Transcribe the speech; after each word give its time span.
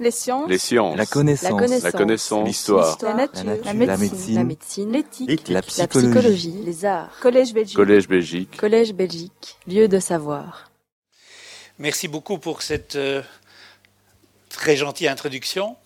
Les 0.00 0.10
sciences. 0.10 0.48
Les 0.48 0.56
sciences. 0.56 0.96
La 0.96 1.04
connaissance. 1.04 1.82
La 1.82 1.92
connaissance. 1.92 2.46
L'histoire. 2.48 2.96
La 3.02 3.12
nature. 3.12 3.44
La 3.44 3.52
nature. 3.52 3.64
La 3.66 3.74
médecine. 3.74 3.98
médecine. 3.98 4.34
La 4.34 4.44
médecine. 4.44 4.92
L'éthique. 4.92 5.48
La 5.48 5.60
La 5.60 5.62
psychologie. 5.86 6.54
Les 6.64 6.84
arts. 6.86 7.10
Collège 7.20 7.52
Belgique. 7.52 7.76
Collège 7.76 8.08
Belgique. 8.08 8.56
Collège 8.56 8.94
Belgique. 8.94 9.58
Lieu 9.66 9.88
de 9.88 10.00
savoir. 10.00 10.70
Merci 11.78 12.08
beaucoup 12.08 12.38
pour 12.38 12.62
cette 12.62 12.96
euh, 12.96 13.22
très 14.48 14.74
gentille 14.74 15.06
introduction. 15.06 15.76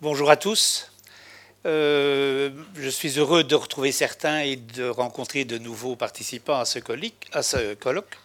Bonjour 0.00 0.30
à 0.30 0.36
tous. 0.36 0.92
Euh, 1.66 2.50
je 2.76 2.88
suis 2.88 3.18
heureux 3.18 3.42
de 3.42 3.56
retrouver 3.56 3.90
certains 3.90 4.42
et 4.42 4.54
de 4.54 4.88
rencontrer 4.88 5.44
de 5.44 5.58
nouveaux 5.58 5.96
participants 5.96 6.60
à 6.60 6.64
ce, 6.64 6.78
colloque. 6.78 7.26
À 7.32 7.42
ce 7.42 7.74
colloque. 7.74 8.18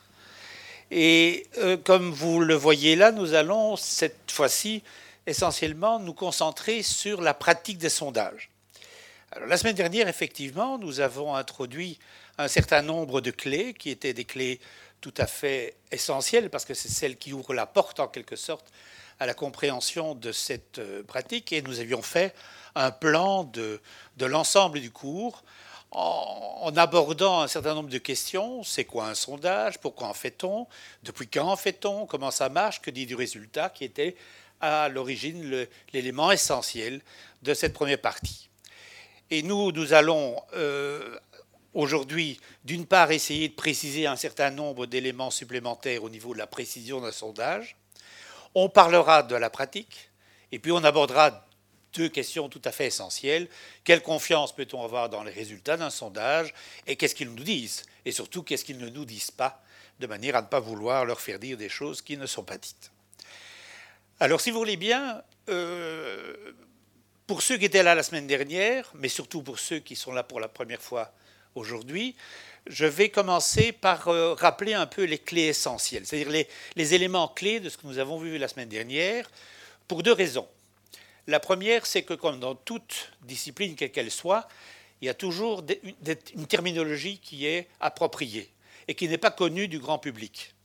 Et 0.92 1.48
euh, 1.58 1.76
comme 1.76 2.12
vous 2.12 2.40
le 2.40 2.54
voyez 2.54 2.96
là, 2.96 3.12
nous 3.12 3.34
allons 3.34 3.76
cette 3.78 4.32
fois-ci 4.32 4.84
essentiellement 5.28 6.00
nous 6.00 6.14
concentrer 6.14 6.82
sur 6.82 7.22
la 7.22 7.34
pratique 7.34 7.78
des 7.78 7.90
sondages. 7.90 8.50
Alors, 9.34 9.48
la 9.48 9.58
semaine 9.58 9.76
dernière, 9.76 10.08
effectivement, 10.08 10.78
nous 10.80 11.02
avons 11.02 11.36
introduit 11.36 12.00
un 12.38 12.48
certain 12.48 12.82
nombre 12.82 13.20
de 13.20 13.30
clés 13.32 13.74
qui 13.74 13.90
étaient 13.90 14.14
des 14.14 14.24
clés 14.24 14.60
tout 15.02 15.14
à 15.18 15.28
fait 15.28 15.76
essentielles 15.92 16.50
parce 16.50 16.66
que 16.66 16.74
c'est 16.74 16.90
celles 16.90 17.18
qui 17.18 17.34
ouvrent 17.34 17.54
la 17.54 17.66
porte 17.66 18.00
en 18.00 18.08
quelque 18.08 18.38
sorte 18.38 18.72
à 19.20 19.26
la 19.26 19.34
compréhension 19.34 20.16
de 20.16 20.32
cette 20.32 20.80
euh, 20.80 21.04
pratique. 21.04 21.52
Et 21.52 21.62
nous 21.62 21.80
avions 21.80 22.02
fait 22.02 22.34
un 22.76 22.92
plan 22.92 23.44
de, 23.44 23.82
de 24.16 24.26
l'ensemble 24.26 24.80
du 24.80 24.92
cours 24.92 25.44
en, 25.92 26.60
en, 26.62 26.78
abordant 26.78 27.42
un 27.42 27.48
certain 27.48 27.74
nombre 27.74 27.90
de 27.90 27.98
questions. 27.98 28.64
C'est 28.64 28.86
quoi 28.86 29.08
un 29.08 29.16
sondage? 29.16 29.80
Pourquoi 29.80 30.08
en 30.08 30.14
fait-on? 30.14 30.68
Depuis 31.04 31.28
quand 31.28 31.52
en 31.52 31.58
fait-on? 31.58 32.06
Comment 32.06 32.32
ça 32.32 32.48
marche? 32.48 32.82
Que 32.82 32.92
dit 32.92 33.06
du 33.06 33.16
résultat? 33.16 33.70
Qui 33.70 33.84
était 33.84 34.16
à 34.62 34.90
l'origine 34.90 35.68
l'élément 35.94 36.32
essentiel 36.32 37.02
de 37.44 37.54
cette 37.54 37.74
première 37.74 38.02
partie. 38.02 38.50
Et 39.30 39.44
nous, 39.44 39.72
nous 39.72 39.94
allons 39.94 40.42
euh, 40.56 41.18
aujourd'hui, 41.74 42.40
d'une 42.64 42.86
part, 42.86 43.12
essayer 43.12 43.50
de 43.50 43.54
préciser 43.54 44.08
un 44.08 44.16
certain 44.16 44.50
nombre 44.50 44.86
d'éléments 44.86 45.32
supplémentaires 45.32 46.04
au 46.04 46.10
niveau 46.10 46.34
de 46.34 46.40
la 46.40 46.48
précision 46.48 47.02
d'un 47.02 47.12
sondage. 47.12 47.76
On 48.56 48.70
parlera 48.70 49.24
de 49.24 49.36
la 49.36 49.50
pratique, 49.50 50.10
et 50.52 50.60
puis 50.60 50.72
on 50.72 50.84
abordera 50.84 51.46
deux 51.94 52.10
questions 52.10 52.50
tout 52.50 52.62
à 52.64 52.72
fait 52.72 52.88
essentielles. 52.88 53.48
Quelle 53.84 54.02
confiance 54.02 54.56
peut-on 54.56 54.84
avoir 54.84 55.10
dans 55.10 55.24
les 55.24 55.32
résultats 55.32 55.78
d'un 55.78 55.90
sondage 55.90 56.54
et 56.86 56.96
qu'est-ce 56.96 57.16
qu'ils 57.16 57.30
nous 57.30 57.44
disent? 57.44 57.84
Et 58.06 58.12
surtout, 58.12 58.44
qu'est-ce 58.44 58.66
qu'ils 58.66 58.78
ne 58.78 58.90
nous 58.90 59.06
disent 59.06 59.32
pas, 59.32 59.62
de 60.00 60.08
manière 60.08 60.36
à 60.36 60.42
ne 60.42 60.48
pas 60.48 60.60
vouloir 60.60 61.06
leur 61.06 61.20
faire 61.20 61.40
dire 61.40 61.58
des 61.58 61.70
choses 61.70 62.02
qui 62.02 62.18
ne 62.18 62.26
sont 62.26 62.44
pas 62.44 62.58
dites. 62.58 62.92
Alors, 64.20 64.42
si 64.42 64.50
vous 64.50 64.58
voulez 64.58 64.78
bien, 64.78 65.22
euh, 65.48 66.34
pour 67.28 67.44
ceux 67.44 67.58
qui 67.58 67.66
étaient 67.66 67.84
là 67.84 67.94
la 67.94 68.02
semaine 68.02 68.26
dernière, 68.26 68.92
mais 68.96 69.10
surtout 69.10 69.44
pour 69.44 69.60
ceux 69.60 69.78
qui 69.78 69.96
sont 69.96 70.12
là 70.12 70.24
pour 70.24 70.40
la 70.40 70.48
première 70.48 70.82
fois 70.82 71.14
aujourd'hui, 71.54 72.16
je 72.66 72.88
vais 72.88 73.10
commencer 73.10 73.72
par 73.72 74.08
euh, 74.08 74.34
rappeler 74.34 74.74
un 74.74 74.88
peu 74.88 75.04
les 75.04 75.20
clés 75.20 75.48
essentielles, 75.50 76.08
c'est-à-dire 76.08 76.32
les, 76.32 76.48
les, 76.76 76.94
éléments 76.96 77.28
clés 77.28 77.60
de 77.60 77.70
ce 77.70 77.78
que 77.78 77.86
nous 77.86 78.00
avons 78.00 78.18
vu 78.18 78.40
la 78.40 78.48
semaine 78.48 78.70
dernière, 78.70 79.30
pour 79.88 80.02
deux 80.02 80.14
raisons. 80.14 80.48
La 81.28 81.40
première, 81.40 81.86
c'est 81.86 82.02
que 82.02 82.16
comme 82.16 82.40
dans 82.40 82.56
toute 82.56 83.12
discipline, 83.22 83.76
quelle 83.76 83.92
qu'elle 83.92 84.12
soit, 84.12 84.48
il 85.02 85.06
y 85.06 85.10
a 85.10 85.14
toujours 85.14 85.64
une 86.36 86.48
terminologie 86.48 87.20
qui 87.20 87.46
est 87.46 87.68
appropriée 87.80 88.50
et 88.88 88.96
qui 88.96 89.08
n'est 89.08 89.20
pas 89.20 89.32
connue 89.32 89.68
du 89.68 89.78
grand 89.78 90.00
public. 90.00 90.56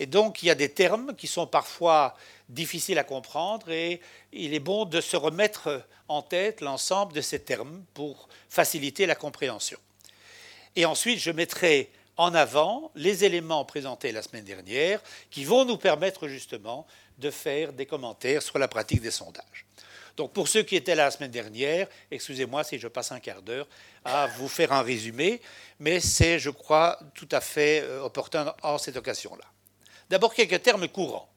Et 0.00 0.06
donc, 0.06 0.42
il 0.42 0.46
y 0.46 0.50
a 0.50 0.54
des 0.54 0.70
termes 0.70 1.14
qui 1.14 1.26
sont 1.26 1.46
parfois 1.46 2.16
difficiles 2.48 2.98
à 2.98 3.04
comprendre 3.04 3.70
et 3.70 4.00
il 4.32 4.54
est 4.54 4.60
bon 4.60 4.84
de 4.84 5.00
se 5.00 5.16
remettre 5.16 5.86
en 6.08 6.22
tête 6.22 6.60
l'ensemble 6.60 7.12
de 7.12 7.20
ces 7.20 7.40
termes 7.40 7.84
pour 7.94 8.28
faciliter 8.48 9.06
la 9.06 9.14
compréhension. 9.14 9.78
Et 10.76 10.84
ensuite, 10.84 11.20
je 11.20 11.30
mettrai 11.30 11.90
en 12.16 12.34
avant 12.34 12.90
les 12.94 13.24
éléments 13.24 13.64
présentés 13.64 14.12
la 14.12 14.22
semaine 14.22 14.44
dernière 14.44 15.00
qui 15.30 15.44
vont 15.44 15.64
nous 15.64 15.76
permettre 15.76 16.28
justement 16.28 16.86
de 17.18 17.30
faire 17.30 17.72
des 17.72 17.86
commentaires 17.86 18.42
sur 18.42 18.58
la 18.58 18.68
pratique 18.68 19.00
des 19.00 19.10
sondages. 19.10 19.66
Donc 20.16 20.32
pour 20.32 20.46
ceux 20.46 20.62
qui 20.62 20.76
étaient 20.76 20.94
là 20.94 21.06
la 21.06 21.10
semaine 21.10 21.30
dernière, 21.30 21.88
excusez-moi 22.10 22.62
si 22.62 22.78
je 22.78 22.86
passe 22.86 23.10
un 23.10 23.18
quart 23.18 23.42
d'heure 23.42 23.66
à 24.04 24.26
vous 24.26 24.48
faire 24.48 24.72
un 24.72 24.82
résumé, 24.82 25.40
mais 25.80 25.98
c'est, 25.98 26.38
je 26.38 26.50
crois, 26.50 26.98
tout 27.14 27.28
à 27.32 27.40
fait 27.40 27.80
euh, 27.82 28.02
opportun 28.02 28.54
en 28.62 28.78
cette 28.78 28.96
occasion-là. 28.96 29.44
D'abord, 30.10 30.34
quelques 30.34 30.62
termes 30.62 30.88
courants. 30.88 31.28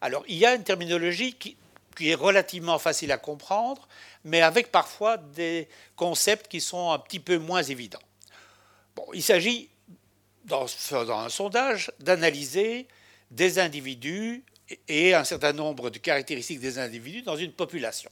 Alors, 0.00 0.24
il 0.26 0.36
y 0.36 0.46
a 0.46 0.54
une 0.54 0.64
terminologie 0.64 1.34
qui, 1.34 1.56
est 2.00 2.14
relativement 2.14 2.78
facile 2.80 3.12
à 3.12 3.18
comprendre, 3.18 3.86
mais 4.24 4.42
avec 4.42 4.72
parfois 4.72 5.18
des 5.18 5.68
concepts 5.94 6.48
qui 6.48 6.60
sont 6.60 6.90
un 6.90 6.98
petit 6.98 7.20
peu 7.20 7.38
moins 7.38 7.62
évidents. 7.62 8.02
Il 9.14 9.22
s'agit, 9.22 9.68
dans, 10.44 10.66
dans, 10.90 11.18
un 11.20 11.28
sondage, 11.28 11.92
d'analyser 12.00 12.88
des 13.30 13.60
individus 13.60 14.42
et 14.88 15.14
un 15.14 15.22
certain 15.22 15.52
nombre 15.52 15.90
de 15.90 15.98
caractéristiques 15.98 16.60
des 16.60 16.78
individus 16.78 17.22
dans 17.22 17.36
une 17.36 17.52
population. 17.52 18.10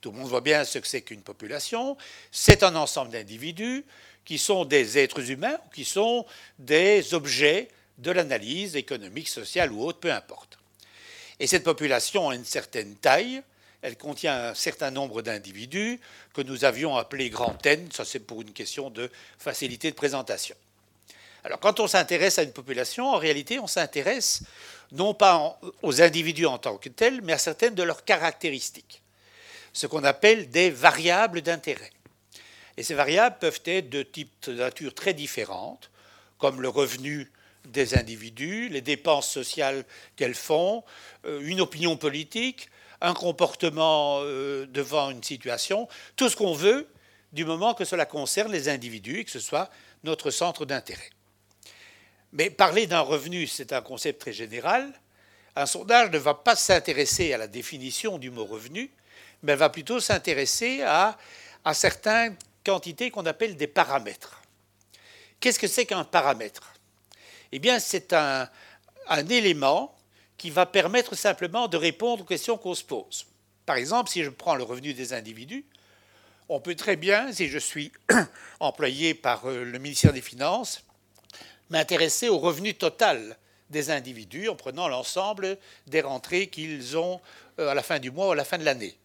Tout 0.00 0.12
le 0.12 0.18
monde 0.18 0.28
voit 0.28 0.40
bien 0.40 0.64
ce 0.64 0.78
que 0.78 0.86
c'est 0.86 1.02
qu'une 1.02 1.22
population. 1.22 1.96
C'est 2.30 2.62
un 2.62 2.76
ensemble 2.76 3.10
d'individus 3.10 3.84
qui 4.24 4.38
sont 4.38 4.64
des 4.64 4.98
êtres 4.98 5.30
humains 5.30 5.58
ou 5.66 5.70
qui 5.70 5.84
sont 5.84 6.24
des 6.58 7.14
objets 7.14 7.68
de 7.98 8.10
l'analyse 8.10 8.76
économique, 8.76 9.28
sociale 9.28 9.72
ou 9.72 9.84
autre, 9.84 9.98
peu 9.98 10.12
importe. 10.12 10.58
Et 11.40 11.46
cette 11.46 11.64
population 11.64 12.30
a 12.30 12.34
une 12.34 12.44
certaine 12.44 12.96
taille, 12.96 13.42
elle 13.82 13.96
contient 13.96 14.48
un 14.48 14.54
certain 14.54 14.90
nombre 14.90 15.22
d'individus 15.22 16.00
que 16.34 16.42
nous 16.42 16.64
avions 16.64 16.96
appelés 16.96 17.30
grand 17.30 17.64
N, 17.64 17.88
ça 17.92 18.04
c'est 18.04 18.18
pour 18.18 18.42
une 18.42 18.52
question 18.52 18.90
de 18.90 19.10
facilité 19.38 19.90
de 19.90 19.96
présentation. 19.96 20.56
Alors 21.44 21.60
quand 21.60 21.78
on 21.78 21.86
s'intéresse 21.86 22.38
à 22.38 22.42
une 22.42 22.52
population, 22.52 23.06
en 23.06 23.18
réalité 23.18 23.60
on 23.60 23.68
s'intéresse 23.68 24.42
non 24.90 25.14
pas 25.14 25.60
aux 25.82 26.02
individus 26.02 26.46
en 26.46 26.58
tant 26.58 26.76
que 26.76 26.88
tels, 26.88 27.22
mais 27.22 27.32
à 27.32 27.38
certaines 27.38 27.74
de 27.74 27.82
leurs 27.82 28.04
caractéristiques, 28.04 29.02
ce 29.72 29.86
qu'on 29.86 30.02
appelle 30.02 30.50
des 30.50 30.70
variables 30.70 31.42
d'intérêt. 31.42 31.92
Et 32.76 32.82
ces 32.82 32.94
variables 32.94 33.38
peuvent 33.38 33.60
être 33.64 33.90
de 33.90 34.02
type 34.02 34.32
de 34.46 34.54
nature 34.54 34.94
très 34.94 35.14
différente, 35.14 35.90
comme 36.38 36.62
le 36.62 36.68
revenu 36.68 37.30
des 37.66 37.96
individus, 37.96 38.68
les 38.68 38.80
dépenses 38.80 39.30
sociales 39.30 39.84
qu'elles 40.16 40.34
font, 40.34 40.84
euh, 41.24 41.40
une 41.42 41.60
opinion 41.60 41.96
politique, 41.96 42.68
un 43.00 43.14
comportement 43.14 44.20
euh, 44.22 44.66
devant 44.66 45.10
une 45.10 45.22
situation, 45.22 45.88
tout 46.16 46.28
ce 46.28 46.36
qu'on 46.36 46.54
veut 46.54 46.88
du 47.32 47.44
moment 47.44 47.74
que 47.74 47.84
cela 47.84 48.06
concerne 48.06 48.52
les 48.52 48.68
individus 48.68 49.20
et 49.20 49.24
que 49.24 49.30
ce 49.30 49.40
soit 49.40 49.70
notre 50.04 50.30
centre 50.30 50.64
d'intérêt. 50.64 51.10
Mais 52.32 52.50
parler 52.50 52.86
d'un 52.86 53.00
revenu, 53.00 53.46
c'est 53.46 53.72
un 53.72 53.80
concept 53.80 54.20
très 54.20 54.32
général. 54.32 54.92
Un 55.56 55.66
sondage 55.66 56.10
ne 56.10 56.18
va 56.18 56.34
pas 56.34 56.56
s'intéresser 56.56 57.32
à 57.32 57.38
la 57.38 57.46
définition 57.46 58.18
du 58.18 58.30
mot 58.30 58.44
revenu, 58.44 58.90
mais 59.42 59.54
va 59.54 59.70
plutôt 59.70 60.00
s'intéresser 60.00 60.82
à, 60.82 61.16
à 61.64 61.74
certaines 61.74 62.36
quantités 62.64 63.10
qu'on 63.10 63.26
appelle 63.26 63.56
des 63.56 63.66
paramètres. 63.66 64.42
Qu'est-ce 65.40 65.58
que 65.58 65.68
c'est 65.68 65.86
qu'un 65.86 66.04
paramètre? 66.04 66.74
Eh 67.52 67.58
bien, 67.58 67.78
c'est 67.78 68.12
un, 68.12 68.48
élément 69.30 69.94
qui 70.36 70.50
va 70.50 70.66
permettre 70.66 71.14
simplement 71.14 71.66
de 71.66 71.76
répondre 71.76 72.22
aux 72.22 72.26
questions 72.26 72.58
qu'on 72.58 72.74
se 72.74 72.84
pose. 72.84 73.26
Par 73.66 73.76
exemple, 73.76 74.10
si 74.10 74.22
je 74.22 74.30
prends 74.30 74.54
le 74.54 74.62
revenu 74.62 74.94
des 74.94 75.12
individus, 75.12 75.64
on 76.48 76.60
peut 76.60 76.74
très 76.74 76.96
bien, 76.96 77.32
si 77.32 77.48
je 77.48 77.58
suis 77.58 77.92
employé 78.60 79.14
par 79.14 79.46
euh, 79.46 79.64
le 79.64 79.78
ministère 79.78 80.12
des 80.12 80.22
Finances, 80.22 80.84
m'intéresser 81.70 82.28
au 82.28 82.38
revenu 82.38 82.74
total 82.74 83.36
des 83.70 83.90
individus 83.90 84.48
en 84.48 84.56
prenant 84.56 84.88
l'ensemble 84.88 85.58
des 85.86 86.00
rentrées 86.00 86.46
qu'ils 86.46 86.96
ont 86.96 87.20
euh, 87.58 87.68
à 87.68 87.74
la 87.74 87.82
fin 87.82 87.98
du 87.98 88.10
mois 88.10 88.28
ou 88.28 88.32
à 88.32 88.36
la 88.36 88.44
fin 88.44 88.58
de 88.58 88.64
l'année. 88.64 88.96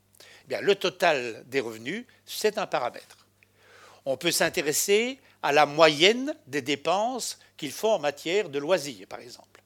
Eh 0.45 0.47
bien, 0.47 0.61
le 0.61 0.75
total 0.75 1.43
des 1.47 1.59
revenus, 1.59 2.05
c'est 2.25 2.57
un 2.57 2.67
paramètre. 2.67 3.27
On 4.05 4.17
peut 4.17 4.31
s'intéresser 4.31 5.19
à 5.41 5.51
la 5.51 5.65
moyenne 5.65 6.33
des 6.47 6.61
dépenses 6.61 7.39
qu'ils 7.63 7.71
font 7.71 7.93
en 7.93 7.99
matière 7.99 8.49
de 8.49 8.59
loisirs, 8.59 9.07
par 9.07 9.21
exemple. 9.21 9.61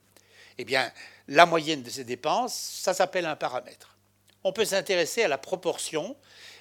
Eh 0.59 0.65
bien, 0.65 0.93
la 1.27 1.47
moyenne 1.47 1.81
de 1.81 1.89
ces 1.89 2.03
dépenses, 2.03 2.53
ça 2.53 2.93
s'appelle 2.93 3.25
un 3.25 3.35
paramètre. 3.35 3.97
On 4.43 4.53
peut 4.53 4.65
s'intéresser 4.65 5.23
à 5.23 5.27
la 5.27 5.39
proportion 5.39 6.15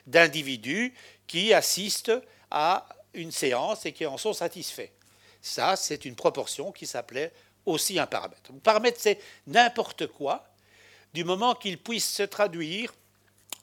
d'individus 0.06 0.94
qui 1.26 1.52
assistent 1.52 2.18
à 2.50 2.88
une 3.12 3.32
séance 3.32 3.84
et 3.84 3.92
qui 3.92 4.06
en 4.06 4.16
sont 4.16 4.32
satisfaits. 4.32 4.88
Ça, 5.42 5.76
c'est 5.76 6.06
une 6.06 6.14
proportion 6.14 6.72
qui 6.72 6.86
s'appelait 6.86 7.34
aussi 7.66 7.98
un 7.98 8.06
paramètre. 8.06 8.50
Un 8.50 8.60
paramètre, 8.60 8.98
c'est 8.98 9.20
n'importe 9.46 10.06
quoi, 10.06 10.48
du 11.12 11.22
moment 11.22 11.54
qu'il 11.54 11.76
puisse 11.76 12.10
se 12.10 12.22
traduire 12.22 12.94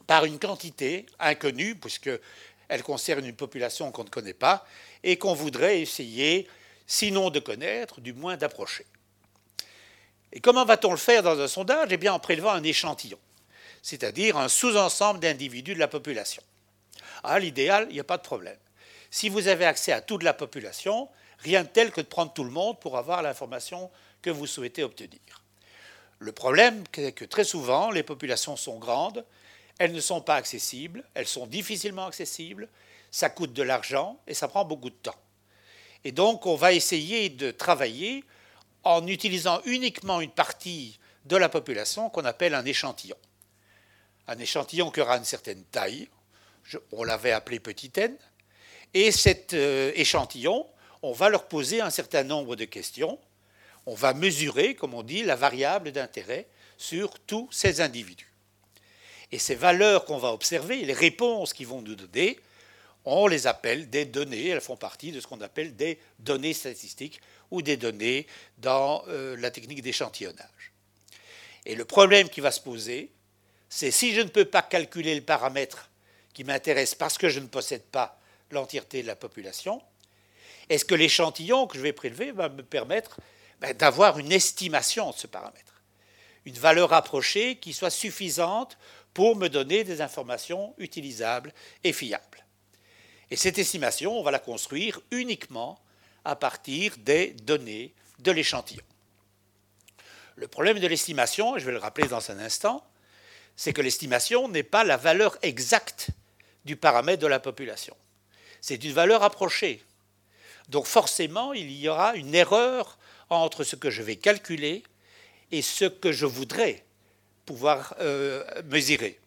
par 0.06 0.26
une 0.26 0.38
quantité 0.38 1.06
inconnue, 1.18 1.74
puisqu'elle 1.74 2.84
concerne 2.84 3.26
une 3.26 3.34
population 3.34 3.90
qu'on 3.90 4.04
ne 4.04 4.10
connaît 4.10 4.32
pas, 4.32 4.64
et 5.02 5.16
qu'on 5.18 5.34
voudrait 5.34 5.80
essayer 5.80 6.48
sinon 6.86 7.30
de 7.30 7.40
connaître, 7.40 8.00
du 8.00 8.12
moins 8.12 8.36
d'approcher. 8.36 8.86
Et 10.32 10.40
comment 10.40 10.64
va-t-on 10.64 10.90
le 10.90 10.96
faire 10.96 11.22
dans 11.22 11.38
un 11.40 11.48
sondage? 11.48 11.88
Eh 11.90 11.96
bien 11.96 12.12
en 12.12 12.18
prélevant 12.18 12.50
un 12.50 12.62
échantillon. 12.62 13.18
c'est-à-dire 13.84 14.38
un 14.38 14.48
sous-ensemble 14.48 15.20
d'individus 15.20 15.74
de 15.74 15.78
la 15.78 15.88
population. 15.88 16.42
À 17.22 17.38
l'idéal, 17.38 17.86
il 17.90 17.92
n'y 17.92 18.00
a 18.00 18.04
pas 18.04 18.16
de 18.16 18.22
problème. 18.22 18.56
Si 19.10 19.28
vous 19.28 19.46
avez 19.46 19.66
accès 19.66 19.92
à 19.92 20.00
toute 20.00 20.22
la 20.22 20.32
population, 20.32 21.10
rien 21.40 21.64
de 21.64 21.68
tel 21.68 21.92
que 21.92 22.00
de 22.00 22.06
prendre 22.06 22.32
tout 22.32 22.44
le 22.44 22.50
monde 22.50 22.80
pour 22.80 22.96
avoir 22.96 23.20
l'information 23.20 23.90
que 24.22 24.30
vous 24.30 24.46
souhaitez 24.46 24.82
obtenir. 24.82 25.20
Le 26.18 26.32
problème, 26.32 26.82
c'est 26.94 27.12
que 27.12 27.26
très 27.26 27.44
souvent, 27.44 27.90
les 27.90 28.02
populations 28.02 28.56
sont 28.56 28.78
grandes, 28.78 29.22
elles 29.78 29.92
ne 29.92 30.00
sont 30.00 30.22
pas 30.22 30.36
accessibles, 30.36 31.04
elles 31.12 31.26
sont 31.26 31.46
difficilement 31.46 32.06
accessibles, 32.06 32.68
ça 33.10 33.28
coûte 33.28 33.52
de 33.52 33.62
l'argent 33.62 34.18
et 34.26 34.32
ça 34.32 34.48
prend 34.48 34.64
beaucoup 34.64 34.88
de 34.88 34.94
temps. 34.94 35.14
Et 36.04 36.12
donc, 36.12 36.46
on 36.46 36.54
va 36.54 36.72
essayer 36.72 37.30
de 37.30 37.50
travailler 37.50 38.24
en 38.82 39.06
utilisant 39.06 39.60
uniquement 39.64 40.20
une 40.20 40.30
partie 40.30 40.98
de 41.24 41.36
la 41.36 41.48
population 41.48 42.10
qu'on 42.10 42.24
appelle 42.24 42.54
un 42.54 42.64
échantillon. 42.64 43.16
Un 44.28 44.38
échantillon 44.38 44.90
qui 44.90 45.00
aura 45.00 45.16
une 45.16 45.24
certaine 45.24 45.64
taille, 45.64 46.08
on 46.92 47.04
l'avait 47.04 47.32
appelé 47.32 47.60
petit 47.60 47.90
n, 47.96 48.16
et 48.92 49.10
cet 49.10 49.54
euh, 49.54 49.92
échantillon, 49.94 50.66
on 51.02 51.12
va 51.12 51.28
leur 51.28 51.48
poser 51.48 51.80
un 51.80 51.90
certain 51.90 52.22
nombre 52.22 52.56
de 52.56 52.64
questions, 52.64 53.18
on 53.86 53.94
va 53.94 54.14
mesurer, 54.14 54.74
comme 54.74 54.94
on 54.94 55.02
dit, 55.02 55.22
la 55.22 55.36
variable 55.36 55.92
d'intérêt 55.92 56.46
sur 56.78 57.18
tous 57.20 57.48
ces 57.50 57.80
individus. 57.80 58.32
Et 59.32 59.38
ces 59.38 59.54
valeurs 59.54 60.04
qu'on 60.04 60.18
va 60.18 60.32
observer, 60.32 60.84
les 60.84 60.92
réponses 60.92 61.52
qu'ils 61.52 61.66
vont 61.66 61.82
nous 61.82 61.94
donner, 61.96 62.38
on 63.04 63.26
les 63.26 63.46
appelle 63.46 63.90
des 63.90 64.04
données, 64.04 64.48
elles 64.48 64.60
font 64.60 64.76
partie 64.76 65.12
de 65.12 65.20
ce 65.20 65.26
qu'on 65.26 65.40
appelle 65.40 65.76
des 65.76 65.98
données 66.18 66.54
statistiques 66.54 67.20
ou 67.50 67.62
des 67.62 67.76
données 67.76 68.26
dans 68.58 69.04
euh, 69.08 69.36
la 69.36 69.50
technique 69.50 69.82
d'échantillonnage. 69.82 70.72
Et 71.66 71.74
le 71.74 71.84
problème 71.84 72.28
qui 72.28 72.40
va 72.40 72.50
se 72.50 72.60
poser, 72.60 73.10
c'est 73.68 73.90
si 73.90 74.14
je 74.14 74.20
ne 74.20 74.28
peux 74.28 74.44
pas 74.44 74.62
calculer 74.62 75.14
le 75.14 75.20
paramètre 75.20 75.90
qui 76.32 76.44
m'intéresse 76.44 76.94
parce 76.94 77.18
que 77.18 77.28
je 77.28 77.40
ne 77.40 77.46
possède 77.46 77.84
pas 77.84 78.18
l'entièreté 78.50 79.02
de 79.02 79.06
la 79.06 79.16
population, 79.16 79.82
est-ce 80.68 80.84
que 80.84 80.94
l'échantillon 80.94 81.66
que 81.66 81.76
je 81.76 81.82
vais 81.82 81.92
prélever 81.92 82.32
va 82.32 82.48
me 82.48 82.62
permettre 82.62 83.18
ben, 83.60 83.74
d'avoir 83.76 84.18
une 84.18 84.32
estimation 84.32 85.10
de 85.10 85.16
ce 85.16 85.26
paramètre, 85.26 85.82
une 86.44 86.54
valeur 86.54 86.92
approchée 86.92 87.56
qui 87.56 87.72
soit 87.72 87.90
suffisante 87.90 88.78
pour 89.12 89.36
me 89.36 89.48
donner 89.48 89.84
des 89.84 90.00
informations 90.00 90.74
utilisables 90.78 91.52
et 91.84 91.92
fiables. 91.92 92.43
Et 93.30 93.36
cette 93.36 93.58
estimation, 93.58 94.18
on 94.18 94.22
va 94.22 94.30
la 94.30 94.38
construire 94.38 95.00
uniquement 95.10 95.80
à 96.24 96.36
partir 96.36 96.96
des 96.98 97.30
données 97.42 97.94
de 98.18 98.30
l'échantillon. 98.30 98.84
Le 100.36 100.48
problème 100.48 100.78
de 100.78 100.86
l'estimation, 100.86 101.58
je 101.58 101.64
vais 101.64 101.72
le 101.72 101.78
rappeler 101.78 102.08
dans 102.08 102.30
un 102.30 102.38
instant, 102.38 102.84
c'est 103.56 103.72
que 103.72 103.82
l'estimation 103.82 104.48
n'est 104.48 104.64
pas 104.64 104.84
la 104.84 104.96
valeur 104.96 105.38
exacte 105.42 106.08
du 106.64 106.76
paramètre 106.76 107.22
de 107.22 107.26
la 107.26 107.40
population. 107.40 107.96
C'est 108.60 108.82
une 108.82 108.92
valeur 108.92 109.22
approchée. 109.22 109.82
Donc 110.68 110.86
forcément, 110.86 111.52
il 111.52 111.70
y 111.70 111.88
aura 111.88 112.16
une 112.16 112.34
erreur 112.34 112.98
entre 113.30 113.64
ce 113.64 113.76
que 113.76 113.90
je 113.90 114.02
vais 114.02 114.16
calculer 114.16 114.82
et 115.52 115.62
ce 115.62 115.84
que 115.84 116.10
je 116.10 116.26
voudrais 116.26 116.84
pouvoir 117.46 117.94
euh, 118.00 118.42
mesurer. 118.64 119.20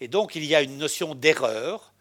Et 0.00 0.08
donc 0.08 0.34
il 0.34 0.44
y 0.44 0.54
a 0.54 0.62
une 0.62 0.78
notion 0.78 1.14
d'erreur 1.14 1.91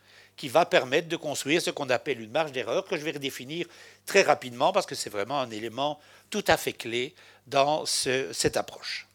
qui 0.41 0.49
va 0.49 0.65
permettre 0.65 1.07
de 1.07 1.17
construire 1.17 1.61
ce 1.61 1.69
qu'on 1.69 1.91
appelle 1.91 2.19
une 2.19 2.31
marge 2.31 2.51
d'erreur 2.51 2.83
que 2.83 2.97
je 2.97 3.03
vais 3.03 3.11
redéfinir 3.11 3.67
très 4.07 4.23
rapidement 4.23 4.71
parce 4.71 4.87
que 4.87 4.95
c'est 4.95 5.11
vraiment 5.11 5.39
un 5.39 5.51
élément 5.51 5.99
tout 6.31 6.43
à 6.47 6.57
fait 6.57 6.73
clé 6.73 7.13
dans 7.45 7.85
cette 7.85 8.57
approche. 8.57 9.07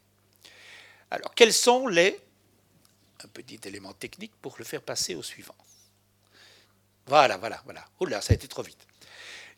Alors, 1.10 1.34
quels 1.34 1.52
sont 1.52 1.88
les... 1.88 2.20
Un 3.24 3.26
petit 3.26 3.58
élément 3.64 3.92
technique 3.92 4.34
pour 4.40 4.54
le 4.60 4.64
faire 4.64 4.82
passer 4.82 5.16
au 5.16 5.22
suivant. 5.24 5.56
Voilà, 7.06 7.38
voilà, 7.38 7.60
voilà. 7.64 7.84
Oh 7.98 8.06
là, 8.06 8.20
ça 8.20 8.32
a 8.32 8.36
été 8.36 8.46
trop 8.46 8.62
vite. 8.62 8.86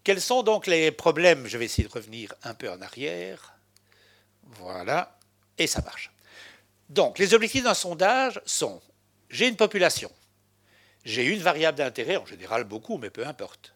Quels 0.03 0.23
sont 0.23 0.43
donc 0.43 0.67
les 0.67 0.91
problèmes? 0.91 1.47
Je 1.49 1.59
vais 1.59 1.67
essayer 1.67 1.87
de 1.87 1.93
revenir 1.93 2.33
un 2.45 2.55
peu 2.55 2.71
en 2.71 2.81
arrière. 2.81 3.53
Voilà, 4.43 5.19
et 5.59 5.67
ça 5.67 5.83
marche. 5.83 6.11
Donc, 6.89 7.19
les 7.19 7.35
objectifs 7.35 7.65
d'un 7.65 7.75
sondage 7.75 8.41
sont 8.47 8.81
j'ai 9.29 9.49
une 9.49 9.57
population, 9.57 10.11
j'ai 11.09 11.25
une 11.25 11.41
variable 11.41 11.79
d'intérêt, 11.79 12.17
en 12.17 12.27
général 12.27 12.65
beaucoup, 12.65 12.99
mais 12.99 13.09
peu 13.09 13.27
importe. 13.27 13.73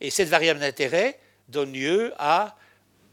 Et 0.00 0.10
cette 0.10 0.28
variable 0.28 0.58
d'intérêt 0.58 1.20
donne 1.48 1.72
lieu 1.72 2.12
à 2.18 2.56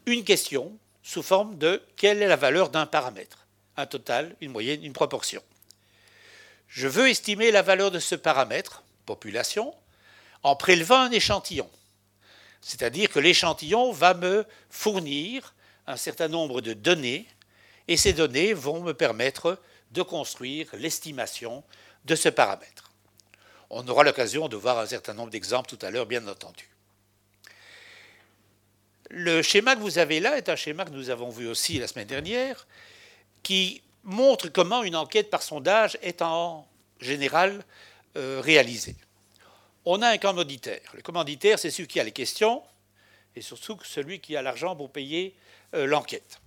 une 0.08 0.24
question 0.24 0.76
sous 1.04 1.22
forme 1.22 1.60
de 1.60 1.84
quelle 1.96 2.24
est 2.24 2.28
la 2.28 2.36
valeur 2.38 2.70
d'un 2.70 2.88
paramètre, 2.88 3.46
un 3.78 3.86
total, 3.86 4.36
une 4.42 4.52
moyenne, 4.52 4.84
une 4.84 4.94
proportion. 4.94 5.44
Je 6.68 6.88
veux 6.88 7.08
estimer 7.08 7.52
la 7.52 7.62
valeur 7.62 7.92
de 7.92 8.00
ce 8.00 8.16
paramètre, 8.16 8.84
population, 9.06 9.76
en 10.42 10.56
prélevant 10.56 11.02
un 11.02 11.12
échantillon. 11.12 11.70
C'est-à-dire 12.62 13.12
que 13.12 13.20
l'échantillon 13.20 13.92
va 13.92 14.16
me 14.16 14.44
fournir 14.72 15.54
un 15.86 15.98
certain 15.98 16.30
nombre 16.30 16.62
de 16.62 16.74
données, 16.74 17.28
et 17.88 17.98
ces 17.98 18.14
données 18.14 18.54
vont 18.54 18.82
me 18.82 18.94
permettre 18.94 19.60
de 19.92 20.02
construire 20.02 20.68
l'estimation 20.74 21.64
de 22.06 22.16
ce 22.16 22.30
paramètre. 22.30 22.91
On 23.74 23.88
aura 23.88 24.04
l'occasion 24.04 24.50
de 24.50 24.58
voir 24.58 24.80
un 24.80 24.86
certain 24.86 25.14
nombre 25.14 25.30
d'exemples 25.30 25.70
tout 25.70 25.84
à 25.86 25.92
l'heure, 25.92 26.06
bien 26.06 26.28
entendu. 26.28 26.68
Le 29.10 29.42
schéma 29.42 29.78
que 29.78 29.80
vous 29.80 29.98
avez 29.98 30.20
là 30.20 30.38
est 30.38 30.50
un 30.50 30.58
schéma 30.58 30.84
que 30.84 30.90
nous 30.90 31.10
avons 31.10 31.30
vu 31.30 31.48
aussi 31.48 31.80
la 31.80 31.88
semaine 31.88 32.08
dernière, 32.08 32.68
qui 33.44 33.82
montre 34.04 34.50
comment 34.50 34.84
une 34.84 34.98
enquête 34.98 35.30
par 35.30 35.42
sondage 35.42 35.98
est 36.02 36.22
en 36.22 36.68
général 37.00 37.64
euh, 38.18 38.42
réalisée. 38.44 38.96
On 39.86 40.02
a 40.02 40.10
un 40.10 40.18
commanditaire. 40.18 40.92
Le 40.94 41.02
commanditaire, 41.02 41.58
c'est 41.58 41.72
celui 41.72 41.88
qui 41.88 42.02
a 42.02 42.04
les 42.04 42.12
questions 42.12 42.62
et 43.38 43.42
surtout 43.42 43.80
celui 43.86 44.20
qui 44.20 44.36
a 44.36 44.42
l'argent 44.42 44.76
pour 44.76 44.92
payer 44.92 45.34
euh, 45.76 45.86
l'enquête. 45.86 46.42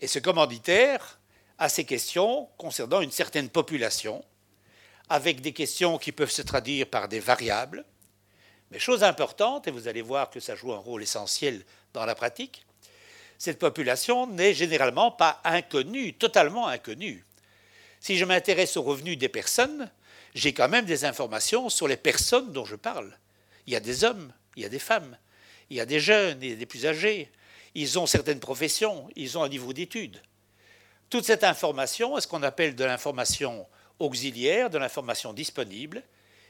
Et 0.00 0.06
ce 0.06 0.18
commanditaire 0.18 1.20
a 1.58 1.68
ses 1.68 1.84
questions 1.84 2.48
concernant 2.56 3.02
une 3.02 3.10
certaine 3.10 3.50
population, 3.50 4.24
avec 5.10 5.40
des 5.40 5.52
questions 5.52 5.98
qui 5.98 6.12
peuvent 6.12 6.30
se 6.30 6.40
traduire 6.40 6.86
par 6.86 7.08
des 7.08 7.18
variables, 7.18 7.84
mais 8.70 8.78
chose 8.78 9.02
importante, 9.02 9.66
et 9.66 9.72
vous 9.72 9.88
allez 9.88 10.02
voir 10.02 10.30
que 10.30 10.38
ça 10.38 10.54
joue 10.54 10.72
un 10.72 10.78
rôle 10.78 11.02
essentiel 11.02 11.64
dans 11.92 12.06
la 12.06 12.14
pratique, 12.14 12.64
cette 13.36 13.58
population 13.58 14.28
n'est 14.28 14.54
généralement 14.54 15.10
pas 15.10 15.40
inconnue, 15.44 16.14
totalement 16.14 16.68
inconnue. 16.68 17.24
Si 17.98 18.16
je 18.16 18.24
m'intéresse 18.24 18.76
aux 18.76 18.82
revenus 18.82 19.18
des 19.18 19.28
personnes, 19.28 19.90
j'ai 20.34 20.52
quand 20.52 20.68
même 20.68 20.84
des 20.84 21.04
informations 21.04 21.68
sur 21.68 21.88
les 21.88 21.96
personnes 21.96 22.52
dont 22.52 22.64
je 22.64 22.76
parle. 22.76 23.18
Il 23.66 23.72
y 23.72 23.76
a 23.76 23.80
des 23.80 24.04
hommes, 24.04 24.32
il 24.54 24.62
y 24.62 24.66
a 24.66 24.68
des 24.68 24.78
femmes, 24.78 25.18
il 25.70 25.76
y 25.76 25.80
a 25.80 25.86
des 25.86 25.98
jeunes, 25.98 26.38
il 26.40 26.50
y 26.50 26.52
a 26.52 26.56
des 26.56 26.66
plus 26.66 26.86
âgés, 26.86 27.32
ils 27.74 27.98
ont 27.98 28.06
certaines 28.06 28.40
professions, 28.40 29.08
ils 29.16 29.36
ont 29.36 29.42
un 29.42 29.48
niveau 29.48 29.72
d'études. 29.72 30.22
Toute 31.08 31.24
cette 31.24 31.42
information 31.42 32.16
est 32.16 32.20
ce 32.20 32.28
qu'on 32.28 32.44
appelle 32.44 32.76
de 32.76 32.84
l'information 32.84 33.66
auxiliaire, 34.00 34.70
de 34.70 34.78
l'information 34.78 35.32
disponible, 35.32 36.02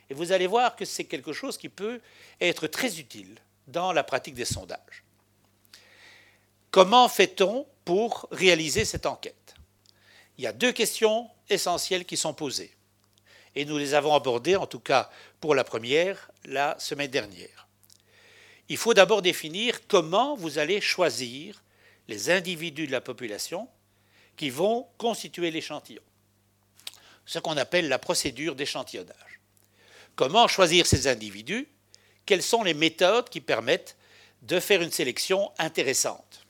et 0.09 0.15
vous 0.15 0.33
allez 0.33 0.47
voir 0.47 0.75
que 0.75 0.85
c'est 0.85 1.05
quelque 1.05 1.33
chose 1.33 1.59
qui 1.59 1.69
peut 1.69 2.01
être 2.41 2.67
très 2.67 2.99
utile 2.99 3.37
dans 3.69 3.93
la 3.93 4.03
pratique 4.03 4.35
des 4.35 4.45
sondages. 4.45 5.05
Comment 6.71 7.09
fait-on 7.09 7.67
pour 7.85 8.27
réaliser 8.31 8.85
cette 8.85 9.07
enquête? 9.07 9.55
Il 10.39 10.45
y 10.45 10.47
a 10.47 10.53
deux 10.53 10.73
questions 10.73 11.29
essentielles 11.49 12.05
qui 12.05 12.17
sont 12.17 12.33
posées. 12.33 12.75
Et 13.55 13.65
nous 13.65 13.79
les 13.79 13.95
avons 13.95 14.15
abordées, 14.15 14.57
en 14.57 14.67
tout 14.67 14.81
cas 14.81 15.11
pour 15.41 15.55
la 15.55 15.65
première, 15.65 16.31
la 16.45 16.79
semaine 16.79 17.11
dernière. 17.11 17.69
Il 18.69 18.77
faut 18.77 18.95
d'abord 18.95 19.23
définir 19.23 19.87
comment 19.89 20.37
vous 20.37 20.59
allez 20.59 20.81
choisir 20.81 21.63
les 22.07 22.31
individus 22.31 22.87
de 22.87 22.93
la 22.93 23.01
population 23.01 23.69
qui 24.37 24.51
vont 24.51 24.87
constituer 24.97 25.51
l'échantillon. 25.51 26.03
Ce 27.31 27.39
qu'on 27.39 27.57
appelle 27.57 27.89
la 27.89 28.01
procédure 28.01 28.57
d'échantillonnage. 28.57 29.41
Comment 30.17 30.49
choisir 30.49 30.85
ces 30.85 31.07
individus? 31.07 31.69
Quelles 32.27 32.43
sont 32.43 32.65
les 32.65 32.75
méthodes 32.75 33.29
qui 33.29 33.41
permettent 33.41 33.97
de 34.43 34.59
faire 34.59 34.83
une 34.83 34.91
sélection 34.91 35.53
intéressante? 35.57 36.45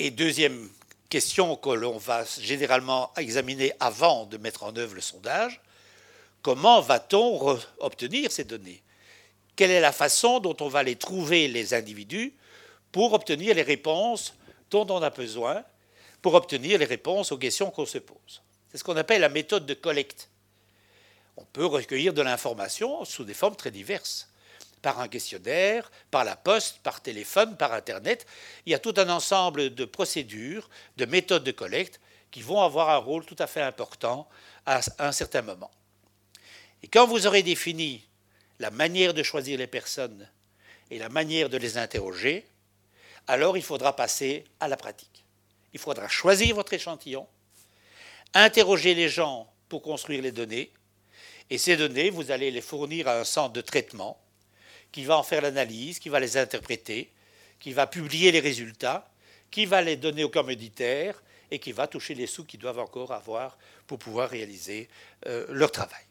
Et 0.00 0.10
deuxième 0.10 0.68
question 1.10 1.54
que 1.54 1.68
l'on 1.70 1.96
va 1.96 2.24
généralement 2.40 3.12
examiner 3.16 3.72
avant 3.78 4.26
de 4.26 4.36
mettre 4.36 4.64
en 4.64 4.74
œuvre 4.74 4.96
le 4.96 5.00
sondage, 5.00 5.60
comment 6.42 6.80
va-t-on 6.80 7.56
obtenir 7.78 8.32
ces 8.32 8.42
données? 8.42 8.82
Quelle 9.54 9.70
est 9.70 9.80
la 9.80 9.92
façon 9.92 10.40
dont 10.40 10.56
on 10.58 10.68
va 10.68 10.82
les 10.82 10.96
trouver, 10.96 11.46
les 11.46 11.72
individus, 11.72 12.34
pour 12.90 13.12
obtenir 13.12 13.54
les 13.54 13.62
réponses 13.62 14.34
dont 14.72 14.88
on 14.90 15.00
a 15.04 15.10
besoin, 15.10 15.62
pour 16.20 16.34
obtenir 16.34 16.80
les 16.80 16.84
réponses 16.84 17.30
aux 17.30 17.38
questions 17.38 17.70
qu'on 17.70 17.86
se 17.86 17.98
pose? 17.98 18.42
C'est 18.74 18.78
ce 18.78 18.84
qu'on 18.84 18.96
appelle 18.96 19.20
la 19.20 19.28
méthode 19.28 19.66
de 19.66 19.74
collecte 19.74 20.28
on 21.36 21.44
peut 21.44 21.64
recueillir 21.64 22.12
de 22.12 22.22
l'information 22.22 23.04
sous 23.04 23.24
des 23.24 23.34
formes 23.34 23.54
très 23.54 23.70
diverses. 23.70 24.28
Par 24.82 24.98
un 25.00 25.06
questionnaire, 25.06 25.92
par 26.10 26.24
la 26.24 26.34
poste, 26.34 26.80
par 26.82 27.00
téléphone, 27.00 27.56
par 27.56 27.72
Internet. 27.72 28.26
Il 28.66 28.72
y 28.72 28.74
a 28.74 28.80
tout 28.80 28.94
un 28.96 29.08
ensemble 29.08 29.74
de 29.74 29.84
procédures, 29.84 30.68
de 30.96 31.06
méthodes 31.06 31.44
de 31.44 31.52
collecte 31.52 32.00
qui 32.32 32.42
vont 32.42 32.60
avoir 32.60 32.90
un 32.90 32.96
rôle 32.96 33.24
tout 33.24 33.36
à 33.38 33.46
fait 33.46 33.62
important 33.62 34.28
à 34.66 34.80
un 34.98 35.12
certain 35.12 35.42
moment. 35.42 35.70
Et 36.82 36.88
quand 36.88 37.06
vous 37.06 37.28
aurez 37.28 37.44
défini 37.44 38.04
la 38.58 38.70
manière 38.70 39.14
de 39.14 39.22
choisir 39.22 39.56
les 39.56 39.68
personnes 39.68 40.28
et 40.90 40.98
la 40.98 41.08
manière 41.08 41.48
de 41.48 41.56
les 41.56 41.78
interroger, 41.78 42.44
alors 43.28 43.56
il 43.56 43.62
faudra 43.62 43.96
passer 43.96 44.44
à 44.58 44.66
la 44.66 44.76
pratique. 44.76 45.24
Il 45.72 45.78
faudra 45.78 46.08
choisir 46.08 46.56
votre 46.56 46.74
échantillon, 46.74 47.26
interroger 48.34 48.94
les 48.94 49.08
gens 49.08 49.50
pour 49.68 49.82
construire 49.82 50.22
les 50.22 50.32
données, 50.32 50.70
et 51.50 51.58
ces 51.58 51.76
données, 51.76 52.10
vous 52.10 52.30
allez 52.30 52.50
les 52.50 52.60
fournir 52.60 53.08
à 53.08 53.18
un 53.18 53.24
centre 53.24 53.52
de 53.52 53.60
traitement 53.60 54.18
qui 54.92 55.04
va 55.04 55.18
en 55.18 55.22
faire 55.22 55.42
l'analyse, 55.42 55.98
qui 55.98 56.08
va 56.08 56.20
les 56.20 56.36
interpréter, 56.36 57.12
qui 57.60 57.72
va 57.72 57.86
publier 57.86 58.32
les 58.32 58.40
résultats, 58.40 59.10
qui 59.50 59.66
va 59.66 59.82
les 59.82 59.96
donner 59.96 60.24
aux 60.24 60.30
commoditaires 60.30 61.22
et 61.50 61.58
qui 61.58 61.72
va 61.72 61.86
toucher 61.86 62.14
les 62.14 62.26
sous 62.26 62.44
qu'ils 62.44 62.60
doivent 62.60 62.78
encore 62.78 63.12
avoir 63.12 63.58
pour 63.86 63.98
pouvoir 63.98 64.30
réaliser 64.30 64.88
euh, 65.26 65.46
leur 65.50 65.70
travail. 65.70 66.02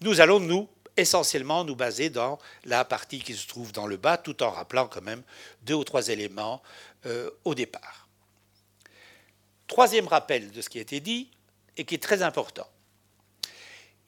Nous 0.00 0.20
allons, 0.20 0.40
nous, 0.40 0.68
essentiellement 0.96 1.64
nous 1.64 1.76
baser 1.76 2.10
dans 2.10 2.38
la 2.64 2.84
partie 2.84 3.20
qui 3.20 3.34
se 3.34 3.46
trouve 3.46 3.72
dans 3.72 3.86
le 3.86 3.96
bas, 3.96 4.16
tout 4.16 4.42
en 4.42 4.50
rappelant 4.50 4.86
quand 4.86 5.02
même 5.02 5.22
deux 5.62 5.74
ou 5.74 5.84
trois 5.84 6.08
éléments 6.08 6.62
euh, 7.06 7.30
au 7.44 7.54
départ. 7.54 8.08
Troisième 9.70 10.08
rappel 10.08 10.50
de 10.50 10.62
ce 10.62 10.68
qui 10.68 10.78
a 10.78 10.80
été 10.80 10.98
dit, 10.98 11.30
et 11.76 11.84
qui 11.84 11.94
est 11.94 12.02
très 12.02 12.24
important. 12.24 12.66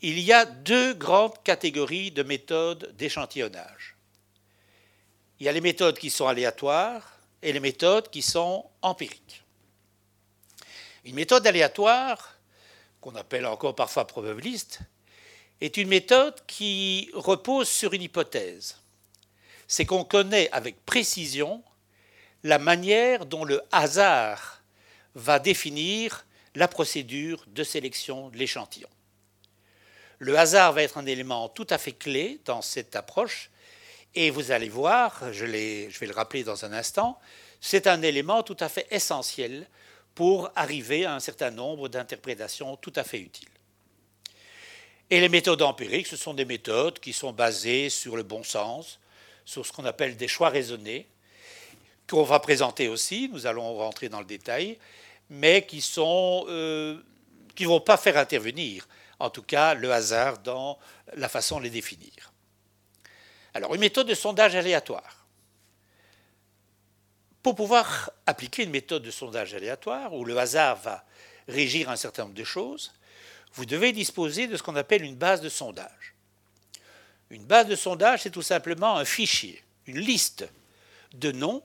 Il 0.01 0.19
y 0.19 0.33
a 0.33 0.45
deux 0.45 0.93
grandes 0.93 1.41
catégories 1.45 2.11
de 2.11 2.25
méthodes 2.25 2.93
d'échantillonnage. 2.97 3.95
Il 5.39 5.47
y 5.47 5.49
a 5.49 5.53
les 5.53 5.61
méthodes 5.61 5.97
qui 5.97 6.11
sont 6.11 6.27
aléatoires 6.27 7.17
et 7.43 7.53
les 7.53 7.61
méthodes 7.61 8.11
qui 8.11 8.23
sont 8.23 8.69
empiriques. 8.83 9.45
Une 11.05 11.15
méthode 11.15 11.47
aléatoire, 11.47 12.37
qu'on 13.01 13.15
appelle 13.15 13.47
encore 13.47 13.77
parfois 13.77 14.09
probabiliste, 14.09 14.81
est 15.61 15.77
une 15.77 15.87
méthode 15.87 16.45
qui 16.49 17.09
repose 17.15 17.69
sur 17.69 17.93
une 17.93 18.03
hypothèse. 18.03 18.79
C'est 19.69 19.87
qu'on 19.87 20.03
connaît 20.03 20.51
avec 20.51 20.85
précision 20.85 21.63
la 22.43 22.59
manière 22.59 23.27
dont 23.27 23.45
le 23.45 23.63
hasard 23.71 24.52
va 25.15 25.39
définir 25.39 26.27
la 26.55 26.69
procédure 26.69 27.45
de 27.49 27.65
sélection 27.65 28.29
de 28.29 28.37
l'échantillon. 28.37 28.89
Le 30.19 30.39
hasard 30.39 30.73
va 30.73 30.83
être 30.83 30.99
un 30.99 31.07
élément 31.07 31.49
tout 31.49 31.67
à 31.71 31.79
fait 31.79 31.93
clé 31.93 32.41
dans 32.45 32.63
cette 32.63 32.95
approche, 32.95 33.51
et 34.15 34.31
vous 34.31 34.51
allez 34.51 34.69
voir, 34.69 35.33
je, 35.33 35.47
vais 35.47 36.07
le 36.07 36.13
rappeler 36.13 36.45
dans 36.45 36.65
un 36.65 36.73
instant, 36.73 37.19
c'est 37.61 37.87
un 37.87 38.03
élément 38.03 38.43
tout 38.43 38.57
à 38.61 38.69
fait 38.69 38.87
essentiel 38.91 39.67
pour 40.15 40.51
arriver 40.55 41.07
à 41.07 41.15
un 41.15 41.21
certain 41.21 41.51
nombre 41.51 41.89
d'interprétations 41.89 42.77
tout 42.77 42.93
à 42.97 43.05
fait 43.05 43.21
utiles. 43.21 43.49
Et 45.09 45.21
les 45.21 45.29
méthodes 45.29 45.63
empiriques, 45.63 46.07
ce 46.07 46.17
sont 46.17 46.35
des 46.35 46.45
méthodes 46.45 46.99
qui 46.99 47.13
sont 47.13 47.33
basées 47.33 47.89
sur 47.89 48.17
le 48.17 48.23
bon 48.23 48.43
sens, 48.43 49.01
sur 49.45 49.65
ce 49.67 49.73
qu'on 49.73 49.85
appelle 49.85 50.17
des 50.17 50.29
choix 50.29 50.51
raisonnés, 50.51 51.09
qu'on 52.09 52.23
va 52.23 52.41
présenter 52.41 52.89
aussi, 52.89 53.31
nous 53.33 53.47
allons 53.47 53.77
rentrer 53.77 54.09
dans 54.09 54.21
le 54.21 54.27
détail, 54.27 54.79
mais 55.33 55.65
qui 55.65 55.81
sont 55.81 56.45
euh, 56.49 57.03
qui 57.55 57.65
vont 57.65 57.81
pas 57.81 57.97
faire 57.97 58.19
intervenir, 58.19 58.87
en 59.19 59.31
tout 59.31 59.43
cas, 59.43 59.73
le 59.73 59.91
hasard 59.91 60.39
dans 60.39 60.79
la 61.17 61.29
façon 61.29 61.59
de 61.59 61.65
les 61.65 61.71
définir. 61.71 62.33
Alors, 63.55 63.75
une 63.75 63.81
méthode 63.81 64.07
de 64.07 64.15
sondage 64.15 64.55
aléatoire. 64.55 65.27
Pour 67.43 67.55
pouvoir 67.55 68.11
appliquer 68.27 68.65
une 68.65 68.71
méthode 68.71 69.03
de 69.03 69.11
sondage 69.11 69.55
aléatoire, 69.55 70.13
où 70.13 70.25
le 70.25 70.37
hasard 70.37 70.77
va 70.77 71.05
régir 71.49 71.89
un 71.89 71.97
certain 71.97 72.25
nombre 72.25 72.35
de 72.35 72.45
choses, 72.45 72.93
vous 73.55 73.65
devez 73.65 73.93
disposer 73.93 74.47
de 74.47 74.57
ce 74.57 74.63
qu'on 74.63 74.77
appelle 74.77 75.03
une 75.03 75.17
base 75.17 75.41
de 75.41 75.49
sondage. 75.49 76.15
Une 77.31 77.45
base 77.45 77.67
de 77.67 77.77
sondage, 77.77 78.23
c'est 78.23 78.31
tout 78.31 78.43
simplement 78.43 78.99
un 78.99 79.07
fichier, 79.07 79.63
une 79.87 79.99
liste 79.99 80.47
de 81.15 81.33
noms 81.33 81.63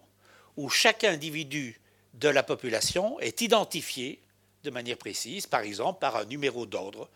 où 0.56 0.70
chaque 0.70 1.04
individu 1.04 1.82
de 2.14 2.30
la 2.30 2.44
population 2.44 3.20
est 3.20 3.42
identifié 3.42 4.22
de 4.64 4.70
manière 4.70 4.98
précise, 4.98 5.46
par 5.46 5.62
exemple 5.62 6.00
par 6.00 6.16
un 6.16 6.26
numéro 6.26 6.66
d'ordre, 6.66 7.10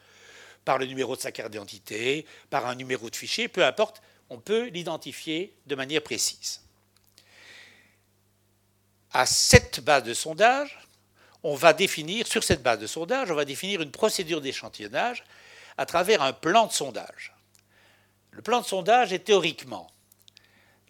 par 0.64 0.78
le 0.78 0.86
numéro 0.86 1.16
de 1.16 1.22
sa 1.22 1.32
carte 1.32 1.52
d'identité, 1.52 2.26
par 2.50 2.68
un 2.68 2.76
numéro 2.76 3.10
de 3.10 3.16
fichier, 3.16 3.48
peu 3.48 3.66
importe, 3.66 4.02
on 4.30 4.40
peut 4.40 4.68
l'identifier 4.68 5.54
de 5.66 5.76
manière 5.76 6.02
précise. 6.02 6.62
À 9.12 9.26
cette 9.26 9.82
base 9.82 10.04
de 10.04 10.14
sondage, 10.14 10.80
on 11.44 11.56
va 11.56 11.74
définir, 11.74 12.28
sur 12.28 12.44
cette 12.44 12.62
base 12.62 12.80
de 12.80 12.88
sondage, 12.88 13.32
on 13.32 13.36
va 13.36 13.46
définir 13.46 13.82
une 13.82 13.92
procédure 13.92 14.42
d'échantillonnage 14.42 15.24
à 15.78 15.86
travers 15.86 16.22
un 16.22 16.34
plan 16.34 16.68
de 16.68 16.72
sondage. 16.72 17.34
Le 18.32 18.42
plan 18.42 18.62
de 18.62 18.66
sondage 18.66 19.12
est 19.12 19.26
théoriquement 19.26 19.92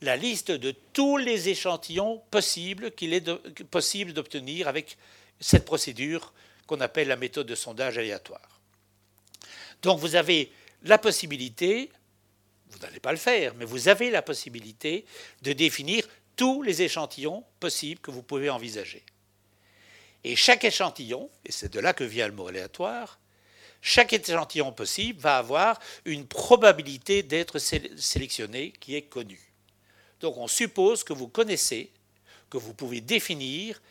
la 0.01 0.17
liste 0.17 0.51
de 0.51 0.71
tous 0.93 1.17
les 1.17 1.49
échantillons 1.49 2.21
possibles 2.31 2.91
qu'il 2.91 3.13
est 3.13 3.29
possible 3.65 4.13
d'obtenir 4.13 4.67
avec 4.67 4.97
cette 5.39 5.65
procédure 5.65 6.33
qu'on 6.65 6.81
appelle 6.81 7.07
la 7.07 7.15
méthode 7.15 7.47
de 7.47 7.55
sondage 7.55 7.97
aléatoire. 7.97 8.59
Donc 9.81 9.99
vous 9.99 10.15
avez 10.15 10.51
la 10.83 10.97
possibilité, 10.97 11.91
vous 12.69 12.79
n'allez 12.79 12.99
pas 12.99 13.11
le 13.11 13.17
faire, 13.17 13.53
mais 13.55 13.65
vous 13.65 13.87
avez 13.87 14.09
la 14.09 14.21
possibilité 14.21 15.05
de 15.43 15.53
définir 15.53 16.07
tous 16.35 16.63
les 16.63 16.81
échantillons 16.81 17.43
possibles 17.59 18.01
que 18.01 18.11
vous 18.11 18.23
pouvez 18.23 18.49
envisager. 18.49 19.03
Et 20.23 20.35
chaque 20.35 20.63
échantillon, 20.63 21.29
et 21.45 21.51
c'est 21.51 21.73
de 21.73 21.79
là 21.79 21.93
que 21.93 22.03
vient 22.03 22.27
le 22.27 22.33
mot 22.33 22.47
aléatoire, 22.47 23.19
chaque 23.81 24.13
échantillon 24.13 24.71
possible 24.71 25.19
va 25.19 25.37
avoir 25.37 25.79
une 26.05 26.27
probabilité 26.27 27.23
d'être 27.23 27.59
sélectionné 27.59 28.73
qui 28.79 28.95
est 28.95 29.01
connue. 29.03 29.50
Donc 30.21 30.37
on 30.37 30.47
suppose 30.47 31.03
que 31.03 31.13
vous 31.13 31.27
connaissez, 31.27 31.89
que 32.49 32.57
vous 32.57 32.73
pouvez 32.73 33.01
définir 33.01 33.81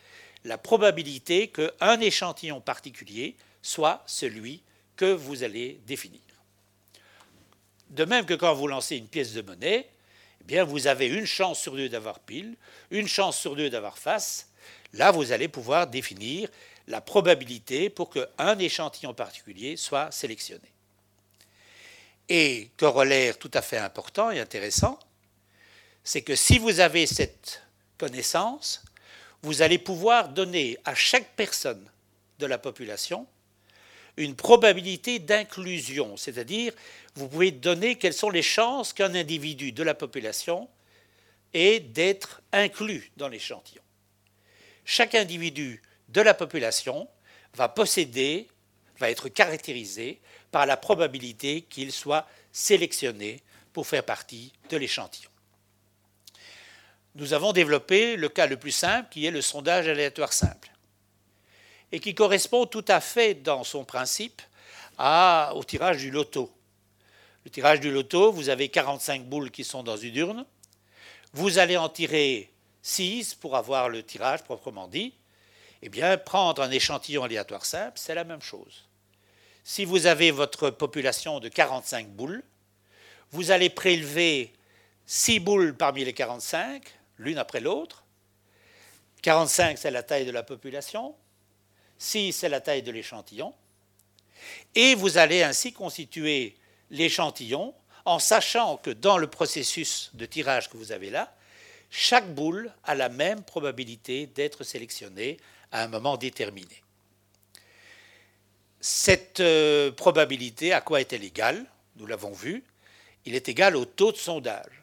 la 0.43 0.57
probabilité 0.57 1.49
qu'un 1.49 1.99
échantillon 1.99 2.61
particulier 2.61 3.35
soit 3.61 4.03
celui 4.07 4.61
que 4.95 5.13
vous 5.13 5.43
allez 5.43 5.79
définir. 5.85 6.21
De 7.89 8.05
même 8.05 8.25
que 8.25 8.33
quand 8.33 8.53
vous 8.53 8.67
lancez 8.67 8.95
une 8.97 9.07
pièce 9.07 9.33
de 9.33 9.41
monnaie, 9.41 9.87
eh 10.49 10.61
vous 10.61 10.87
avez 10.87 11.07
une 11.07 11.25
chance 11.25 11.59
sur 11.59 11.75
deux 11.75 11.89
d'avoir 11.89 12.19
pile, 12.19 12.55
une 12.89 13.07
chance 13.07 13.39
sur 13.39 13.55
deux 13.55 13.69
d'avoir 13.69 13.97
face, 13.97 14.51
Là, 14.93 15.11
vous 15.11 15.31
allez 15.31 15.47
pouvoir 15.47 15.87
définir 15.87 16.49
la 16.87 17.01
probabilité 17.01 17.89
pour 17.89 18.09
qu'un 18.09 18.59
échantillon 18.59 19.13
particulier 19.13 19.77
soit 19.77 20.11
sélectionné. 20.11 20.69
Et 22.27 22.69
corollaire 22.77 23.37
tout 23.37 23.51
à 23.53 23.61
fait 23.61 23.77
important 23.77 24.31
et 24.31 24.39
intéressant, 24.39 24.99
c'est 26.03 26.21
que 26.21 26.35
si 26.35 26.57
vous 26.57 26.79
avez 26.79 27.05
cette 27.07 27.63
connaissance, 27.97 28.83
vous 29.43 29.61
allez 29.61 29.77
pouvoir 29.77 30.29
donner 30.29 30.77
à 30.85 30.95
chaque 30.95 31.35
personne 31.35 31.85
de 32.39 32.45
la 32.45 32.57
population 32.57 33.27
une 34.17 34.35
probabilité 34.35 35.19
d'inclusion, 35.19 36.17
c'est-à-dire 36.17 36.73
vous 37.15 37.27
pouvez 37.27 37.51
donner 37.51 37.95
quelles 37.95 38.13
sont 38.13 38.29
les 38.29 38.41
chances 38.41 38.93
qu'un 38.93 39.15
individu 39.15 39.71
de 39.71 39.83
la 39.83 39.93
population 39.93 40.67
ait 41.53 41.79
d'être 41.79 42.41
inclus 42.51 43.11
dans 43.17 43.27
l'échantillon 43.27 43.81
chaque 44.91 45.15
individu 45.15 45.81
de 46.09 46.19
la 46.19 46.33
population 46.33 47.07
va 47.53 47.69
posséder, 47.69 48.49
va 48.99 49.09
être 49.09 49.29
caractérisé 49.29 50.19
par 50.51 50.65
la 50.65 50.75
probabilité 50.75 51.61
qu'il 51.61 51.93
soit 51.93 52.27
sélectionné 52.51 53.41
pour 53.71 53.87
faire 53.87 54.03
partie 54.03 54.51
de 54.69 54.75
l'échantillon. 54.75 55.30
Nous 57.15 57.33
avons 57.33 57.51
développé 57.51 58.15
le 58.15 58.29
cas 58.29 58.47
le 58.47 58.57
plus 58.57 58.71
simple 58.71 59.09
qui 59.11 59.25
est 59.25 59.31
le 59.31 59.41
sondage 59.41 59.87
aléatoire 59.87 60.31
simple 60.31 60.71
et 61.91 61.99
qui 61.99 62.15
correspond 62.15 62.65
tout 62.65 62.85
à 62.87 63.01
fait 63.01 63.33
dans 63.33 63.63
son 63.63 63.83
principe 63.83 64.41
au 64.97 65.63
tirage 65.63 65.97
du 65.97 66.11
loto. 66.11 66.51
Le 67.43 67.51
tirage 67.51 67.79
du 67.79 67.91
loto, 67.91 68.31
vous 68.31 68.49
avez 68.49 68.69
45 68.69 69.25
boules 69.25 69.51
qui 69.51 69.63
sont 69.63 69.83
dans 69.83 69.97
une 69.97 70.15
urne, 70.15 70.45
vous 71.33 71.57
allez 71.57 71.75
en 71.75 71.89
tirer 71.89 72.51
6 72.83 73.35
pour 73.35 73.55
avoir 73.55 73.89
le 73.89 74.03
tirage 74.03 74.43
proprement 74.43 74.87
dit, 74.87 75.13
eh 75.81 75.89
bien, 75.89 76.17
prendre 76.17 76.61
un 76.61 76.71
échantillon 76.71 77.23
aléatoire 77.23 77.65
simple, 77.65 77.93
c'est 77.95 78.15
la 78.15 78.23
même 78.23 78.41
chose. 78.41 78.85
Si 79.63 79.83
vous 79.83 80.05
avez 80.05 80.31
votre 80.31 80.69
population 80.69 81.39
de 81.39 81.49
45 81.49 82.09
boules, 82.09 82.43
vous 83.31 83.51
allez 83.51 83.69
prélever 83.69 84.53
6 85.07 85.39
boules 85.39 85.75
parmi 85.75 86.05
les 86.05 86.13
45, 86.13 86.83
l'une 87.21 87.37
après 87.37 87.59
l'autre. 87.59 88.03
45, 89.21 89.77
c'est 89.77 89.91
la 89.91 90.03
taille 90.03 90.25
de 90.25 90.31
la 90.31 90.43
population. 90.43 91.15
6, 91.99 92.33
c'est 92.33 92.49
la 92.49 92.61
taille 92.61 92.81
de 92.81 92.91
l'échantillon. 92.91 93.53
Et 94.73 94.95
vous 94.95 95.17
allez 95.17 95.43
ainsi 95.43 95.71
constituer 95.71 96.55
l'échantillon 96.89 97.73
en 98.05 98.17
sachant 98.17 98.77
que 98.77 98.89
dans 98.89 99.19
le 99.19 99.27
processus 99.27 100.09
de 100.13 100.25
tirage 100.25 100.69
que 100.69 100.77
vous 100.77 100.91
avez 100.91 101.11
là, 101.11 101.33
chaque 101.91 102.33
boule 102.33 102.73
a 102.83 102.95
la 102.95 103.09
même 103.09 103.43
probabilité 103.43 104.25
d'être 104.25 104.63
sélectionnée 104.63 105.37
à 105.71 105.83
un 105.83 105.87
moment 105.87 106.17
déterminé. 106.17 106.81
Cette 108.79 109.41
euh, 109.41 109.91
probabilité, 109.91 110.73
à 110.73 110.81
quoi 110.81 111.01
est-elle 111.01 111.23
égale? 111.23 111.65
Nous 111.97 112.07
l'avons 112.07 112.31
vu. 112.31 112.63
Il 113.25 113.35
est 113.35 113.47
égal 113.47 113.75
au 113.75 113.85
taux 113.85 114.11
de 114.11 114.17
sondage. 114.17 114.80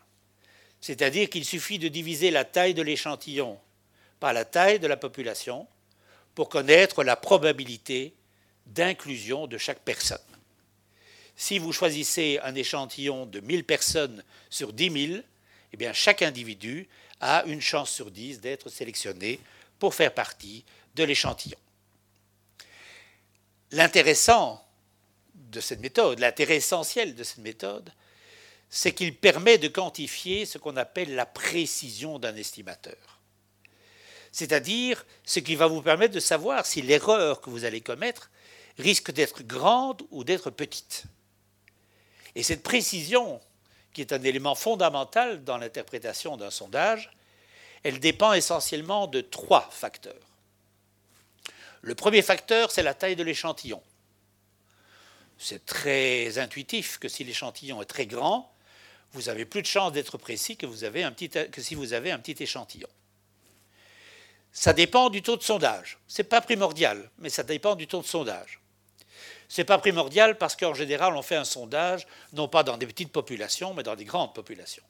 C'est-à-dire 0.80 1.28
qu'il 1.28 1.44
suffit 1.44 1.78
de 1.78 1.88
diviser 1.88 2.30
la 2.30 2.44
taille 2.44 2.74
de 2.74 2.82
l'échantillon 2.82 3.58
par 4.20 4.32
la 4.32 4.44
taille 4.44 4.78
de 4.78 4.86
la 4.86 4.96
population 4.96 5.66
pour 6.34 6.48
connaître 6.48 7.02
la 7.02 7.16
probabilité 7.16 8.14
d'inclusion 8.66 9.46
de 9.46 9.58
chaque 9.58 9.80
personne. 9.80 10.18
Si 11.36 11.58
vous 11.58 11.72
choisissez 11.72 12.40
un 12.42 12.54
échantillon 12.54 13.26
de 13.26 13.40
1000 13.40 13.64
personnes 13.64 14.24
sur 14.50 14.72
10 14.72 15.08
000, 15.08 15.22
eh 15.72 15.76
bien 15.76 15.92
chaque 15.92 16.22
individu 16.22 16.88
a 17.20 17.44
une 17.46 17.60
chance 17.60 17.90
sur 17.90 18.10
10 18.10 18.40
d'être 18.40 18.68
sélectionné 18.68 19.40
pour 19.78 19.94
faire 19.94 20.12
partie 20.12 20.64
de 20.94 21.04
l'échantillon. 21.04 21.58
L'intéressant 23.70 24.64
de 25.34 25.60
cette 25.60 25.80
méthode, 25.80 26.18
l'intérêt 26.18 26.56
essentiel 26.56 27.14
de 27.14 27.22
cette 27.22 27.38
méthode, 27.38 27.92
c'est 28.70 28.92
qu'il 28.92 29.16
permet 29.16 29.58
de 29.58 29.68
quantifier 29.68 30.44
ce 30.44 30.58
qu'on 30.58 30.76
appelle 30.76 31.14
la 31.14 31.26
précision 31.26 32.18
d'un 32.18 32.36
estimateur. 32.36 33.20
C'est-à-dire 34.30 35.04
ce 35.24 35.40
qui 35.40 35.56
va 35.56 35.66
vous 35.66 35.82
permettre 35.82 36.14
de 36.14 36.20
savoir 36.20 36.66
si 36.66 36.82
l'erreur 36.82 37.40
que 37.40 37.50
vous 37.50 37.64
allez 37.64 37.80
commettre 37.80 38.30
risque 38.78 39.10
d'être 39.10 39.42
grande 39.42 40.02
ou 40.10 40.22
d'être 40.22 40.50
petite. 40.50 41.04
Et 42.34 42.42
cette 42.42 42.62
précision, 42.62 43.40
qui 43.92 44.02
est 44.02 44.12
un 44.12 44.22
élément 44.22 44.54
fondamental 44.54 45.42
dans 45.44 45.56
l'interprétation 45.56 46.36
d'un 46.36 46.50
sondage, 46.50 47.10
elle 47.82 48.00
dépend 48.00 48.32
essentiellement 48.32 49.06
de 49.06 49.20
trois 49.20 49.68
facteurs. 49.70 50.14
Le 51.80 51.94
premier 51.94 52.22
facteur, 52.22 52.70
c'est 52.70 52.82
la 52.82 52.94
taille 52.94 53.16
de 53.16 53.22
l'échantillon. 53.22 53.82
C'est 55.38 55.64
très 55.64 56.38
intuitif 56.38 56.98
que 56.98 57.08
si 57.08 57.24
l'échantillon 57.24 57.80
est 57.80 57.86
très 57.86 58.06
grand, 58.06 58.52
vous 59.12 59.28
avez 59.28 59.44
plus 59.44 59.62
de 59.62 59.66
chances 59.66 59.92
d'être 59.92 60.18
précis 60.18 60.56
que, 60.56 60.66
si 60.66 61.74
vous 61.74 61.94
avez 61.94 62.10
un 62.12 62.18
petit 62.18 62.42
échantillon. 62.42 62.88
Ça 64.52 64.72
dépend 64.72 65.10
du 65.10 65.22
taux 65.22 65.36
de 65.36 65.42
sondage. 65.42 65.98
Ce 66.06 66.22
n'est 66.22 66.28
pas 66.28 66.40
primordial, 66.40 67.10
mais 67.18 67.30
ça 67.30 67.42
dépend 67.42 67.74
du 67.74 67.86
taux 67.86 68.02
de 68.02 68.06
sondage. 68.06 68.60
Ce 69.48 69.60
n'est 69.60 69.64
pas 69.64 69.78
primordial 69.78 70.36
parce 70.36 70.56
qu'en 70.56 70.74
général, 70.74 71.16
on 71.16 71.22
fait 71.22 71.36
un 71.36 71.44
sondage 71.44 72.06
non 72.32 72.48
pas 72.48 72.62
dans 72.62 72.76
des 72.76 72.86
petites 72.86 73.12
populations, 73.12 73.72
mais 73.72 73.82
dans 73.82 73.96
des 73.96 74.04
grandes 74.04 74.34
populations. 74.34 74.82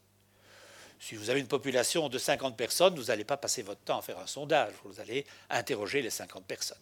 Si 1.00 1.14
vous 1.14 1.30
avez 1.30 1.38
une 1.38 1.48
population 1.48 2.08
de 2.08 2.18
50 2.18 2.56
personnes, 2.56 2.96
vous 2.96 3.04
n'allez 3.04 3.25
pas 3.25 3.37
passer 3.37 3.62
votre 3.62 3.80
temps 3.82 3.98
à 3.98 4.02
faire 4.02 4.18
un 4.18 4.26
sondage, 4.26 4.72
vous 4.84 5.00
allez 5.00 5.25
interroger 5.48 6.02
les 6.02 6.10
50 6.10 6.44
personnes. 6.44 6.78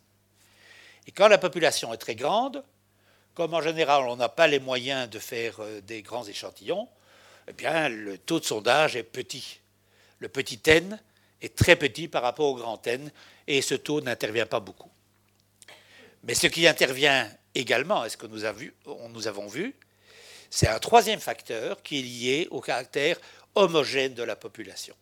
Et 1.07 1.12
quand 1.12 1.28
la 1.28 1.38
population 1.38 1.93
est 1.93 1.99
très 1.99 2.14
grande, 2.14 2.64
comme 3.35 3.52
en 3.52 3.61
général 3.61 4.09
on 4.09 4.16
n'a 4.16 4.31
pas 4.31 4.47
les 4.47 4.59
moyens 4.59 5.09
de 5.11 5.19
faire 5.19 5.61
euh, 5.61 5.81
des 5.83 6.02
grands 6.02 6.25
échantillons, 6.25 6.88
eh 7.49 7.53
bien 7.53 7.88
le 7.88 8.19
taux 8.19 8.41
de 8.41 8.45
sondage 8.45 8.97
est 8.97 9.03
petit. 9.03 9.61
Le 10.19 10.29
petit 10.29 10.61
n 10.67 10.99
est 11.43 11.55
très 11.55 11.76
petit 11.76 12.09
par 12.09 12.23
rapport 12.23 12.47
au 12.47 12.55
grand 12.55 12.85
n, 12.87 13.11
et 13.47 13.62
ce 13.62 13.75
taux 13.75 14.00
n'intervient 14.00 14.47
pas 14.47 14.61
beaucoup. 14.61 14.91
Mais 16.25 16.35
ce 16.35 16.47
qui 16.47 16.67
intervient 16.67 17.31
également, 17.55 18.05
est 18.05 18.11
ce 18.11 18.17
que 18.17 18.26
nous, 18.26 18.43
nous 19.11 19.26
avons 19.29 19.47
vu, 19.47 19.75
c'est 20.50 20.69
un 20.69 20.79
troisième 20.79 21.21
facteur 21.21 21.83
qui 21.83 21.99
est 21.99 22.03
lié 22.03 22.49
au 22.50 22.61
caractère 22.61 23.19
homogène 23.55 24.15
de 24.15 24.23
la 24.23 24.37
population. 24.37 24.95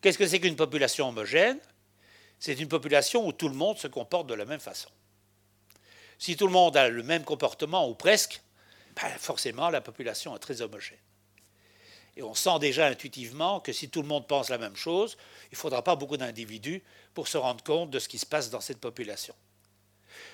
Qu'est-ce 0.00 0.18
que 0.18 0.26
c'est 0.26 0.40
qu'une 0.40 0.56
population 0.56 1.08
homogène? 1.08 1.58
C'est 2.38 2.58
une 2.60 2.68
population 2.68 3.26
où 3.26 3.32
tout 3.32 3.48
le 3.48 3.54
monde 3.54 3.78
se 3.78 3.88
comporte 3.88 4.28
de 4.28 4.34
la 4.34 4.44
même 4.44 4.60
façon. 4.60 4.90
Si 6.18 6.36
tout 6.36 6.46
le 6.46 6.52
monde 6.52 6.76
a 6.76 6.88
le 6.88 7.02
même 7.02 7.24
comportement, 7.24 7.88
ou 7.88 7.94
presque, 7.94 8.40
forcément 9.18 9.70
la 9.70 9.80
population 9.80 10.34
est 10.34 10.40
très 10.40 10.62
homogène. 10.62 10.98
Et 12.16 12.22
on 12.22 12.34
sent 12.34 12.58
déjà 12.58 12.86
intuitivement 12.86 13.60
que 13.60 13.72
si 13.72 13.88
tout 13.88 14.02
le 14.02 14.08
monde 14.08 14.26
pense 14.26 14.48
la 14.48 14.58
même 14.58 14.74
chose, 14.74 15.16
il 15.52 15.54
ne 15.54 15.58
faudra 15.58 15.84
pas 15.84 15.94
beaucoup 15.94 16.16
d'individus 16.16 16.82
pour 17.14 17.28
se 17.28 17.38
rendre 17.38 17.62
compte 17.62 17.90
de 17.90 18.00
ce 18.00 18.08
qui 18.08 18.18
se 18.18 18.26
passe 18.26 18.50
dans 18.50 18.60
cette 18.60 18.80
population. 18.80 19.34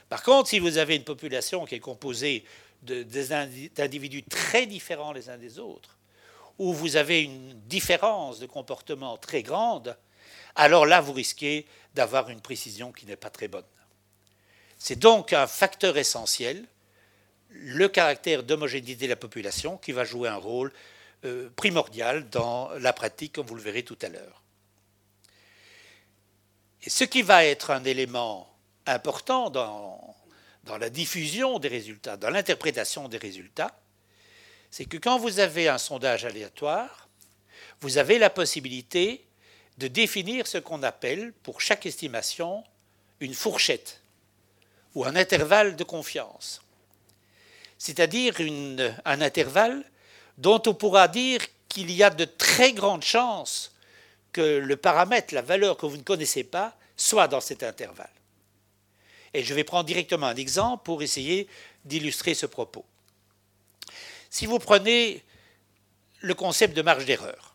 Par 0.09 0.22
contre, 0.22 0.48
si 0.48 0.59
vous 0.59 0.79
avez 0.79 0.96
une 0.96 1.05
population 1.05 1.66
qui 1.66 1.74
est 1.74 1.81
composée 1.81 2.44
d'individus 2.83 4.22
très 4.22 4.66
différents 4.66 5.12
les 5.12 5.29
uns 5.29 5.37
des 5.37 5.59
autres, 5.59 5.98
où 6.59 6.72
vous 6.72 6.96
avez 6.96 7.22
une 7.22 7.53
différence 7.66 8.38
de 8.38 8.46
comportement 8.46 9.18
très 9.18 9.42
grande, 9.42 9.96
alors 10.55 10.87
là, 10.87 11.00
vous 11.00 11.12
risquez 11.12 11.66
d'avoir 11.94 12.31
une 12.31 12.40
précision 12.40 12.92
qui 12.92 13.07
n'est 13.07 13.16
pas 13.16 13.31
très 13.31 13.48
bonne. 13.48 13.64
C'est 14.79 14.98
donc 14.98 15.33
un 15.33 15.46
facteur 15.46 15.96
essentiel, 15.96 16.66
le 17.55 17.88
caractère 17.88 18.43
d'homogénéité 18.43 19.07
de 19.07 19.11
la 19.11 19.17
population, 19.17 19.79
qui 19.79 19.93
va 19.93 20.05
jouer 20.05 20.29
un 20.29 20.37
rôle 20.37 20.73
euh, 21.25 21.49
primordial 21.57 22.29
dans 22.29 22.71
la 22.79 22.93
pratique, 22.93 23.33
comme 23.33 23.47
vous 23.47 23.55
le 23.55 23.62
verrez 23.62 23.83
tout 23.83 23.99
à 24.03 24.09
l'heure. 24.09 24.43
Et 26.83 26.90
ce 26.90 27.05
qui 27.05 27.23
va 27.23 27.45
être 27.45 27.71
un 27.71 27.85
élément 27.85 28.53
important 28.87 29.49
dans, 29.49 30.14
dans 30.64 30.77
la 30.77 30.90
diffusion 30.90 31.59
des 31.59 31.69
résultats, 31.69 32.17
dans 32.17 32.31
l'interprétation 32.31 33.09
des 33.09 33.19
résultats, 33.19 33.79
c'est 34.71 34.85
que 34.85 34.97
quand 34.97 35.19
vous 35.19 35.38
avez 35.38 35.69
un 35.69 35.79
sondage 35.79 36.25
aléatoire, 36.25 37.09
vous 37.81 37.97
avez 37.99 38.19
la 38.19 38.29
possibilité 38.31 39.25
de 39.79 39.88
définir 39.88 40.47
ce 40.47 40.59
qu'on 40.59 40.83
appelle, 40.83 41.33
pour 41.43 41.61
chaque 41.61 41.87
estimation, 41.87 42.64
une 43.21 43.35
fourchette 43.35 44.03
ou 44.95 45.05
un 45.05 45.17
intervalle 45.17 45.77
de 45.77 45.85
confiance. 45.85 46.63
C'est-à-dire 47.85 48.35
un 49.05 49.20
intervalle 49.20 49.85
dont 50.38 50.62
on 50.64 50.73
pourra 50.73 51.07
dire 51.07 51.42
qu'il 51.68 51.90
y 51.90 52.03
a 52.03 52.09
de 52.09 52.25
très 52.25 52.73
grandes 52.73 53.05
chances 53.05 53.75
que 54.33 54.40
le 54.40 54.77
paramètre, 54.77 55.35
la 55.35 55.42
valeur 55.42 55.77
que 55.77 55.85
vous 55.85 55.99
ne 55.99 56.03
connaissez 56.03 56.44
pas, 56.44 56.79
soit 56.97 57.29
dans 57.29 57.42
cet 57.42 57.62
intervalle. 57.62 58.09
Et 59.35 59.44
je 59.44 59.53
vais 59.53 59.64
prendre 59.64 59.85
directement 59.85 60.29
un 60.29 60.35
exemple 60.35 60.83
pour 60.83 61.03
essayer 61.03 61.47
d'illustrer 61.85 62.33
ce 62.33 62.47
propos. 62.47 62.87
Si 64.31 64.47
vous 64.47 64.59
prenez 64.59 65.23
le 66.20 66.33
concept 66.33 66.75
de 66.75 66.81
marge 66.81 67.05
d'erreur, 67.05 67.55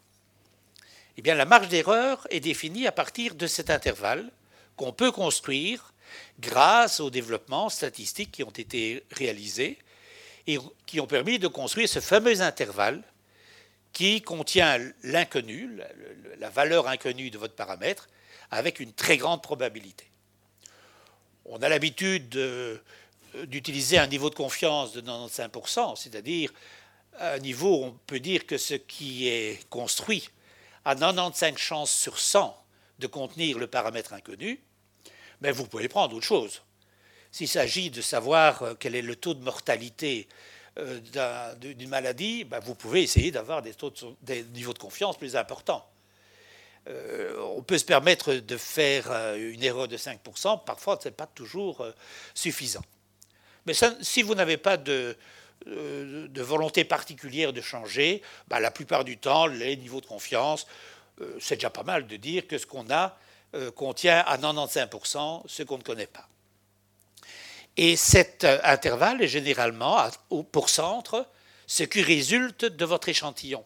eh 1.18 1.24
bien 1.24 1.34
la 1.34 1.46
marge 1.46 1.70
d'erreur 1.70 2.28
est 2.30 2.40
définie 2.40 2.86
à 2.86 2.92
partir 2.92 3.34
de 3.34 3.48
cet 3.48 3.72
intervalle 3.72 4.30
qu'on 4.76 4.94
peut 4.94 5.12
construire 5.12 5.92
grâce 6.40 7.00
aux 7.00 7.10
développements 7.10 7.70
statistiques 7.70 8.34
qui 8.34 8.44
ont 8.44 8.52
été 8.52 9.04
réalisés 9.10 9.80
et 10.50 10.60
qui 10.86 11.00
ont 11.00 11.08
permis 11.08 11.38
de 11.38 11.48
construire 11.48 11.88
ce 11.88 12.00
fameux 12.00 12.42
intervalle 12.42 13.04
qui 13.94 14.22
contient 14.22 14.78
l'inconnu, 15.04 15.80
la 16.40 16.50
valeur 16.50 16.88
inconnue 16.88 17.30
de 17.30 17.38
votre 17.38 17.56
paramètre, 17.56 18.08
avec 18.52 18.80
une 18.80 18.94
très 18.94 19.18
grande 19.18 19.44
probabilité. 19.44 20.06
On 21.46 21.62
a 21.62 21.70
l'habitude 21.70 22.30
de 22.30 22.82
d'utiliser 23.46 24.00
un 24.00 24.08
niveau 24.08 24.32
de 24.32 24.36
confiance 24.36 24.94
de 24.94 25.02
95%, 25.02 25.96
c'est-à-dire 25.96 26.52
un 27.20 27.38
niveau 27.38 27.82
où 27.82 27.86
on 27.86 27.92
peut 28.08 28.20
dire 28.20 28.48
que 28.48 28.58
ce 28.58 28.74
qui 28.74 29.28
est 29.28 29.68
construit 29.70 30.30
a 30.84 30.96
95 30.96 31.58
chances 31.58 31.92
sur 31.92 32.18
100 32.18 32.56
de 32.98 33.06
contenir 33.06 33.60
le 33.60 33.68
paramètre 33.68 34.14
inconnu, 34.14 34.60
mais 35.42 35.52
vous 35.52 35.68
pouvez 35.68 35.88
prendre 35.88 36.16
autre 36.16 36.26
chose. 36.26 36.64
S'il 37.32 37.48
s'agit 37.48 37.90
de 37.92 38.02
savoir 38.02 38.64
euh, 38.64 38.74
quel 38.80 38.96
est 38.96 39.02
le 39.02 39.16
taux 39.16 39.34
de 39.34 39.44
mortalité 39.44 40.28
euh, 40.78 41.00
d'une 41.56 41.90
maladie, 41.90 42.44
ben, 42.44 42.60
vous 42.60 42.76
pouvez 42.76 43.04
essayer 43.04 43.32
d'avoir 43.32 43.62
des, 43.62 43.74
niveaux 44.54 44.74
de 44.74 44.80
confiance 44.80 45.18
plus 45.18 45.36
importants. 45.36 45.86
Euh, 46.88 47.40
on 47.56 47.62
peut 47.62 47.78
se 47.78 47.86
permettre 47.86 48.34
de 48.34 48.58
faire 48.58 49.12
une 49.36 49.62
erreur 49.64 49.88
de 49.88 49.98
5%, 49.98 50.64
parfois 50.64 50.98
ce 51.02 51.10
n'est 51.10 51.14
pas 51.14 51.28
toujours 51.28 51.86
suffisant. 52.34 52.84
Mais 53.66 53.74
si 54.02 54.24
vous 54.24 54.34
n'avez 54.34 54.58
pas 54.58 54.78
de, 54.78 55.16
volonté 56.38 56.86
particulière 56.86 57.52
de 57.52 57.62
changer, 57.62 58.24
bah, 58.48 58.60
la 58.60 58.72
plupart 58.72 59.04
du 59.04 59.18
temps, 59.18 59.46
les 59.46 59.76
niveaux 59.76 60.02
de 60.02 60.06
confiance, 60.06 60.66
c'est 61.40 61.56
déjà 61.56 61.70
pas 61.70 61.84
mal 61.84 62.08
de 62.08 62.16
dire 62.16 62.48
que 62.48 62.58
ce 62.58 62.66
qu'on 62.66 62.90
a 62.90 63.18
contient 63.76 64.20
à 64.20 64.38
95% 64.38 65.44
ce 65.46 65.64
qu'on 65.64 65.78
ne 65.78 65.84
connaît 65.84 66.08
pas. 66.08 66.30
Et 67.78 67.96
cet 67.96 68.44
intervalle 68.64 69.22
est 69.22 69.28
généralement 69.28 70.10
pour 70.52 70.70
centre 70.70 71.28
ce 71.68 71.84
qui 71.84 72.02
résulte 72.02 72.66
de 72.66 72.86
votre 72.86 73.10
échantillon. 73.10 73.64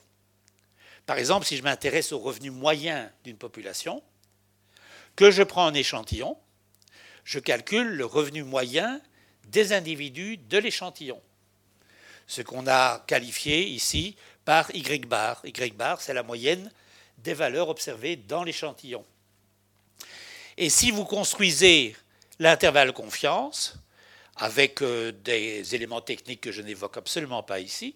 Par 1.05 1.17
exemple, 1.17 1.45
si 1.45 1.57
je 1.57 1.63
m'intéresse 1.63 2.11
au 2.11 2.19
revenu 2.19 2.49
moyen 2.51 3.11
d'une 3.23 3.37
population, 3.37 4.03
que 5.15 5.31
je 5.31 5.43
prends 5.43 5.65
un 5.65 5.73
échantillon, 5.73 6.37
je 7.23 7.39
calcule 7.39 7.87
le 7.87 8.05
revenu 8.05 8.43
moyen 8.43 9.01
des 9.45 9.73
individus 9.73 10.37
de 10.37 10.57
l'échantillon. 10.57 11.21
Ce 12.27 12.41
qu'on 12.41 12.67
a 12.67 13.03
qualifié 13.07 13.67
ici 13.67 14.15
par 14.45 14.73
Y 14.73 15.05
bar. 15.05 15.41
Y 15.43 15.73
bar, 15.75 16.01
c'est 16.01 16.13
la 16.13 16.23
moyenne 16.23 16.71
des 17.19 17.33
valeurs 17.33 17.69
observées 17.69 18.15
dans 18.15 18.43
l'échantillon. 18.43 19.05
Et 20.57 20.69
si 20.69 20.91
vous 20.91 21.05
construisez 21.05 21.95
l'intervalle 22.39 22.93
confiance, 22.93 23.75
avec 24.43 24.81
euh, 24.81 25.13
des 25.23 25.73
éléments 25.73 26.01
techniques 26.01 26.41
que 26.41 26.51
je 26.51 26.61
n'évoque 26.61 26.97
absolument 26.97 27.43
pas 27.43 27.61
ici, 27.61 27.95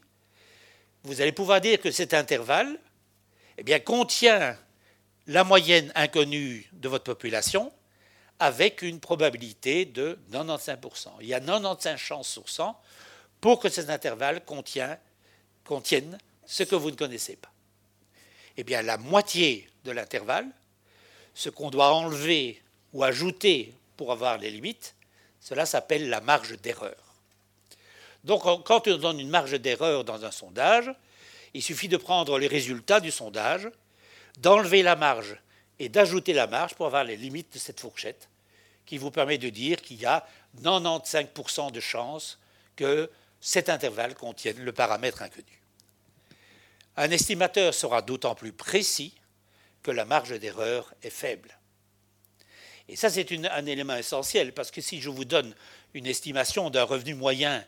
vous 1.03 1.19
allez 1.19 1.33
pouvoir 1.33 1.59
dire 1.59 1.77
que 1.81 1.91
cet 1.91 2.13
intervalle 2.13 2.79
eh 3.57 3.79
contient 3.81 4.57
la 5.25 5.43
moyenne 5.43 5.91
inconnue 5.93 6.69
de 6.71 6.87
votre 6.87 7.03
population 7.03 7.73
avec 8.39 8.81
une 8.81 9.01
probabilité 9.01 9.83
de 9.83 10.17
95%. 10.31 11.09
Il 11.19 11.27
y 11.27 11.33
a 11.33 11.41
95 11.41 11.99
chances 11.99 12.29
sur 12.29 12.47
100 12.47 12.79
pour 13.41 13.59
que 13.59 13.67
cet 13.67 13.89
intervalle 13.89 14.41
contienne 14.45 16.17
ce 16.45 16.63
que 16.63 16.75
vous 16.75 16.91
ne 16.91 16.95
connaissez 16.95 17.35
pas. 17.35 17.51
Eh 18.55 18.63
bien, 18.63 18.81
la 18.83 18.97
moitié 18.97 19.69
de 19.83 19.91
l'intervalle, 19.91 20.47
ce 21.33 21.49
qu'on 21.49 21.71
doit 21.71 21.93
enlever 21.93 22.63
ou 22.93 23.03
ajouter 23.03 23.73
pour 23.97 24.13
avoir 24.13 24.37
les 24.37 24.49
limites, 24.49 24.95
cela 25.47 25.65
s'appelle 25.65 26.09
la 26.09 26.19
marge 26.19 26.59
d'erreur. 26.59 26.97
Donc, 28.25 28.43
quand 28.65 28.85
on 28.89 28.97
donne 28.97 29.21
une 29.21 29.29
marge 29.29 29.53
d'erreur 29.53 30.03
dans 30.03 30.25
un 30.25 30.31
sondage, 30.31 30.91
il 31.53 31.63
suffit 31.63 31.87
de 31.87 31.95
prendre 31.95 32.37
les 32.37 32.47
résultats 32.47 32.99
du 32.99 33.11
sondage, 33.11 33.69
d'enlever 34.39 34.83
la 34.83 34.97
marge 34.97 35.37
et 35.79 35.87
d'ajouter 35.87 36.33
la 36.33 36.47
marge 36.47 36.75
pour 36.75 36.87
avoir 36.87 37.05
les 37.05 37.15
limites 37.15 37.53
de 37.53 37.59
cette 37.59 37.79
fourchette, 37.79 38.27
qui 38.85 38.97
vous 38.97 39.09
permet 39.09 39.37
de 39.37 39.47
dire 39.47 39.81
qu'il 39.81 40.01
y 40.01 40.05
a 40.05 40.27
95% 40.61 41.71
de 41.71 41.79
chances 41.79 42.39
que 42.75 43.09
cet 43.39 43.69
intervalle 43.69 44.15
contienne 44.15 44.59
le 44.59 44.73
paramètre 44.73 45.21
inconnu. 45.21 45.61
Un 46.97 47.09
estimateur 47.09 47.73
sera 47.73 48.01
d'autant 48.01 48.35
plus 48.35 48.51
précis 48.51 49.15
que 49.81 49.91
la 49.91 50.03
marge 50.03 50.37
d'erreur 50.37 50.93
est 51.03 51.09
faible. 51.09 51.56
Et 52.89 52.95
ça, 52.95 53.09
c'est 53.09 53.29
un 53.51 53.65
élément 53.65 53.95
essentiel, 53.95 54.53
parce 54.53 54.71
que 54.71 54.81
si 54.81 55.01
je 55.01 55.09
vous 55.09 55.25
donne 55.25 55.53
une 55.93 56.05
estimation 56.05 56.69
d'un 56.69 56.83
revenu 56.83 57.15
moyen 57.15 57.63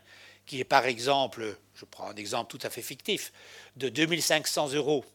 qui 0.45 0.59
est 0.59 0.65
par 0.65 0.87
exemple, 0.87 1.55
je 1.75 1.85
prends 1.85 2.09
un 2.09 2.15
exemple 2.15 2.49
tout 2.49 2.65
à 2.65 2.71
fait 2.71 2.81
fictif, 2.81 3.31
de 3.75 3.87
2500 3.87 4.73
euros, 4.73 5.05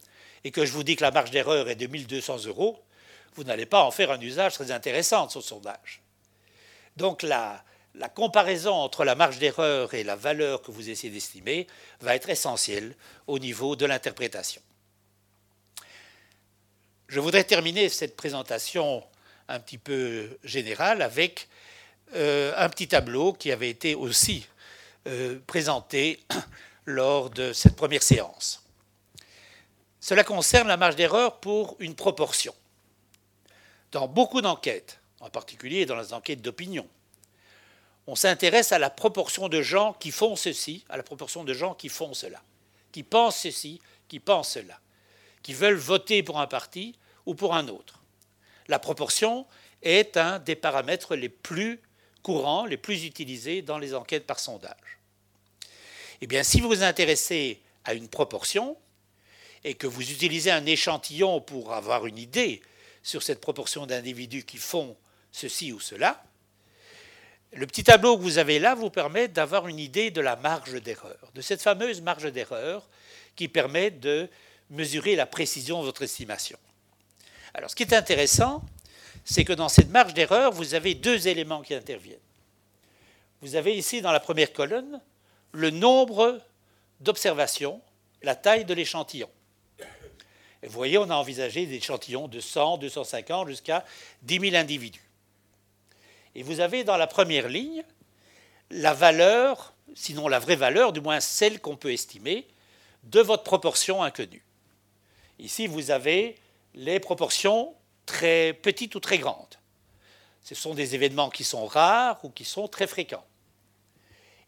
et 0.45 0.53
que 0.53 0.65
je 0.65 0.73
vous 0.73 0.85
dis 0.85 0.95
que 0.95 1.03
la 1.03 1.11
marge 1.11 1.33
d'erreur 1.33 1.69
est 1.69 1.75
de 1.75 1.89
1200 1.89 2.45
euros, 2.47 2.81
vous 3.35 3.43
n'allez 3.43 3.67
pas 3.67 3.83
en 3.83 3.91
faire 3.91 4.13
un 4.13 4.21
usage 4.21 4.55
très 4.55 4.71
intéressant 4.71 5.27
de 5.27 5.33
ce 5.33 5.41
sondage. 5.41 6.03
Donc 6.97 7.23
la, 7.23 7.65
la 7.97 8.09
comparaison 8.09 8.75
entre 8.75 9.05
la 9.05 9.17
marge 9.17 9.39
d'erreur 9.39 9.95
et 9.95 10.05
la 10.05 10.15
valeur 10.15 10.63
que 10.63 10.71
vous 10.71 10.89
essayez 10.89 11.13
d'estimer 11.13 11.67
va 12.01 12.15
être 12.15 12.29
essentielle 12.29 12.95
au 13.27 13.41
niveau 13.41 13.75
de 13.75 13.87
l'interprétation. 13.87 14.63
Je 17.09 17.19
voudrais 17.19 17.45
terminer 17.45 17.89
cette 17.89 18.17
présentation 18.17 19.03
un 19.49 19.61
petit 19.61 19.79
peu 19.79 20.39
général 20.45 21.03
avec 21.03 21.49
euh, 22.15 22.53
un 22.57 22.69
petit 22.69 22.89
tableau 22.89 23.33
qui 23.33 23.51
avait 23.51 23.71
été 23.71 23.95
aussi 23.95 24.47
euh, 25.07 25.39
présenté 25.47 26.21
lors 26.87 27.31
de 27.31 27.53
cette 27.53 27.77
première 27.77 28.03
séance. 28.03 28.63
Cela 30.01 30.23
concerne 30.23 30.69
la 30.69 30.77
marge 30.77 30.97
d'erreur 30.97 31.41
pour 31.41 31.77
une 31.79 31.95
proportion. 31.95 32.55
Dans 33.91 34.07
beaucoup 34.07 34.43
d'enquêtes, 34.43 35.01
en 35.21 35.31
particulier 35.31 35.87
dans 35.87 35.97
les 35.97 36.13
enquêtes 36.13 36.43
d'opinion, 36.43 36.87
on 38.07 38.15
s'intéresse 38.15 38.73
à 38.73 38.79
la 38.79 38.91
proportion 38.91 39.49
de 39.49 39.63
gens 39.63 39.95
qui 39.95 40.11
font 40.11 40.37
ceci, 40.37 40.85
à 40.91 40.99
la 40.99 41.03
proportion 41.03 41.43
de 41.43 41.55
gens 41.55 41.75
qui 41.75 41.89
font 41.89 42.13
cela, 42.13 42.43
qui 42.93 43.03
pensent 43.03 43.39
ceci, 43.39 43.81
qui 44.09 44.21
pensent 44.21 44.51
cela, 44.51 44.79
qui 45.43 45.55
veulent 45.55 45.75
voter 45.75 46.23
pour 46.23 46.39
un 46.39 46.47
parti 46.47 46.95
ou 47.25 47.35
pour 47.35 47.55
un 47.55 47.69
autre 47.69 48.04
la 48.69 48.79
proportion 48.79 49.47
est 49.83 50.17
un 50.17 50.39
des 50.39 50.57
paramètres 50.57 51.17
les 51.17 51.29
plus 51.29 51.81
courants, 52.23 52.65
les 52.65 52.77
plus 52.77 53.05
utilisés 53.05 53.63
dans 53.63 53.79
les 53.79 53.95
enquêtes 53.95 54.27
par 54.27 54.39
sondage. 54.39 54.99
Eh 56.21 56.27
bien, 56.27 56.43
si 56.43 56.61
vous 56.61 56.69
vous 56.69 56.83
intéressez 56.83 57.61
à 57.85 57.95
une 57.95 58.09
proportion 58.09 58.77
et 59.63 59.75
que 59.75 59.87
vous 59.87 60.11
utilisez 60.11 60.51
un 60.51 60.65
échantillon 60.65 61.41
pour 61.41 61.75
avoir 61.75 62.07
une 62.07 62.19
idée 62.19 62.63
sur 63.03 63.23
cette 63.23 63.41
proportion 63.41 63.87
d'individus 63.87 64.45
qui 64.45 64.57
font 64.57 64.97
ceci 65.33 65.73
ou 65.73 65.81
cela, 65.81 66.25
le 67.53 67.67
petit 67.67 67.85
tableau 67.85 68.17
que 68.17 68.23
vous 68.23 68.39
avez 68.39 68.59
là 68.59 68.75
vous 68.75 68.91
permet 68.91 69.29
d'avoir 69.29 69.69
une 69.69 69.79
idée 69.79 70.11
de 70.11 70.21
la 70.21 70.37
marge 70.37 70.81
d'erreur, 70.83 71.31
de 71.35 71.41
cette 71.41 71.63
fameuse 71.63 72.01
marge 72.01 72.33
d'erreur 72.33 72.89
qui 73.37 73.49
permet 73.49 73.91
de 73.91 74.29
mesurer 74.71 75.15
la 75.15 75.27
précision 75.27 75.81
de 75.81 75.87
votre 75.87 76.03
estimation. 76.03 76.59
Alors, 77.55 77.71
ce 77.71 77.77
qui 77.77 77.85
est 77.85 77.95
intéressant, 77.95 78.63
c'est 79.25 79.45
que 79.45 79.53
dans 79.53 79.69
cette 79.69 79.91
marge 79.91 80.13
d'erreur, 80.13 80.53
vous 80.53 80.75
avez 80.75 80.95
deux 80.95 81.29
éléments 81.29 81.63
qui 81.63 81.75
interviennent. 81.75 82.19
Vous 83.41 83.57
avez 83.57 83.77
ici, 83.77 84.03
dans 84.03 84.13
la 84.13 84.21
première 84.21 84.53
colonne, 84.53 85.01
le 85.53 85.71
nombre 85.71 86.41
d'observations, 87.01 87.81
la 88.23 88.35
taille 88.35 88.65
de 88.65 88.75
l'échantillon. 88.75 89.31
Vous 90.63 90.73
voyez, 90.73 90.99
on 90.99 91.11
a 91.11 91.15
envisagé 91.15 91.67
des 91.67 91.77
échantillons 91.77 92.27
de 92.27 92.41
100, 92.41 92.79
250 92.79 93.49
jusqu'à 93.49 93.85
10 94.23 94.51
000 94.51 94.57
individus. 94.57 95.05
Et 96.35 96.43
vous 96.43 96.61
avez 96.61 96.85
dans 96.85 96.97
la 96.97 97.07
première 97.07 97.49
ligne 97.49 97.85
la 98.71 98.95
valeur, 98.95 99.75
sinon 99.95 100.27
la 100.27 100.39
vraie 100.39 100.57
valeur, 100.57 100.93
du 100.93 101.01
moins 101.01 101.21
celle 101.21 101.61
qu'on 101.61 101.77
peut 101.77 101.93
estimer, 101.93 102.47
de 103.05 103.21
votre 103.21 103.43
proportion 103.43 104.03
inconnue. 104.03 104.43
Ici, 105.39 105.67
vous 105.67 105.91
avez 105.91 106.37
les 106.75 107.01
proportions 107.01 107.75
très 108.07 108.53
petites 108.53 108.95
ou 108.95 109.01
très 109.01 109.19
grandes. 109.19 109.55
Ce 110.43 110.55
sont 110.55 110.75
des 110.75 110.95
événements 110.95 111.31
qui 111.31 111.45
sont 111.45 111.67
rares 111.67 112.23
ou 112.25 112.31
qui 112.31 112.45
sont 112.45 112.69
très 112.69 112.87
fréquents. 112.87 113.25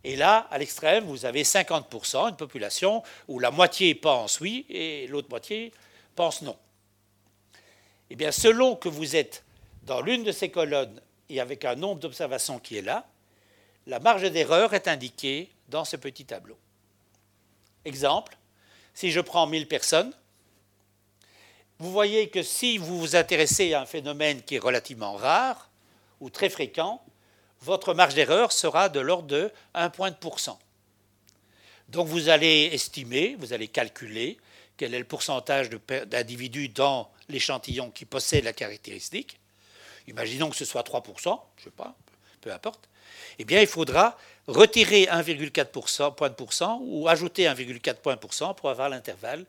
Et 0.05 0.15
là, 0.15 0.47
à 0.51 0.59
l'extrême, 0.59 1.05
vous 1.05 1.25
avez 1.25 1.43
50%, 1.43 2.29
une 2.29 2.37
population 2.37 3.03
où 3.29 3.39
la 3.39 3.51
moitié 3.51 3.95
pense 3.95 4.41
oui 4.41 4.67
et 4.69 5.07
l'autre 5.09 5.29
moitié 5.31 5.73
pense 6.15 6.43
non. 6.43 6.57
Eh 8.11 8.15
bien, 8.15 8.31
selon 8.31 8.77
que 8.77 8.89
vous 8.89 9.17
êtes 9.17 9.45
dans 9.83 10.01
l'une 10.01 10.23
de 10.23 10.33
ces 10.33 10.51
colonnes 10.51 11.01
et 11.29 11.41
avec 11.41 11.65
un 11.65 11.75
nombre 11.75 12.01
d'observations 12.01 12.59
qui 12.59 12.77
est 12.77 12.83
là, 12.83 13.09
la 13.87 13.99
marge 13.99 14.31
d'erreur 14.31 14.75
est 14.75 14.89
indiquée 14.89 15.51
dans 15.69 15.85
ce 15.85 15.97
petit 15.97 16.25
tableau. 16.25 16.59
Exemple, 17.85 18.37
si 18.95 19.11
je 19.11 19.21
prends 19.21 19.47
1000 19.47 19.67
personnes, 19.69 20.13
vous 21.79 21.93
voyez 21.93 22.29
que 22.29 22.43
si 22.43 22.79
vous 22.79 22.99
vous 22.99 23.17
intéressez 23.17 23.75
à 23.75 23.83
un 23.83 23.87
phénomène 23.87 24.43
qui 24.43 24.57
est 24.57 24.61
relativement 24.61 25.15
rare 25.15 25.71
ou 26.21 26.31
très 26.31 26.49
fréquent, 26.49 27.03
votre 27.61 27.95
marge 27.95 28.15
d'erreur 28.15 28.53
sera 28.53 28.89
de 28.89 29.01
l'ordre 29.01 29.29
de 29.29 29.53
1 29.75 29.91
point 29.91 30.11
de 30.11 30.17
pourcent. 30.17 30.59
Donc 31.89 32.09
vous 32.09 32.29
allez 32.29 32.71
estimer, 32.73 33.37
vous 33.39 33.53
allez 33.53 33.69
calculer 33.69 34.39
quel 34.77 34.95
est 34.95 34.99
le 34.99 35.05
pourcentage 35.05 35.71
d'individus 35.71 36.69
dans 36.69 37.11
l'échantillon 37.29 37.91
qui 37.91 38.05
possède 38.05 38.45
la 38.45 38.53
caractéristique. 38.53 39.39
Imaginons 40.07 40.51
que 40.51 40.57
ce 40.57 40.65
soit 40.65 40.87
3%, 40.87 41.03
je 41.57 41.61
ne 41.61 41.65
sais 41.65 41.71
pas, 41.71 41.95
peu 42.41 42.53
importe. 42.53 42.89
Eh 43.39 43.45
bien, 43.45 43.61
il 43.61 43.67
faudra 43.67 44.19
retirer 44.47 45.05
1,4 45.05 46.15
point 46.15 46.29
de 46.29 46.35
pourcent 46.35 46.81
ou 46.83 47.09
ajouter 47.09 47.45
1,4 47.45 47.97
point 47.97 48.15
de 48.15 48.21
pourcent 48.21 48.55
pour 48.55 48.71
avoir 48.71 48.89
l'intervalle 48.89 49.45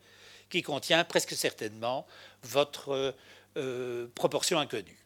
qui 0.49 0.62
contient 0.62 1.03
presque 1.03 1.33
certainement 1.33 2.05
votre 2.43 3.15
euh, 3.57 4.07
proportion 4.15 4.60
inconnue. 4.60 4.97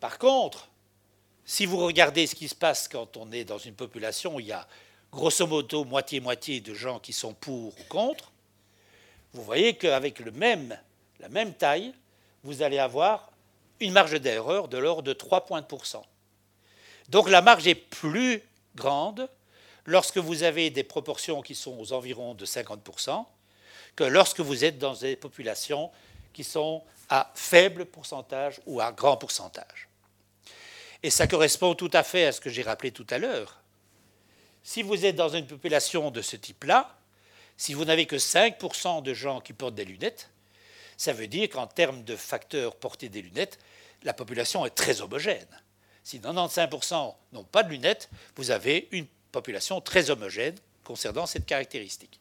Par 0.00 0.18
contre, 0.18 0.68
si 1.44 1.66
vous 1.66 1.78
regardez 1.78 2.26
ce 2.26 2.34
qui 2.34 2.48
se 2.48 2.54
passe 2.54 2.88
quand 2.88 3.16
on 3.16 3.32
est 3.32 3.44
dans 3.44 3.58
une 3.58 3.74
population 3.74 4.36
où 4.36 4.40
il 4.40 4.46
y 4.46 4.52
a 4.52 4.66
grosso 5.10 5.46
modo 5.46 5.84
moitié-moitié 5.84 6.60
de 6.60 6.74
gens 6.74 6.98
qui 6.98 7.12
sont 7.12 7.34
pour 7.34 7.78
ou 7.78 7.84
contre, 7.88 8.32
vous 9.32 9.42
voyez 9.42 9.74
qu'avec 9.74 10.20
même, 10.34 10.78
la 11.20 11.28
même 11.28 11.54
taille, 11.54 11.94
vous 12.44 12.62
allez 12.62 12.78
avoir 12.78 13.30
une 13.80 13.92
marge 13.92 14.20
d'erreur 14.20 14.68
de 14.68 14.78
l'ordre 14.78 15.02
de 15.02 15.12
3 15.12 15.46
points 15.46 15.60
de 15.60 15.66
pourcent. 15.66 16.04
Donc 17.08 17.28
la 17.30 17.42
marge 17.42 17.66
est 17.66 17.74
plus 17.74 18.42
grande 18.74 19.28
lorsque 19.86 20.18
vous 20.18 20.42
avez 20.42 20.70
des 20.70 20.84
proportions 20.84 21.40
qui 21.40 21.54
sont 21.54 21.78
aux 21.78 21.92
environs 21.92 22.34
de 22.34 22.44
50%, 22.44 23.24
que 23.98 24.04
lorsque 24.04 24.38
vous 24.38 24.64
êtes 24.64 24.78
dans 24.78 24.94
des 24.94 25.16
populations 25.16 25.90
qui 26.32 26.44
sont 26.44 26.84
à 27.08 27.32
faible 27.34 27.84
pourcentage 27.84 28.60
ou 28.64 28.80
à 28.80 28.92
grand 28.92 29.16
pourcentage. 29.16 29.88
Et 31.02 31.10
ça 31.10 31.26
correspond 31.26 31.74
tout 31.74 31.90
à 31.92 32.04
fait 32.04 32.26
à 32.26 32.30
ce 32.30 32.40
que 32.40 32.48
j'ai 32.48 32.62
rappelé 32.62 32.92
tout 32.92 33.06
à 33.10 33.18
l'heure. 33.18 33.60
Si 34.62 34.84
vous 34.84 35.04
êtes 35.04 35.16
dans 35.16 35.30
une 35.30 35.48
population 35.48 36.12
de 36.12 36.22
ce 36.22 36.36
type-là, 36.36 36.96
si 37.56 37.74
vous 37.74 37.84
n'avez 37.84 38.06
que 38.06 38.14
5% 38.14 39.02
de 39.02 39.14
gens 39.14 39.40
qui 39.40 39.52
portent 39.52 39.74
des 39.74 39.84
lunettes, 39.84 40.30
ça 40.96 41.12
veut 41.12 41.26
dire 41.26 41.48
qu'en 41.50 41.66
termes 41.66 42.04
de 42.04 42.14
facteurs 42.14 42.76
portés 42.76 43.08
des 43.08 43.22
lunettes, 43.22 43.58
la 44.04 44.14
population 44.14 44.64
est 44.64 44.70
très 44.70 45.00
homogène. 45.00 45.48
Si 46.04 46.20
95% 46.20 47.16
n'ont 47.32 47.42
pas 47.42 47.64
de 47.64 47.70
lunettes, 47.70 48.10
vous 48.36 48.52
avez 48.52 48.86
une 48.92 49.08
population 49.32 49.80
très 49.80 50.10
homogène 50.10 50.54
concernant 50.84 51.26
cette 51.26 51.46
caractéristique. 51.46 52.20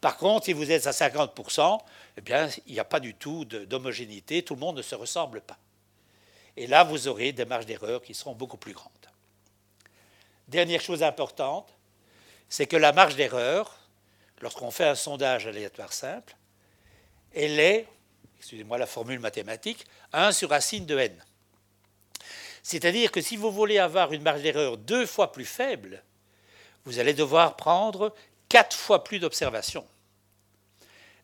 Par 0.00 0.16
contre, 0.16 0.44
si 0.46 0.52
vous 0.52 0.70
êtes 0.70 0.86
à 0.86 0.90
50%, 0.90 1.78
eh 2.16 2.20
bien, 2.20 2.48
il 2.66 2.74
n'y 2.74 2.80
a 2.80 2.84
pas 2.84 3.00
du 3.00 3.14
tout 3.14 3.44
d'homogénéité, 3.44 4.42
tout 4.42 4.54
le 4.54 4.60
monde 4.60 4.76
ne 4.76 4.82
se 4.82 4.94
ressemble 4.94 5.40
pas. 5.40 5.58
Et 6.56 6.66
là, 6.66 6.84
vous 6.84 7.08
aurez 7.08 7.32
des 7.32 7.44
marges 7.44 7.66
d'erreur 7.66 8.02
qui 8.02 8.14
seront 8.14 8.34
beaucoup 8.34 8.56
plus 8.56 8.72
grandes. 8.72 8.90
Dernière 10.48 10.80
chose 10.80 11.02
importante, 11.02 11.72
c'est 12.48 12.66
que 12.66 12.76
la 12.76 12.92
marge 12.92 13.16
d'erreur, 13.16 13.76
lorsqu'on 14.40 14.70
fait 14.70 14.86
un 14.86 14.94
sondage 14.94 15.46
aléatoire 15.46 15.92
simple, 15.92 16.36
elle 17.34 17.58
est, 17.58 17.86
excusez-moi 18.38 18.78
la 18.78 18.86
formule 18.86 19.18
mathématique, 19.18 19.84
1 20.12 20.32
sur 20.32 20.50
racine 20.50 20.86
de 20.86 20.98
n. 20.98 21.24
C'est-à-dire 22.62 23.12
que 23.12 23.20
si 23.20 23.36
vous 23.36 23.50
voulez 23.50 23.78
avoir 23.78 24.12
une 24.12 24.22
marge 24.22 24.42
d'erreur 24.42 24.76
deux 24.76 25.06
fois 25.06 25.32
plus 25.32 25.44
faible, 25.44 26.02
vous 26.84 26.98
allez 26.98 27.14
devoir 27.14 27.56
prendre 27.56 28.14
quatre 28.56 28.74
fois 28.74 29.04
plus 29.04 29.18
d'observations. 29.18 29.86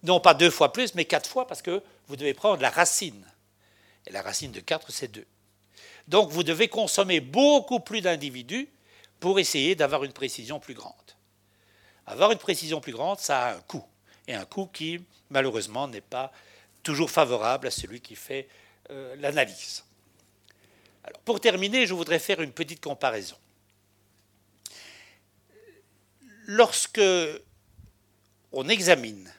Non 0.03 0.21
pas 0.21 0.35
deux 0.35 0.51
fois 0.51 0.71
plus, 0.71 0.95
mais 0.95 1.07
quatre 1.07 1.31
fois 1.31 1.47
parce 1.47 1.63
que 1.63 1.83
vous 2.07 2.17
devez 2.17 2.35
prendre 2.35 2.61
la 2.61 2.69
racine. 2.69 3.25
Et 4.07 4.13
la 4.13 4.21
racine 4.21 4.53
de 4.53 4.61
4, 4.61 4.93
c'est 4.93 5.09
2. 5.09 5.25
Donc 6.09 6.29
vous 6.29 6.43
devez 6.43 6.69
consommer 6.69 7.21
beaucoup 7.21 7.81
plus 7.81 8.03
d'individus 8.03 8.69
pour 9.19 9.39
essayer 9.39 9.75
d'avoir 9.75 10.05
une 10.05 10.13
précision 10.13 10.61
plus 10.61 10.75
grande. 10.75 10.93
Avoir 12.07 12.33
une 12.33 12.39
précision 12.39 12.83
plus 12.83 12.93
grande, 12.93 13.19
ça 13.19 13.47
a 13.47 13.55
un 13.55 13.61
coût. 13.61 13.87
Et 14.29 14.35
un 14.35 14.45
coût 14.45 14.67
qui, 14.67 15.01
malheureusement, 15.31 15.89
n'est 15.89 16.03
pas 16.03 16.33
toujours 16.83 17.11
favorable 17.11 17.67
à 17.67 17.71
celui 17.71 18.03
qui 18.03 18.15
fait 18.15 18.47
euh, 18.91 19.17
l'analyse. 19.17 19.85
Pour 21.25 21.41
terminer, 21.41 21.87
je 21.87 21.95
voudrais 21.95 22.19
faire 22.19 22.43
une 22.43 22.53
petite 22.53 22.83
comparaison. 22.83 23.37
Lorsque 26.47 27.01
on 28.51 28.69
examine 28.69 29.33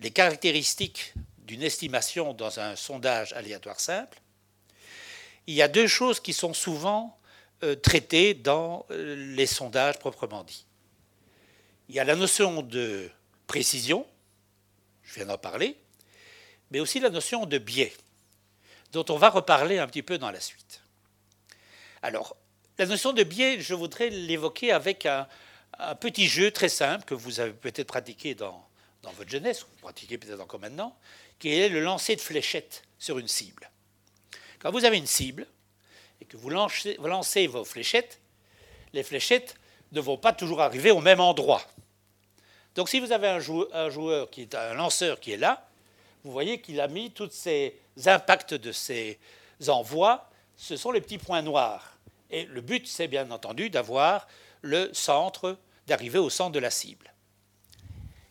les 0.00 0.10
caractéristiques 0.10 1.14
d'une 1.38 1.62
estimation 1.62 2.34
dans 2.34 2.60
un 2.60 2.76
sondage 2.76 3.32
aléatoire 3.32 3.80
simple, 3.80 4.20
il 5.46 5.54
y 5.54 5.62
a 5.62 5.68
deux 5.68 5.86
choses 5.86 6.20
qui 6.20 6.32
sont 6.32 6.54
souvent 6.54 7.18
euh, 7.62 7.74
traitées 7.74 8.34
dans 8.34 8.86
euh, 8.90 9.34
les 9.34 9.46
sondages 9.46 9.98
proprement 9.98 10.44
dits. 10.44 10.66
Il 11.88 11.94
y 11.94 12.00
a 12.00 12.04
la 12.04 12.16
notion 12.16 12.62
de 12.62 13.10
précision, 13.46 14.06
je 15.02 15.14
viens 15.14 15.26
d'en 15.26 15.38
parler, 15.38 15.76
mais 16.70 16.80
aussi 16.80 17.00
la 17.00 17.10
notion 17.10 17.46
de 17.46 17.58
biais, 17.58 17.92
dont 18.92 19.04
on 19.08 19.16
va 19.16 19.30
reparler 19.30 19.78
un 19.78 19.86
petit 19.86 20.02
peu 20.02 20.18
dans 20.18 20.30
la 20.30 20.40
suite. 20.40 20.82
Alors, 22.02 22.36
la 22.78 22.86
notion 22.86 23.12
de 23.12 23.22
biais, 23.22 23.60
je 23.60 23.74
voudrais 23.74 24.10
l'évoquer 24.10 24.72
avec 24.72 25.06
un, 25.06 25.26
petit 26.00 26.26
jeu 26.26 26.50
très 26.50 26.68
simple 26.68 27.04
que 27.04 27.14
vous 27.14 27.40
avez 27.40 27.52
peut-être 27.52 27.88
pratiqué 27.88 28.34
dans, 28.34 28.66
dans 29.02 29.12
votre 29.12 29.30
jeunesse, 29.30 29.62
ou 29.62 29.66
pratiquez 29.82 30.18
peut-être 30.18 30.40
encore 30.40 30.60
maintenant, 30.60 30.96
qui 31.38 31.54
est 31.54 31.68
le 31.68 31.80
lancer 31.80 32.16
de 32.16 32.20
fléchettes 32.20 32.82
sur 32.98 33.18
une 33.18 33.28
cible. 33.28 33.70
Quand 34.58 34.70
vous 34.70 34.84
avez 34.84 34.96
une 34.96 35.06
cible 35.06 35.46
et 36.20 36.24
que 36.24 36.36
vous 36.36 36.50
lancez, 36.50 36.96
vous 37.46 37.58
vos 37.58 37.64
fléchettes, 37.64 38.20
les 38.92 39.02
fléchettes 39.02 39.56
ne 39.92 40.00
vont 40.00 40.16
pas 40.16 40.32
toujours 40.32 40.60
arriver 40.60 40.90
au 40.90 41.00
même 41.00 41.20
endroit. 41.20 41.62
Donc 42.74 42.88
si 42.88 43.00
vous 43.00 43.12
avez 43.12 43.28
un 43.28 43.38
joueur, 43.40 44.30
qui 44.30 44.42
est 44.42 44.54
un 44.54 44.74
lanceur 44.74 45.20
qui 45.20 45.32
est 45.32 45.36
là, 45.36 45.68
vous 46.24 46.32
voyez 46.32 46.60
qu'il 46.60 46.80
a 46.80 46.88
mis 46.88 47.12
tous 47.12 47.30
ces 47.30 47.78
impacts 48.06 48.54
de 48.54 48.72
ces 48.72 49.18
envois, 49.68 50.28
ce 50.56 50.76
sont 50.76 50.90
les 50.90 51.00
petits 51.00 51.18
points 51.18 51.42
noirs. 51.42 51.96
Et 52.30 52.44
le 52.46 52.60
but, 52.60 52.86
c'est 52.86 53.08
bien 53.08 53.30
entendu 53.30 53.70
d'avoir 53.70 54.26
le 54.62 54.92
centre, 54.92 55.56
d'arriver 55.86 56.18
au 56.18 56.30
centre 56.30 56.52
de 56.52 56.58
la 56.58 56.70
cible. 56.70 57.12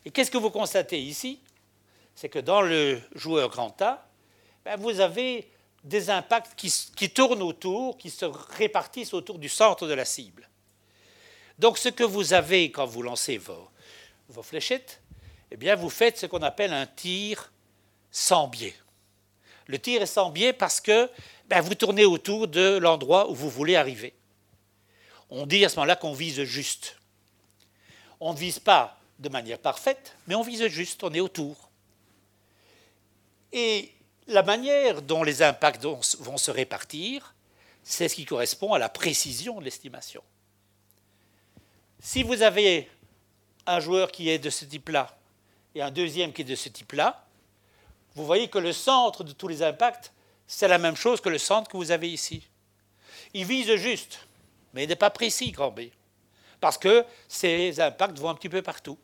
Et 0.04 0.10
qu'est-ce 0.10 0.30
que 0.30 0.38
vous 0.38 0.50
constatez 0.50 1.00
ici? 1.00 1.40
C'est 2.14 2.28
que 2.28 2.38
dans 2.38 2.62
le 2.62 3.00
joueur 3.14 3.48
grand 3.48 3.80
A, 3.82 4.08
ben, 4.64 4.76
vous 4.76 5.00
avez 5.00 5.50
des 5.84 6.10
impacts 6.10 6.54
qui, 6.56 6.72
qui, 6.96 7.10
tournent 7.10 7.42
autour, 7.42 7.98
qui 7.98 8.10
se 8.10 8.24
répartissent 8.24 9.14
autour 9.14 9.38
du 9.38 9.48
centre 9.48 9.86
de 9.86 9.94
la 9.94 10.04
cible. 10.04 10.48
Donc 11.58 11.78
ce 11.78 11.88
que 11.88 12.04
vous 12.04 12.32
avez 12.32 12.70
quand 12.70 12.86
vous 12.86 13.02
lancez 13.02 13.38
vos, 13.38 13.68
vos 14.28 14.42
fléchettes, 14.42 15.00
eh 15.50 15.56
bien, 15.56 15.76
vous 15.76 15.90
faites 15.90 16.18
ce 16.18 16.26
qu'on 16.26 16.42
appelle 16.42 16.72
un 16.72 16.86
tir 16.86 17.52
sans 18.10 18.48
biais. 18.48 18.74
Le 19.66 19.78
tir 19.78 20.02
est 20.02 20.06
sans 20.06 20.30
biais 20.30 20.52
parce 20.52 20.80
que 20.80 21.10
ben, 21.48 21.60
vous 21.60 21.74
tournez 21.74 22.04
autour 22.04 22.48
de 22.48 22.78
l'endroit 22.78 23.30
où 23.30 23.34
vous 23.34 23.50
voulez 23.50 23.76
arriver. 23.76 24.14
On 25.30 25.46
dit 25.46 25.64
à 25.64 25.68
ce 25.68 25.76
moment-là 25.76 25.96
qu'on 25.96 26.12
vise 26.12 26.42
juste. 26.44 26.96
On 28.20 28.32
ne 28.32 28.38
vise 28.38 28.58
pas 28.58 28.98
de 29.18 29.28
manière 29.28 29.58
parfaite, 29.58 30.16
mais 30.26 30.34
on 30.34 30.42
vise 30.42 30.66
juste, 30.68 31.02
on 31.04 31.12
est 31.12 31.20
autour. 31.20 31.70
Et 33.52 33.92
la 34.26 34.42
manière 34.42 35.02
dont 35.02 35.22
les 35.22 35.42
impacts 35.42 35.84
vont 35.84 36.38
se 36.38 36.50
répartir, 36.50 37.34
c'est 37.82 38.08
ce 38.08 38.16
qui 38.16 38.24
correspond 38.24 38.72
à 38.72 38.78
la 38.78 38.88
précision 38.88 39.60
de 39.60 39.64
l'estimation. 39.64 40.22
Si 42.00 42.22
vous 42.22 42.42
avez 42.42 42.90
un 43.66 43.80
joueur 43.80 44.10
qui 44.10 44.28
est 44.28 44.38
de 44.38 44.50
ce 44.50 44.64
type-là 44.64 45.16
et 45.74 45.82
un 45.82 45.90
deuxième 45.90 46.32
qui 46.32 46.42
est 46.42 46.44
de 46.44 46.54
ce 46.54 46.68
type-là, 46.68 47.24
vous 48.14 48.26
voyez 48.26 48.48
que 48.48 48.58
le 48.58 48.72
centre 48.72 49.24
de 49.24 49.32
tous 49.32 49.48
les 49.48 49.62
impacts, 49.62 50.12
c'est 50.46 50.68
la 50.68 50.78
même 50.78 50.96
chose 50.96 51.20
que 51.20 51.28
le 51.28 51.38
centre 51.38 51.70
que 51.70 51.76
vous 51.76 51.90
avez 51.90 52.10
ici. 52.10 52.46
Il 53.34 53.44
vise 53.44 53.74
juste, 53.76 54.20
mais 54.72 54.84
il 54.84 54.88
n'est 54.88 54.96
pas 54.96 55.10
précis, 55.10 55.50
grand 55.50 55.70
B, 55.70 55.82
parce 56.60 56.78
que 56.78 57.04
ces 57.28 57.80
impacts 57.80 58.18
vont 58.18 58.30
un 58.30 58.34
petit 58.34 58.48
peu 58.48 58.62
partout. 58.62 58.98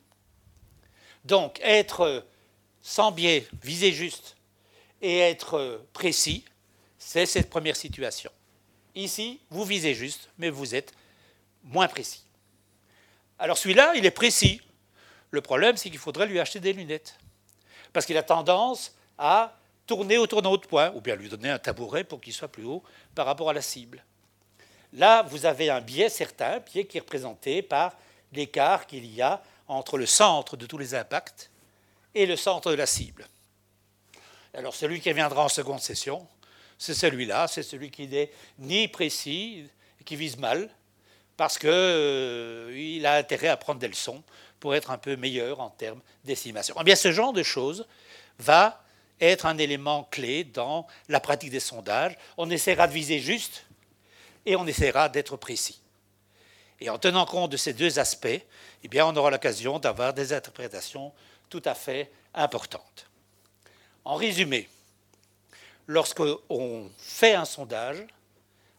Donc, 1.25 1.59
être 1.61 2.25
sans 2.81 3.11
biais, 3.11 3.47
viser 3.61 3.91
juste, 3.91 4.35
et 5.01 5.19
être 5.19 5.85
précis, 5.93 6.45
c'est 6.97 7.25
cette 7.25 7.49
première 7.49 7.75
situation. 7.75 8.31
Ici, 8.95 9.39
vous 9.49 9.65
visez 9.65 9.93
juste, 9.93 10.29
mais 10.37 10.49
vous 10.49 10.75
êtes 10.75 10.93
moins 11.63 11.87
précis. 11.87 12.23
Alors 13.39 13.57
celui-là, 13.57 13.93
il 13.95 14.05
est 14.05 14.11
précis. 14.11 14.61
Le 15.31 15.41
problème, 15.41 15.77
c'est 15.77 15.89
qu'il 15.89 15.99
faudrait 15.99 16.27
lui 16.27 16.39
acheter 16.39 16.59
des 16.59 16.73
lunettes. 16.73 17.17
Parce 17.91 18.05
qu'il 18.05 18.17
a 18.17 18.23
tendance 18.23 18.95
à 19.17 19.57
tourner 19.85 20.17
autour 20.17 20.41
d'un 20.41 20.49
autre 20.49 20.67
point, 20.67 20.91
ou 20.93 21.01
bien 21.01 21.15
lui 21.15 21.27
donner 21.27 21.49
un 21.49 21.59
tabouret 21.59 22.03
pour 22.03 22.21
qu'il 22.21 22.33
soit 22.33 22.47
plus 22.47 22.63
haut 22.63 22.83
par 23.15 23.25
rapport 23.25 23.49
à 23.49 23.53
la 23.53 23.61
cible. 23.61 24.03
Là, 24.93 25.23
vous 25.23 25.45
avez 25.45 25.69
un 25.69 25.81
biais 25.81 26.09
certain, 26.09 26.59
biais 26.59 26.85
qui 26.85 26.97
est 26.97 27.01
représenté 27.01 27.61
par 27.61 27.97
l'écart 28.31 28.85
qu'il 28.85 29.05
y 29.05 29.21
a 29.21 29.41
entre 29.67 29.97
le 29.97 30.05
centre 30.05 30.55
de 30.55 30.65
tous 30.65 30.77
les 30.77 30.93
impacts 30.93 31.49
et 32.13 32.25
le 32.25 32.35
centre 32.35 32.69
de 32.71 32.75
la 32.75 32.85
cible. 32.85 33.27
Alors 34.53 34.75
celui 34.75 35.01
qui 35.01 35.11
viendra 35.13 35.45
en 35.45 35.49
seconde 35.49 35.79
session, 35.79 36.27
c'est 36.77 36.93
celui-là, 36.93 37.47
c'est 37.47 37.63
celui 37.63 37.89
qui 37.89 38.07
n'est 38.07 38.31
ni 38.59 38.87
précis, 38.87 39.65
qui 40.05 40.15
vise 40.15 40.37
mal, 40.37 40.69
parce 41.37 41.57
qu'il 41.57 41.69
euh, 41.71 43.01
a 43.05 43.15
intérêt 43.15 43.47
à 43.47 43.57
prendre 43.57 43.79
des 43.79 43.87
leçons 43.87 44.21
pour 44.59 44.75
être 44.75 44.91
un 44.91 44.97
peu 44.97 45.15
meilleur 45.15 45.59
en 45.59 45.69
termes 45.69 46.01
d'estimation. 46.23 46.75
Eh 46.79 46.83
bien, 46.83 46.95
ce 46.95 47.11
genre 47.11 47.33
de 47.33 47.41
choses 47.41 47.87
va 48.37 48.83
être 49.19 49.45
un 49.45 49.57
élément 49.57 50.07
clé 50.11 50.43
dans 50.43 50.85
la 51.09 51.19
pratique 51.19 51.49
des 51.49 51.59
sondages. 51.59 52.15
On 52.37 52.49
essaiera 52.49 52.87
de 52.87 52.93
viser 52.93 53.19
juste 53.19 53.65
et 54.45 54.55
on 54.55 54.67
essaiera 54.67 55.09
d'être 55.09 55.37
précis. 55.37 55.79
Et 56.79 56.89
en 56.89 56.97
tenant 56.97 57.25
compte 57.25 57.51
de 57.51 57.57
ces 57.57 57.73
deux 57.73 57.99
aspects, 57.99 58.27
eh 58.27 58.87
bien, 58.87 59.05
on 59.05 59.15
aura 59.15 59.31
l'occasion 59.31 59.79
d'avoir 59.79 60.13
des 60.13 60.33
interprétations 60.33 61.13
tout 61.49 61.61
à 61.65 61.75
fait 61.75 62.11
importantes. 62.33 63.07
En 64.05 64.15
résumé, 64.15 64.67
lorsqu'on 65.87 66.89
fait 66.97 67.35
un 67.35 67.45
sondage, 67.45 68.05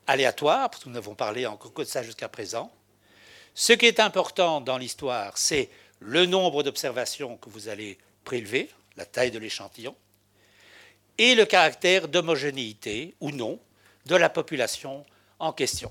aléatoire, 0.07 0.71
parce 0.71 0.85
que 0.85 0.89
nous 0.89 0.95
n'avons 0.95 1.15
parlé 1.15 1.47
encore 1.47 1.73
que 1.73 1.83
de 1.83 1.87
ça 1.87 2.03
jusqu'à 2.03 2.29
présent. 2.29 2.71
Ce 3.55 3.73
qui 3.73 3.87
est 3.87 4.01
important 4.01 4.61
dans 4.61 4.77
l'histoire, 4.77 5.39
c'est 5.39 5.71
le 6.01 6.27
nombre 6.27 6.63
d'observations 6.63 7.37
que 7.37 7.49
vous 7.49 7.69
allez 7.69 7.99
prélever, 8.25 8.71
la 8.97 9.07
taille 9.07 9.31
de 9.31 9.39
l'échantillon, 9.39 9.95
et 11.17 11.35
le 11.35 11.47
caractère 11.47 12.09
d'homogénéité 12.09 13.15
ou 13.21 13.31
non 13.31 13.59
de 14.07 14.17
la 14.17 14.29
population 14.29 15.07
question. 15.53 15.91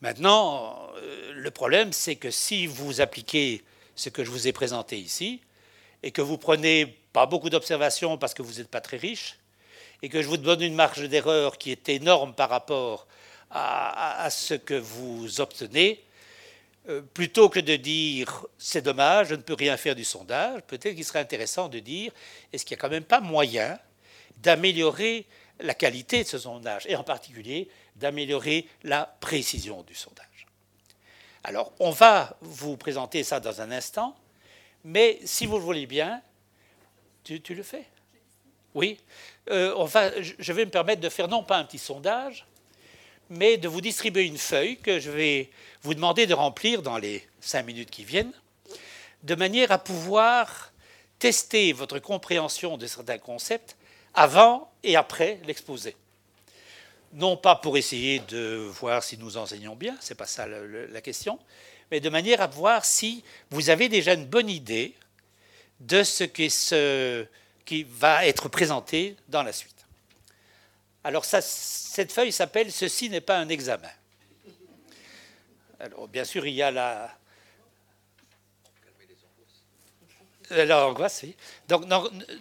Maintenant, 0.00 0.90
euh, 0.96 1.32
le 1.34 1.50
problème, 1.50 1.92
c'est 1.92 2.16
que 2.16 2.30
si 2.30 2.66
vous 2.66 3.00
appliquez 3.00 3.64
ce 3.94 4.08
que 4.08 4.24
je 4.24 4.30
vous 4.30 4.48
ai 4.48 4.52
présenté 4.52 4.98
ici, 4.98 5.40
et 6.02 6.10
que 6.10 6.20
vous 6.20 6.36
prenez 6.36 6.98
pas 7.14 7.24
beaucoup 7.24 7.48
d'observations 7.48 8.18
parce 8.18 8.34
que 8.34 8.42
vous 8.42 8.54
n'êtes 8.54 8.68
pas 8.68 8.82
très 8.82 8.98
riche, 8.98 9.38
et 10.02 10.10
que 10.10 10.20
je 10.20 10.28
vous 10.28 10.36
donne 10.36 10.60
une 10.60 10.74
marge 10.74 11.08
d'erreur 11.08 11.56
qui 11.56 11.70
est 11.70 11.88
énorme 11.88 12.34
par 12.34 12.50
rapport 12.50 13.06
à, 13.50 14.28
ce 14.30 14.54
que 14.54 14.74
vous 14.74 15.40
obtenez, 15.40 16.02
euh, 16.88 17.00
plutôt 17.00 17.48
que 17.48 17.60
de 17.60 17.76
dire 17.76 18.44
c'est 18.58 18.82
dommage, 18.82 19.28
je 19.28 19.36
ne 19.36 19.40
peux 19.40 19.54
rien 19.54 19.76
faire 19.76 19.94
du 19.94 20.04
sondage, 20.04 20.60
peut-être 20.66 20.94
qu'il 20.94 21.04
serait 21.04 21.20
intéressant 21.20 21.68
de 21.68 21.78
dire 21.78 22.12
est-ce 22.52 22.64
qu'il 22.66 22.76
n'y 22.76 22.80
a 22.80 22.82
quand 22.82 22.90
même 22.90 23.04
pas 23.04 23.20
moyen 23.20 23.78
d'améliorer 24.38 25.24
la 25.60 25.74
qualité 25.74 26.22
de 26.22 26.28
ce 26.28 26.38
sondage, 26.38 26.86
et 26.86 26.96
en 26.96 27.04
particulier 27.04 27.68
d'améliorer 27.96 28.66
la 28.82 29.16
précision 29.20 29.82
du 29.82 29.94
sondage. 29.94 30.46
Alors, 31.44 31.72
on 31.78 31.90
va 31.90 32.36
vous 32.40 32.76
présenter 32.76 33.22
ça 33.22 33.38
dans 33.38 33.60
un 33.60 33.70
instant, 33.70 34.16
mais 34.84 35.18
si 35.24 35.46
vous 35.46 35.58
le 35.58 35.62
voulez 35.62 35.86
bien, 35.86 36.22
tu, 37.22 37.40
le 37.50 37.62
fais 37.62 37.84
Oui. 38.74 38.98
Euh, 39.50 39.86
je 40.38 40.52
vais 40.52 40.64
me 40.64 40.70
permettre 40.70 41.00
de 41.00 41.08
faire 41.08 41.28
non 41.28 41.42
pas 41.42 41.58
un 41.58 41.64
petit 41.64 41.78
sondage, 41.78 42.46
mais 43.30 43.56
de 43.56 43.68
vous 43.68 43.80
distribuer 43.80 44.24
une 44.24 44.38
feuille 44.38 44.78
que 44.78 44.98
je 44.98 45.10
vais 45.10 45.50
vous 45.82 45.94
demander 45.94 46.26
de 46.26 46.34
remplir 46.34 46.82
dans 46.82 46.98
les 46.98 47.26
cinq 47.40 47.64
minutes 47.64 47.90
qui 47.90 48.04
viennent, 48.04 48.32
de 49.22 49.34
manière 49.34 49.72
à 49.72 49.78
pouvoir 49.78 50.72
tester 51.18 51.72
votre 51.72 51.98
compréhension 51.98 52.76
de 52.76 52.86
certains 52.86 53.18
concepts 53.18 53.76
avant 54.14 54.70
et 54.82 54.96
après 54.96 55.40
l'exposé. 55.46 55.96
Non 57.12 57.36
pas 57.36 57.56
pour 57.56 57.76
essayer 57.76 58.20
de 58.20 58.68
voir 58.72 59.02
si 59.02 59.16
nous 59.18 59.36
enseignons 59.36 59.76
bien, 59.76 59.96
ce 60.00 60.12
n'est 60.12 60.16
pas 60.16 60.26
ça 60.26 60.46
la 60.46 61.00
question, 61.00 61.38
mais 61.90 62.00
de 62.00 62.08
manière 62.08 62.40
à 62.40 62.46
voir 62.46 62.84
si 62.84 63.22
vous 63.50 63.70
avez 63.70 63.88
déjà 63.88 64.14
une 64.14 64.26
bonne 64.26 64.50
idée 64.50 64.94
de 65.80 66.02
ce 66.02 66.24
qui, 66.24 66.52
qui 67.64 67.82
va 67.84 68.26
être 68.26 68.48
présenté 68.48 69.16
dans 69.28 69.42
la 69.42 69.52
suite. 69.52 69.74
Alors 71.04 71.24
cette 71.24 72.12
feuille 72.12 72.32
s'appelle 72.32 72.72
Ceci 72.72 73.10
n'est 73.10 73.20
pas 73.20 73.38
un 73.38 73.48
examen. 73.48 73.90
Alors 75.78 76.08
bien 76.08 76.24
sûr, 76.24 76.46
il 76.46 76.54
y 76.54 76.62
a 76.62 76.70
la... 76.70 77.14
La 80.50 80.86
angoisse, 80.86 81.24
Donc, 81.68 81.86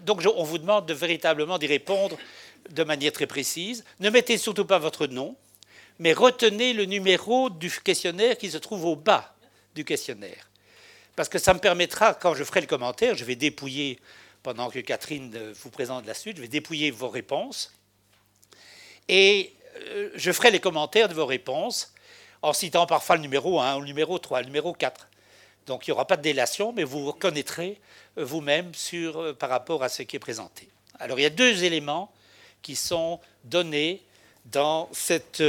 donc 0.01 0.21
on 0.35 0.43
vous 0.43 0.57
demande 0.57 0.85
de 0.85 0.93
véritablement 0.93 1.57
d'y 1.57 1.67
répondre 1.67 2.17
de 2.69 2.83
manière 2.83 3.11
très 3.11 3.27
précise. 3.27 3.83
Ne 3.99 4.09
mettez 4.09 4.37
surtout 4.37 4.65
pas 4.65 4.79
votre 4.79 5.07
nom, 5.07 5.35
mais 5.99 6.13
retenez 6.13 6.73
le 6.73 6.85
numéro 6.85 7.49
du 7.49 7.71
questionnaire 7.71 8.37
qui 8.37 8.51
se 8.51 8.57
trouve 8.57 8.85
au 8.85 8.95
bas 8.95 9.35
du 9.75 9.85
questionnaire. 9.85 10.49
Parce 11.15 11.29
que 11.29 11.39
ça 11.39 11.53
me 11.53 11.59
permettra, 11.59 12.13
quand 12.13 12.33
je 12.33 12.43
ferai 12.43 12.61
le 12.61 12.67
commentaire, 12.67 13.15
je 13.15 13.23
vais 13.23 13.35
dépouiller, 13.35 13.99
pendant 14.41 14.69
que 14.69 14.79
Catherine 14.79 15.53
vous 15.53 15.69
présente 15.69 16.05
la 16.05 16.13
suite, 16.13 16.37
je 16.37 16.41
vais 16.41 16.47
dépouiller 16.47 16.91
vos 16.91 17.09
réponses. 17.09 17.73
Et 19.07 19.53
euh, 19.75 20.09
je 20.15 20.31
ferai 20.31 20.51
les 20.51 20.59
commentaires 20.59 21.07
de 21.07 21.13
vos 21.13 21.25
réponses 21.25 21.93
en 22.41 22.53
citant 22.53 22.85
parfois 22.85 23.15
le 23.15 23.21
numéro 23.21 23.59
1, 23.59 23.79
le 23.79 23.85
numéro 23.85 24.17
3, 24.17 24.41
le 24.41 24.47
numéro 24.47 24.73
4. 24.73 25.07
Donc 25.65 25.87
il 25.87 25.91
n'y 25.91 25.93
aura 25.93 26.05
pas 26.05 26.17
de 26.17 26.21
délation, 26.21 26.73
mais 26.73 26.83
vous 26.83 27.05
reconnaîtrez 27.05 27.79
euh, 28.17 28.25
vous-même 28.25 28.71
euh, 28.93 29.33
par 29.33 29.49
rapport 29.49 29.83
à 29.83 29.89
ce 29.89 30.03
qui 30.03 30.15
est 30.15 30.19
présenté. 30.19 30.69
Alors 30.99 31.19
il 31.19 31.23
y 31.23 31.25
a 31.25 31.29
deux 31.31 31.63
éléments 31.63 32.11
qui 32.61 32.75
sont 32.75 33.19
donnés 33.43 34.01
cette, 34.91 35.43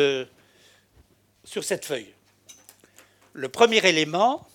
sur 1.44 1.64
cette 1.64 1.84
feuille. 1.84 2.12
Le 3.32 3.48
premier 3.48 3.84
élément, 3.86 4.46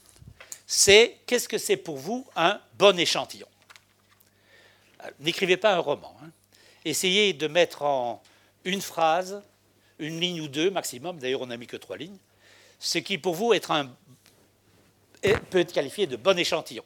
c'est 0.65 1.17
qu'est-ce 1.25 1.49
que 1.49 1.57
c'est 1.57 1.77
pour 1.77 1.97
vous 1.97 2.25
un 2.35 2.59
bon 2.77 2.97
échantillon? 2.97 3.47
N'écrivez 5.19 5.57
pas 5.57 5.73
un 5.73 5.79
roman. 5.79 6.15
Hein. 6.23 6.29
Essayez 6.85 7.33
de 7.33 7.47
mettre 7.47 7.81
en 7.83 8.21
une 8.65 8.81
phrase, 8.81 9.41
une 9.99 10.19
ligne 10.19 10.41
ou 10.41 10.47
deux 10.47 10.69
maximum, 10.69 11.19
d'ailleurs 11.19 11.41
on 11.41 11.47
n'a 11.47 11.57
mis 11.57 11.67
que 11.67 11.77
trois 11.77 11.97
lignes, 11.97 12.17
ce 12.79 12.99
qui 12.99 13.17
pour 13.17 13.35
vous 13.35 13.53
être 13.53 13.71
un, 13.71 13.89
peut 15.21 15.59
être 15.59 15.73
qualifié 15.73 16.07
de 16.07 16.15
bon 16.15 16.37
échantillon. 16.37 16.83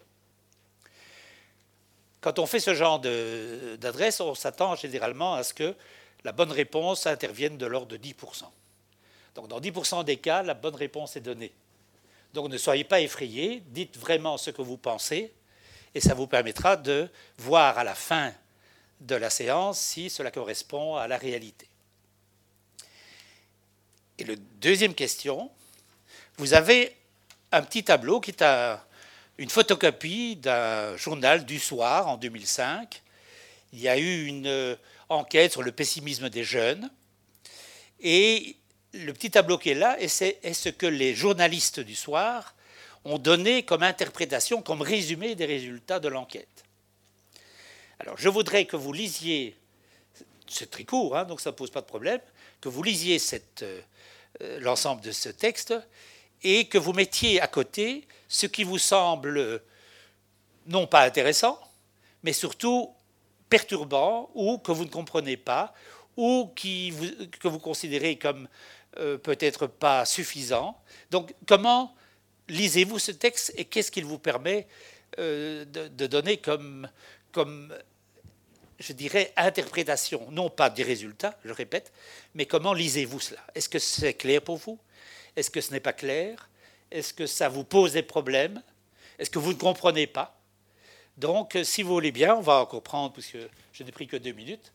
Quand 2.21 2.39
on 2.39 2.45
fait 2.45 2.59
ce 2.59 2.73
genre 2.73 2.99
d'adresse, 2.99 4.21
on 4.21 4.33
s'attend 4.33 4.75
généralement 4.75 5.33
à 5.33 5.43
ce 5.43 5.53
que 5.53 5.75
la 6.23 6.31
bonne 6.31 6.51
réponse 6.51 7.05
intervienne 7.05 7.57
de 7.57 7.65
l'ordre 7.65 7.97
de 7.97 7.97
10%. 7.97 8.45
Donc 9.35 9.47
dans 9.49 9.59
10% 9.59 10.05
des 10.05 10.17
cas, 10.17 10.41
la 10.41 10.53
bonne 10.53 10.75
réponse 10.75 11.15
est 11.17 11.21
donnée. 11.21 11.51
Donc 12.33 12.49
ne 12.49 12.57
soyez 12.57 12.83
pas 12.83 13.01
effrayés, 13.01 13.61
dites 13.67 13.97
vraiment 13.97 14.37
ce 14.37 14.51
que 14.51 14.61
vous 14.61 14.77
pensez, 14.77 15.33
et 15.93 15.99
ça 15.99 16.13
vous 16.13 16.27
permettra 16.27 16.77
de 16.77 17.09
voir 17.37 17.77
à 17.77 17.83
la 17.83 17.93
fin 17.93 18.33
de 19.01 19.15
la 19.15 19.29
séance 19.29 19.79
si 19.79 20.09
cela 20.09 20.31
correspond 20.31 20.95
à 20.95 21.07
la 21.07 21.17
réalité. 21.17 21.67
Et 24.17 24.23
la 24.23 24.35
deuxième 24.61 24.95
question, 24.95 25.51
vous 26.37 26.53
avez 26.53 26.95
un 27.53 27.61
petit 27.61 27.83
tableau 27.83 28.19
qui 28.19 28.31
est 28.31 28.43
une 29.37 29.49
photocopie 29.49 30.35
d'un 30.37 30.97
journal 30.97 31.45
du 31.45 31.59
soir 31.59 32.07
en 32.07 32.17
2005. 32.17 33.01
Il 33.73 33.79
y 33.79 33.87
a 33.87 33.97
eu 33.97 34.25
une 34.25 34.77
enquête 35.07 35.51
sur 35.51 35.61
le 35.61 35.71
pessimisme 35.71 36.29
des 36.29 36.43
jeunes. 36.43 36.89
Et 37.99 38.57
le 38.93 39.13
petit 39.13 39.29
tableau 39.29 39.59
qui 39.59 39.69
est 39.69 39.75
là 39.75 39.99
est 39.99 40.07
ce 40.07 40.69
que 40.69 40.87
les 40.87 41.13
journalistes 41.13 41.79
du 41.79 41.95
soir 41.95 42.55
ont 43.05 43.19
donné 43.19 43.63
comme 43.63 43.83
interprétation, 43.83 44.63
comme 44.63 44.81
résumé 44.81 45.35
des 45.35 45.45
résultats 45.45 45.99
de 45.99 46.07
l'enquête. 46.07 46.63
Alors 47.99 48.17
je 48.17 48.29
voudrais 48.29 48.65
que 48.65 48.75
vous 48.75 48.93
lisiez, 48.93 49.55
c'est 50.47 50.71
très 50.71 50.85
court, 50.85 51.15
hein, 51.15 51.25
donc 51.25 51.39
ça 51.39 51.51
ne 51.51 51.55
pose 51.55 51.69
pas 51.69 51.81
de 51.81 51.85
problème, 51.85 52.19
que 52.61 52.69
vous 52.69 52.81
lisiez 52.81 53.21
euh, 53.61 54.59
l'ensemble 54.59 55.01
de 55.01 55.11
ce 55.11 55.29
texte 55.29 55.73
et 56.43 56.65
que 56.65 56.77
vous 56.77 56.93
mettiez 56.93 57.41
à 57.41 57.47
côté 57.47 58.07
ce 58.27 58.45
qui 58.45 58.63
vous 58.63 58.77
semble 58.77 59.61
non 60.67 60.87
pas 60.87 61.03
intéressant, 61.03 61.59
mais 62.23 62.33
surtout 62.33 62.89
perturbant 63.49 64.29
ou 64.33 64.57
que 64.57 64.71
vous 64.71 64.85
ne 64.85 64.89
comprenez 64.89 65.37
pas 65.37 65.73
ou 66.17 66.51
que 66.55 67.47
vous 67.47 67.59
considérez 67.59 68.17
comme 68.17 68.47
euh, 68.97 69.17
peut-être 69.17 69.67
pas 69.67 70.05
suffisant. 70.05 70.79
Donc 71.11 71.33
comment 71.47 71.95
lisez-vous 72.49 72.99
ce 72.99 73.11
texte 73.11 73.53
et 73.55 73.65
qu'est-ce 73.65 73.91
qu'il 73.91 74.05
vous 74.05 74.19
permet 74.19 74.67
euh, 75.19 75.65
de, 75.65 76.07
donner 76.07 76.37
comme, 76.37 76.89
comme, 77.31 77.73
je 78.79 78.93
dirais, 78.93 79.31
interprétation, 79.35 80.29
non 80.31 80.49
pas 80.49 80.69
des 80.69 80.83
résultats, 80.83 81.37
je 81.45 81.51
répète, 81.51 81.91
mais 82.33 82.45
comment 82.45 82.73
lisez-vous 82.73 83.19
cela? 83.19 83.41
Est-ce 83.53 83.69
que 83.69 83.79
c'est 83.79 84.15
clair 84.15 84.41
pour 84.41 84.57
vous? 84.57 84.79
Est-ce 85.35 85.49
que 85.49 85.61
ce 85.61 85.71
n'est 85.71 85.79
pas 85.79 85.93
clair? 85.93 86.49
Est-ce 86.91 87.13
que 87.13 87.25
ça 87.25 87.49
vous 87.49 87.63
pose 87.63 87.93
des 87.93 88.03
problèmes? 88.03 88.61
Est-ce 89.19 89.29
que 89.29 89.39
vous 89.39 89.53
ne 89.53 89.57
comprenez 89.57 90.07
pas? 90.07 90.37
Donc, 91.17 91.57
si 91.63 91.83
vous 91.83 91.93
voulez 91.93 92.11
bien, 92.11 92.35
on 92.35 92.41
va 92.41 92.61
encore 92.61 92.81
prendre, 92.81 93.13
puisque 93.13 93.37
je 93.71 93.83
n'ai 93.83 93.91
pris 93.91 94.07
que 94.07 94.17
deux 94.17 94.31
minutes, 94.31 94.71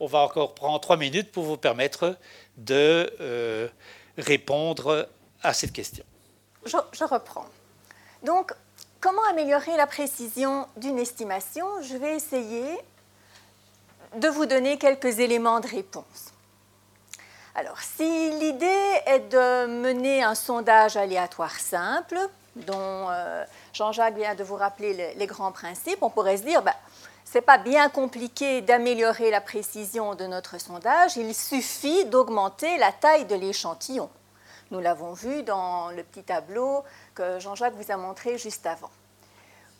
on 0.00 0.06
va 0.06 0.20
encore 0.20 0.54
prendre 0.54 0.80
trois 0.80 0.96
minutes 0.96 1.30
pour 1.30 1.44
vous 1.44 1.56
permettre 1.56 2.16
de 2.56 3.10
euh, 3.20 3.68
répondre 4.18 5.08
à 5.42 5.52
cette 5.52 5.72
question. 5.72 6.04
Je, 6.64 7.04
reprends. 7.04 7.46
Donc, 8.22 8.52
comment 9.00 9.24
améliorer 9.30 9.76
la 9.76 9.86
précision 9.86 10.66
d'une 10.76 10.98
estimation? 10.98 11.66
Je 11.82 11.96
vais 11.96 12.16
essayer 12.16 12.78
de 14.16 14.28
vous 14.28 14.46
donner 14.46 14.78
quelques 14.78 15.18
éléments 15.18 15.60
de 15.60 15.68
réponse. 15.68 16.33
Alors, 17.56 17.78
si 17.78 18.30
l'idée 18.40 19.00
est 19.06 19.28
de 19.30 19.66
mener 19.66 20.24
un 20.24 20.34
sondage 20.34 20.96
aléatoire 20.96 21.56
simple, 21.60 22.18
dont 22.56 23.08
euh, 23.10 23.44
Jean-Jacques 23.72 24.16
vient 24.16 24.34
de 24.34 24.42
vous 24.42 24.56
rappeler 24.56 25.14
les, 25.16 25.26
grands 25.26 25.52
principes, 25.52 26.02
on 26.02 26.10
pourrait 26.10 26.36
se 26.36 26.42
dire, 26.42 26.62
ben, 26.62 26.74
ce 27.24 27.38
n'est 27.38 27.42
pas 27.42 27.58
bien 27.58 27.88
compliqué 27.88 28.60
d'améliorer 28.60 29.30
la 29.30 29.40
précision 29.40 30.16
de 30.16 30.26
notre 30.26 30.58
sondage, 30.60 31.16
il 31.16 31.32
suffit 31.32 32.04
d'augmenter 32.06 32.76
la 32.78 32.90
taille 32.90 33.24
de 33.26 33.36
l'échantillon. 33.36 34.10
Nous 34.72 34.80
l'avons 34.80 35.12
vu 35.12 35.44
dans 35.44 35.90
le 35.90 36.02
petit 36.02 36.24
tableau 36.24 36.82
que 37.14 37.38
Jean-Jacques 37.38 37.74
vous 37.74 37.92
a 37.92 37.96
montré 37.96 38.36
juste 38.36 38.66
avant. 38.66 38.90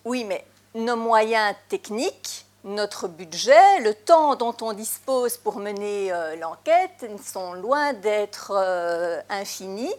Oui, 0.05 0.23
mais 0.23 0.45
nos 0.77 0.97
moyens 0.97 1.57
techniques, 1.69 2.44
notre 2.65 3.09
budget, 3.09 3.81
le 3.81 3.95
temps 3.95 4.37
dont 4.37 4.57
on 4.63 4.73
dispose 4.73 5.37
pour 5.37 5.59
mener 5.59 6.13
euh, 6.13 6.35
l'enquête 6.37 7.07
sont 7.23 7.53
loin 7.53 7.93
d'être 7.93 8.53
euh, 8.55 9.21
infinis 9.29 9.95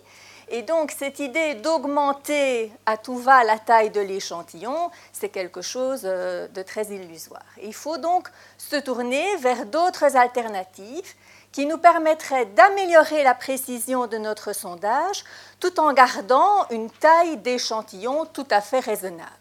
et 0.47 0.61
donc 0.61 0.91
cette 0.91 1.19
idée 1.19 1.55
d'augmenter 1.55 2.71
à 2.85 2.97
tout 2.97 3.17
va 3.17 3.43
la 3.43 3.57
taille 3.57 3.89
de 3.89 4.01
l'échantillon, 4.01 4.91
c'est 5.11 5.29
quelque 5.29 5.61
chose 5.61 6.01
euh, 6.05 6.47
de 6.49 6.61
très 6.61 6.85
illusoire. 6.87 7.45
Il 7.63 7.73
faut 7.73 7.97
donc 7.97 8.29
se 8.57 8.75
tourner 8.75 9.37
vers 9.37 9.65
d'autres 9.65 10.15
alternatives 10.15 11.13
qui 11.51 11.65
nous 11.65 11.77
permettraient 11.77 12.45
d'améliorer 12.45 13.23
la 13.23 13.33
précision 13.33 14.07
de 14.07 14.17
notre 14.17 14.53
sondage 14.53 15.23
tout 15.59 15.79
en 15.79 15.93
gardant 15.93 16.67
une 16.69 16.91
taille 16.91 17.37
d'échantillon 17.37 18.25
tout 18.25 18.47
à 18.51 18.61
fait 18.61 18.79
raisonnable 18.79 19.31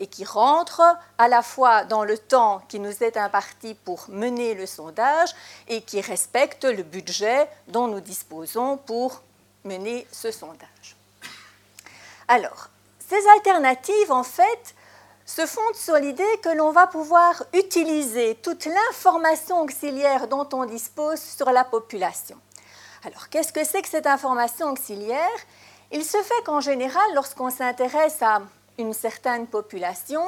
et 0.00 0.06
qui 0.06 0.24
rentre 0.24 0.82
à 1.18 1.28
la 1.28 1.42
fois 1.42 1.84
dans 1.84 2.04
le 2.04 2.18
temps 2.18 2.62
qui 2.68 2.80
nous 2.80 3.04
est 3.04 3.16
imparti 3.16 3.74
pour 3.74 4.06
mener 4.08 4.54
le 4.54 4.66
sondage 4.66 5.30
et 5.68 5.82
qui 5.82 6.00
respecte 6.00 6.64
le 6.64 6.82
budget 6.82 7.48
dont 7.68 7.86
nous 7.86 8.00
disposons 8.00 8.78
pour 8.78 9.22
mener 9.64 10.06
ce 10.10 10.32
sondage. 10.32 10.96
Alors, 12.26 12.70
ces 13.06 13.28
alternatives, 13.36 14.10
en 14.10 14.22
fait, 14.22 14.74
se 15.26 15.44
fondent 15.46 15.74
sur 15.74 15.96
l'idée 15.96 16.40
que 16.42 16.48
l'on 16.48 16.72
va 16.72 16.86
pouvoir 16.86 17.44
utiliser 17.52 18.36
toute 18.36 18.64
l'information 18.64 19.60
auxiliaire 19.60 20.28
dont 20.28 20.48
on 20.52 20.64
dispose 20.64 21.20
sur 21.20 21.50
la 21.50 21.64
population. 21.64 22.38
Alors, 23.04 23.28
qu'est-ce 23.28 23.52
que 23.52 23.64
c'est 23.64 23.82
que 23.82 23.88
cette 23.88 24.06
information 24.06 24.70
auxiliaire? 24.70 25.28
Il 25.92 26.04
se 26.04 26.18
fait 26.22 26.42
qu'en 26.44 26.60
général, 26.60 27.02
lorsqu'on 27.14 27.50
s'intéresse 27.50 28.22
à 28.22 28.42
une 28.78 28.92
certaine 28.92 29.46
population, 29.46 30.22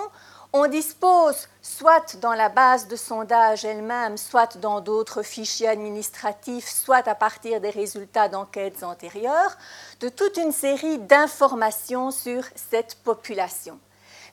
On 0.54 0.66
dispose, 0.66 1.48
soit 1.62 2.16
dans 2.20 2.34
la 2.34 2.50
base 2.50 2.86
de 2.86 2.94
sondage 2.94 3.64
elle-même, 3.64 4.18
soit 4.18 4.58
dans 4.58 4.82
d'autres 4.82 5.22
fichiers 5.22 5.68
administratifs, 5.68 6.68
soit 6.68 7.08
à 7.08 7.14
partir 7.14 7.58
des 7.58 7.70
résultats 7.70 8.28
d'enquêtes 8.28 8.82
antérieures, 8.82 9.56
de 10.00 10.10
toute 10.10 10.36
une 10.36 10.52
série 10.52 10.98
d'informations 10.98 12.10
sur 12.10 12.44
cette 12.54 12.96
population. 12.96 13.78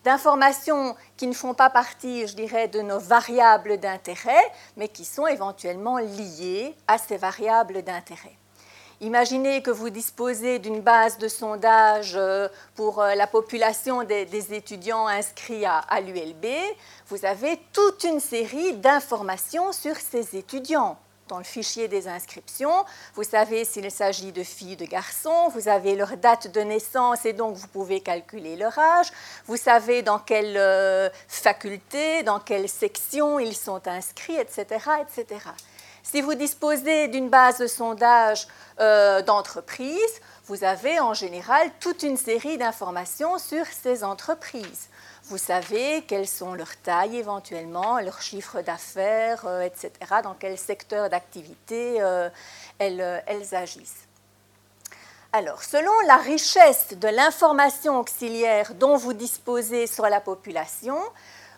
D'informations 0.04 0.98
qui 1.16 1.28
ne 1.28 1.34
font 1.34 1.54
pas 1.54 1.70
partie, 1.70 2.28
je 2.28 2.36
dirais, 2.36 2.68
de 2.68 2.82
nos 2.82 3.00
variables 3.00 3.78
d'intérêt, 3.78 4.52
mais 4.76 4.90
qui 4.90 5.06
sont 5.06 5.28
éventuellement 5.28 6.00
liées 6.00 6.76
à 6.90 6.98
ces 6.98 7.16
variables 7.16 7.82
d'intérêt. 7.82 8.36
Imaginez 9.02 9.62
que 9.62 9.72
vous 9.72 9.90
disposez 9.90 10.60
d'une 10.60 10.82
base 10.82 11.18
de 11.18 11.30
sondage 11.30 12.18
euh, 12.18 12.50
pour 12.76 13.02
euh, 13.02 13.16
la 13.16 13.28
population 13.28 14.04
des, 14.04 14.54
étudiants 14.54 15.08
inscrits 15.08 15.64
à, 15.66 16.02
l'ULB. 16.02 16.46
Vous 17.08 17.24
avez 17.24 17.58
toute 17.72 18.04
une 18.04 18.20
série 18.20 18.74
d'informations 18.74 19.72
sur 19.72 19.96
ces 19.96 20.36
étudiants 20.36 20.98
dans 21.30 21.38
le 21.38 21.46
fichier 21.46 21.88
des 21.88 22.10
inscriptions. 22.10 22.84
Vous 23.16 23.24
savez 23.24 23.64
s'il 23.64 23.90
s'agit 23.90 24.34
de 24.34 24.44
filles, 24.44 24.76
de 24.76 24.86
garçons. 24.86 25.48
Vous 25.54 25.70
avez 25.70 25.96
leur 25.96 26.18
date 26.18 26.52
de 26.52 26.60
naissance 26.60 27.26
et 27.26 27.32
donc 27.32 27.56
vous 27.56 27.68
pouvez 27.68 28.02
calculer 28.02 28.58
leur 28.58 28.78
âge. 28.78 29.08
Vous 29.46 29.56
savez 29.56 30.02
dans 30.02 30.20
quelle 30.20 30.58
euh, 30.58 31.10
faculté, 31.30 32.24
dans 32.24 32.42
quelle 32.42 32.68
section 32.68 33.40
ils 33.40 33.56
sont 33.56 33.88
inscrits, 33.88 34.36
etc., 34.36 34.66
etc. 35.02 35.40
Si 36.04 36.22
vous 36.22 36.34
disposez 36.34 37.08
d'une 37.08 37.30
base 37.30 37.60
de 37.60 37.68
sondage 37.68 38.48
euh, 38.80 39.22
d'entreprises, 39.22 40.22
vous 40.46 40.64
avez 40.64 41.00
en 41.00 41.14
général 41.14 41.70
toute 41.80 42.04
une 42.04 42.18
série 42.18 42.58
d'informations 42.58 43.38
sur 43.38 43.66
ces 43.68 44.04
entreprises. 44.04 44.90
Vous 45.26 45.38
savez 45.38 46.04
quelles 46.08 46.28
sont 46.28 46.54
leurs 46.54 46.76
tailles 46.78 47.18
éventuellement, 47.18 48.00
leurs 48.00 48.22
chiffres 48.22 48.62
d'affaires, 48.62 49.46
euh, 49.46 49.62
etc., 49.62 49.92
dans 50.24 50.34
quel 50.34 50.58
secteur 50.58 51.10
d'activité 51.10 52.02
euh, 52.02 52.30
elles, 52.80 53.24
elles 53.28 53.54
agissent. 53.54 54.08
Alors, 55.32 55.62
selon 55.62 55.92
la 56.08 56.18
richesse 56.18 56.98
de 56.98 57.08
l'information 57.08 58.00
auxiliaire 58.00 58.74
dont 58.74 58.98
vous 58.98 59.14
disposez 59.14 59.86
sur 59.86 60.06
la 60.06 60.20
population, 60.20 60.98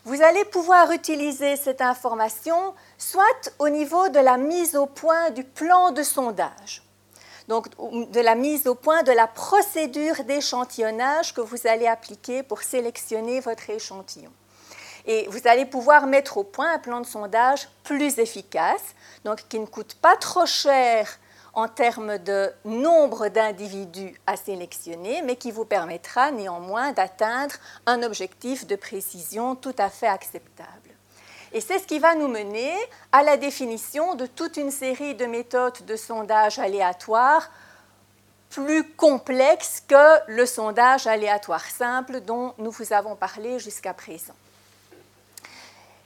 vous 0.04 0.22
allez 0.22 0.46
pouvoir 0.46 0.92
utiliser 0.92 1.56
cette 1.56 1.82
information 1.82 2.74
soit 2.98 3.52
au 3.60 3.70
niveau 3.70 4.10
de 4.10 4.20
la 4.20 4.38
mise 4.38 4.76
au 4.76 4.86
point 4.86 5.30
du 5.30 5.44
plan 5.44 5.92
de 5.92 6.02
sondage, 6.02 6.84
donc 7.48 7.68
de 8.12 8.20
la 8.20 8.36
mise 8.36 8.68
au 8.68 8.76
point 8.76 9.04
de 9.04 9.12
la 9.12 9.28
procédure 9.28 10.24
d'échantillonnage 10.24 11.34
que 11.34 11.42
vous 11.42 11.68
allez 11.68 11.88
appliquer 11.88 12.42
pour 12.44 12.62
sélectionner 12.62 13.40
votre 13.40 13.70
échantillon. 13.70 14.32
Et 15.06 15.28
vous 15.30 15.48
allez 15.48 15.66
pouvoir 15.66 16.06
mettre 16.06 16.38
au 16.38 16.44
point 16.44 16.74
un 16.74 16.80
plan 16.80 17.02
de 17.02 17.08
sondage 17.08 17.68
plus 17.84 18.20
efficace, 18.20 18.84
donc 19.24 19.48
qui 19.50 19.60
ne 19.60 19.66
coûte 19.66 19.96
pas 19.96 20.16
trop 20.16 20.46
cher 20.46 21.08
en 21.54 21.68
termes 21.68 22.18
de 22.18 22.52
nombre 22.64 23.28
d'individus 23.28 24.20
à 24.26 24.38
sélectionner, 24.38 25.22
mais 25.22 25.36
qui 25.36 25.52
vous 25.52 25.66
permettra 25.66 26.32
néanmoins 26.32 26.94
d'atteindre 26.94 27.56
un 27.86 28.04
objectif 28.04 28.66
de 28.66 28.76
précision 28.76 29.56
tout 29.56 29.76
à 29.78 29.90
fait 29.90 30.08
acceptable. 30.08 30.70
Et 31.54 31.60
c'est 31.60 31.80
ce 31.80 31.88
qui 31.88 32.00
va 32.00 32.16
nous 32.16 32.30
mener 32.30 32.74
à 33.12 33.24
la 33.24 33.36
définition 33.36 34.16
de 34.16 34.26
toute 34.26 34.56
une 34.56 34.72
série 34.72 35.16
de 35.16 35.26
méthodes 35.26 35.86
de 35.86 35.96
sondage 35.98 36.60
aléatoire 36.60 37.50
plus 38.50 38.90
complexes 38.94 39.84
que 39.88 40.32
le 40.32 40.46
sondage 40.46 41.08
aléatoire 41.08 41.66
simple 41.66 42.22
dont 42.22 42.54
nous 42.58 42.72
vous 42.72 42.94
avons 42.94 43.16
parlé 43.16 43.60
jusqu'à 43.60 43.94
présent. 43.94 44.36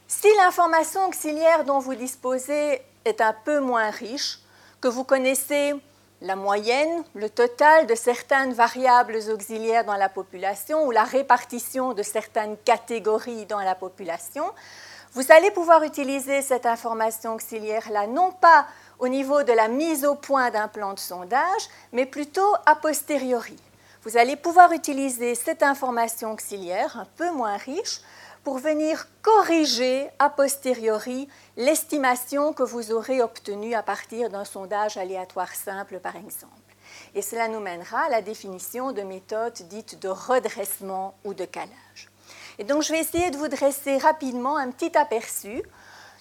Si 0.08 0.28
l'information 0.36 1.06
auxiliaire 1.06 1.64
dont 1.64 1.80
vous 1.80 1.94
disposez 1.94 2.80
est 3.04 3.20
un 3.20 3.34
peu 3.44 3.60
moins 3.60 3.90
riche, 3.90 4.38
que 4.86 4.90
vous 4.92 5.02
connaissez 5.02 5.74
la 6.20 6.36
moyenne, 6.36 7.02
le 7.16 7.28
total 7.28 7.88
de 7.88 7.96
certaines 7.96 8.52
variables 8.52 9.18
auxiliaires 9.32 9.84
dans 9.84 9.96
la 9.96 10.08
population 10.08 10.86
ou 10.86 10.92
la 10.92 11.02
répartition 11.02 11.92
de 11.92 12.04
certaines 12.04 12.56
catégories 12.58 13.46
dans 13.46 13.58
la 13.58 13.74
population, 13.74 14.44
vous 15.12 15.32
allez 15.32 15.50
pouvoir 15.50 15.82
utiliser 15.82 16.40
cette 16.40 16.66
information 16.66 17.34
auxiliaire-là 17.34 18.06
non 18.06 18.30
pas 18.30 18.68
au 19.00 19.08
niveau 19.08 19.42
de 19.42 19.52
la 19.52 19.66
mise 19.66 20.04
au 20.04 20.14
point 20.14 20.52
d'un 20.52 20.68
plan 20.68 20.94
de 20.94 21.00
sondage, 21.00 21.68
mais 21.90 22.06
plutôt 22.06 22.54
a 22.64 22.76
posteriori. 22.76 23.56
Vous 24.04 24.16
allez 24.16 24.36
pouvoir 24.36 24.70
utiliser 24.70 25.34
cette 25.34 25.64
information 25.64 26.30
auxiliaire 26.30 26.96
un 26.96 27.08
peu 27.16 27.32
moins 27.32 27.56
riche 27.56 28.02
pour 28.46 28.58
venir 28.58 29.08
corriger 29.22 30.08
a 30.20 30.30
posteriori 30.30 31.26
l'estimation 31.56 32.52
que 32.52 32.62
vous 32.62 32.92
aurez 32.92 33.20
obtenue 33.20 33.74
à 33.74 33.82
partir 33.82 34.30
d'un 34.30 34.44
sondage 34.44 34.96
aléatoire 34.96 35.52
simple, 35.52 35.98
par 35.98 36.14
exemple. 36.14 36.52
Et 37.16 37.22
cela 37.22 37.48
nous 37.48 37.58
mènera 37.58 38.02
à 38.02 38.08
la 38.08 38.22
définition 38.22 38.92
de 38.92 39.02
méthodes 39.02 39.60
dites 39.68 40.00
de 40.00 40.06
redressement 40.06 41.16
ou 41.24 41.34
de 41.34 41.44
calage. 41.44 42.08
Et 42.60 42.62
donc, 42.62 42.84
je 42.84 42.92
vais 42.92 43.00
essayer 43.00 43.32
de 43.32 43.36
vous 43.36 43.48
dresser 43.48 43.98
rapidement 43.98 44.56
un 44.56 44.70
petit 44.70 44.96
aperçu. 44.96 45.64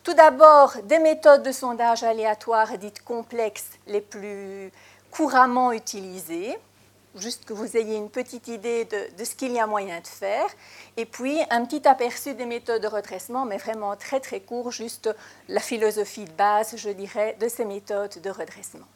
Tout 0.04 0.16
d'abord, 0.16 0.74
des 0.86 0.98
méthodes 0.98 1.44
de 1.44 1.52
sondage 1.52 2.02
aléatoire 2.02 2.76
dites 2.80 3.04
complexes 3.04 3.70
les 3.86 4.02
plus 4.02 4.72
couramment 5.12 5.72
utilisées, 5.72 6.58
juste 7.16 7.46
que 7.46 7.54
vous 7.54 7.78
ayez 7.78 7.96
une 7.96 8.10
petite 8.10 8.48
idée 8.48 8.86
de, 8.86 9.24
ce 9.24 9.36
qu'il 9.36 9.52
y 9.52 9.60
a 9.60 9.68
moyen 9.68 10.00
de 10.00 10.08
faire. 10.08 10.48
Et 10.98 11.06
puis 11.06 11.40
un 11.50 11.66
petit 11.66 11.88
aperçu 11.88 12.34
des 12.34 12.46
méthodes 12.46 12.82
de 12.82 12.88
redressement, 12.88 13.46
mais 13.46 13.58
vraiment 13.58 13.96
très 13.96 14.20
très 14.20 14.40
court, 14.40 14.72
juste 14.72 15.10
la 15.48 15.60
philosophie 15.60 16.26
de 16.26 16.32
base, 16.32 16.76
je 16.78 16.90
dirais, 16.90 17.36
de 17.40 17.48
ces 17.48 17.66
méthodes 17.66 18.22
de 18.22 18.30
redressement. 18.30 18.88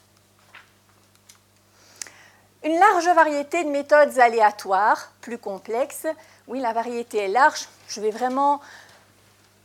Une 2.63 2.78
large 2.78 3.07
variété 3.15 3.63
de 3.63 3.70
méthodes 3.70 4.20
aléatoires, 4.20 5.13
plus 5.22 5.38
complexes. 5.38 6.07
Oui, 6.47 6.59
la 6.59 6.74
variété 6.74 7.20
est 7.20 7.28
large. 7.30 7.70
Je 7.88 8.01
vais 8.01 8.11
vraiment 8.11 8.59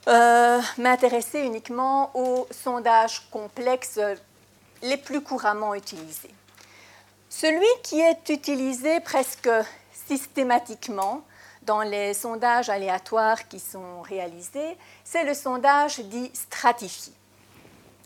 euh, 0.06 0.60
m'intéresser 0.78 1.40
uniquement 1.40 2.12
aux 2.14 2.46
sondages 2.52 3.26
complexes 3.32 3.98
les 4.82 4.96
plus 4.96 5.22
couramment 5.22 5.74
utilisés. 5.74 6.32
Celui 7.36 7.66
qui 7.82 8.00
est 8.00 8.28
utilisé 8.28 9.00
presque 9.00 9.50
systématiquement 10.06 11.22
dans 11.62 11.82
les 11.82 12.14
sondages 12.14 12.70
aléatoires 12.70 13.48
qui 13.48 13.58
sont 13.58 14.02
réalisés, 14.02 14.78
c'est 15.02 15.24
le 15.24 15.34
sondage 15.34 15.98
dit 15.98 16.30
stratifié. 16.32 17.12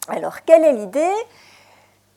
Alors, 0.09 0.43
quelle 0.47 0.65
est 0.65 0.73
l'idée? 0.73 1.13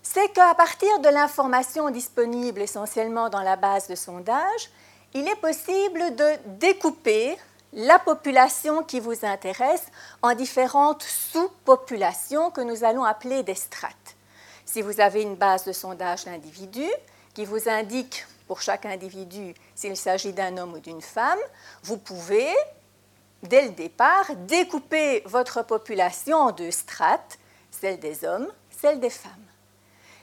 C'est 0.01 0.29
qu'à 0.29 0.53
partir 0.55 0.99
de 0.99 1.09
l'information 1.09 1.89
disponible 1.89 2.61
essentiellement 2.61 3.27
dans 3.27 3.41
la 3.41 3.57
base 3.57 3.89
de 3.89 3.95
sondage, 3.95 4.69
il 5.13 5.27
est 5.27 5.41
possible 5.41 6.15
de 6.15 6.29
découper 6.61 7.37
la 7.73 7.99
population 7.99 8.83
qui 8.83 9.01
vous 9.01 9.25
intéresse 9.25 9.87
en 10.21 10.33
différentes 10.33 11.03
sous-populations 11.03 12.51
que 12.51 12.61
nous 12.61 12.85
allons 12.85 13.03
appeler 13.03 13.43
des 13.43 13.55
strates. 13.55 14.00
Si 14.71 14.81
vous 14.81 15.01
avez 15.01 15.23
une 15.23 15.35
base 15.35 15.65
de 15.65 15.73
sondage 15.73 16.23
d'individus 16.23 16.93
qui 17.33 17.43
vous 17.43 17.67
indique 17.67 18.25
pour 18.47 18.61
chaque 18.61 18.85
individu 18.85 19.53
s'il 19.75 19.97
s'agit 19.97 20.31
d'un 20.31 20.55
homme 20.55 20.75
ou 20.75 20.79
d'une 20.79 21.01
femme, 21.01 21.39
vous 21.83 21.97
pouvez, 21.97 22.47
dès 23.43 23.63
le 23.63 23.71
départ, 23.71 24.33
découper 24.47 25.23
votre 25.25 25.65
population 25.65 26.37
en 26.37 26.51
deux 26.53 26.71
strates, 26.71 27.37
celle 27.69 27.99
des 27.99 28.23
hommes, 28.23 28.47
celle 28.69 29.01
des 29.01 29.09
femmes. 29.09 29.33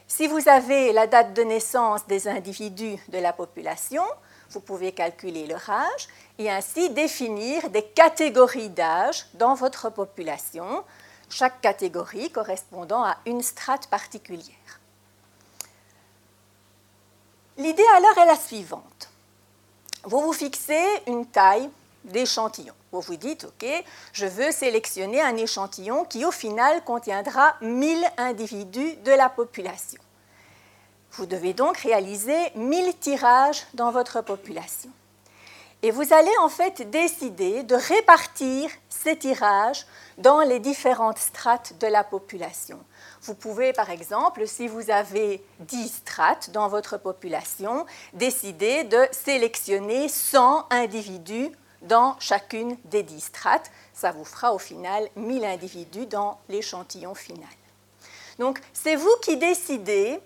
Si 0.07 0.26
vous 0.26 0.49
avez 0.49 0.94
la 0.94 1.07
date 1.07 1.34
de 1.34 1.42
naissance 1.42 2.07
des 2.07 2.26
individus 2.26 2.96
de 3.09 3.18
la 3.18 3.34
population, 3.34 4.05
vous 4.49 4.61
pouvez 4.61 4.92
calculer 4.92 5.46
leur 5.46 5.68
âge 5.68 6.09
et 6.38 6.51
ainsi 6.51 6.88
définir 6.88 7.68
des 7.68 7.82
catégories 7.82 8.70
d'âge 8.70 9.26
dans 9.34 9.53
votre 9.53 9.90
population 9.90 10.84
chaque 11.28 11.60
catégorie 11.60 12.30
correspondant 12.30 13.04
à 13.04 13.16
une 13.26 13.42
strate 13.42 13.86
particulière. 13.88 14.80
L'idée 17.56 17.84
alors 17.96 18.18
est 18.18 18.26
la 18.26 18.36
suivante. 18.36 19.10
Vous 20.04 20.20
vous 20.20 20.32
fixez 20.32 20.84
une 21.06 21.26
taille 21.26 21.68
d'échantillon. 22.04 22.74
Vous 22.92 23.00
vous 23.00 23.16
dites, 23.16 23.44
OK, 23.44 23.66
je 24.12 24.26
veux 24.26 24.52
sélectionner 24.52 25.20
un 25.20 25.36
échantillon 25.36 26.04
qui 26.04 26.24
au 26.24 26.30
final 26.30 26.82
contiendra 26.84 27.56
1000 27.60 28.04
individus 28.16 28.96
de 29.04 29.12
la 29.12 29.28
population. 29.28 30.00
Vous 31.12 31.26
devez 31.26 31.52
donc 31.52 31.78
réaliser 31.78 32.38
1000 32.54 32.96
tirages 32.98 33.66
dans 33.74 33.90
votre 33.90 34.22
population. 34.22 34.90
Et 35.82 35.92
vous 35.92 36.12
allez 36.12 36.36
en 36.40 36.48
fait 36.48 36.90
décider 36.90 37.62
de 37.62 37.76
répartir 37.76 38.68
ces 38.88 39.16
tirages 39.16 39.86
dans 40.18 40.40
les 40.40 40.58
différentes 40.58 41.18
strates 41.18 41.78
de 41.78 41.86
la 41.86 42.02
population. 42.02 42.80
Vous 43.22 43.34
pouvez, 43.34 43.72
par 43.72 43.90
exemple, 43.90 44.46
si 44.48 44.66
vous 44.66 44.90
avez 44.90 45.44
10 45.60 45.88
strates 45.88 46.50
dans 46.50 46.66
votre 46.66 46.98
population, 46.98 47.86
décider 48.12 48.82
de 48.84 49.06
sélectionner 49.12 50.08
100 50.08 50.66
individus 50.70 51.52
dans 51.82 52.16
chacune 52.18 52.76
des 52.86 53.04
dix 53.04 53.20
strates. 53.20 53.70
Ça 53.92 54.10
vous 54.10 54.24
fera 54.24 54.52
au 54.52 54.58
final 54.58 55.08
1000 55.14 55.44
individus 55.44 56.06
dans 56.06 56.38
l'échantillon 56.48 57.14
final. 57.14 57.46
Donc 58.40 58.60
c'est 58.72 58.96
vous 58.96 59.14
qui 59.22 59.36
décidez 59.36 60.20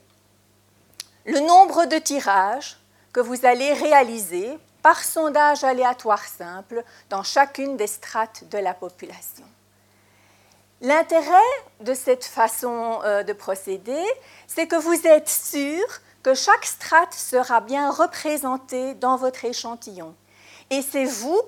le 1.27 1.41
nombre 1.41 1.87
de 1.87 1.99
tirages 1.99 2.79
que 3.13 3.21
vous 3.21 3.45
allez 3.45 3.73
réaliser 3.75 4.59
par 4.83 5.03
sondage 5.03 5.65
aléatoire 5.65 6.25
simple 6.25 6.83
dans 7.09 7.23
chacune 7.23 7.77
des 7.77 7.87
strates 7.87 8.45
de 8.51 8.59
la 8.59 8.75
population. 8.75 9.45
L'intérêt 10.81 11.51
de 11.81 11.95
cette 11.95 12.25
façon 12.25 13.01
euh, 13.05 13.23
de 13.23 13.33
procéder, 13.33 14.05
c'est 14.49 14.67
que 14.67 14.77
vous 14.77 15.07
êtes 15.07 15.29
sûr 15.29 15.85
que 16.25 16.35
chaque 16.35 16.65
strate 16.65 17.15
sera 17.15 17.61
bien 17.61 17.91
représentée 17.91 18.95
dans 18.95 19.17
votre 19.17 19.45
échantillon. 19.45 20.15
Et 20.71 20.83
c'est 20.83 21.05
vous, 21.05 21.41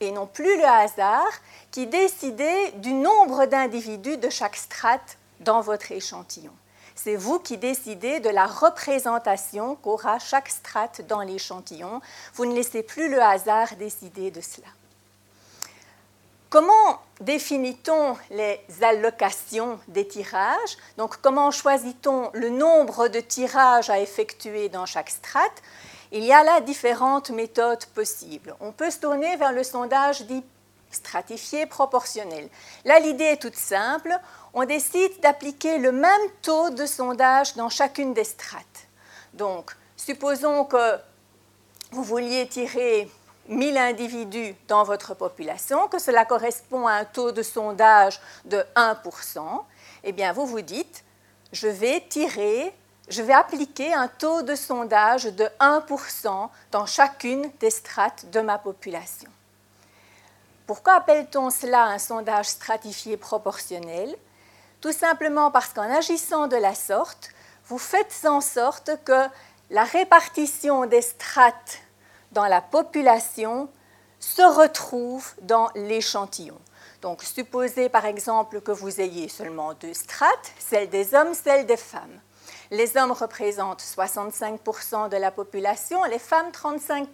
et 0.00 0.10
non 0.10 0.26
plus 0.26 0.56
le 0.56 0.64
hasard, 0.64 1.30
qui 1.70 1.86
décidez 1.86 2.72
du 2.76 2.94
nombre 2.94 3.44
d'individus 3.46 4.16
de 4.16 4.30
chaque 4.30 4.56
strate 4.56 5.18
dans 5.40 5.60
votre 5.60 5.92
échantillon. 5.92 6.52
C'est 7.00 7.14
vous 7.14 7.38
qui 7.38 7.58
décidez 7.58 8.18
de 8.18 8.28
la 8.28 8.46
représentation 8.46 9.76
qu'aura 9.76 10.18
chaque 10.18 10.48
strate 10.48 11.06
dans 11.06 11.20
l'échantillon. 11.20 12.00
Vous 12.34 12.44
ne 12.44 12.52
laissez 12.52 12.82
plus 12.82 13.08
le 13.08 13.22
hasard 13.22 13.76
décider 13.78 14.32
de 14.32 14.40
cela. 14.40 14.66
Comment 16.50 17.00
définit-on 17.20 18.16
les 18.30 18.60
allocations 18.82 19.78
des 19.86 20.08
tirages? 20.08 20.76
Donc, 20.96 21.18
comment 21.22 21.52
choisit-on 21.52 22.30
le 22.32 22.48
nombre 22.48 23.06
de 23.06 23.20
tirages 23.20 23.90
à 23.90 24.00
effectuer 24.00 24.68
dans 24.68 24.86
chaque 24.86 25.10
strate 25.10 25.62
Il 26.10 26.24
y 26.24 26.32
a 26.32 26.42
là 26.42 26.60
différentes 26.60 27.30
méthodes 27.30 27.86
possibles. 27.94 28.56
On 28.58 28.72
peut 28.72 28.90
se 28.90 28.98
tourner 28.98 29.36
vers 29.36 29.52
le 29.52 29.62
sondage 29.62 30.22
dit 30.22 30.42
stratifié 30.90 31.66
proportionnel. 31.66 32.48
Là, 32.84 32.98
l'idée 32.98 33.24
est 33.24 33.42
toute 33.42 33.56
simple 33.56 34.18
on 34.54 34.64
décide 34.64 35.20
d'appliquer 35.20 35.78
le 35.78 35.92
même 35.92 36.30
taux 36.42 36.70
de 36.70 36.86
sondage 36.86 37.54
dans 37.54 37.68
chacune 37.68 38.14
des 38.14 38.24
strates. 38.24 38.88
Donc, 39.34 39.76
supposons 39.96 40.64
que 40.64 40.96
vous 41.92 42.02
vouliez 42.02 42.46
tirer 42.48 43.10
1000 43.48 43.78
individus 43.78 44.54
dans 44.68 44.84
votre 44.84 45.14
population, 45.14 45.88
que 45.88 45.98
cela 45.98 46.24
correspond 46.24 46.86
à 46.86 46.92
un 46.92 47.04
taux 47.04 47.32
de 47.32 47.42
sondage 47.42 48.20
de 48.44 48.62
1%, 48.76 49.64
eh 50.04 50.12
bien, 50.12 50.32
vous 50.32 50.46
vous 50.46 50.60
dites, 50.60 51.04
je 51.52 51.68
vais 51.68 52.04
tirer, 52.08 52.74
je 53.08 53.22
vais 53.22 53.32
appliquer 53.32 53.94
un 53.94 54.08
taux 54.08 54.42
de 54.42 54.54
sondage 54.54 55.24
de 55.24 55.48
1% 55.60 56.48
dans 56.70 56.86
chacune 56.86 57.50
des 57.58 57.70
strates 57.70 58.30
de 58.30 58.40
ma 58.40 58.58
population. 58.58 59.30
Pourquoi 60.66 60.94
appelle-t-on 60.94 61.48
cela 61.48 61.84
un 61.84 61.98
sondage 61.98 62.46
stratifié 62.46 63.16
proportionnel? 63.16 64.14
Tout 64.80 64.92
simplement 64.92 65.50
parce 65.50 65.72
qu'en 65.72 65.90
agissant 65.90 66.46
de 66.46 66.56
la 66.56 66.74
sorte, 66.74 67.30
vous 67.66 67.78
faites 67.78 68.24
en 68.24 68.40
sorte 68.40 68.90
que 69.04 69.26
la 69.70 69.84
répartition 69.84 70.86
des 70.86 71.02
strates 71.02 71.80
dans 72.32 72.46
la 72.46 72.60
population 72.60 73.68
se 74.20 74.42
retrouve 74.42 75.26
dans 75.42 75.68
l'échantillon. 75.74 76.58
Donc, 77.02 77.22
supposez 77.22 77.88
par 77.88 78.06
exemple 78.06 78.60
que 78.60 78.72
vous 78.72 79.00
ayez 79.00 79.28
seulement 79.28 79.74
deux 79.74 79.94
strates, 79.94 80.52
celle 80.58 80.88
des 80.88 81.14
hommes, 81.14 81.34
celle 81.34 81.66
des 81.66 81.76
femmes. 81.76 82.20
Les 82.70 82.96
hommes 82.96 83.12
représentent 83.12 83.82
65% 83.82 85.08
de 85.08 85.16
la 85.16 85.30
population, 85.30 86.02
les 86.04 86.18
femmes 86.18 86.50
35%. 86.50 87.06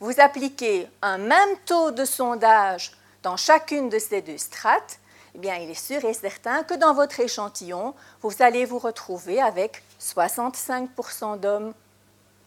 Vous 0.00 0.20
appliquez 0.20 0.88
un 1.02 1.18
même 1.18 1.56
taux 1.64 1.92
de 1.92 2.04
sondage 2.04 2.96
dans 3.22 3.36
chacune 3.36 3.88
de 3.88 3.98
ces 3.98 4.22
deux 4.22 4.38
strates 4.38 4.98
eh 5.34 5.38
bien, 5.38 5.56
il 5.56 5.70
est 5.70 5.74
sûr 5.74 6.04
et 6.04 6.14
certain 6.14 6.62
que 6.62 6.74
dans 6.74 6.94
votre 6.94 7.18
échantillon, 7.18 7.94
vous 8.22 8.30
allez 8.40 8.64
vous 8.64 8.78
retrouver 8.78 9.42
avec 9.42 9.82
65% 10.00 11.40
d'hommes, 11.40 11.74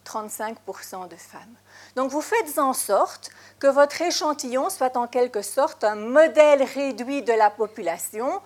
35% 0.06 1.10
de 1.10 1.16
femmes. 1.18 1.56
Donc, 1.96 2.12
vous 2.12 2.22
faites 2.22 2.58
en 2.58 2.74
sorte 2.74 3.30
que 3.60 3.68
votre 3.68 4.02
échantillon 4.02 4.70
soit 4.70 4.96
en 4.96 5.08
quelque 5.08 5.42
sorte 5.42 5.84
un 5.84 5.96
modèle 5.96 6.64
réduit 6.64 7.24
de 7.24 7.34
la 7.34 7.50
population 7.50 8.42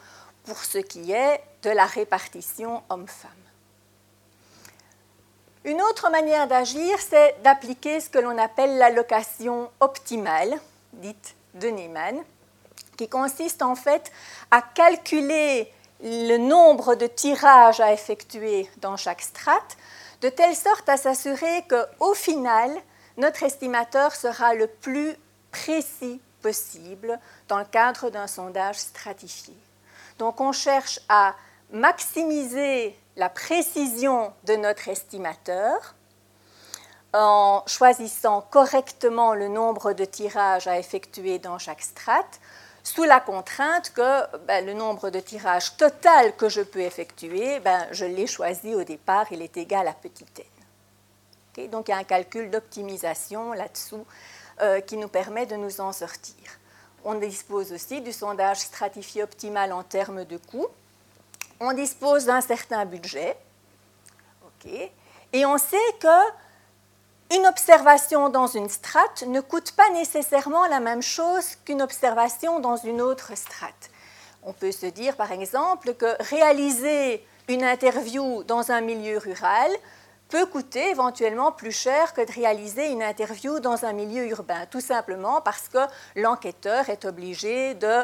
pour 0.45 0.57
ce 0.57 0.79
qui 0.79 1.11
est 1.11 1.39
de 1.61 1.69
la 1.69 1.85
répartition 1.85 2.81
homme-femme. 2.89 3.29
Une 5.63 5.83
autre 5.83 6.09
manière 6.09 6.47
d'agir, 6.47 6.97
c'est 6.99 7.35
d'appliquer 7.43 7.99
ce 7.99 8.09
que 8.09 8.17
l'on 8.17 8.39
appelle 8.39 8.79
l'allocation 8.79 9.69
optimale, 9.79 10.59
dite 10.93 11.35
de 11.53 11.67
Neyman, 11.67 12.23
qui 13.01 13.09
consiste 13.09 13.63
en 13.63 13.73
fait 13.73 14.11
à 14.51 14.61
calculer 14.61 15.73
le 16.03 16.37
nombre 16.37 16.93
de 16.93 17.07
tirages 17.07 17.79
à 17.79 17.93
effectuer 17.93 18.69
dans 18.77 18.95
chaque 18.95 19.21
strate, 19.21 19.75
de 20.21 20.29
telle 20.29 20.55
sorte 20.55 20.87
à 20.87 20.97
s'assurer 20.97 21.65
qu'au 21.67 22.13
final, 22.13 22.69
notre 23.17 23.41
estimateur 23.41 24.13
sera 24.13 24.53
le 24.53 24.67
plus 24.67 25.15
précis 25.49 26.21
possible 26.43 27.19
dans 27.47 27.57
le 27.57 27.65
cadre 27.65 28.11
d'un 28.11 28.27
sondage 28.27 28.77
stratifié. 28.77 29.55
Donc 30.19 30.39
on 30.39 30.51
cherche 30.51 30.99
à 31.09 31.33
maximiser 31.71 32.95
la 33.15 33.29
précision 33.29 34.31
de 34.43 34.57
notre 34.57 34.89
estimateur 34.89 35.95
en 37.13 37.63
choisissant 37.65 38.41
correctement 38.41 39.33
le 39.33 39.47
nombre 39.47 39.93
de 39.93 40.05
tirages 40.05 40.67
à 40.67 40.77
effectuer 40.77 41.39
dans 41.39 41.57
chaque 41.57 41.81
strate, 41.81 42.39
sous 42.83 43.03
la 43.03 43.19
contrainte 43.19 43.91
que 43.93 44.37
ben, 44.47 44.65
le 44.65 44.73
nombre 44.73 45.09
de 45.09 45.19
tirages 45.19 45.77
total 45.77 46.35
que 46.35 46.49
je 46.49 46.61
peux 46.61 46.81
effectuer, 46.81 47.59
ben, 47.59 47.87
je 47.91 48.05
l'ai 48.05 48.27
choisi 48.27 48.73
au 48.73 48.83
départ, 48.83 49.31
il 49.31 49.41
est 49.41 49.57
égal 49.57 49.87
à 49.87 49.93
petit 49.93 50.25
n. 51.57 51.67
Donc 51.69 51.87
il 51.87 51.91
y 51.91 51.93
a 51.93 51.97
un 51.97 52.03
calcul 52.03 52.49
d'optimisation 52.49 53.53
là-dessous 53.53 54.05
euh, 54.61 54.79
qui 54.81 54.97
nous 54.97 55.09
permet 55.09 55.45
de 55.45 55.55
nous 55.55 55.81
en 55.81 55.91
sortir. 55.91 56.35
On 57.03 57.15
dispose 57.15 57.71
aussi 57.73 58.01
du 58.01 58.11
sondage 58.11 58.59
stratifié 58.59 59.23
optimal 59.23 59.73
en 59.73 59.83
termes 59.83 60.23
de 60.23 60.37
coûts. 60.37 60.67
On 61.59 61.73
dispose 61.73 62.25
d'un 62.25 62.41
certain 62.41 62.85
budget. 62.85 63.37
Et 65.33 65.45
on 65.45 65.57
sait 65.57 65.77
que 65.99 66.31
une 67.33 67.47
observation 67.47 68.29
dans 68.29 68.47
une 68.47 68.67
strate 68.67 69.23
ne 69.25 69.39
coûte 69.39 69.71
pas 69.71 69.89
nécessairement 69.91 70.67
la 70.67 70.81
même 70.81 71.01
chose 71.01 71.55
qu'une 71.63 71.81
observation 71.81 72.59
dans 72.59 72.75
une 72.75 73.01
autre 73.01 73.37
strate. 73.37 73.89
On 74.43 74.51
peut 74.51 74.73
se 74.73 74.87
dire 74.87 75.15
par 75.15 75.31
exemple 75.31 75.93
que 75.93 76.21
réaliser 76.23 77.25
une 77.47 77.63
interview 77.63 78.43
dans 78.43 78.71
un 78.71 78.81
milieu 78.81 79.17
rural 79.17 79.71
peut 80.27 80.45
coûter 80.45 80.89
éventuellement 80.89 81.53
plus 81.53 81.71
cher 81.71 82.13
que 82.13 82.25
de 82.25 82.31
réaliser 82.31 82.89
une 82.89 83.03
interview 83.03 83.59
dans 83.59 83.85
un 83.85 83.93
milieu 83.93 84.27
urbain, 84.27 84.65
tout 84.69 84.81
simplement 84.81 85.39
parce 85.41 85.69
que 85.69 85.79
l'enquêteur 86.15 86.89
est 86.89 87.05
obligé 87.05 87.75
de 87.75 88.03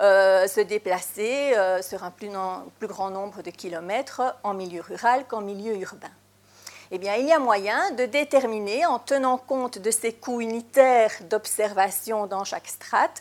euh, 0.00 0.46
se 0.46 0.60
déplacer 0.60 1.52
euh, 1.56 1.82
sur 1.82 2.04
un 2.04 2.12
plus, 2.12 2.30
plus 2.78 2.88
grand 2.88 3.10
nombre 3.10 3.42
de 3.42 3.50
kilomètres 3.50 4.22
en 4.44 4.54
milieu 4.54 4.82
rural 4.82 5.24
qu'en 5.26 5.40
milieu 5.40 5.76
urbain. 5.76 6.10
Eh 6.90 6.96
il 6.96 7.26
y 7.26 7.32
a 7.32 7.38
moyen 7.38 7.90
de 7.92 8.06
déterminer, 8.06 8.86
en 8.86 8.98
tenant 8.98 9.36
compte 9.36 9.78
de 9.78 9.90
ces 9.90 10.14
coûts 10.14 10.40
unitaires 10.40 11.12
d'observation 11.28 12.26
dans 12.26 12.44
chaque 12.44 12.68
strate, 12.68 13.20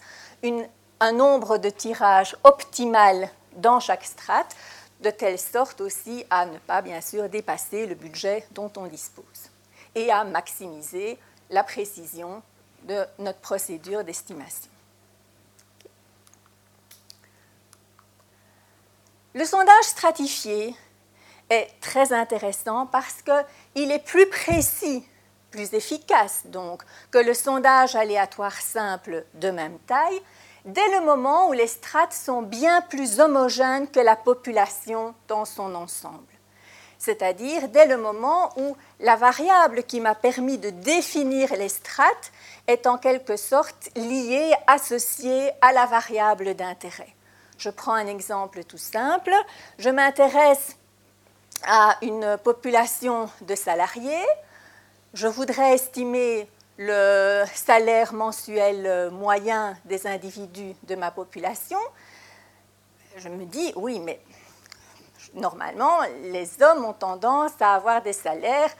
un 0.99 1.11
nombre 1.11 1.57
de 1.57 1.69
tirages 1.69 2.37
optimal 2.43 3.29
dans 3.57 3.81
chaque 3.81 4.05
strate, 4.05 4.55
de 5.01 5.09
telle 5.09 5.37
sorte 5.37 5.81
aussi 5.81 6.25
à 6.29 6.45
ne 6.45 6.57
pas, 6.59 6.81
bien 6.81 7.01
sûr, 7.01 7.27
dépasser 7.29 7.85
le 7.85 7.95
budget 7.95 8.47
dont 8.51 8.71
on 8.77 8.87
dispose 8.87 9.51
et 9.95 10.11
à 10.11 10.23
maximiser 10.23 11.19
la 11.49 11.63
précision 11.63 12.41
de 12.83 13.05
notre 13.19 13.39
procédure 13.39 14.03
d'estimation. 14.03 14.69
Le 19.33 19.45
sondage 19.45 19.83
stratifié 19.83 20.75
est 21.49 21.69
très 21.81 22.13
intéressant 22.13 22.85
parce 22.87 23.21
qu'il 23.21 23.91
est 23.91 24.03
plus 24.03 24.27
précis, 24.29 25.05
plus 25.51 25.73
efficace 25.73 26.43
donc 26.45 26.83
que 27.11 27.17
le 27.17 27.33
sondage 27.33 27.95
aléatoire 27.95 28.59
simple 28.59 29.25
de 29.35 29.49
même 29.49 29.77
taille, 29.87 30.21
dès 30.65 30.87
le 30.99 31.05
moment 31.05 31.49
où 31.49 31.53
les 31.53 31.67
strates 31.67 32.13
sont 32.13 32.41
bien 32.41 32.81
plus 32.81 33.19
homogènes 33.19 33.87
que 33.87 33.99
la 33.99 34.15
population 34.15 35.15
dans 35.27 35.45
son 35.45 35.73
ensemble. 35.75 36.23
C'est-à-dire 36.99 37.69
dès 37.69 37.85
le 37.85 37.97
moment 37.97 38.49
où 38.57 38.75
la 38.99 39.15
variable 39.15 39.83
qui 39.83 39.99
m'a 39.99 40.15
permis 40.15 40.57
de 40.57 40.71
définir 40.71 41.53
les 41.55 41.69
strates 41.69 42.31
est 42.65 42.87
en 42.87 42.97
quelque 42.97 43.37
sorte 43.37 43.89
liée, 43.95 44.51
associée 44.65 45.51
à 45.61 45.71
la 45.73 45.85
variable 45.85 46.55
d'intérêt. 46.55 47.13
Je 47.57 47.69
prends 47.69 47.93
un 47.93 48.07
exemple 48.07 48.63
tout 48.63 48.77
simple. 48.77 49.33
Je 49.79 49.89
m'intéresse 49.89 50.76
à 51.63 51.97
une 52.01 52.37
population 52.43 53.29
de 53.41 53.55
salariés, 53.55 54.25
je 55.13 55.27
voudrais 55.27 55.73
estimer 55.73 56.49
le 56.77 57.43
salaire 57.53 58.13
mensuel 58.13 59.09
moyen 59.11 59.77
des 59.85 60.05
individus 60.05 60.75
de 60.83 60.95
ma 60.95 61.11
population, 61.11 61.79
je 63.17 63.29
me 63.29 63.45
dis, 63.45 63.73
oui, 63.75 63.99
mais 63.99 64.19
normalement, 65.33 66.01
les 66.23 66.61
hommes 66.61 66.85
ont 66.85 66.93
tendance 66.93 67.53
à 67.59 67.73
avoir 67.73 68.01
des 68.01 68.13
salaires 68.13 68.71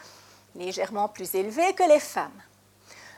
légèrement 0.56 1.08
plus 1.08 1.34
élevés 1.36 1.74
que 1.74 1.88
les 1.88 2.00
femmes. 2.00 2.42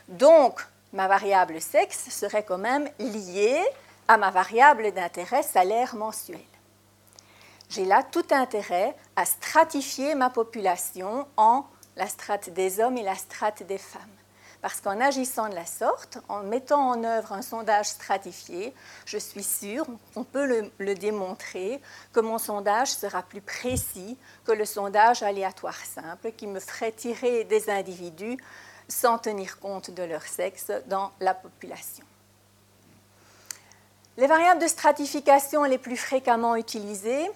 Donc, 0.08 0.60
ma 0.92 1.08
variable 1.08 1.60
sexe 1.60 2.08
serait 2.10 2.42
quand 2.42 2.58
même 2.58 2.88
liée 2.98 3.62
à 4.08 4.16
ma 4.16 4.30
variable 4.30 4.92
d'intérêt 4.92 5.42
salaire 5.42 5.94
mensuel. 5.94 6.40
J'ai 7.70 7.84
là 7.84 8.02
tout 8.02 8.26
intérêt 8.32 8.96
à 9.14 9.24
stratifier 9.24 10.16
ma 10.16 10.28
population 10.28 11.28
en 11.36 11.64
la 11.96 12.08
strate 12.08 12.50
des 12.50 12.80
hommes 12.80 12.96
et 12.96 13.04
la 13.04 13.14
strate 13.14 13.62
des 13.62 13.78
femmes. 13.78 14.02
Parce 14.60 14.80
qu'en 14.80 15.00
agissant 15.00 15.48
de 15.48 15.54
la 15.54 15.64
sorte, 15.64 16.18
en 16.28 16.42
mettant 16.42 16.90
en 16.90 17.04
œuvre 17.04 17.32
un 17.32 17.42
sondage 17.42 17.86
stratifié, 17.86 18.74
je 19.06 19.18
suis 19.18 19.44
sûre, 19.44 19.86
on 20.16 20.24
peut 20.24 20.46
le, 20.46 20.70
le, 20.78 20.94
démontrer, 20.96 21.80
que 22.12 22.18
mon 22.18 22.38
sondage 22.38 22.90
sera 22.90 23.22
plus 23.22 23.40
précis 23.40 24.18
que 24.44 24.52
le 24.52 24.64
sondage 24.64 25.22
aléatoire 25.22 25.78
simple 25.78 26.32
qui 26.32 26.48
me 26.48 26.58
ferait 26.58 26.92
tirer 26.92 27.44
des 27.44 27.70
individus 27.70 28.36
sans 28.88 29.18
tenir 29.18 29.60
compte 29.60 29.92
de 29.92 30.02
leur 30.02 30.24
sexe 30.24 30.72
dans 30.88 31.12
la 31.20 31.34
population. 31.34 32.04
Les 34.16 34.26
variables 34.26 34.60
de 34.60 34.66
stratification 34.66 35.62
les 35.62 35.78
plus 35.78 35.96
fréquemment 35.96 36.56
utilisées, 36.56 37.30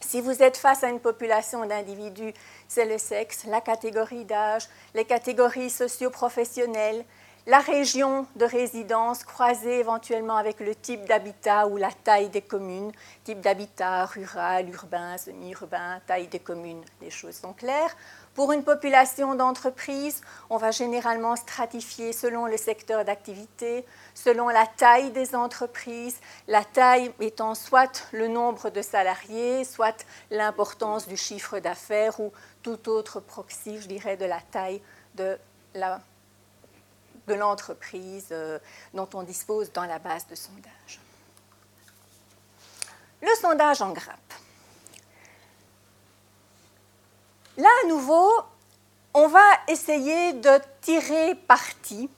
si 0.00 0.20
vous 0.20 0.42
êtes 0.42 0.56
face 0.56 0.84
à 0.84 0.88
une 0.88 1.00
population 1.00 1.64
d'individus, 1.66 2.32
c'est 2.68 2.84
le 2.84 2.98
sexe, 2.98 3.44
la 3.44 3.60
catégorie 3.60 4.24
d'âge, 4.24 4.68
les 4.94 5.04
catégories 5.04 5.70
socio-professionnelles, 5.70 7.04
la 7.46 7.60
région 7.60 8.26
de 8.34 8.44
résidence 8.44 9.22
croisée 9.22 9.78
éventuellement 9.78 10.36
avec 10.36 10.58
le 10.58 10.74
type 10.74 11.04
d'habitat 11.06 11.68
ou 11.68 11.76
la 11.76 11.92
taille 11.92 12.28
des 12.28 12.42
communes, 12.42 12.90
type 13.22 13.40
d'habitat 13.40 14.04
rural, 14.06 14.68
urbain, 14.68 15.16
semi-urbain, 15.16 16.00
taille 16.06 16.26
des 16.26 16.40
communes, 16.40 16.82
les 17.00 17.10
choses 17.10 17.36
sont 17.36 17.52
claires. 17.52 17.96
Pour 18.36 18.52
une 18.52 18.64
population 18.64 19.34
d'entreprise, 19.34 20.20
on 20.50 20.58
va 20.58 20.70
généralement 20.70 21.36
stratifier 21.36 22.12
selon 22.12 22.44
le 22.44 22.58
secteur 22.58 23.02
d'activité, 23.02 23.86
selon 24.12 24.50
la 24.50 24.66
taille 24.66 25.10
des 25.10 25.34
entreprises, 25.34 26.20
la 26.46 26.62
taille 26.62 27.10
étant 27.18 27.54
soit 27.54 28.06
le 28.12 28.28
nombre 28.28 28.68
de 28.68 28.82
salariés, 28.82 29.64
soit 29.64 30.04
l'importance 30.30 31.08
du 31.08 31.16
chiffre 31.16 31.60
d'affaires 31.60 32.20
ou 32.20 32.30
tout 32.62 32.90
autre 32.90 33.20
proxy, 33.20 33.80
je 33.80 33.88
dirais, 33.88 34.18
de 34.18 34.26
la 34.26 34.42
taille 34.42 34.82
de 35.14 35.38
l'entreprise 37.28 38.28
euh, 38.32 38.58
dont 38.92 39.08
on 39.14 39.22
dispose 39.22 39.72
dans 39.72 39.86
la 39.86 39.98
base 39.98 40.26
de 40.26 40.34
sondage. 40.34 41.00
Le 43.22 43.34
sondage 43.40 43.80
en 43.80 43.92
grappe. 43.92 44.34
Là, 47.56 47.68
à 47.84 47.88
nouveau, 47.88 48.30
on 49.14 49.28
va 49.28 49.44
essayer 49.68 50.34
de 50.34 50.50
tirer 50.82 51.34
parti 51.34 52.10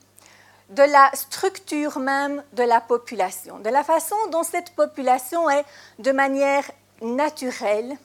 de 0.71 0.83
la 0.83 1.11
structure 1.15 2.01
même 2.01 2.43
de 2.55 2.65
la 2.65 2.81
population, 2.81 3.61
de 3.61 3.71
la 3.71 3.85
façon 3.85 4.17
dont 4.33 4.43
cette 4.43 4.75
population 4.75 5.49
est 5.49 5.65
de 6.01 6.11
manière 6.11 6.69
naturelle 7.01 7.97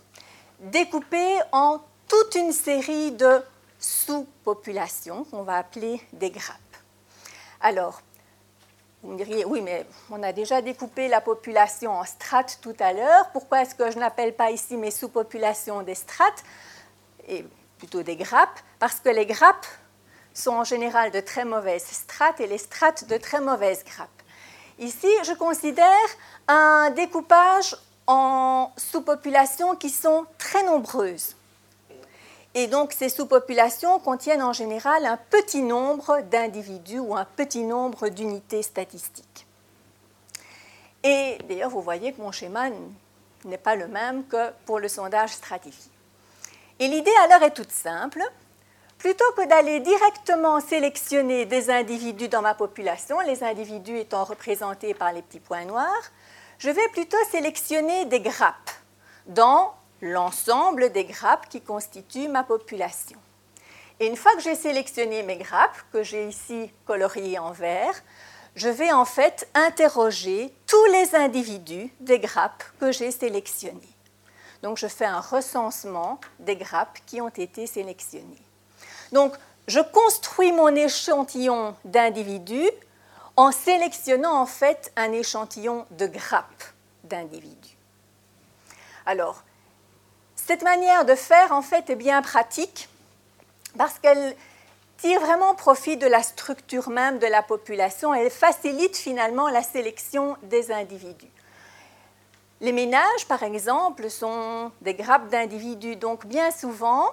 découpée 0.59 1.39
en 1.51 1.79
toute 2.07 2.35
une 2.35 2.51
série 2.51 3.11
de 3.11 3.41
sous-populations 3.79 5.23
qu'on 5.25 5.41
va 5.41 5.57
appeler 5.57 6.01
des 6.13 6.29
grappes. 6.29 6.59
Alors, 7.61 8.01
vous 9.01 9.13
me 9.13 9.17
diriez, 9.17 9.43
oui, 9.43 9.61
mais 9.61 9.85
on 10.11 10.21
a 10.21 10.31
déjà 10.31 10.61
découpé 10.61 11.07
la 11.07 11.19
population 11.19 11.91
en 11.91 12.05
strates 12.05 12.59
tout 12.61 12.75
à 12.79 12.93
l'heure. 12.93 13.29
Pourquoi 13.31 13.63
est-ce 13.63 13.73
que 13.73 13.89
je 13.89 13.97
n'appelle 13.97 14.35
pas 14.35 14.51
ici 14.51 14.77
mes 14.77 14.91
sous-populations 14.91 15.81
des 15.81 15.95
strates? 15.95 16.43
Et 17.27 17.45
plutôt 17.77 18.03
des 18.03 18.15
grappes, 18.15 18.59
parce 18.79 18.99
que 18.99 19.09
les 19.09 19.25
grappes 19.25 19.65
sont 20.33 20.51
en 20.51 20.63
général 20.63 21.11
de 21.11 21.19
très 21.19 21.45
mauvaises 21.45 21.85
strates 21.85 22.39
et 22.39 22.47
les 22.47 22.57
strates 22.57 23.07
de 23.07 23.17
très 23.17 23.41
mauvaises 23.41 23.83
grappes. 23.83 24.09
Ici, 24.79 25.09
je 25.23 25.33
considère 25.33 25.87
un 26.47 26.89
découpage 26.91 27.75
en 28.07 28.71
sous-populations 28.77 29.75
qui 29.75 29.89
sont 29.89 30.25
très 30.37 30.63
nombreuses. 30.63 31.35
Et 32.55 32.67
donc 32.67 32.93
ces 32.93 33.09
sous-populations 33.09 33.99
contiennent 33.99 34.43
en 34.43 34.53
général 34.53 35.05
un 35.05 35.17
petit 35.17 35.63
nombre 35.63 36.21
d'individus 36.21 36.99
ou 36.99 37.15
un 37.15 37.25
petit 37.25 37.63
nombre 37.63 38.09
d'unités 38.09 38.61
statistiques. 38.61 39.47
Et 41.03 41.37
d'ailleurs, 41.49 41.69
vous 41.69 41.81
voyez 41.81 42.13
que 42.13 42.21
mon 42.21 42.31
schéma 42.31 42.69
n'est 43.45 43.57
pas 43.57 43.75
le 43.75 43.87
même 43.87 44.25
que 44.27 44.51
pour 44.65 44.79
le 44.79 44.87
sondage 44.87 45.31
stratifié. 45.31 45.92
Et 46.83 46.89
l'idée 46.89 47.15
alors 47.23 47.43
est 47.43 47.53
toute 47.53 47.71
simple. 47.71 48.21
Plutôt 48.97 49.31
que 49.37 49.47
d'aller 49.47 49.79
directement 49.79 50.59
sélectionner 50.59 51.45
des 51.45 51.69
individus 51.69 52.27
dans 52.27 52.41
ma 52.41 52.55
population, 52.55 53.21
les 53.21 53.41
individus 53.41 53.99
étant 53.99 54.25
représentés 54.25 54.93
par 54.93 55.13
les 55.13 55.21
petits 55.21 55.39
points 55.39 55.63
noirs, 55.63 56.11
je 56.57 56.69
vais 56.69 56.89
plutôt 56.89 57.15
sélectionner 57.31 58.03
des 58.03 58.19
grappes 58.19 58.69
dans 59.27 59.73
l'ensemble 60.01 60.91
des 60.91 61.05
grappes 61.05 61.47
qui 61.47 61.61
constituent 61.61 62.27
ma 62.27 62.43
population. 62.43 63.17
Et 64.01 64.07
une 64.07 64.17
fois 64.17 64.35
que 64.35 64.41
j'ai 64.41 64.55
sélectionné 64.55 65.23
mes 65.23 65.37
grappes, 65.37 65.77
que 65.93 66.03
j'ai 66.03 66.27
ici 66.27 66.69
coloriées 66.85 67.39
en 67.39 67.53
vert, 67.53 67.95
je 68.55 68.67
vais 68.67 68.91
en 68.91 69.05
fait 69.05 69.47
interroger 69.53 70.53
tous 70.67 70.85
les 70.87 71.15
individus 71.15 71.93
des 72.01 72.19
grappes 72.19 72.65
que 72.81 72.91
j'ai 72.91 73.11
sélectionnées. 73.11 73.92
Donc 74.63 74.77
je 74.77 74.87
fais 74.87 75.05
un 75.05 75.19
recensement 75.19 76.19
des 76.39 76.55
grappes 76.55 76.97
qui 77.05 77.21
ont 77.21 77.29
été 77.29 77.67
sélectionnées. 77.67 78.41
Donc 79.11 79.35
je 79.67 79.81
construis 79.81 80.53
mon 80.53 80.73
échantillon 80.73 81.75
d'individus 81.85 82.71
en 83.35 83.51
sélectionnant 83.51 84.33
en 84.33 84.45
fait 84.45 84.91
un 84.95 85.11
échantillon 85.11 85.85
de 85.91 86.07
grappes 86.07 86.63
d'individus. 87.03 87.77
Alors, 89.05 89.43
cette 90.35 90.63
manière 90.63 91.03
de 91.05 91.15
faire 91.15 91.51
en 91.51 91.61
fait 91.61 91.89
est 91.89 91.95
bien 91.95 92.21
pratique 92.21 92.87
parce 93.77 93.99
qu'elle 93.99 94.35
tire 94.97 95.19
vraiment 95.19 95.55
profit 95.55 95.97
de 95.97 96.07
la 96.07 96.23
structure 96.23 96.89
même 96.89 97.19
de 97.19 97.27
la 97.27 97.41
population 97.41 98.15
et 98.15 98.19
elle 98.19 98.31
facilite 98.31 98.95
finalement 98.95 99.49
la 99.49 99.61
sélection 99.61 100.37
des 100.43 100.71
individus. 100.71 101.31
Les 102.63 102.71
ménages, 102.71 103.27
par 103.27 103.43
exemple, 103.43 104.09
sont 104.09 104.71
des 104.79 104.93
grappes 104.93 105.27
d'individus, 105.27 105.97
donc 105.97 106.25
bien 106.25 106.49
souvent, 106.49 107.11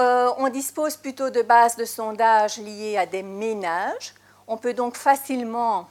euh, 0.00 0.32
on 0.38 0.48
dispose 0.48 0.96
plutôt 0.96 1.30
de 1.30 1.42
bases 1.42 1.76
de 1.76 1.84
sondage 1.84 2.58
liées 2.58 2.96
à 2.98 3.06
des 3.06 3.22
ménages. 3.22 4.14
On 4.48 4.56
peut 4.56 4.74
donc 4.74 4.96
facilement, 4.96 5.88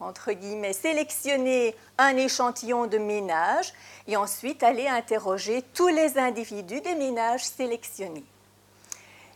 entre 0.00 0.32
guillemets, 0.32 0.72
sélectionner 0.72 1.76
un 1.98 2.16
échantillon 2.16 2.86
de 2.86 2.96
ménages 2.96 3.74
et 4.06 4.16
ensuite 4.16 4.62
aller 4.62 4.88
interroger 4.88 5.62
tous 5.74 5.88
les 5.88 6.16
individus 6.16 6.80
des 6.80 6.94
ménages 6.94 7.44
sélectionnés. 7.44 8.24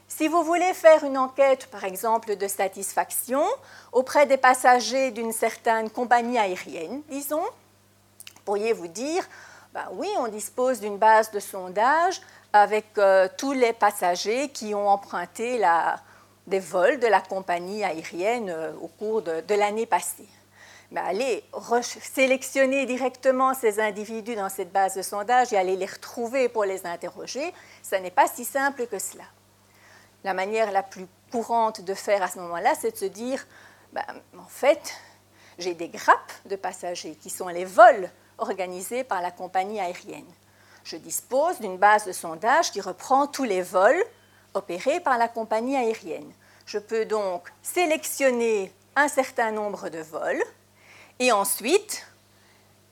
Si 0.08 0.26
vous 0.26 0.42
voulez 0.42 0.72
faire 0.72 1.04
une 1.04 1.18
enquête, 1.18 1.66
par 1.66 1.84
exemple, 1.84 2.36
de 2.36 2.48
satisfaction 2.48 3.44
auprès 3.92 4.24
des 4.24 4.38
passagers 4.38 5.10
d'une 5.10 5.32
certaine 5.32 5.90
compagnie 5.90 6.38
aérienne, 6.38 7.02
disons, 7.10 7.44
pourriez 8.44 8.72
vous 8.72 8.88
dire, 8.88 9.24
ben 9.72 9.86
oui, 9.92 10.08
on 10.18 10.28
dispose 10.28 10.80
d'une 10.80 10.98
base 10.98 11.30
de 11.30 11.40
sondage 11.40 12.20
avec 12.52 12.86
euh, 12.98 13.28
tous 13.38 13.52
les 13.52 13.72
passagers 13.72 14.50
qui 14.50 14.74
ont 14.74 14.88
emprunté 14.88 15.58
la, 15.58 15.98
des 16.46 16.60
vols 16.60 16.98
de 16.98 17.06
la 17.06 17.20
compagnie 17.20 17.82
aérienne 17.84 18.50
euh, 18.50 18.72
au 18.80 18.88
cours 18.88 19.22
de, 19.22 19.40
de 19.40 19.54
l'année 19.54 19.86
passée. 19.86 20.28
Mais 20.90 21.00
aller 21.00 21.44
sélectionner 21.80 22.84
directement 22.84 23.54
ces 23.54 23.80
individus 23.80 24.34
dans 24.34 24.50
cette 24.50 24.70
base 24.70 24.94
de 24.94 25.00
sondage 25.00 25.52
et 25.54 25.56
aller 25.56 25.76
les 25.76 25.86
retrouver 25.86 26.50
pour 26.50 26.64
les 26.64 26.84
interroger, 26.84 27.54
ce 27.82 27.94
n'est 27.94 28.10
pas 28.10 28.26
si 28.26 28.44
simple 28.44 28.86
que 28.86 28.98
cela. 28.98 29.24
La 30.22 30.34
manière 30.34 30.70
la 30.70 30.82
plus 30.82 31.06
courante 31.30 31.80
de 31.80 31.94
faire 31.94 32.22
à 32.22 32.28
ce 32.28 32.38
moment-là, 32.40 32.74
c'est 32.78 32.92
de 32.92 32.96
se 32.98 33.06
dire, 33.06 33.42
ben, 33.94 34.04
en 34.38 34.48
fait, 34.48 34.94
j'ai 35.58 35.72
des 35.72 35.88
grappes 35.88 36.32
de 36.44 36.56
passagers 36.56 37.14
qui 37.14 37.30
sont 37.30 37.48
les 37.48 37.64
vols 37.64 38.10
organisée 38.42 39.04
par 39.04 39.22
la 39.22 39.30
compagnie 39.30 39.80
aérienne. 39.80 40.30
Je 40.84 40.96
dispose 40.96 41.60
d'une 41.60 41.78
base 41.78 42.04
de 42.04 42.12
sondage 42.12 42.72
qui 42.72 42.80
reprend 42.80 43.26
tous 43.26 43.44
les 43.44 43.62
vols 43.62 44.02
opérés 44.54 45.00
par 45.00 45.16
la 45.16 45.28
compagnie 45.28 45.76
aérienne. 45.76 46.30
Je 46.66 46.78
peux 46.78 47.04
donc 47.04 47.52
sélectionner 47.62 48.72
un 48.96 49.08
certain 49.08 49.52
nombre 49.52 49.88
de 49.88 50.00
vols 50.00 50.42
et 51.18 51.32
ensuite 51.32 52.06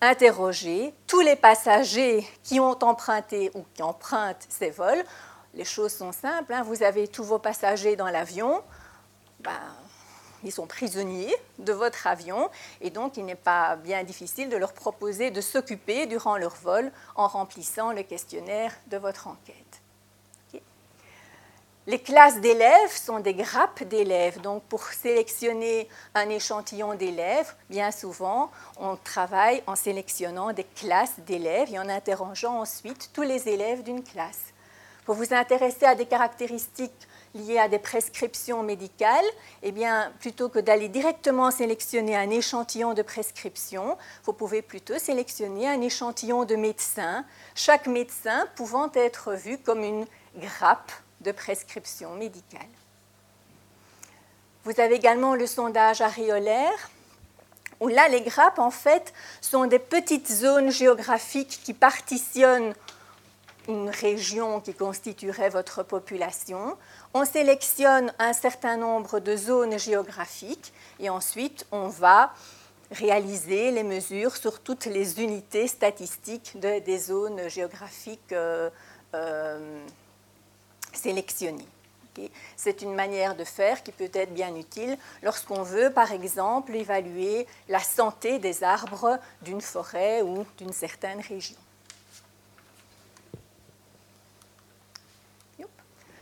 interroger 0.00 0.94
tous 1.06 1.20
les 1.20 1.36
passagers 1.36 2.26
qui 2.42 2.58
ont 2.58 2.78
emprunté 2.82 3.50
ou 3.54 3.64
qui 3.74 3.82
empruntent 3.82 4.46
ces 4.48 4.70
vols. 4.70 5.04
Les 5.54 5.64
choses 5.64 5.92
sont 5.92 6.12
simples, 6.12 6.54
hein. 6.54 6.62
vous 6.62 6.82
avez 6.82 7.08
tous 7.08 7.24
vos 7.24 7.38
passagers 7.38 7.96
dans 7.96 8.08
l'avion, 8.08 8.62
ben, 9.40 9.50
ils 10.44 10.52
sont 10.52 10.66
prisonniers 10.66 11.34
de 11.58 11.72
votre 11.72 12.06
avion 12.06 12.50
et 12.80 12.90
donc 12.90 13.16
il 13.16 13.24
n'est 13.24 13.34
pas 13.34 13.76
bien 13.76 14.02
difficile 14.04 14.48
de 14.48 14.56
leur 14.56 14.72
proposer 14.72 15.30
de 15.30 15.40
s'occuper 15.40 16.06
durant 16.06 16.36
leur 16.36 16.54
vol 16.56 16.90
en 17.16 17.28
remplissant 17.28 17.92
le 17.92 18.02
questionnaire 18.02 18.72
de 18.88 18.96
votre 18.96 19.26
enquête. 19.26 19.80
Les 21.86 21.98
classes 21.98 22.40
d'élèves 22.40 22.92
sont 22.92 23.20
des 23.20 23.34
grappes 23.34 23.82
d'élèves. 23.84 24.40
Donc, 24.42 24.62
pour 24.64 24.84
sélectionner 24.84 25.88
un 26.14 26.28
échantillon 26.28 26.94
d'élèves, 26.94 27.52
bien 27.70 27.90
souvent, 27.90 28.50
on 28.78 28.96
travaille 28.96 29.62
en 29.66 29.74
sélectionnant 29.74 30.52
des 30.52 30.62
classes 30.62 31.18
d'élèves 31.26 31.72
et 31.72 31.78
en 31.78 31.88
interrogeant 31.88 32.60
ensuite 32.60 33.10
tous 33.12 33.22
les 33.22 33.48
élèves 33.48 33.82
d'une 33.82 34.04
classe. 34.04 34.52
Pour 35.04 35.14
vous 35.14 35.32
intéresser 35.32 35.86
à 35.86 35.94
des 35.94 36.06
caractéristiques 36.06 37.08
liées 37.34 37.58
à 37.58 37.68
des 37.68 37.78
prescriptions 37.78 38.62
médicales, 38.62 39.24
eh 39.62 39.72
plutôt 40.18 40.48
que 40.48 40.58
d'aller 40.58 40.88
directement 40.88 41.50
sélectionner 41.50 42.16
un 42.16 42.30
échantillon 42.30 42.94
de 42.94 43.02
prescription, 43.02 43.96
vous 44.24 44.32
pouvez 44.32 44.62
plutôt 44.62 44.98
sélectionner 44.98 45.68
un 45.68 45.80
échantillon 45.80 46.44
de 46.44 46.56
médecins, 46.56 47.24
chaque 47.54 47.86
médecin 47.86 48.46
pouvant 48.56 48.90
être 48.94 49.34
vu 49.34 49.58
comme 49.58 49.82
une 49.82 50.06
grappe 50.36 50.92
de 51.20 51.32
prescription 51.32 52.14
médicale. 52.14 52.60
Vous 54.64 54.78
avez 54.80 54.96
également 54.96 55.34
le 55.34 55.46
sondage 55.46 56.00
aréolaire, 56.00 56.90
où 57.80 57.88
là, 57.88 58.08
les 58.08 58.20
grappes, 58.20 58.58
en 58.58 58.70
fait, 58.70 59.14
sont 59.40 59.66
des 59.66 59.78
petites 59.78 60.30
zones 60.30 60.70
géographiques 60.70 61.60
qui 61.64 61.72
partitionnent 61.72 62.74
une 63.70 63.88
région 63.88 64.60
qui 64.60 64.74
constituerait 64.74 65.48
votre 65.48 65.82
population. 65.82 66.76
On 67.14 67.24
sélectionne 67.24 68.12
un 68.18 68.32
certain 68.32 68.76
nombre 68.76 69.20
de 69.20 69.36
zones 69.36 69.78
géographiques 69.78 70.72
et 70.98 71.08
ensuite 71.08 71.66
on 71.70 71.88
va 71.88 72.32
réaliser 72.90 73.70
les 73.70 73.84
mesures 73.84 74.36
sur 74.36 74.60
toutes 74.60 74.86
les 74.86 75.22
unités 75.22 75.68
statistiques 75.68 76.58
des 76.58 76.98
zones 76.98 77.48
géographiques 77.48 78.32
euh, 78.32 78.68
euh, 79.14 79.86
sélectionner. 80.92 81.66
C'est 82.56 82.82
une 82.82 82.94
manière 82.94 83.36
de 83.36 83.44
faire 83.44 83.82
qui 83.82 83.92
peut 83.92 84.10
être 84.12 84.34
bien 84.34 84.54
utile 84.56 84.98
lorsqu'on 85.22 85.62
veut, 85.62 85.90
par 85.90 86.12
exemple, 86.12 86.74
évaluer 86.74 87.46
la 87.68 87.78
santé 87.78 88.38
des 88.38 88.62
arbres 88.64 89.18
d'une 89.42 89.60
forêt 89.60 90.20
ou 90.20 90.44
d'une 90.58 90.72
certaine 90.72 91.20
région. 91.20 91.56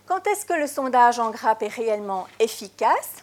Quand 0.09 0.27
est-ce 0.27 0.47
que 0.47 0.55
le 0.55 0.67
sondage 0.67 1.19
en 1.19 1.31
grappe 1.31 1.63
est 1.63 1.69
réellement 1.69 2.27
efficace? 2.41 3.23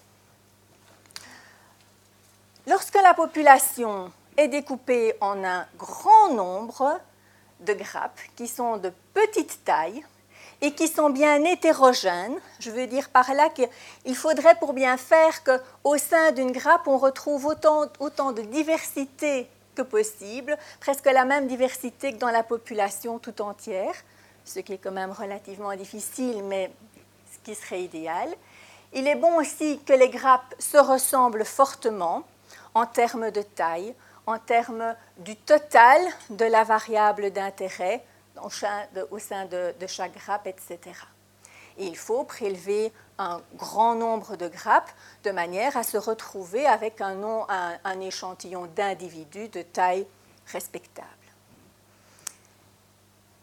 Lorsque 2.68 3.02
la 3.02 3.16
population 3.16 4.12
est 4.38 4.50
découpée 4.50 5.16
en 5.20 5.44
un 5.44 5.66
grand 5.78 6.30
nombre 6.30 7.00
de 7.62 7.74
grappes 7.74 8.20
qui 8.36 8.48
sont 8.48 8.78
de 8.78 8.94
petite 9.16 9.66
taille, 9.66 10.06
et 10.62 10.74
qui 10.74 10.88
sont 10.88 11.10
bien 11.10 11.44
hétérogènes. 11.44 12.40
Je 12.60 12.72
veux 12.72 12.88
dire 12.88 13.10
par 13.10 13.34
là 13.34 13.50
qu'il 13.50 14.16
faudrait 14.16 14.56
pour 14.56 14.74
bien 14.74 14.98
faire 14.98 15.44
qu'au 15.44 15.98
sein 15.98 16.32
d'une 16.32 16.52
grappe, 16.52 16.88
on 16.88 16.98
retrouve 16.98 17.46
autant, 17.46 17.88
autant 18.00 18.32
de 18.32 18.42
diversité 18.42 19.50
que 19.76 19.82
possible, 19.82 20.58
presque 20.80 21.06
la 21.06 21.26
même 21.26 21.48
diversité 21.48 22.14
que 22.14 22.18
dans 22.18 22.32
la 22.32 22.44
population 22.44 23.20
tout 23.20 23.42
entière, 23.42 23.94
ce 24.46 24.60
qui 24.60 24.74
est 24.74 24.78
quand 24.78 24.92
même 24.92 25.12
relativement 25.12 25.76
difficile, 25.76 26.44
mais 26.44 26.72
ce 27.32 27.40
qui 27.44 27.56
serait 27.56 27.84
idéal. 27.84 28.30
Il 28.94 29.08
est 29.08 29.16
bon 29.16 29.38
aussi 29.38 29.80
que 29.84 29.94
les 29.94 30.10
grappes 30.10 30.56
se 30.60 30.78
ressemblent 30.78 31.44
fortement 31.44 32.24
en 32.74 32.86
termes 32.86 33.32
de 33.32 33.42
taille, 33.42 33.94
en 34.28 34.40
termes 34.40 34.96
du 35.18 35.36
total 35.36 36.00
de 36.30 36.46
la 36.46 36.64
variable 36.64 37.32
d'intérêt, 37.32 38.04
au 38.42 39.20
sein 39.20 39.46
de, 39.46 39.88
chaque 39.88 40.16
grappe, 40.16 40.48
etc. 40.48 40.80
Et 41.78 41.86
il 41.88 41.98
faut 41.98 42.24
prélever 42.24 42.92
un 43.18 43.42
grand 43.56 43.96
nombre 43.96 44.36
de 44.36 44.48
grappes 44.48 44.92
de 45.24 45.32
manière 45.32 45.76
à 45.78 45.84
se 45.84 45.98
retrouver 45.98 46.66
avec 46.66 47.02
un 47.02 48.00
échantillon 48.02 48.68
d'individus 48.76 49.50
de 49.50 49.62
taille 49.62 50.06
respectable. 50.48 51.25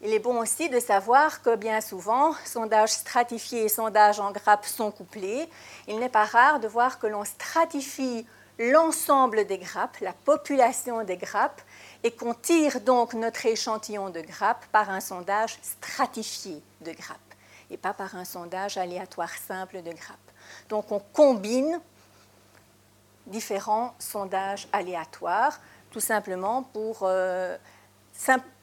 Il 0.04 0.12
est 0.12 0.18
bon 0.18 0.40
aussi 0.40 0.68
de 0.68 0.80
savoir 0.80 1.42
que 1.42 1.54
bien 1.54 1.80
souvent, 1.80 2.34
sondages 2.44 2.90
stratifiés 2.90 3.64
et 3.64 3.68
sondages 3.68 4.18
en 4.18 4.32
grappes 4.32 4.66
sont 4.66 4.90
couplés. 4.90 5.48
Il 5.86 6.00
n'est 6.00 6.08
pas 6.08 6.24
rare 6.24 6.58
de 6.58 6.66
voir 6.66 6.98
que 6.98 7.06
l'on 7.06 7.24
stratifie 7.24 8.26
l'ensemble 8.58 9.46
des 9.46 9.58
grappes, 9.58 9.98
la 10.00 10.12
population 10.12 11.04
des 11.04 11.16
grappes, 11.16 11.62
et 12.02 12.10
qu'on 12.10 12.34
tire 12.34 12.80
donc 12.80 13.14
notre 13.14 13.46
échantillon 13.46 14.10
de 14.10 14.20
grappes 14.20 14.66
par 14.72 14.90
un 14.90 15.00
sondage 15.00 15.56
stratifié 15.62 16.60
de 16.80 16.90
grappes 16.90 17.18
et 17.70 17.76
pas 17.76 17.94
par 17.94 18.16
un 18.16 18.24
sondage 18.24 18.76
aléatoire 18.76 19.30
simple 19.30 19.82
de 19.82 19.92
grappes. 19.92 20.18
Donc 20.68 20.90
on 20.90 21.00
combine 21.12 21.80
différents 23.26 23.94
sondages 24.00 24.66
aléatoires 24.72 25.60
tout 25.92 26.00
simplement 26.00 26.62
pour 26.62 27.00
euh, 27.02 27.56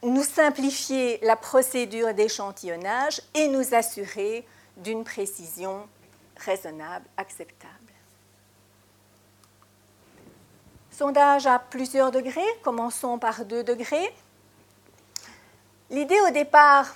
nous 0.04 0.24
simplifier 0.24 1.20
la 1.24 1.36
procédure 1.36 2.14
d'échantillonnage 2.14 3.22
et 3.34 3.48
nous 3.48 3.74
assurer 3.74 4.48
d'une 4.78 5.04
précision 5.04 5.88
raisonnable, 6.38 7.06
acceptable. 7.18 7.74
Sondage 10.92 11.48
à 11.48 11.60
plusieurs 11.60 12.12
degrés, 12.12 12.42
commençons 12.64 13.20
par 13.20 13.46
2 13.46 13.64
degrés. 13.64 14.14
L'idée 15.90 16.20
au 16.28 16.30
départ 16.32 16.94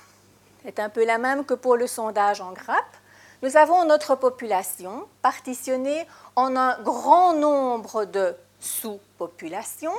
est 0.64 0.78
un 0.78 0.88
peu 0.88 1.04
la 1.04 1.18
même 1.18 1.44
que 1.44 1.54
pour 1.54 1.76
le 1.76 1.86
sondage 1.86 2.40
en 2.40 2.52
grappe. 2.52 2.96
Nous 3.42 3.56
avons 3.56 3.84
notre 3.84 4.14
population 4.14 5.06
partitionnée 5.20 6.06
en 6.36 6.56
un 6.56 6.80
grand 6.82 7.34
nombre 7.34 8.04
de 8.04 8.34
sous-populations, 8.60 9.98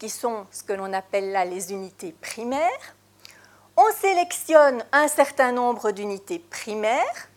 qui 0.00 0.08
sont 0.08 0.46
ce 0.50 0.64
que 0.64 0.72
l'on 0.72 0.92
appelle 0.94 1.30
là 1.30 1.44
les 1.44 1.72
unités 1.72 2.12
primaires. 2.20 2.96
On 3.76 3.92
sélectionne 3.92 4.82
un 4.92 5.06
certain 5.06 5.52
nombre 5.52 5.92
d'unités 5.92 6.38
primaires, 6.38 7.28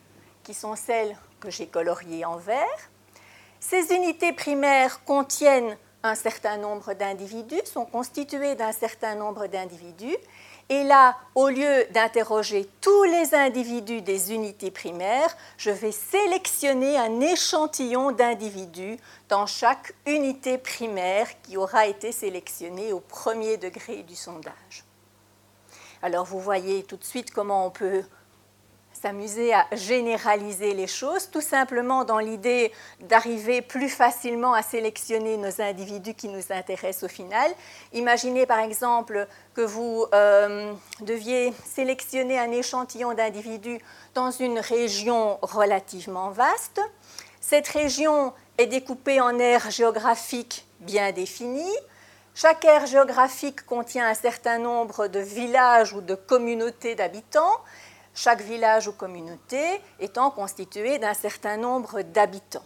qui 0.44 0.54
sont 0.54 0.76
celles 0.76 1.16
que 1.42 1.52
j'ai 1.52 1.68
coloriées 1.68 2.26
en 2.26 2.38
vert. 2.38 2.90
Ces 3.60 3.94
unités 3.94 4.32
primaires 4.32 5.04
contiennent 5.04 5.78
un 6.04 6.16
certain 6.16 6.58
nombre 6.58 6.94
d'individus, 6.94 7.66
sont 7.66 7.86
constituées 7.86 8.56
d'un 8.56 8.72
certain 8.72 9.16
nombre 9.16 9.48
d'individus. 9.48 10.18
Et 10.70 10.84
là, 10.84 11.18
au 11.36 11.50
lieu 11.50 11.86
d'interroger 11.92 12.70
tous 12.80 13.04
les 13.04 13.36
individus 13.36 14.02
des 14.02 14.34
unités 14.34 14.72
primaires, 14.72 15.36
je 15.58 15.70
vais 15.70 15.92
sélectionner 15.92 16.98
un 16.98 17.20
échantillon 17.20 18.12
d'individus 18.12 18.98
dans 19.30 19.46
chaque 19.46 19.94
unité 20.06 20.58
primaire 20.58 21.28
qui 21.42 21.58
aura 21.58 21.88
été 21.88 22.12
sélectionnée 22.12 22.94
au 22.94 23.02
premier 23.02 23.58
degré 23.58 24.04
du 24.04 24.16
sondage. 24.16 24.86
Alors 26.02 26.26
vous 26.26 26.40
voyez 26.40 26.84
tout 26.84 26.98
de 26.98 27.04
suite 27.04 27.32
comment 27.32 27.68
on 27.68 27.72
peut 27.72 28.04
s'amuser 29.04 29.54
à 29.54 29.68
généraliser 29.74 30.74
les 30.74 30.88
choses, 30.88 31.30
tout 31.30 31.42
simplement 31.42 32.06
dans 32.06 32.20
l'idée 32.20 32.72
d'arriver 33.02 33.62
plus 33.62 33.90
facilement 33.90 34.54
à 34.54 34.62
sélectionner 34.62 35.36
nos 35.36 35.62
individus 35.62 36.14
qui 36.14 36.30
nous 36.30 36.44
intéressent 36.52 37.04
au 37.04 37.14
final. 37.14 37.52
Imaginez 37.92 38.46
par 38.46 38.60
exemple 38.60 39.28
que 39.54 39.60
vous 39.60 40.06
euh, 40.14 40.72
deviez 41.02 41.52
sélectionner 41.66 42.40
un 42.40 42.52
échantillon 42.54 43.14
d'individus 43.14 43.80
dans 44.14 44.32
une 44.32 44.60
région 44.60 45.38
relativement 45.42 46.30
vaste. 46.30 46.80
Cette 47.42 47.68
région 47.68 48.32
est 48.58 48.68
découpée 48.68 49.20
en 49.20 49.38
aires 49.38 49.70
géographiques 49.70 50.66
bien 50.80 51.12
définies. 51.12 51.78
Chaque 52.36 52.64
aire 52.64 52.86
géographique 52.88 53.66
contient 53.66 54.08
un 54.08 54.14
certain 54.14 54.60
nombre 54.60 55.08
de 55.08 55.20
villages 55.20 55.92
ou 55.94 56.00
de 56.00 56.16
communautés 56.16 56.96
d'habitants 56.96 57.60
chaque 58.14 58.42
village 58.42 58.88
ou 58.88 58.94
communauté 58.94 59.82
étant 60.00 60.32
constitué 60.32 61.00
d'un 61.00 61.14
certain 61.14 61.58
nombre 61.58 62.02
d'habitants. 62.02 62.64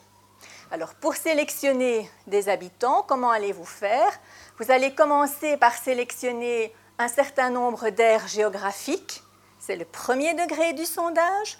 Alors 0.72 0.94
pour 0.96 1.16
sélectionner 1.16 2.10
des 2.28 2.50
habitants, 2.50 3.06
comment 3.08 3.32
allez-vous 3.32 3.66
faire? 3.66 4.12
Vous 4.60 4.72
allez 4.72 4.94
commencer 4.94 5.56
par 5.58 5.74
sélectionner 5.74 6.74
un 7.00 7.08
certain 7.08 7.50
nombre 7.50 7.90
d'aires 7.90 8.28
géographiques, 8.28 9.24
c'est 9.60 9.76
le 9.76 9.86
premier 9.86 10.34
degré 10.34 10.74
du 10.74 10.86
sondage. 10.86 11.58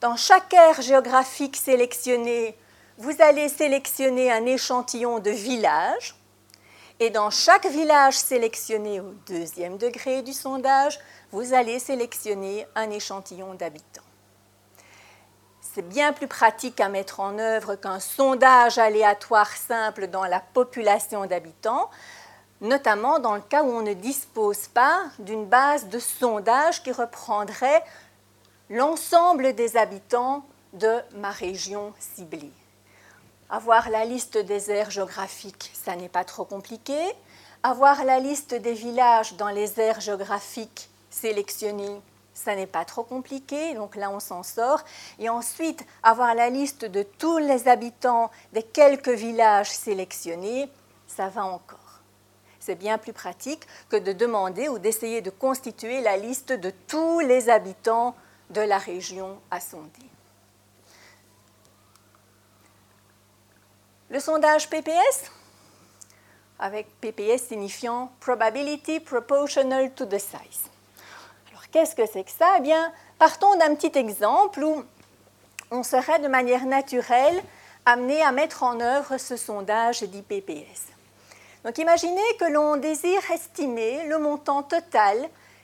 Dans 0.00 0.16
chaque 0.16 0.52
aire 0.52 0.82
géographique 0.82 1.56
sélectionnée, 1.56 2.56
vous 2.98 3.14
allez 3.20 3.48
sélectionner 3.48 4.32
un 4.32 4.44
échantillon 4.44 5.18
de 5.18 5.30
villages. 5.30 6.14
Et 7.00 7.10
dans 7.10 7.30
chaque 7.30 7.66
village 7.66 8.14
sélectionné 8.14 9.00
au 9.00 9.14
deuxième 9.26 9.78
degré 9.78 10.22
du 10.22 10.32
sondage, 10.32 10.98
vous 11.32 11.54
allez 11.54 11.78
sélectionner 11.78 12.66
un 12.74 12.90
échantillon 12.90 13.54
d'habitants. 13.54 14.02
c'est 15.60 15.88
bien 15.88 16.12
plus 16.12 16.28
pratique 16.28 16.78
à 16.80 16.90
mettre 16.90 17.20
en 17.20 17.38
œuvre 17.38 17.76
qu'un 17.76 18.00
sondage 18.00 18.76
aléatoire 18.76 19.48
simple 19.48 20.08
dans 20.08 20.26
la 20.26 20.40
population 20.40 21.24
d'habitants, 21.24 21.88
notamment 22.60 23.18
dans 23.18 23.34
le 23.34 23.40
cas 23.40 23.62
où 23.62 23.70
on 23.70 23.80
ne 23.80 23.94
dispose 23.94 24.68
pas 24.68 25.04
d'une 25.18 25.46
base 25.46 25.88
de 25.88 25.98
sondage 25.98 26.82
qui 26.82 26.92
reprendrait 26.92 27.82
l'ensemble 28.68 29.54
des 29.54 29.78
habitants 29.78 30.44
de 30.74 31.00
ma 31.14 31.30
région 31.30 31.94
ciblée. 31.98 32.52
Avoir 33.48 33.88
la 33.88 34.04
liste 34.04 34.36
des 34.36 34.70
aires 34.70 34.90
géographiques, 34.90 35.70
ça 35.72 35.96
n'est 35.96 36.10
pas 36.10 36.24
trop 36.24 36.44
compliqué. 36.44 36.98
Avoir 37.62 38.04
la 38.04 38.18
liste 38.18 38.54
des 38.54 38.74
villages 38.74 39.34
dans 39.34 39.48
les 39.48 39.80
aires 39.80 40.00
géographiques 40.00 40.90
sélectionnées, 41.12 42.00
ça 42.34 42.56
n'est 42.56 42.66
pas 42.66 42.84
trop 42.84 43.04
compliqué, 43.04 43.74
donc 43.74 43.96
là 43.96 44.10
on 44.10 44.20
s'en 44.20 44.42
sort. 44.42 44.82
Et 45.18 45.28
ensuite, 45.28 45.84
avoir 46.02 46.34
la 46.34 46.50
liste 46.50 46.84
de 46.84 47.02
tous 47.02 47.38
les 47.38 47.68
habitants 47.68 48.30
des 48.52 48.62
quelques 48.62 49.08
villages 49.08 49.70
sélectionnés, 49.70 50.68
ça 51.06 51.28
va 51.28 51.44
encore. 51.44 51.78
C'est 52.58 52.76
bien 52.76 52.96
plus 52.96 53.12
pratique 53.12 53.66
que 53.88 53.96
de 53.96 54.12
demander 54.12 54.68
ou 54.68 54.78
d'essayer 54.78 55.20
de 55.20 55.30
constituer 55.30 56.00
la 56.00 56.16
liste 56.16 56.52
de 56.52 56.70
tous 56.86 57.20
les 57.20 57.48
habitants 57.48 58.14
de 58.50 58.60
la 58.60 58.78
région 58.78 59.40
à 59.50 59.60
sonder. 59.60 60.06
Le 64.10 64.20
sondage 64.20 64.68
PPS, 64.68 65.30
avec 66.58 66.86
PPS 67.00 67.48
signifiant 67.48 68.12
Probability 68.20 69.00
Proportional 69.00 69.90
to 69.94 70.04
the 70.04 70.18
Size. 70.18 70.71
Qu'est-ce 71.72 71.96
que 71.96 72.06
c'est 72.06 72.24
que 72.24 72.30
ça? 72.30 72.56
Eh 72.58 72.60
bien, 72.60 72.92
partons 73.18 73.56
d'un 73.56 73.74
petit 73.74 73.98
exemple 73.98 74.62
où 74.62 74.84
on 75.70 75.82
serait 75.82 76.18
de 76.18 76.28
manière 76.28 76.66
naturelle 76.66 77.42
amené 77.86 78.22
à 78.22 78.30
mettre 78.30 78.62
en 78.62 78.78
œuvre 78.78 79.16
ce 79.16 79.36
sondage 79.36 80.02
d'IPPS. 80.02 80.92
Donc 81.64 81.78
imaginez 81.78 82.20
que 82.38 82.44
l'on 82.44 82.76
désire 82.76 83.22
estimer 83.30 84.06
le 84.06 84.18
montant 84.18 84.62
total 84.62 85.16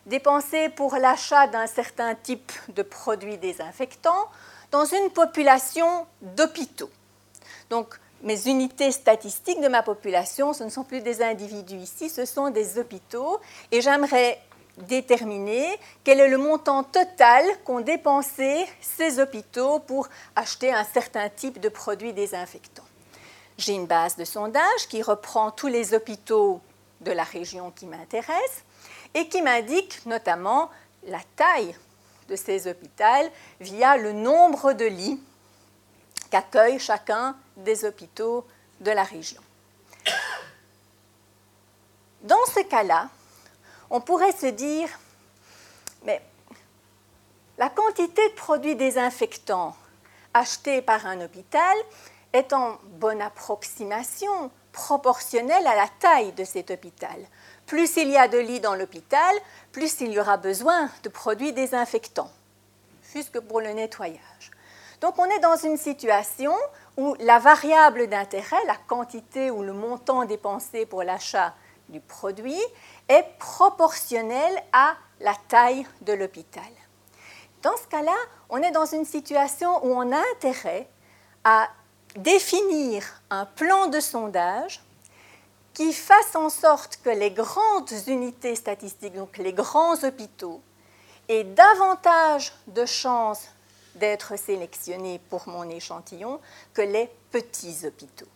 dépensé 0.07 0.71
pour 0.71 0.97
l'achat 0.97 1.47
d'un 1.49 1.67
certain 1.67 2.15
type 2.15 2.53
de 2.71 2.83
produits 2.83 3.37
désinfectants 3.37 4.29
dans 4.71 4.87
une 4.87 5.11
population 5.11 6.07
d'hôpitaux. 6.23 6.91
Donc 7.69 7.99
mes 8.23 8.49
unités 8.49 8.91
statistiques 8.91 9.61
de 9.61 9.69
ma 9.69 9.83
population, 9.83 10.53
ce 10.53 10.65
ne 10.65 10.71
sont 10.71 10.85
plus 10.85 11.03
des 11.03 11.23
individus 11.23 11.77
ici, 11.77 12.09
ce 12.09 12.25
sont 12.25 12.51
des 12.51 12.79
hôpitaux. 12.79 13.39
Et 13.71 13.81
j'aimerais 13.81 14.41
déterminer 14.83 15.79
quel 16.05 16.21
est 16.21 16.29
le 16.29 16.39
montant 16.39 16.85
total 16.85 17.45
qu'ont 17.65 17.81
dépensé 17.81 18.67
ces 18.81 19.21
hôpitaux 19.21 19.81
pour 19.81 20.09
acheter 20.37 20.73
un 20.73 20.85
certain 20.85 21.29
type 21.29 21.61
de 21.61 21.69
produits 21.69 22.13
désinfectants. 22.13 22.85
J'ai 23.57 23.73
une 23.73 23.87
base 23.87 24.17
de 24.17 24.25
sondage 24.25 24.89
qui 24.89 25.03
reprend 25.03 25.51
tous 25.51 25.67
les 25.67 25.95
hôpitaux 25.95 26.61
de 27.01 27.13
la 27.13 27.25
région 27.25 27.71
qui 27.71 27.87
m'intéresse 27.87 28.65
et 29.15 29.29
qui 29.29 29.43
m'indique 29.43 30.05
notamment 30.07 30.71
la 31.05 31.21
taille 31.37 31.75
de 32.29 32.37
ces 32.37 32.69
hôpitaux 32.69 33.05
via 33.61 33.97
le 33.97 34.13
nombre 34.13 34.73
de 34.73 34.85
lits 34.85 35.21
qu'accueille 36.31 36.79
chacun 36.79 37.37
des 37.57 37.85
hôpitaux 37.85 38.47
de 38.81 38.91
la 38.91 39.03
région. 39.03 39.41
Dans 42.23 42.45
ce 42.55 42.61
cas-là, 42.61 43.09
on 43.91 44.01
pourrait 44.01 44.33
se 44.33 44.47
dire, 44.47 44.89
mais 46.05 46.21
la 47.57 47.71
quantité 47.71 48.29
de 48.29 48.35
produits 48.35 48.77
désinfectants 48.77 49.75
achetés 50.35 50.83
par 50.83 51.07
un 51.07 51.21
hôpital 51.21 51.77
est 52.33 52.53
en 52.53 52.79
bonne 52.85 53.23
approximation 53.23 54.51
proportionnelle 54.73 55.67
à 55.67 55.75
la 55.75 55.89
taille 55.99 56.33
de 56.33 56.45
cet 56.45 56.71
hôpital. 56.71 57.17
Plus 57.67 57.97
il 57.97 58.11
y 58.11 58.17
a 58.17 58.29
de 58.29 58.39
lits 58.39 58.61
dans 58.61 58.75
l'hôpital, 58.75 59.35
plus 59.73 60.01
il 60.01 60.13
y 60.13 60.21
aura 60.21 60.37
besoin 60.37 60.91
de 61.03 61.09
produits 61.09 61.53
désinfectants, 61.53 62.31
jusque 63.13 63.41
pour 63.41 63.61
le 63.61 63.71
nettoyage. 63.71 64.51
Donc 65.01 65.19
on 65.19 65.25
est 65.25 65.41
dans 65.41 65.57
une 65.57 65.77
situation 65.77 66.55
où 66.97 67.15
la 67.21 67.39
variable 67.39 68.09
d'intérêt, 68.09 68.65
la 68.67 68.77
quantité 68.87 69.51
ou 69.51 69.63
le 69.63 69.73
montant 69.73 70.25
dépensé 70.25 70.87
pour 70.87 71.03
l'achat 71.03 71.55
du 71.89 72.01
produit, 72.01 72.61
est 73.09 73.25
proportionnelle 73.39 74.63
à 74.73 74.97
la 75.21 75.35
taille 75.49 75.87
de 76.03 76.13
l'hôpital. 76.13 76.63
Dans 77.63 77.77
ce 77.77 77.89
cas-là, 77.89 78.17
on 78.51 78.63
est 78.63 78.71
dans 78.71 78.87
une 78.87 79.05
situation 79.05 79.85
où 79.85 79.93
on 79.93 80.13
a 80.13 80.23
intérêt 80.35 80.89
à 81.45 81.69
définir 82.17 83.05
un 83.31 83.45
plan 83.45 83.87
de 83.87 84.01
sondage 84.01 84.83
qui 85.75 85.93
fasse 85.93 86.35
en 86.35 86.51
sorte 86.51 86.99
que 87.05 87.11
les 87.11 87.31
grandes 87.31 87.93
unités 88.07 88.57
statistiques, 88.57 89.15
donc 89.15 89.39
les 89.39 89.53
grands 89.53 90.03
hôpitaux, 90.03 90.61
aient 91.29 91.45
davantage 91.45 92.53
de 92.69 92.85
chances 92.85 93.49
d'être 93.95 94.37
sélectionnés 94.39 95.21
pour 95.31 95.49
mon 95.49 95.69
échantillon 95.69 96.41
que 96.75 96.83
les 96.83 97.11
petits 97.31 97.87
hôpitaux. 97.87 98.27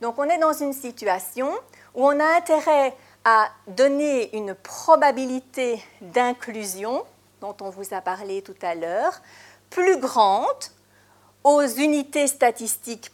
Donc 0.00 0.18
on 0.18 0.24
est 0.24 0.38
dans 0.38 0.52
une 0.52 0.72
situation 0.72 1.50
où 1.94 2.06
on 2.06 2.18
a 2.18 2.36
intérêt 2.36 2.94
à 3.24 3.50
donner 3.68 4.36
une 4.36 4.54
probabilité 4.54 5.82
d'inclusion, 6.00 7.04
dont 7.40 7.56
on 7.60 7.70
vous 7.70 7.94
a 7.94 8.00
parlé 8.00 8.42
tout 8.42 8.56
à 8.62 8.74
l'heure, 8.74 9.20
plus 9.70 9.98
grande 9.98 10.64
aux 11.44 11.66
unités 11.66 12.26
statistiques 12.26 13.10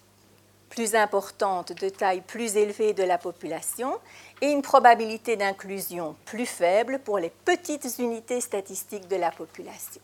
plus 0.70 0.94
importantes, 0.94 1.72
de 1.72 1.88
taille 1.88 2.20
plus 2.20 2.56
élevée 2.56 2.92
de 2.92 3.02
la 3.02 3.18
population, 3.18 3.98
et 4.40 4.50
une 4.50 4.62
probabilité 4.62 5.36
d'inclusion 5.36 6.14
plus 6.24 6.46
faible 6.46 7.00
pour 7.00 7.18
les 7.18 7.30
petites 7.30 7.98
unités 7.98 8.40
statistiques 8.40 9.08
de 9.08 9.16
la 9.16 9.30
population. 9.30 10.00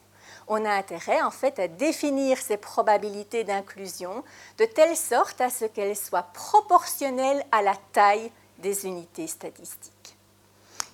On 0.49 0.65
a 0.65 0.71
intérêt 0.71 1.23
en 1.23 1.31
fait 1.31 1.59
à 1.59 1.69
définir 1.69 2.39
ces 2.39 2.57
probabilités 2.57 3.45
d'inclusion 3.45 4.25
de 4.59 4.65
telle 4.65 4.97
sorte 4.97 5.41
à 5.41 5.49
ce 5.49 5.65
qu'elles 5.65 5.97
soient 5.97 6.29
proportionnelles 6.35 7.45
à 7.53 7.63
la 7.63 7.75
taille 7.93 8.31
des 8.59 8.87
unités 8.87 9.27
statistiques. 9.27 9.94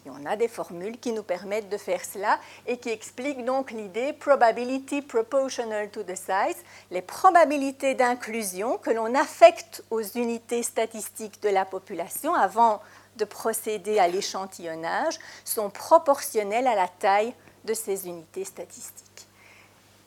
On 0.07 0.25
a 0.27 0.37
des 0.37 0.49
formules 0.49 0.99
qui 0.99 1.13
nous 1.13 1.23
permettent 1.23 1.69
de 1.69 1.77
faire 1.77 2.05
cela 2.05 2.39
et 2.67 2.79
qui 2.79 2.89
expliquent 2.89 3.45
donc 3.45 3.71
l'idée 3.71 4.13
probability 4.13 5.03
proportional 5.03 5.91
to 5.91 6.03
the 6.03 6.17
size, 6.17 6.57
les 6.91 7.03
probabilités 7.03 7.95
d'inclusion 7.95 8.79
que 8.79 8.91
l'on 8.91 9.15
affecte 9.15 9.85
aux 9.91 10.03
unités 10.03 10.63
statistiques 10.63 11.43
de 11.43 11.51
la 11.51 11.65
population 11.65 12.35
avant 12.35 12.81
de 13.17 13.25
procéder 13.25 13.99
à 13.99 14.09
l'échantillonnage 14.09 15.19
sont 15.45 15.69
proportionnelles 15.69 16.67
à 16.67 16.75
la 16.75 16.89
taille 16.89 17.35
de 17.65 17.75
ces 17.75 18.07
unités 18.09 18.45
statistiques. 18.45 19.29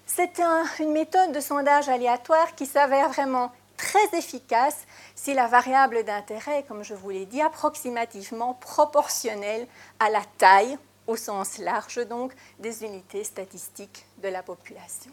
C'est 0.06 0.40
une 0.80 0.92
méthode 0.92 1.32
de 1.32 1.40
sondage 1.40 1.90
aléatoire 1.90 2.56
qui 2.56 2.66
s'avère 2.66 3.10
vraiment 3.10 3.52
très 3.84 4.18
efficace 4.18 4.86
si 5.14 5.34
la 5.34 5.48
variable 5.48 6.06
d'intérêt 6.06 6.64
comme 6.68 6.84
je 6.84 6.94
vous 6.94 7.10
l'ai 7.10 7.26
dit, 7.26 7.42
approximativement 7.42 8.54
proportionnelle 8.54 9.68
à 10.00 10.10
la 10.10 10.22
taille, 10.38 10.78
au 11.06 11.18
sens 11.18 11.58
large 11.58 12.08
donc, 12.08 12.34
des 12.60 12.86
unités 12.86 13.26
statistiques 13.26 14.06
de 14.20 14.30
la 14.30 14.42
population. 14.42 15.12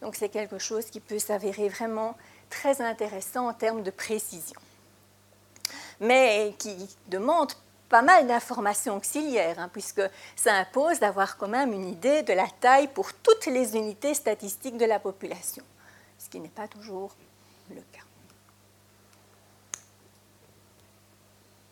Donc 0.00 0.14
c'est 0.14 0.28
quelque 0.28 0.58
chose 0.58 0.86
qui 0.86 1.00
peut 1.00 1.18
s'avérer 1.18 1.68
vraiment 1.68 2.16
très 2.48 2.80
intéressant 2.80 3.48
en 3.48 3.52
termes 3.52 3.82
de 3.82 3.90
précision, 3.90 4.60
mais 5.98 6.54
qui 6.58 6.96
demande 7.08 7.52
pas 7.88 8.02
mal 8.02 8.28
d'informations 8.28 8.96
auxiliaires, 8.96 9.58
hein, 9.58 9.70
puisque 9.72 10.02
ça 10.36 10.54
impose 10.54 11.00
d'avoir 11.00 11.36
quand 11.36 11.48
même 11.48 11.72
une 11.72 11.88
idée 11.88 12.22
de 12.22 12.32
la 12.32 12.46
taille 12.60 12.88
pour 12.88 13.12
toutes 13.12 13.46
les 13.46 13.76
unités 13.76 14.14
statistiques 14.14 14.76
de 14.76 14.84
la 14.84 15.00
population, 15.00 15.64
ce 16.18 16.28
qui 16.28 16.38
n'est 16.38 16.48
pas 16.48 16.68
toujours 16.68 17.16
le 17.70 17.80
cas. 17.92 18.04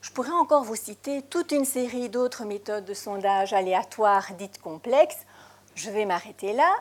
Je 0.00 0.10
pourrais 0.10 0.30
encore 0.30 0.64
vous 0.64 0.76
citer 0.76 1.22
toute 1.22 1.50
une 1.52 1.64
série 1.64 2.08
d'autres 2.08 2.44
méthodes 2.44 2.84
de 2.84 2.94
sondage 2.94 3.52
aléatoires 3.52 4.32
dites 4.38 4.60
complexes. 4.60 5.26
Je 5.74 5.90
vais 5.90 6.04
m'arrêter 6.04 6.52
là. 6.52 6.72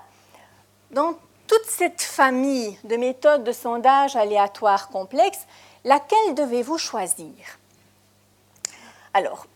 Dans 0.92 1.16
toute 1.48 1.66
cette 1.66 2.02
famille 2.02 2.78
de 2.84 2.96
méthodes 2.96 3.44
de 3.44 3.52
sondage 3.52 4.16
aléatoires 4.16 4.90
complexes, 4.90 5.46
laquelle 5.84 6.36
devez-vous 6.36 6.78
choisir? 6.78 7.34
Alors, 9.14 9.48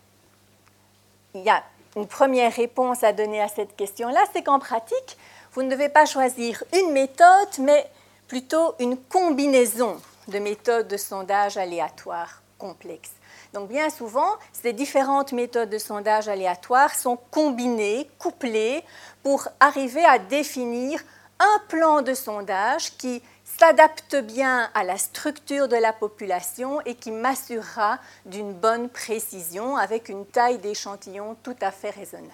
il 1.34 1.42
y 1.42 1.50
a 1.50 1.62
une 1.96 2.06
première 2.06 2.52
réponse 2.52 3.02
à 3.02 3.12
donner 3.12 3.40
à 3.40 3.48
cette 3.48 3.76
question-là, 3.76 4.20
c'est 4.32 4.42
qu'en 4.42 4.58
pratique, 4.58 5.16
vous 5.52 5.62
ne 5.62 5.70
devez 5.70 5.88
pas 5.88 6.06
choisir 6.06 6.62
une 6.72 6.92
méthode, 6.92 7.58
mais 7.60 7.90
plutôt 8.28 8.74
une 8.78 8.96
combinaison 8.96 10.00
de 10.28 10.38
méthodes 10.38 10.86
de 10.86 10.96
sondage 10.96 11.56
aléatoires 11.56 12.42
complexes. 12.58 13.12
Donc 13.54 13.68
bien 13.68 13.88
souvent, 13.88 14.36
ces 14.52 14.74
différentes 14.74 15.32
méthodes 15.32 15.70
de 15.70 15.78
sondage 15.78 16.28
aléatoires 16.28 16.94
sont 16.94 17.18
combinées, 17.30 18.08
couplées, 18.18 18.84
pour 19.22 19.48
arriver 19.58 20.04
à 20.04 20.18
définir 20.18 21.00
un 21.40 21.58
plan 21.68 22.02
de 22.02 22.14
sondage 22.14 22.96
qui 22.98 23.22
s'adapte 23.44 24.16
bien 24.16 24.70
à 24.74 24.84
la 24.84 24.98
structure 24.98 25.68
de 25.68 25.76
la 25.76 25.92
population 25.92 26.80
et 26.82 26.94
qui 26.94 27.10
m'assurera 27.10 27.98
d'une 28.26 28.52
bonne 28.52 28.88
précision 28.88 29.76
avec 29.76 30.08
une 30.08 30.26
taille 30.26 30.58
d'échantillon 30.58 31.36
tout 31.42 31.56
à 31.60 31.70
fait 31.70 31.90
raisonnable. 31.90 32.32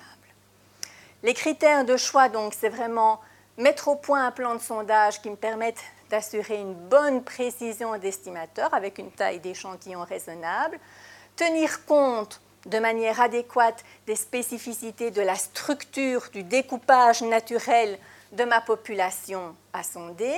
Les 1.23 1.35
critères 1.35 1.85
de 1.85 1.97
choix, 1.97 2.29
donc, 2.29 2.55
c'est 2.59 2.69
vraiment 2.69 3.21
mettre 3.57 3.89
au 3.89 3.97
point 3.97 4.27
un 4.27 4.31
plan 4.31 4.55
de 4.55 4.61
sondage 4.61 5.23
qui 5.23 5.31
me 5.31 5.37
permette 5.37 5.81
d'assurer 6.11 6.61
une 6.61 6.75
bonne 6.75 7.23
précision 7.23 7.97
d'estimateur 7.99 8.73
avec 8.75 8.99
une 8.99 9.11
taille 9.11 9.41
d'échantillon 9.41 10.05
raisonnable, 10.05 10.79
tenir 11.37 11.85
compte 11.87 12.41
de 12.67 12.79
manière 12.79 13.21
adéquate 13.21 13.85
des 14.07 14.17
spécificités 14.17 15.11
de 15.11 15.23
la 15.23 15.35
structure 15.35 16.29
du 16.33 16.43
découpage 16.43 17.23
naturel 17.23 17.99
de 18.33 18.45
ma 18.45 18.61
population 18.61 19.55
à 19.73 19.83
sonder, 19.83 20.35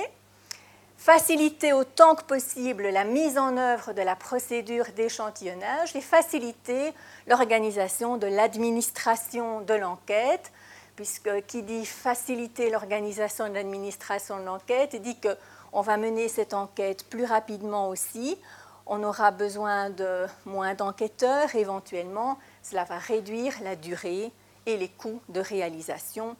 faciliter 0.97 1.73
autant 1.73 2.15
que 2.15 2.23
possible 2.23 2.89
la 2.89 3.03
mise 3.03 3.37
en 3.37 3.55
œuvre 3.57 3.93
de 3.93 4.01
la 4.01 4.15
procédure 4.15 4.85
d'échantillonnage 4.95 5.95
et 5.95 6.01
faciliter 6.01 6.93
l'organisation 7.27 8.17
de 8.17 8.27
l'administration 8.27 9.61
de 9.61 9.73
l'enquête, 9.73 10.51
puisque 10.97 11.45
qui 11.45 11.63
dit 11.63 11.85
faciliter 11.85 12.69
l'organisation 12.69 13.47
de 13.47 13.53
l'administration 13.53 14.39
de 14.39 14.43
l'enquête 14.43 15.01
dit 15.01 15.17
qu'on 15.17 15.81
va 15.81 15.95
mener 15.95 16.27
cette 16.27 16.53
enquête 16.53 17.05
plus 17.09 17.23
rapidement 17.23 17.87
aussi, 17.87 18.37
on 18.85 19.01
aura 19.03 19.31
besoin 19.31 19.89
de 19.89 20.25
moins 20.45 20.73
d'enquêteurs 20.73 21.55
éventuellement, 21.55 22.37
cela 22.61 22.83
va 22.83 22.97
réduire 22.97 23.53
la 23.63 23.77
durée 23.77 24.33
et 24.65 24.75
les 24.75 24.89
coûts 24.89 25.21
de 25.29 25.39
réalisation 25.39 26.35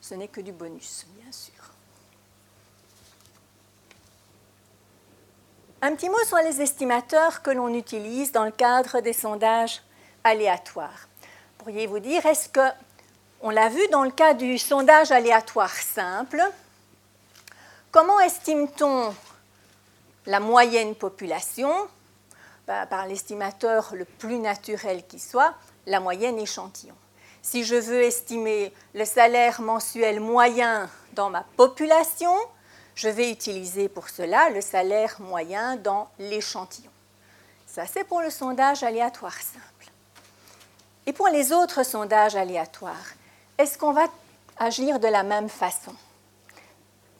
ce 0.00 0.14
n'est 0.14 0.28
que 0.28 0.40
du 0.40 0.52
bonus, 0.52 1.06
bien 1.20 1.32
sûr. 1.32 1.52
Un 5.80 5.94
petit 5.94 6.08
mot 6.08 6.24
sur 6.24 6.38
les 6.38 6.60
estimateurs 6.60 7.42
que 7.42 7.50
l'on 7.50 7.72
utilise 7.72 8.32
dans 8.32 8.44
le 8.44 8.50
cadre 8.50 9.00
des 9.00 9.12
sondages 9.12 9.82
aléatoires. 10.24 11.08
Pourriez-vous 11.58 12.00
dire, 12.00 12.24
est-ce 12.26 12.48
que, 12.48 12.60
on 13.40 13.50
l'a 13.50 13.68
vu 13.68 13.86
dans 13.88 14.04
le 14.04 14.10
cas 14.10 14.34
du 14.34 14.58
sondage 14.58 15.12
aléatoire 15.12 15.74
simple, 15.74 16.42
comment 17.90 18.18
estime-t-on 18.20 19.14
la 20.26 20.40
moyenne 20.40 20.94
population? 20.94 21.72
Bah, 22.66 22.86
Par 22.86 23.06
l'estimateur 23.06 23.94
le 23.94 24.04
plus 24.04 24.38
naturel 24.38 25.06
qui 25.06 25.18
soit, 25.18 25.54
la 25.86 26.00
moyenne 26.00 26.38
échantillon. 26.38 26.96
Si 27.40 27.64
je 27.64 27.76
veux 27.76 28.02
estimer 28.02 28.72
le 28.94 29.04
salaire 29.04 29.60
mensuel 29.60 30.20
moyen 30.20 30.90
dans 31.12 31.30
ma 31.30 31.44
population, 31.56 32.34
je 32.94 33.08
vais 33.08 33.30
utiliser 33.30 33.88
pour 33.88 34.08
cela 34.08 34.50
le 34.50 34.60
salaire 34.60 35.16
moyen 35.20 35.76
dans 35.76 36.08
l'échantillon. 36.18 36.90
Ça, 37.66 37.86
c'est 37.86 38.04
pour 38.04 38.20
le 38.20 38.30
sondage 38.30 38.82
aléatoire 38.82 39.34
simple. 39.34 39.92
Et 41.06 41.12
pour 41.12 41.28
les 41.28 41.52
autres 41.52 41.84
sondages 41.84 42.34
aléatoires, 42.34 43.14
est-ce 43.58 43.76
qu'on 43.76 43.92
va 43.92 44.06
agir 44.56 44.98
de 44.98 45.08
la 45.08 45.22
même 45.22 45.48
façon? 45.48 45.94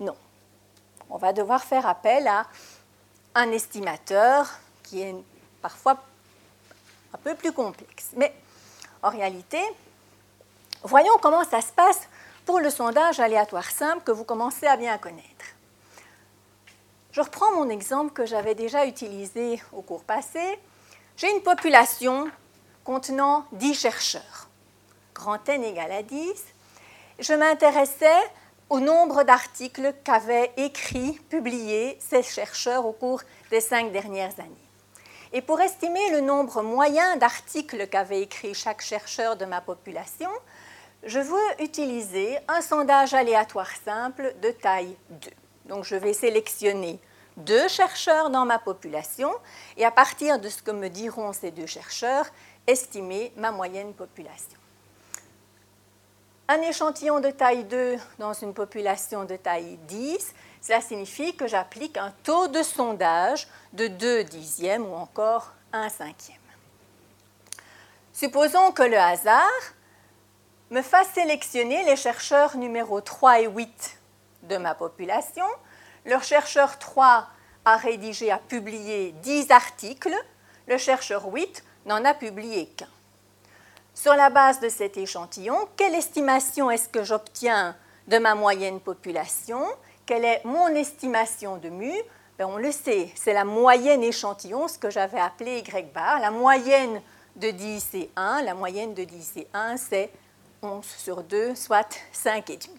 Non. 0.00 0.16
On 1.10 1.18
va 1.18 1.32
devoir 1.32 1.62
faire 1.62 1.86
appel 1.86 2.26
à 2.26 2.46
un 3.34 3.50
estimateur 3.52 4.48
qui 4.82 5.02
est 5.02 5.14
parfois 5.60 5.98
un 7.12 7.18
peu 7.18 7.34
plus 7.34 7.52
complexe. 7.52 8.10
Mais 8.16 8.34
en 9.02 9.10
réalité, 9.10 9.60
Voyons 10.84 11.18
comment 11.20 11.42
ça 11.44 11.60
se 11.60 11.72
passe 11.72 12.08
pour 12.46 12.60
le 12.60 12.70
sondage 12.70 13.18
aléatoire 13.18 13.68
simple 13.68 14.04
que 14.04 14.12
vous 14.12 14.24
commencez 14.24 14.66
à 14.66 14.76
bien 14.76 14.96
connaître. 14.96 15.26
Je 17.10 17.20
reprends 17.20 17.52
mon 17.52 17.68
exemple 17.68 18.12
que 18.12 18.26
j'avais 18.26 18.54
déjà 18.54 18.86
utilisé 18.86 19.60
au 19.72 19.82
cours 19.82 20.04
passé. 20.04 20.58
J'ai 21.16 21.34
une 21.34 21.42
population 21.42 22.30
contenant 22.84 23.44
10 23.52 23.74
chercheurs, 23.74 24.47
grand 25.18 25.48
N 25.48 25.64
égale 25.64 25.92
à 25.92 26.02
10. 26.02 26.16
Je 27.18 27.32
m'intéressais 27.32 28.22
au 28.70 28.78
nombre 28.80 29.24
d'articles 29.24 29.92
qu'avaient 30.04 30.52
écrits, 30.56 31.18
publiés 31.28 31.98
ces 32.00 32.22
chercheurs 32.22 32.86
au 32.86 32.92
cours 32.92 33.22
des 33.50 33.60
cinq 33.60 33.90
dernières 33.90 34.38
années. 34.38 34.68
Et 35.32 35.42
pour 35.42 35.60
estimer 35.60 36.10
le 36.10 36.20
nombre 36.20 36.62
moyen 36.62 37.16
d'articles 37.16 37.88
qu'avait 37.88 38.22
écrit 38.22 38.54
chaque 38.54 38.80
chercheur 38.80 39.36
de 39.36 39.44
ma 39.44 39.60
population, 39.60 40.30
je 41.02 41.18
veux 41.18 41.62
utiliser 41.62 42.38
un 42.46 42.60
sondage 42.60 43.12
aléatoire 43.12 43.70
simple 43.84 44.34
de 44.40 44.50
taille 44.50 44.96
2. 45.10 45.30
Donc 45.66 45.84
je 45.84 45.96
vais 45.96 46.12
sélectionner 46.12 46.98
deux 47.36 47.68
chercheurs 47.68 48.30
dans 48.30 48.46
ma 48.46 48.58
population 48.58 49.32
et 49.76 49.84
à 49.84 49.90
partir 49.90 50.38
de 50.38 50.48
ce 50.48 50.62
que 50.62 50.70
me 50.70 50.88
diront 50.88 51.32
ces 51.32 51.50
deux 51.50 51.66
chercheurs, 51.66 52.26
estimer 52.66 53.32
ma 53.36 53.50
moyenne 53.50 53.94
population. 53.94 54.57
Un 56.50 56.62
échantillon 56.62 57.20
de 57.20 57.30
taille 57.30 57.64
2 57.64 57.98
dans 58.18 58.32
une 58.32 58.54
population 58.54 59.26
de 59.26 59.36
taille 59.36 59.76
10, 59.86 60.34
cela 60.62 60.80
signifie 60.80 61.36
que 61.36 61.46
j'applique 61.46 61.98
un 61.98 62.10
taux 62.22 62.48
de 62.48 62.62
sondage 62.62 63.46
de 63.74 63.86
2 63.86 64.24
dixièmes 64.24 64.86
ou 64.86 64.94
encore 64.94 65.52
1 65.74 65.90
cinquième. 65.90 66.38
Supposons 68.14 68.72
que 68.72 68.82
le 68.82 68.96
hasard 68.96 69.44
me 70.70 70.80
fasse 70.80 71.08
sélectionner 71.10 71.84
les 71.84 71.96
chercheurs 71.96 72.56
numéro 72.56 73.02
3 73.02 73.40
et 73.42 73.46
8 73.46 73.98
de 74.44 74.56
ma 74.56 74.74
population. 74.74 75.44
Le 76.06 76.18
chercheur 76.20 76.78
3 76.78 77.26
a 77.66 77.76
rédigé, 77.76 78.30
a 78.30 78.38
publié 78.38 79.12
10 79.20 79.50
articles. 79.50 80.16
Le 80.66 80.78
chercheur 80.78 81.26
8 81.26 81.62
n'en 81.84 82.02
a 82.06 82.14
publié 82.14 82.68
qu'un. 82.68 82.88
Sur 84.00 84.14
la 84.14 84.30
base 84.30 84.60
de 84.60 84.68
cet 84.68 84.96
échantillon, 84.96 85.56
quelle 85.76 85.96
estimation 85.96 86.70
est-ce 86.70 86.88
que 86.88 87.02
j'obtiens 87.02 87.74
de 88.06 88.18
ma 88.18 88.36
moyenne 88.36 88.78
population? 88.78 89.66
Quelle 90.06 90.24
est 90.24 90.40
mon 90.44 90.68
estimation 90.68 91.56
de 91.56 91.68
mu? 91.68 91.92
Ben, 92.38 92.46
On 92.46 92.58
le 92.58 92.70
sait, 92.70 93.10
c'est 93.16 93.32
la 93.32 93.44
moyenne 93.44 94.04
échantillon, 94.04 94.68
ce 94.68 94.78
que 94.78 94.88
j'avais 94.88 95.18
appelé 95.18 95.64
Y 95.66 95.92
bar. 95.92 96.20
La 96.20 96.30
moyenne 96.30 97.02
de 97.34 97.50
10 97.50 97.88
et 97.94 98.10
1, 98.14 98.42
la 98.42 98.54
moyenne 98.54 98.94
de 98.94 99.02
10 99.02 99.32
et 99.38 99.48
1, 99.52 99.76
c'est 99.76 100.10
11 100.62 100.84
sur 100.86 101.24
2, 101.24 101.56
soit 101.56 101.98
5,5. 102.14 102.70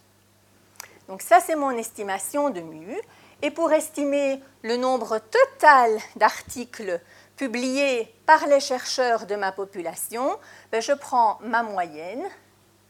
Donc 1.10 1.22
ça, 1.22 1.42
c'est 1.42 1.58
mon 1.58 1.72
estimation 1.72 2.50
de 2.50 2.62
mu. 2.62 2.98
Et 3.42 3.52
pour 3.52 3.74
estimer 3.74 4.42
le 4.62 4.78
nombre 4.78 5.20
total 5.20 5.98
d'articles 6.16 7.02
publiés 7.40 8.14
par 8.26 8.48
les 8.48 8.60
chercheurs 8.60 9.26
de 9.26 9.36
ma 9.36 9.54
population, 9.54 10.38
ben, 10.74 10.82
je 10.82 10.92
prends 10.92 11.40
ma 11.42 11.64
moyenne, 11.64 12.22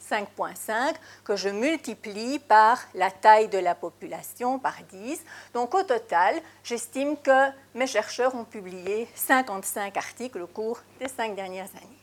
5,5, 0.01 0.95
que 1.23 1.35
je 1.35 1.49
multiplie 1.49 2.39
par 2.39 2.79
la 2.95 3.11
taille 3.11 3.47
de 3.47 3.59
la 3.59 3.75
population, 3.75 4.57
par 4.57 4.73
10. 4.91 5.23
Donc 5.53 5.75
au 5.75 5.83
total, 5.83 6.33
j'estime 6.63 7.15
que 7.17 7.51
mes 7.75 7.85
chercheurs 7.85 8.33
ont 8.33 8.43
publié 8.43 9.07
55 9.13 9.95
articles 9.95 10.41
au 10.41 10.47
cours 10.47 10.79
des 10.99 11.09
cinq 11.09 11.35
dernières 11.35 11.69
années. 11.75 11.99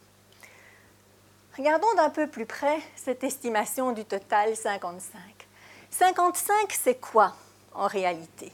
Regardons 1.59 1.95
d'un 1.97 2.11
peu 2.11 2.29
plus 2.29 2.47
près 2.47 2.79
cette 2.95 3.25
estimation 3.25 3.91
du 3.91 4.05
total 4.05 4.55
55. 4.55 5.21
55, 5.91 6.55
c'est 6.71 7.01
quoi 7.01 7.35
en 7.75 7.89
réalité? 7.89 8.53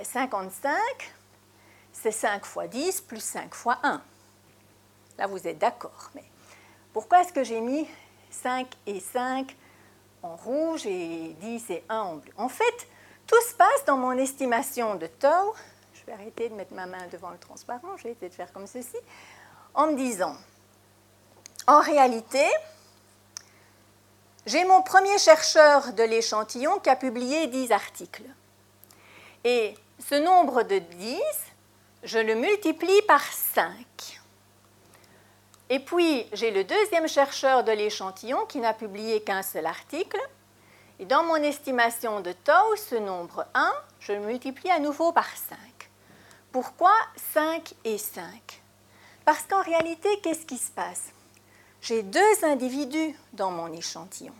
55, 0.00 0.72
ben, 0.72 1.14
c'est 2.04 2.12
5 2.12 2.44
fois 2.44 2.66
10 2.66 3.00
plus 3.00 3.24
5 3.24 3.54
fois 3.54 3.78
1. 3.82 4.02
Là, 5.16 5.26
vous 5.26 5.48
êtes 5.48 5.56
d'accord. 5.56 6.10
Mais 6.14 6.24
pourquoi 6.92 7.22
est-ce 7.22 7.32
que 7.32 7.42
j'ai 7.42 7.62
mis 7.62 7.88
5 8.30 8.68
et 8.86 9.00
5 9.00 9.56
en 10.22 10.36
rouge 10.36 10.84
et 10.84 11.34
10 11.40 11.70
et 11.70 11.82
1 11.88 11.98
en 11.98 12.16
bleu? 12.16 12.30
En 12.36 12.50
fait, 12.50 12.88
tout 13.26 13.40
se 13.48 13.54
passe 13.54 13.86
dans 13.86 13.96
mon 13.96 14.12
estimation 14.18 14.96
de 14.96 15.06
taux. 15.06 15.54
Je 15.94 16.04
vais 16.04 16.12
arrêter 16.12 16.50
de 16.50 16.54
mettre 16.54 16.74
ma 16.74 16.84
main 16.84 17.06
devant 17.10 17.30
le 17.30 17.38
transparent, 17.38 17.96
je 17.96 18.02
vais 18.02 18.10
essayer 18.10 18.28
de 18.28 18.34
faire 18.34 18.52
comme 18.52 18.66
ceci, 18.66 18.98
en 19.72 19.86
me 19.86 19.96
disant 19.96 20.36
en 21.66 21.80
réalité, 21.80 22.44
j'ai 24.44 24.66
mon 24.66 24.82
premier 24.82 25.16
chercheur 25.16 25.94
de 25.94 26.02
l'échantillon 26.02 26.80
qui 26.80 26.90
a 26.90 26.96
publié 26.96 27.46
10 27.46 27.72
articles. 27.72 28.28
Et 29.44 29.74
ce 30.06 30.16
nombre 30.16 30.64
de 30.64 30.80
10, 30.80 31.18
je 32.04 32.18
le 32.18 32.34
multiplie 32.34 33.02
par 33.08 33.22
5. 33.22 33.74
Et 35.70 35.80
puis, 35.80 36.26
j'ai 36.32 36.50
le 36.50 36.62
deuxième 36.64 37.08
chercheur 37.08 37.64
de 37.64 37.72
l'échantillon 37.72 38.44
qui 38.46 38.58
n'a 38.58 38.74
publié 38.74 39.22
qu'un 39.22 39.42
seul 39.42 39.66
article. 39.66 40.20
Et 40.98 41.06
dans 41.06 41.24
mon 41.24 41.36
estimation 41.36 42.20
de 42.20 42.32
taux, 42.32 42.76
ce 42.76 42.94
nombre 42.96 43.46
1, 43.54 43.72
je 44.00 44.12
le 44.12 44.20
multiplie 44.20 44.70
à 44.70 44.78
nouveau 44.78 45.12
par 45.12 45.28
5. 45.28 45.58
Pourquoi 46.52 46.94
5 47.32 47.74
et 47.84 47.98
5 47.98 48.22
Parce 49.24 49.42
qu'en 49.42 49.62
réalité, 49.62 50.08
qu'est-ce 50.22 50.46
qui 50.46 50.58
se 50.58 50.70
passe? 50.70 51.08
J'ai 51.80 52.02
deux 52.02 52.44
individus 52.44 53.14
dans 53.32 53.50
mon 53.50 53.72
échantillon. 53.72 54.34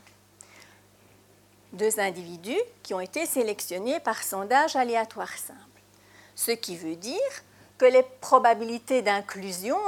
deux 1.72 1.98
individus 1.98 2.60
qui 2.84 2.94
ont 2.94 3.00
été 3.00 3.26
sélectionnés 3.26 3.98
par 3.98 4.22
sondage 4.22 4.76
aléatoire 4.76 5.36
simple. 5.36 5.58
Ce 6.36 6.52
qui 6.52 6.76
veut 6.76 6.94
dire 6.94 7.20
les 7.86 8.02
probabilités 8.20 9.02
d'inclusion, 9.02 9.78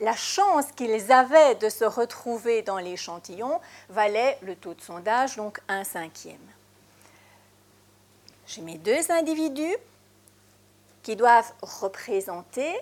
la, 0.00 0.16
chance 0.16 0.66
qu'ils 0.76 1.12
avaient 1.12 1.54
de 1.56 1.68
se 1.68 1.84
retrouver 1.84 2.62
dans 2.62 2.78
l'échantillon 2.78 3.60
valait 3.88 4.38
le 4.42 4.56
taux 4.56 4.74
de 4.74 4.80
sondage, 4.80 5.36
donc 5.36 5.60
un 5.68 5.84
cinquième. 5.84 6.36
J'ai 8.46 8.62
mes 8.62 8.78
deux 8.78 9.10
individus 9.10 9.76
qui 11.02 11.16
doivent 11.16 11.52
représenter 11.62 12.72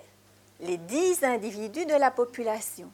les 0.61 0.77
dix 0.77 1.23
individus 1.25 1.87
de 1.87 1.95
la 1.95 2.11
population. 2.11 2.91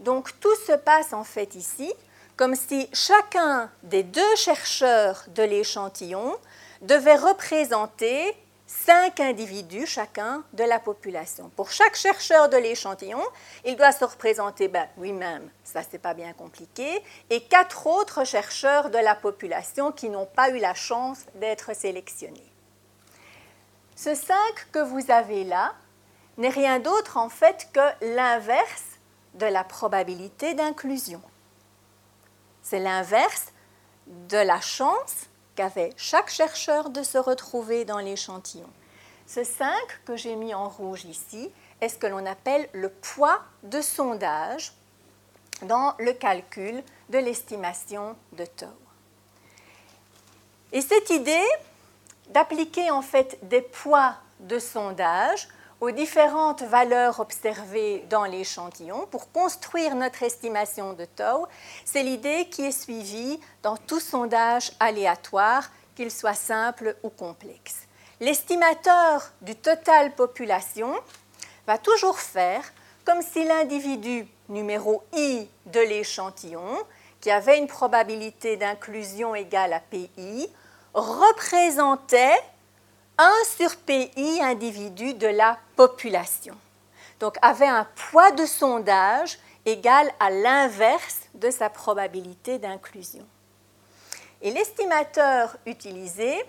Donc 0.00 0.30
tout 0.40 0.54
se 0.66 0.72
passe 0.72 1.12
en 1.12 1.24
fait 1.24 1.54
ici 1.54 1.92
comme 2.36 2.54
si 2.54 2.88
chacun 2.92 3.70
des 3.82 4.02
deux 4.02 4.36
chercheurs 4.36 5.24
de 5.28 5.42
l'échantillon 5.42 6.36
devait 6.82 7.16
représenter 7.16 8.36
cinq 8.66 9.20
individus 9.20 9.86
chacun 9.86 10.42
de 10.52 10.64
la 10.64 10.78
population. 10.78 11.50
Pour 11.54 11.70
chaque 11.70 11.94
chercheur 11.94 12.48
de 12.48 12.56
l'échantillon, 12.56 13.22
il 13.64 13.76
doit 13.76 13.92
se 13.92 14.04
représenter 14.04 14.68
ben, 14.68 14.88
lui-même, 14.98 15.48
ça 15.64 15.82
c'est 15.88 15.98
pas 15.98 16.14
bien 16.14 16.32
compliqué, 16.32 17.02
et 17.30 17.42
quatre 17.42 17.86
autres 17.86 18.24
chercheurs 18.24 18.90
de 18.90 18.98
la 18.98 19.14
population 19.14 19.92
qui 19.92 20.08
n'ont 20.08 20.26
pas 20.26 20.50
eu 20.50 20.58
la 20.58 20.74
chance 20.74 21.20
d'être 21.36 21.74
sélectionnés. 21.74 22.52
Ce 23.94 24.14
5 24.14 24.36
que 24.72 24.80
vous 24.80 25.10
avez 25.10 25.44
là 25.44 25.74
n'est 26.36 26.48
rien 26.48 26.80
d'autre 26.80 27.16
en 27.16 27.28
fait 27.28 27.68
que 27.72 28.14
l'inverse 28.14 28.84
de 29.34 29.46
la 29.46 29.64
probabilité 29.64 30.54
d'inclusion. 30.54 31.22
C'est 32.62 32.80
l'inverse 32.80 33.52
de 34.06 34.38
la 34.38 34.60
chance 34.60 35.26
qu'avait 35.56 35.92
chaque 35.96 36.30
chercheur 36.30 36.90
de 36.90 37.02
se 37.02 37.18
retrouver 37.18 37.84
dans 37.84 37.98
l'échantillon. 37.98 38.70
Ce 39.26 39.42
5 39.42 39.74
que 40.04 40.16
j'ai 40.16 40.36
mis 40.36 40.54
en 40.54 40.68
rouge 40.68 41.04
ici 41.04 41.50
est 41.80 41.88
ce 41.88 41.98
que 41.98 42.06
l'on 42.06 42.24
appelle 42.26 42.68
le 42.72 42.88
poids 42.88 43.42
de 43.64 43.80
sondage 43.80 44.72
dans 45.62 45.94
le 45.98 46.12
calcul 46.12 46.82
de 47.08 47.18
l'estimation 47.18 48.16
de 48.32 48.44
taux. 48.44 48.66
Et 50.72 50.80
cette 50.80 51.10
idée 51.10 51.48
d'appliquer 52.28 52.90
en 52.90 53.02
fait 53.02 53.38
des 53.42 53.62
poids 53.62 54.16
de 54.40 54.58
sondage 54.58 55.48
aux 55.80 55.90
différentes 55.90 56.62
valeurs 56.62 57.20
observées 57.20 58.04
dans 58.08 58.24
l'échantillon 58.24 59.06
pour 59.10 59.30
construire 59.30 59.94
notre 59.94 60.22
estimation 60.22 60.94
de 60.94 61.04
taux, 61.04 61.46
c'est 61.84 62.02
l'idée 62.02 62.48
qui 62.50 62.62
est 62.62 62.72
suivie 62.72 63.38
dans 63.62 63.76
tout 63.76 64.00
sondage 64.00 64.72
aléatoire, 64.80 65.70
qu'il 65.94 66.10
soit 66.10 66.34
simple 66.34 66.96
ou 67.02 67.10
complexe. 67.10 67.82
L'estimateur 68.20 69.30
du 69.42 69.54
total 69.54 70.14
population 70.14 70.94
va 71.66 71.78
toujours 71.78 72.18
faire 72.18 72.62
comme 73.04 73.22
si 73.22 73.44
l'individu 73.44 74.26
numéro 74.48 75.02
i 75.14 75.48
de 75.66 75.80
l'échantillon, 75.80 76.78
qui 77.20 77.30
avait 77.30 77.58
une 77.58 77.66
probabilité 77.66 78.56
d'inclusion 78.56 79.34
égale 79.34 79.72
à 79.72 79.80
pi, 79.80 80.10
représentait 80.94 82.36
1 83.18 83.32
sur 83.56 83.76
PI 83.76 84.40
individu 84.42 85.14
de 85.14 85.26
la 85.26 85.58
population. 85.74 86.54
Donc 87.18 87.36
avait 87.40 87.66
un 87.66 87.86
poids 88.10 88.30
de 88.32 88.44
sondage 88.44 89.38
égal 89.64 90.10
à 90.20 90.30
l'inverse 90.30 91.22
de 91.34 91.50
sa 91.50 91.70
probabilité 91.70 92.58
d'inclusion. 92.58 93.26
Et 94.42 94.50
l'estimateur 94.50 95.56
utilisé 95.64 96.44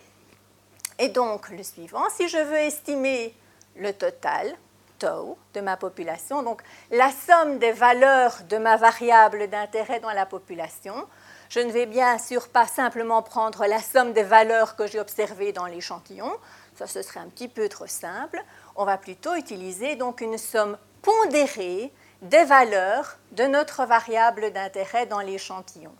est 0.98 1.10
donc 1.10 1.50
le 1.50 1.64
suivant. 1.64 2.10
Si 2.10 2.28
je 2.28 2.38
veux 2.38 2.58
estimer 2.58 3.34
le 3.78 3.94
total, 3.94 4.54
taux, 5.00 5.38
de 5.54 5.62
ma 5.62 5.78
population, 5.78 6.44
donc 6.44 6.62
la 6.92 7.12
somme 7.12 7.60
des 7.60 7.72
valeurs 7.72 8.42
de 8.50 8.58
ma 8.58 8.78
variable 8.78 9.48
d'intérêt 9.48 10.00
dans 10.00 10.12
la 10.12 10.26
population, 10.26 11.08
je 11.50 11.60
ne 11.60 11.72
vais 11.72 11.86
bien 11.86 12.18
sûr 12.18 12.50
pas 12.50 12.68
simplement 12.68 13.22
prendre 13.22 13.66
la 13.66 13.80
somme 13.80 14.14
des 14.14 14.24
valeurs 14.24 14.76
que 14.76 14.88
j'ai 14.88 15.00
observées 15.00 15.52
dans 15.52 15.66
l'échantillon, 15.66 16.32
ça 16.76 16.88
ce 16.88 17.02
serait 17.02 17.20
un 17.20 17.28
petit 17.28 17.48
peu 17.48 17.70
trop 17.70 17.88
simple. 17.88 18.44
On 18.76 18.86
va 18.86 18.98
plutôt 18.98 19.36
utiliser 19.36 19.96
donc 19.96 20.22
une 20.22 20.38
somme 20.38 20.78
pondérée 21.02 21.92
des 22.22 22.44
valeurs 22.44 23.18
de 23.32 23.44
notre 23.44 23.86
variable 23.86 24.52
d'intérêt 24.52 25.06
dans 25.06 25.20
l'échantillon. 25.20 25.94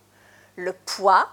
Le 0.56 0.72
poids, 0.72 1.28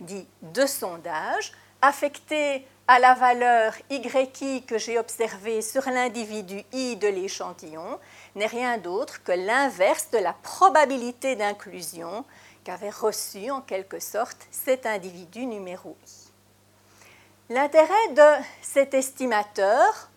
dit 0.00 0.26
de 0.42 0.66
sondage, 0.66 1.52
affecté 1.82 2.66
à 2.86 2.98
la 2.98 3.14
valeur 3.14 3.74
YI 3.90 4.62
que 4.66 4.78
j'ai 4.78 4.98
observée 4.98 5.62
sur 5.62 5.88
l'individu 5.88 6.62
I 6.72 6.96
de 6.96 7.08
l'échantillon, 7.08 7.98
n'est 8.34 8.46
rien 8.46 8.78
d'autre 8.78 9.22
que 9.22 9.32
l'inverse 9.32 10.10
de 10.12 10.18
la 10.18 10.34
probabilité 10.42 11.34
d'inclusion 11.34 12.24
qu'avait 12.64 12.90
reçu 12.90 13.50
en 13.50 13.60
quelque 13.60 14.00
sorte 14.00 14.46
cet 14.50 14.86
individu 14.86 15.46
numéro 15.46 15.96
I. 16.06 17.52
L'intérêt 17.54 18.08
de 18.12 18.42
cet 18.62 18.94
estimateur 18.94 20.10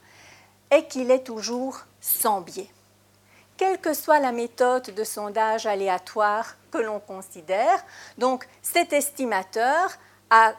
est 0.72 0.88
qu'il 0.88 1.12
est 1.12 1.26
toujours 1.26 1.82
sans 2.00 2.42
biais. 2.42 2.70
Quelle 3.58 3.80
que 3.80 3.94
soit 3.94 4.20
la 4.20 4.32
méthode 4.32 4.94
de 4.94 5.04
sondage 5.04 5.66
aléatoire 5.66 6.56
que 6.72 6.78
l'on 6.78 7.00
considère, 7.00 7.84
donc 8.18 8.48
cet 8.62 8.94
estimateur 8.94 9.98
a 10.30 10.54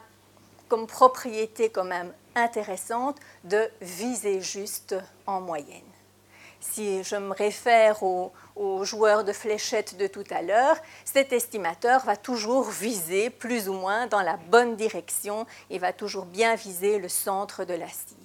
comme 0.67 0.85
propriété 0.85 1.69
quand 1.69 1.85
même 1.85 2.13
intéressante 2.35 3.17
de 3.43 3.69
viser 3.81 4.41
juste 4.41 4.95
en 5.25 5.41
moyenne. 5.41 5.88
Si 6.59 7.03
je 7.03 7.15
me 7.15 7.33
réfère 7.33 8.03
aux, 8.03 8.31
joueurs 8.83 9.23
de 9.23 9.31
fléchettes 9.31 9.97
de 9.97 10.07
tout 10.07 10.25
à 10.29 10.41
l'heure, 10.41 10.77
cet 11.05 11.31
estimateur 11.31 12.03
va 12.05 12.17
toujours 12.17 12.69
viser 12.69 13.29
plus 13.29 13.69
ou 13.69 13.73
moins 13.73 14.07
dans 14.07 14.21
la 14.21 14.35
bonne 14.35 14.75
direction 14.75 15.45
et 15.69 15.79
va 15.79 15.93
toujours 15.93 16.25
bien 16.25 16.55
viser 16.55 16.99
le 16.99 17.07
centre 17.07 17.63
de 17.63 17.73
la 17.73 17.87
cible. 17.87 18.19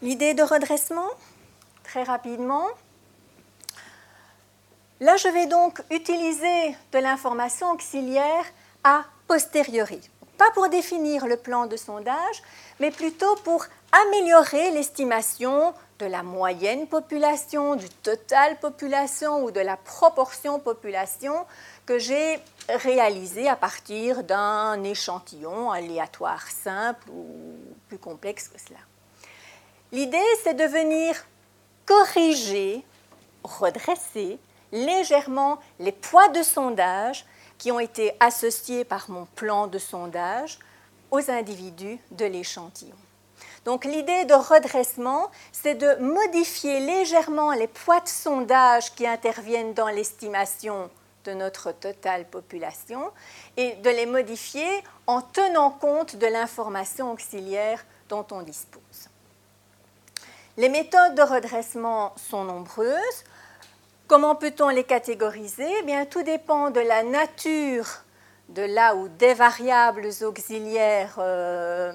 L'idée 0.00 0.34
de 0.34 0.42
redressement, 0.42 1.10
très 1.84 2.02
rapidement. 2.02 2.66
Là, 5.00 5.16
je 5.16 5.28
vais 5.28 5.46
donc 5.46 5.82
utiliser 5.90 6.76
de 6.92 6.98
l'information 6.98 7.70
auxiliaire 7.70 8.44
a 8.82 9.04
posteriori. 9.28 10.00
Pas 10.38 10.50
pour 10.54 10.68
définir 10.68 11.26
le 11.26 11.36
plan 11.36 11.66
de 11.66 11.76
sondage, 11.76 12.42
mais 12.80 12.90
plutôt 12.90 13.36
pour 13.44 13.66
améliorer 13.92 14.70
l'estimation 14.70 15.74
de 15.98 16.06
la 16.06 16.22
moyenne 16.22 16.86
population, 16.86 17.76
du 17.76 17.88
total 17.88 18.58
population 18.58 19.44
ou 19.44 19.50
de 19.50 19.60
la 19.60 19.76
proportion 19.76 20.58
population 20.58 21.46
que 21.86 21.98
j'ai 21.98 22.40
réalisé 22.68 23.48
à 23.48 23.56
partir 23.56 24.24
d'un 24.24 24.82
échantillon 24.82 25.70
aléatoire 25.70 26.46
simple 26.48 27.08
ou 27.10 27.54
plus 27.88 27.98
complexe 27.98 28.48
que 28.48 28.58
cela. 28.58 28.80
L'idée, 29.92 30.18
c'est 30.42 30.54
de 30.54 30.64
venir 30.64 31.14
corriger, 31.84 32.82
redresser 33.44 34.38
légèrement 34.72 35.58
les 35.78 35.92
poids 35.92 36.28
de 36.28 36.42
sondage 36.42 37.26
qui 37.58 37.70
ont 37.70 37.80
été 37.80 38.12
associés 38.18 38.84
par 38.84 39.10
mon 39.10 39.26
plan 39.36 39.66
de 39.66 39.78
sondage 39.78 40.58
aux 41.10 41.30
individus 41.30 41.98
de 42.10 42.24
l'échantillon. 42.24 42.96
Donc 43.64 43.84
l'idée 43.84 44.24
de 44.24 44.34
redressement, 44.34 45.30
c'est 45.52 45.74
de 45.74 45.94
modifier 45.96 46.80
légèrement 46.80 47.52
les 47.52 47.68
poids 47.68 48.00
de 48.00 48.08
sondage 48.08 48.94
qui 48.94 49.06
interviennent 49.06 49.74
dans 49.74 49.88
l'estimation 49.88 50.90
de 51.24 51.32
notre 51.32 51.70
totale 51.70 52.24
population 52.26 53.12
et 53.56 53.74
de 53.74 53.90
les 53.90 54.06
modifier 54.06 54.82
en 55.06 55.20
tenant 55.20 55.70
compte 55.70 56.16
de 56.16 56.26
l'information 56.26 57.12
auxiliaire 57.12 57.84
dont 58.08 58.26
on 58.32 58.42
dispose. 58.42 59.08
Les 60.56 60.68
méthodes 60.68 61.14
de 61.14 61.22
redressement 61.22 62.12
sont 62.16 62.44
nombreuses. 62.44 63.24
Comment 64.08 64.34
peut-on 64.34 64.68
les 64.68 64.84
catégoriser? 64.84 65.68
Eh 65.78 65.82
bien, 65.84 66.04
Tout 66.04 66.22
dépend 66.22 66.70
de 66.70 66.80
la 66.80 67.04
nature 67.04 67.86
de 68.50 68.62
là 68.62 68.94
où 68.96 69.08
des 69.08 69.32
variables 69.32 70.08
auxiliaires 70.22 71.14
euh, 71.18 71.92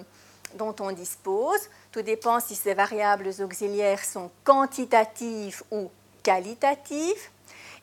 dont 0.56 0.76
on 0.80 0.92
dispose. 0.92 1.70
Tout 1.92 2.02
dépend 2.02 2.40
si 2.40 2.56
ces 2.56 2.74
variables 2.74 3.30
auxiliaires 3.40 4.04
sont 4.04 4.32
quantitatives 4.44 5.64
ou 5.72 5.90
qualitatives. 6.24 7.30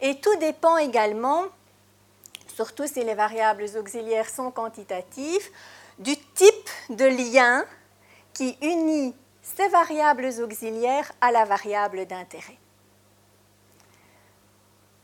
Et 0.01 0.21
tout 0.21 0.37
dépend 0.37 0.77
également, 0.77 1.45
surtout 2.49 2.87
si 2.87 3.03
les 3.05 3.15
variables 3.15 3.67
auxiliaires 3.79 4.29
sont 4.29 4.51
quantitatives, 4.51 5.49
du 5.99 6.17
type 6.17 6.71
de 6.91 7.05
lien 7.05 7.65
qui 8.33 8.57
unit 8.61 9.15
ces 9.43 9.69
variables 9.69 10.31
auxiliaires 10.43 11.13
à 11.21 11.31
la 11.31 11.45
variable 11.45 12.07
d'intérêt. 12.07 12.59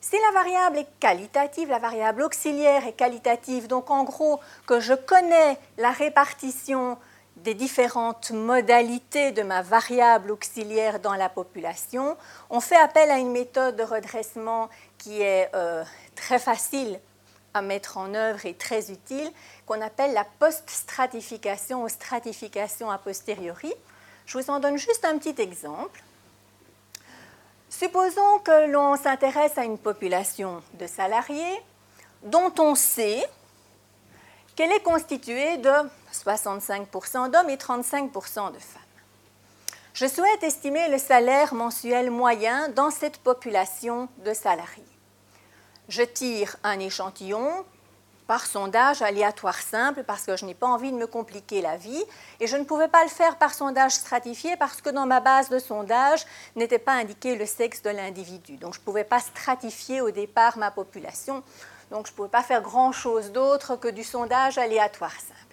Si 0.01 0.17
la 0.19 0.33
variable 0.33 0.79
est 0.79 0.89
qualitative, 0.99 1.69
la 1.69 1.79
variable 1.79 2.23
auxiliaire 2.23 2.87
est 2.87 2.95
qualitative, 2.95 3.69
donc 3.69 3.91
en 3.91 4.03
gros 4.03 4.41
que 4.67 4.81
je 4.81 4.95
connais 4.95 5.59
la 5.77 5.91
répartition 5.91 6.97
des 7.43 7.55
différentes 7.55 8.31
modalités 8.33 9.33
de 9.33 9.43
ma 9.43 9.63
variable 9.63 10.31
auxiliaire 10.31 11.01
dans 11.01 11.15
la 11.15 11.29
population, 11.29 12.17
on 12.51 12.61
fait 12.61 12.77
appel 12.77 13.11
à 13.11 13.19
une 13.19 13.33
méthode 13.33 13.77
de 13.77 13.83
redressement 13.83 14.69
qui 14.99 15.23
est 15.23 15.51
euh, 15.55 15.83
très 16.15 16.39
facile 16.39 17.01
à 17.55 17.63
mettre 17.63 17.97
en 17.97 18.15
œuvre 18.15 18.45
et 18.47 18.55
très 18.55 18.91
utile, 18.93 19.31
qu'on 19.67 19.81
appelle 19.81 20.13
la 20.13 20.25
post-stratification 20.39 21.83
ou 21.83 21.89
stratification 21.89 22.91
a 22.91 22.99
posteriori. 22.99 23.73
Je 24.27 24.39
vous 24.39 24.51
en 24.51 24.61
donne 24.61 24.77
juste 24.77 25.05
un 25.05 25.19
petit 25.19 25.41
exemple. 25.41 26.03
Supposons 27.69 28.39
que 28.45 28.71
l'on 28.71 28.97
s'intéresse 28.97 29.57
à 29.57 29.65
une 29.65 29.79
population 29.79 30.63
de 30.75 30.87
salariés 30.87 31.61
dont 32.23 32.53
on 32.59 32.75
sait 32.75 33.25
qu'elle 34.55 34.73
est 34.73 34.83
constituée 34.83 35.57
de 35.57 35.71
65% 36.13 37.31
d'hommes 37.31 37.51
et 37.51 37.57
35% 37.57 38.53
de 38.53 38.59
femmes. 38.59 38.83
Je 39.93 40.07
souhaite 40.07 40.43
estimer 40.43 40.89
le 40.89 40.99
salaire 40.99 41.53
mensuel 41.53 42.11
moyen 42.11 42.69
dans 42.69 42.91
cette 42.91 43.19
population 43.19 44.09
de 44.25 44.33
salariés. 44.33 44.85
Je 45.89 46.03
tire 46.03 46.57
un 46.63 46.79
échantillon 46.79 47.65
par 48.31 48.47
sondage 48.47 49.03
aléatoire 49.03 49.61
simple 49.61 50.05
parce 50.05 50.25
que 50.25 50.37
je 50.37 50.45
n'ai 50.45 50.55
pas 50.55 50.69
envie 50.69 50.93
de 50.93 50.97
me 50.97 51.09
compliquer 51.09 51.61
la 51.61 51.77
vie 51.77 52.05
et 52.39 52.47
je 52.47 52.57
ne 52.57 52.63
pouvais 52.63 52.87
pas 52.87 53.03
le 53.03 53.11
faire 53.11 53.37
par 53.37 53.53
sondage 53.53 53.91
stratifié 53.91 54.57
parce 54.57 54.81
que 54.81 54.91
dans 54.91 55.05
ma 55.05 55.19
base 55.19 55.49
de 55.49 55.59
sondage 55.59 56.25
n'était 56.55 56.79
pas 56.79 56.93
indiqué 56.93 57.35
le 57.35 57.45
sexe 57.45 57.83
de 57.83 57.91
l'individu. 57.91 58.57
Donc 58.57 58.75
je 58.75 58.79
ne 58.79 58.85
pouvais 58.85 59.03
pas 59.03 59.19
stratifier 59.19 60.01
au 60.01 60.13
départ 60.13 60.59
ma 60.59 60.71
population. 60.71 61.43
Donc 61.91 62.07
je 62.07 62.13
ne 62.13 62.17
pouvais 62.17 62.29
pas 62.29 62.45
faire 62.45 62.63
grand-chose 62.63 63.33
d'autre 63.33 63.75
que 63.75 63.89
du 63.89 64.05
sondage 64.05 64.59
aléatoire 64.59 65.11
simple. 65.11 65.50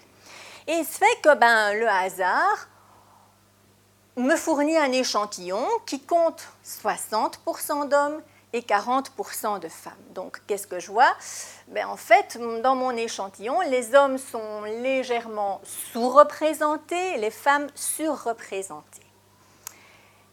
Et 0.67 0.73
il 0.73 0.85
se 0.85 0.97
fait 0.97 1.21
que 1.21 1.33
ben, 1.35 1.73
le 1.73 1.87
hasard 1.87 2.67
me 4.17 4.35
fournit 4.35 4.77
un 4.77 4.91
échantillon 4.91 5.65
qui 5.85 6.01
compte 6.01 6.47
60% 6.65 7.87
d'hommes 7.87 8.21
et 8.53 8.61
40% 8.61 9.59
de 9.59 9.67
femmes. 9.67 9.93
Donc, 10.13 10.41
qu'est-ce 10.47 10.67
que 10.67 10.79
je 10.79 10.91
vois? 10.91 11.13
Ben, 11.67 11.87
En 11.87 11.95
fait, 11.97 12.37
dans 12.61 12.75
mon 12.75 12.91
échantillon, 12.91 13.61
les 13.61 13.95
hommes 13.95 14.17
sont 14.17 14.63
légèrement 14.63 15.61
sous-représentés, 15.63 17.17
les 17.17 17.31
femmes 17.31 17.67
surreprésentées. 17.75 19.05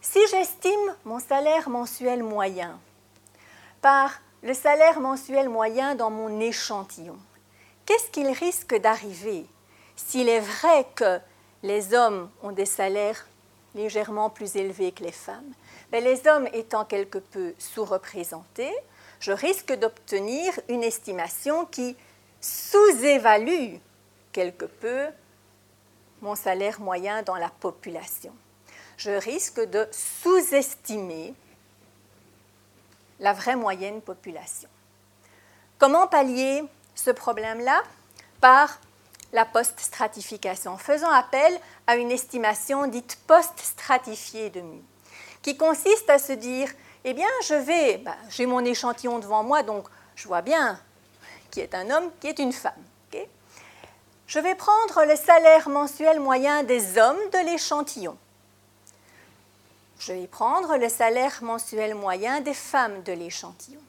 Si 0.01 0.19
j'estime 0.29 0.95
mon 1.03 1.19
salaire 1.19 1.69
mensuel 1.69 2.23
moyen 2.23 2.79
par 3.81 4.11
le 4.43 4.53
salaire 4.53 4.99
mensuel 4.99 5.49
moyen 5.49 5.95
dans 5.95 6.11
mon 6.11 6.39
échantillon, 6.39 7.17
qu'est-ce 7.85 8.09
qu'il 8.11 8.27
risque 8.27 8.75
d'arriver? 8.75 9.47
S'il 9.95 10.29
est 10.29 10.39
vrai 10.39 10.87
que 10.95 11.19
les 11.63 11.93
hommes 11.93 12.29
ont 12.43 12.51
des 12.51 12.65
salaires 12.65 13.27
légèrement 13.73 14.29
plus 14.29 14.55
élevés 14.55 14.91
que 14.91 15.03
les 15.03 15.11
femmes 15.11 15.53
mais 15.91 16.01
les 16.01 16.27
hommes 16.27 16.47
étant 16.53 16.85
quelque 16.85 17.19
peu 17.19 17.53
sous-représentés, 17.57 18.73
je 19.19 19.31
risque 19.31 19.73
d'obtenir 19.73 20.53
une 20.67 20.83
estimation 20.83 21.65
qui 21.65 21.95
sous-évalue 22.41 23.75
quelque 24.31 24.65
peu 24.65 25.05
mon 26.21 26.35
salaire 26.35 26.79
moyen 26.79 27.23
dans 27.23 27.35
la 27.35 27.49
population. 27.49 28.33
Je 28.97 29.11
risque 29.11 29.61
de 29.61 29.87
sous-estimer 29.91 31.33
la 33.19 33.33
vraie 33.33 33.55
moyenne 33.55 34.01
population. 34.01 34.69
Comment 35.77 36.07
pallier 36.07 36.63
ce 36.93 37.11
problème-là? 37.11 37.83
Par 38.41 38.79
la 39.35 39.45
post-stratification, 39.45 40.77
faisant 40.77 41.11
appel 41.11 41.59
à 41.85 41.97
une 41.97 42.11
estimation 42.11 42.87
dite 42.87 43.19
post-stratifiée 43.27 44.49
de 44.49 44.61
mu 44.61 44.81
qui 45.43 45.57
consiste 45.57 46.09
à 46.09 46.17
se 46.17 46.31
dire, 46.31 46.71
eh 47.03 47.13
bien, 47.13 47.27
je 47.43 47.53
vais, 47.53 47.97
bah, 47.97 48.15
j'ai 48.29 48.47
mon 48.47 48.65
échantillon 48.65 49.19
devant 49.19 49.43
moi, 49.43 49.61
donc 49.61 49.85
je 50.15 50.27
vois 50.27 50.41
bien 50.41 50.79
qui 51.51 51.59
est 51.59 51.75
un 51.75 51.89
homme, 51.91 52.09
qui 52.19 52.27
est 52.27 52.39
une 52.39 52.51
femme. 52.51 52.73
je 54.27 54.39
vais 54.39 54.55
prendre 54.55 55.05
le 55.05 55.15
salaire 55.15 55.69
mensuel 55.69 56.19
moyen 56.19 56.63
des 56.63 56.97
hommes 56.97 57.29
de 57.31 57.45
l'échantillon. 57.45 58.17
Je 59.99 60.13
vais 60.13 60.27
prendre 60.27 60.77
le 60.77 60.89
salaire 60.89 61.37
mensuel 61.43 61.93
moyen 61.93 62.41
des 62.41 62.55
femmes 62.55 63.03
de 63.03 63.13
l'échantillon. 63.13 63.79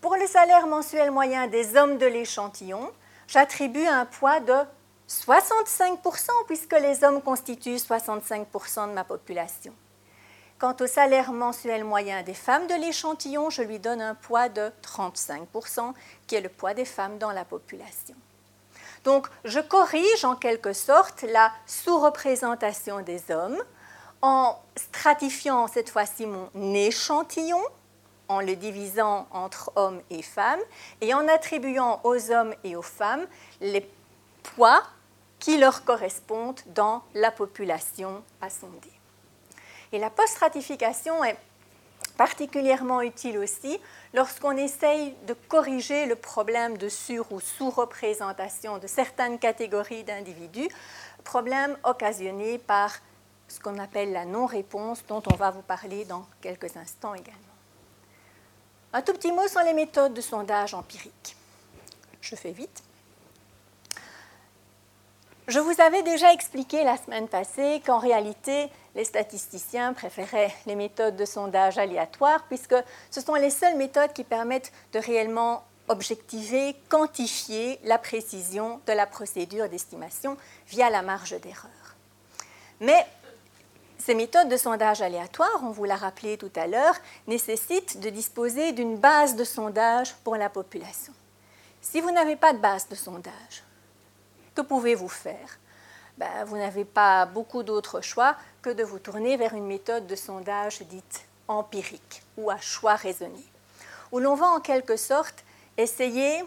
Pour 0.00 0.16
le 0.16 0.26
salaire 0.26 0.66
mensuel 0.66 1.10
moyen 1.10 1.48
des 1.48 1.76
hommes 1.76 1.98
de 1.98 2.06
l'échantillon, 2.06 2.90
j'attribue 3.32 3.86
un 3.86 4.04
poids 4.04 4.40
de 4.40 4.54
65% 5.08 6.28
puisque 6.46 6.78
les 6.78 7.02
hommes 7.02 7.22
constituent 7.22 7.76
65% 7.76 8.88
de 8.88 8.92
ma 8.92 9.04
population. 9.04 9.72
Quant 10.58 10.76
au 10.80 10.86
salaire 10.86 11.32
mensuel 11.32 11.82
moyen 11.82 12.22
des 12.22 12.34
femmes 12.34 12.66
de 12.66 12.74
l'échantillon, 12.74 13.50
je 13.50 13.62
lui 13.62 13.78
donne 13.78 14.02
un 14.02 14.14
poids 14.14 14.48
de 14.48 14.70
35%, 14.82 15.92
qui 16.26 16.36
est 16.36 16.40
le 16.40 16.48
poids 16.48 16.74
des 16.74 16.84
femmes 16.84 17.18
dans 17.18 17.32
la 17.32 17.44
population. 17.44 18.14
Donc, 19.02 19.26
je 19.44 19.58
corrige 19.58 20.24
en 20.24 20.36
quelque 20.36 20.72
sorte 20.72 21.22
la 21.22 21.50
sous-représentation 21.66 23.00
des 23.00 23.22
hommes 23.30 23.60
en 24.20 24.56
stratifiant 24.76 25.66
cette 25.66 25.90
fois-ci 25.90 26.26
mon 26.26 26.48
échantillon, 26.74 27.60
en 28.32 28.40
le 28.40 28.56
divisant 28.56 29.26
entre 29.30 29.72
hommes 29.76 30.00
et 30.10 30.22
femmes, 30.22 30.60
et 31.00 31.14
en 31.14 31.26
attribuant 31.28 32.00
aux 32.04 32.30
hommes 32.30 32.54
et 32.64 32.76
aux 32.76 32.82
femmes 32.82 33.26
les 33.60 33.88
poids 34.42 34.82
qui 35.38 35.58
leur 35.58 35.84
correspondent 35.84 36.60
dans 36.66 37.02
la 37.14 37.30
population 37.30 38.22
à 38.40 38.48
sonder. 38.48 38.92
Et 39.92 39.98
la 39.98 40.10
post-stratification 40.10 41.22
est 41.24 41.36
particulièrement 42.16 43.00
utile 43.02 43.38
aussi 43.38 43.80
lorsqu'on 44.14 44.56
essaye 44.56 45.14
de 45.26 45.34
corriger 45.48 46.06
le 46.06 46.14
problème 46.14 46.78
de 46.78 46.88
sur- 46.88 47.30
ou 47.32 47.40
sous-représentation 47.40 48.78
de 48.78 48.86
certaines 48.86 49.38
catégories 49.38 50.04
d'individus, 50.04 50.68
problème 51.24 51.76
occasionné 51.84 52.58
par 52.58 52.92
ce 53.48 53.60
qu'on 53.60 53.78
appelle 53.78 54.12
la 54.12 54.24
non-réponse, 54.24 55.04
dont 55.06 55.22
on 55.30 55.36
va 55.36 55.50
vous 55.50 55.62
parler 55.62 56.04
dans 56.04 56.24
quelques 56.40 56.76
instants 56.76 57.14
également. 57.14 57.51
Un 58.94 59.00
tout 59.00 59.14
petit 59.14 59.32
mot 59.32 59.48
sur 59.48 59.62
les 59.62 59.72
méthodes 59.72 60.12
de 60.12 60.20
sondage 60.20 60.74
empirique. 60.74 61.36
Je 62.20 62.36
fais 62.36 62.52
vite. 62.52 62.82
Je 65.48 65.58
vous 65.58 65.80
avais 65.80 66.02
déjà 66.02 66.32
expliqué 66.32 66.84
la 66.84 66.96
semaine 66.98 67.26
passée 67.26 67.82
qu'en 67.84 67.98
réalité, 67.98 68.68
les 68.94 69.04
statisticiens 69.04 69.94
préféraient 69.94 70.54
les 70.66 70.76
méthodes 70.76 71.16
de 71.16 71.24
sondage 71.24 71.78
aléatoires 71.78 72.44
puisque 72.48 72.76
ce 73.10 73.20
sont 73.20 73.34
les 73.34 73.50
seules 73.50 73.76
méthodes 73.76 74.12
qui 74.12 74.24
permettent 74.24 74.72
de 74.92 74.98
réellement 74.98 75.64
objectiver, 75.88 76.76
quantifier 76.88 77.80
la 77.84 77.98
précision 77.98 78.80
de 78.86 78.92
la 78.92 79.06
procédure 79.06 79.68
d'estimation 79.68 80.36
via 80.68 80.90
la 80.90 81.02
marge 81.02 81.40
d'erreur. 81.40 81.96
Mais 82.80 83.06
ces 84.04 84.14
méthodes 84.16 84.48
de 84.48 84.56
sondage 84.56 85.00
aléatoire, 85.00 85.60
on 85.62 85.70
vous 85.70 85.84
l'a 85.84 85.94
rappelé 85.94 86.36
tout 86.36 86.50
à 86.56 86.66
l'heure, 86.66 86.96
nécessitent 87.28 88.00
de 88.00 88.10
disposer 88.10 88.72
d'une 88.72 88.96
base 88.96 89.36
de 89.36 89.44
sondage 89.44 90.12
pour 90.24 90.34
la 90.34 90.48
population. 90.48 91.12
Si 91.80 92.00
vous 92.00 92.10
n'avez 92.10 92.34
pas 92.34 92.52
de 92.52 92.58
base 92.58 92.88
de 92.88 92.96
sondage, 92.96 93.62
que 94.56 94.62
pouvez-vous 94.62 95.08
faire? 95.08 95.58
Ben, 96.18 96.44
Vous 96.46 96.56
n'avez 96.56 96.84
pas 96.84 97.26
beaucoup 97.26 97.62
d'autres 97.62 98.00
choix 98.00 98.34
que 98.60 98.70
de 98.70 98.82
vous 98.82 98.98
tourner 98.98 99.36
vers 99.36 99.54
une 99.54 99.66
méthode 99.66 100.08
de 100.08 100.16
sondage 100.16 100.82
dite 100.82 101.24
empirique 101.46 102.24
ou 102.36 102.50
à 102.50 102.58
choix 102.58 102.96
raisonné, 102.96 103.44
où 104.10 104.18
l'on 104.18 104.34
va 104.34 104.46
en 104.46 104.60
quelque 104.60 104.96
sorte 104.96 105.44
essayer, 105.76 106.42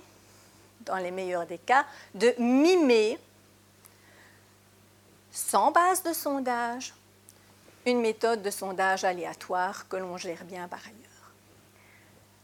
dans 0.81 0.97
les 0.97 1.11
meilleurs 1.11 1.45
des 1.45 1.57
cas, 1.57 1.85
de 2.15 2.33
mimer, 2.37 3.17
sans 5.31 5.71
base 5.71 6.03
de 6.03 6.11
sondage, 6.11 6.93
une 7.85 8.01
méthode 8.01 8.41
de 8.41 8.49
sondage 8.49 9.03
aléatoire 9.03 9.87
que 9.87 9.97
l'on 9.97 10.17
gère 10.17 10.43
bien 10.43 10.67
par 10.67 10.79
ailleurs. 10.79 11.05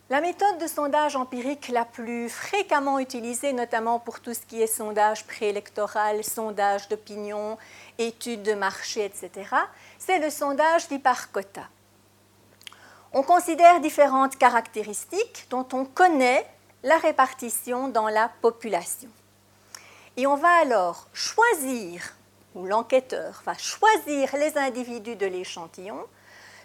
La 0.09 0.19
méthode 0.19 0.57
de 0.57 0.67
sondage 0.67 1.15
empirique 1.15 1.69
la 1.69 1.85
plus 1.85 2.27
fréquemment 2.27 2.99
utilisée, 2.99 3.53
notamment 3.53 3.97
pour 3.97 4.19
tout 4.19 4.33
ce 4.33 4.41
qui 4.41 4.61
est 4.61 4.67
sondage 4.67 5.25
préélectoral, 5.25 6.23
sondage 6.23 6.89
d'opinion, 6.89 7.57
études 7.97 8.43
de 8.43 8.53
marché, 8.53 9.05
etc., 9.05 9.31
c'est 9.97 10.19
le 10.19 10.29
sondage 10.29 10.89
dit 10.89 10.99
par 10.99 11.31
quota. 11.31 11.63
On 13.13 13.23
considère 13.23 13.79
différentes 13.79 14.37
caractéristiques 14.37 15.47
dont 15.49 15.67
on 15.71 15.85
connaît 15.85 16.45
la 16.83 16.97
répartition 16.97 17.87
dans 17.87 18.09
la 18.09 18.29
population. 18.41 19.09
Et 20.17 20.27
on 20.27 20.35
va 20.35 20.51
alors 20.61 21.07
choisir, 21.13 22.15
ou 22.55 22.65
l'enquêteur 22.65 23.41
va 23.45 23.53
choisir 23.57 24.35
les 24.35 24.57
individus 24.57 25.15
de 25.15 25.25
l'échantillon, 25.25 26.05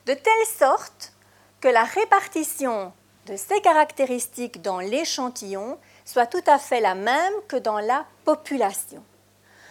de 0.07 0.15
telle 0.15 0.47
sorte 0.47 1.13
que 1.61 1.69
la 1.69 1.85
répartition 1.85 2.93
de 3.27 3.37
ces 3.37 3.61
caractéristiques 3.61 4.63
dans 4.63 4.79
l'échantillon 4.79 5.79
soit 6.05 6.27
tout 6.27 6.45
à 6.47 6.59
fait 6.59 6.81
la 6.81 6.95
même 6.95 7.35
que 7.49 7.57
dans 7.57 7.81
la 7.81 8.07
population. 8.25 9.03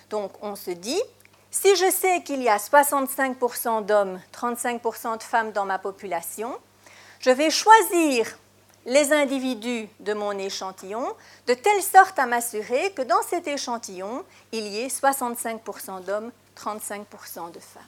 Donc 0.09 0.31
on 0.41 0.55
se 0.55 0.71
dit, 0.71 1.01
si 1.51 1.75
je 1.75 1.89
sais 1.89 2.21
qu'il 2.23 2.41
y 2.43 2.49
a 2.49 2.57
65% 2.57 3.85
d'hommes, 3.85 4.19
35% 4.33 5.17
de 5.17 5.23
femmes 5.23 5.51
dans 5.51 5.65
ma 5.65 5.79
population, 5.79 6.57
je 7.19 7.31
vais 7.31 7.49
choisir 7.49 8.37
les 8.85 9.11
individus 9.11 9.87
de 9.99 10.13
mon 10.13 10.31
échantillon 10.37 11.05
de 11.47 11.53
telle 11.53 11.81
sorte 11.81 12.19
à 12.19 12.25
m'assurer 12.25 12.91
que 12.93 13.01
dans 13.01 13.21
cet 13.23 13.47
échantillon, 13.47 14.23
il 14.51 14.67
y 14.67 14.81
ait 14.81 14.87
65% 14.87 16.03
d'hommes, 16.03 16.31
35% 16.57 17.51
de 17.51 17.59
femmes. 17.59 17.83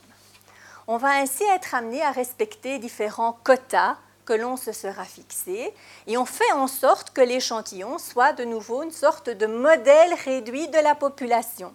On 0.87 0.97
va 0.97 1.09
ainsi 1.19 1.43
être 1.43 1.75
amené 1.75 2.01
à 2.01 2.11
respecter 2.11 2.79
différents 2.79 3.37
quotas 3.43 3.97
que 4.25 4.33
l'on 4.33 4.57
se 4.57 4.71
sera 4.71 5.05
fixé 5.05 5.73
et 6.07 6.17
on 6.17 6.25
fait 6.25 6.51
en 6.51 6.67
sorte 6.67 7.11
que 7.11 7.21
l'échantillon 7.21 7.97
soit 7.97 8.33
de 8.33 8.43
nouveau 8.43 8.83
une 8.83 8.91
sorte 8.91 9.29
de 9.29 9.45
modèle 9.45 10.13
réduit 10.25 10.67
de 10.67 10.79
la 10.79 10.95
population. 10.95 11.73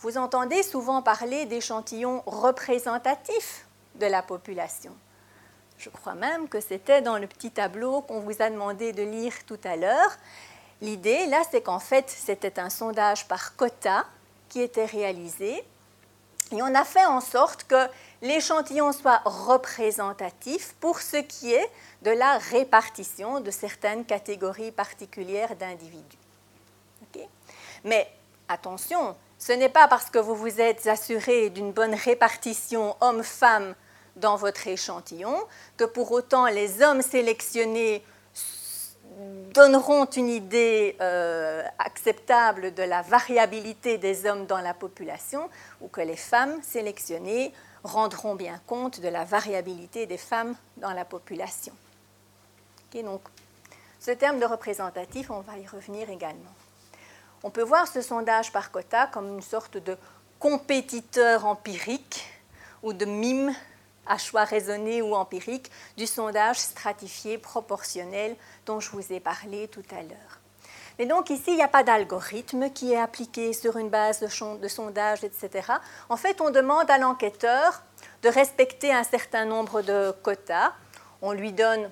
Vous 0.00 0.18
entendez 0.18 0.62
souvent 0.62 1.02
parler 1.02 1.46
d'échantillons 1.46 2.22
représentatifs 2.26 3.66
de 3.94 4.06
la 4.06 4.22
population. 4.22 4.94
Je 5.84 5.90
crois 5.90 6.14
même 6.14 6.48
que 6.48 6.60
c'était 6.60 7.02
dans 7.02 7.18
le 7.18 7.26
petit 7.26 7.50
tableau 7.50 8.00
qu'on 8.00 8.20
vous 8.20 8.40
a 8.40 8.48
demandé 8.48 8.94
de 8.94 9.02
lire 9.02 9.34
tout 9.46 9.58
à 9.64 9.76
l'heure. 9.76 10.16
L'idée, 10.80 11.26
là, 11.26 11.42
c'est 11.50 11.60
qu'en 11.60 11.78
fait, 11.78 12.08
c'était 12.08 12.58
un 12.58 12.70
sondage 12.70 13.28
par 13.28 13.54
quota 13.54 14.06
qui 14.48 14.62
était 14.62 14.86
réalisé. 14.86 15.62
Et 16.52 16.62
on 16.62 16.74
a 16.74 16.84
fait 16.84 17.04
en 17.04 17.20
sorte 17.20 17.64
que 17.64 17.86
l'échantillon 18.22 18.92
soit 18.92 19.20
représentatif 19.26 20.74
pour 20.80 21.00
ce 21.00 21.18
qui 21.18 21.52
est 21.52 21.70
de 22.00 22.12
la 22.12 22.38
répartition 22.38 23.40
de 23.40 23.50
certaines 23.50 24.06
catégories 24.06 24.72
particulières 24.72 25.54
d'individus. 25.54 26.16
Mais 27.84 28.10
attention, 28.48 29.14
ce 29.38 29.52
n'est 29.52 29.68
pas 29.68 29.86
parce 29.88 30.08
que 30.08 30.18
vous 30.18 30.34
vous 30.34 30.62
êtes 30.62 30.86
assuré 30.86 31.50
d'une 31.50 31.72
bonne 31.72 31.94
répartition 31.94 32.96
homme-femme 33.02 33.74
dans 34.16 34.36
votre 34.36 34.66
échantillon 34.66 35.36
que 35.76 35.84
pour 35.84 36.12
autant 36.12 36.46
les 36.46 36.82
hommes 36.82 37.02
sélectionnés 37.02 38.04
donneront 39.52 40.06
une 40.06 40.28
idée 40.28 40.96
euh, 41.00 41.62
acceptable 41.78 42.74
de 42.74 42.82
la 42.82 43.02
variabilité 43.02 43.98
des 43.98 44.26
hommes 44.26 44.46
dans 44.46 44.60
la 44.60 44.74
population 44.74 45.48
ou 45.80 45.88
que 45.88 46.00
les 46.00 46.16
femmes 46.16 46.60
sélectionnées 46.62 47.52
rendront 47.84 48.34
bien 48.34 48.60
compte 48.66 49.00
de 49.00 49.08
la 49.08 49.24
variabilité 49.24 50.06
des 50.06 50.18
femmes 50.18 50.56
dans 50.78 50.92
la 50.92 51.04
population. 51.04 51.74
donc, 52.94 53.22
ce 54.00 54.10
terme 54.10 54.38
de 54.38 54.44
représentatif, 54.44 55.30
on 55.30 55.40
va 55.40 55.58
y 55.58 55.66
revenir 55.66 56.10
également. 56.10 56.54
On 57.42 57.50
peut 57.50 57.62
voir 57.62 57.86
ce 57.86 58.02
sondage 58.02 58.52
par 58.52 58.70
quota 58.70 59.06
comme 59.06 59.28
une 59.28 59.42
sorte 59.42 59.76
de 59.76 59.96
compétiteur 60.38 61.46
empirique 61.46 62.24
ou 62.82 62.92
de 62.92 63.04
mime 63.04 63.54
à 64.06 64.18
choix 64.18 64.44
raisonné 64.44 65.02
ou 65.02 65.14
empirique 65.14 65.70
du 65.96 66.06
sondage 66.06 66.58
stratifié 66.58 67.38
proportionnel 67.38 68.36
dont 68.66 68.80
je 68.80 68.90
vous 68.90 69.12
ai 69.12 69.20
parlé 69.20 69.68
tout 69.68 69.84
à 69.90 70.02
l'heure. 70.02 70.40
Mais 70.98 71.06
donc 71.06 71.30
ici, 71.30 71.44
il 71.48 71.56
n'y 71.56 71.62
a 71.62 71.68
pas 71.68 71.82
d'algorithme 71.82 72.70
qui 72.70 72.92
est 72.92 73.00
appliqué 73.00 73.52
sur 73.52 73.76
une 73.76 73.88
base 73.88 74.20
de, 74.20 74.68
sondage, 74.68 75.24
etc. 75.24 75.72
En 76.08 76.16
fait, 76.16 76.40
on 76.40 76.50
demande 76.50 76.88
à 76.90 76.98
l'enquêteur 76.98 77.82
de 78.22 78.28
respecter 78.28 78.92
un 78.92 79.02
certain 79.02 79.44
nombre 79.44 79.82
de 79.82 80.14
quotas. 80.22 80.72
On 81.20 81.32
lui 81.32 81.52
donne 81.52 81.90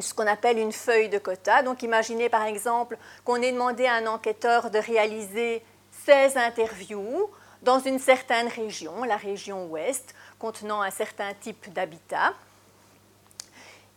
ce 0.00 0.12
qu'on 0.12 0.26
appelle 0.26 0.58
une 0.58 0.72
feuille 0.72 1.08
de 1.08 1.18
quotas. 1.18 1.62
Donc 1.62 1.82
imaginez 1.82 2.28
par 2.28 2.44
exemple 2.44 2.98
qu'on 3.24 3.36
ait 3.36 3.52
demandé 3.52 3.86
à 3.86 3.94
un 3.94 4.06
enquêteur 4.06 4.70
de 4.70 4.78
réaliser 4.78 5.62
16 6.04 6.36
interviews 6.36 7.30
dans 7.62 7.78
une 7.78 7.98
certaine 7.98 8.48
région, 8.48 9.04
la 9.04 9.16
région 9.16 9.66
ouest, 9.66 10.14
contenant 10.40 10.82
un 10.82 10.90
certain 10.90 11.32
type 11.34 11.72
d'habitat. 11.72 12.32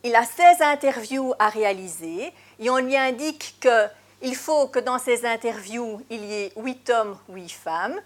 Il 0.03 0.15
a 0.15 0.25
16 0.25 0.61
interviews 0.61 1.33
à 1.39 1.49
réaliser 1.49 2.33
et 2.59 2.69
on 2.69 2.77
lui 2.77 2.97
indique 2.97 3.55
qu'il 3.61 4.35
faut 4.35 4.67
que 4.67 4.79
dans 4.79 4.99
ces 4.99 5.25
interviews, 5.25 6.05
il 6.09 6.25
y 6.25 6.33
ait 6.33 6.53
8 6.57 6.89
hommes, 6.89 7.17
8 7.29 7.49
femmes, 7.49 8.01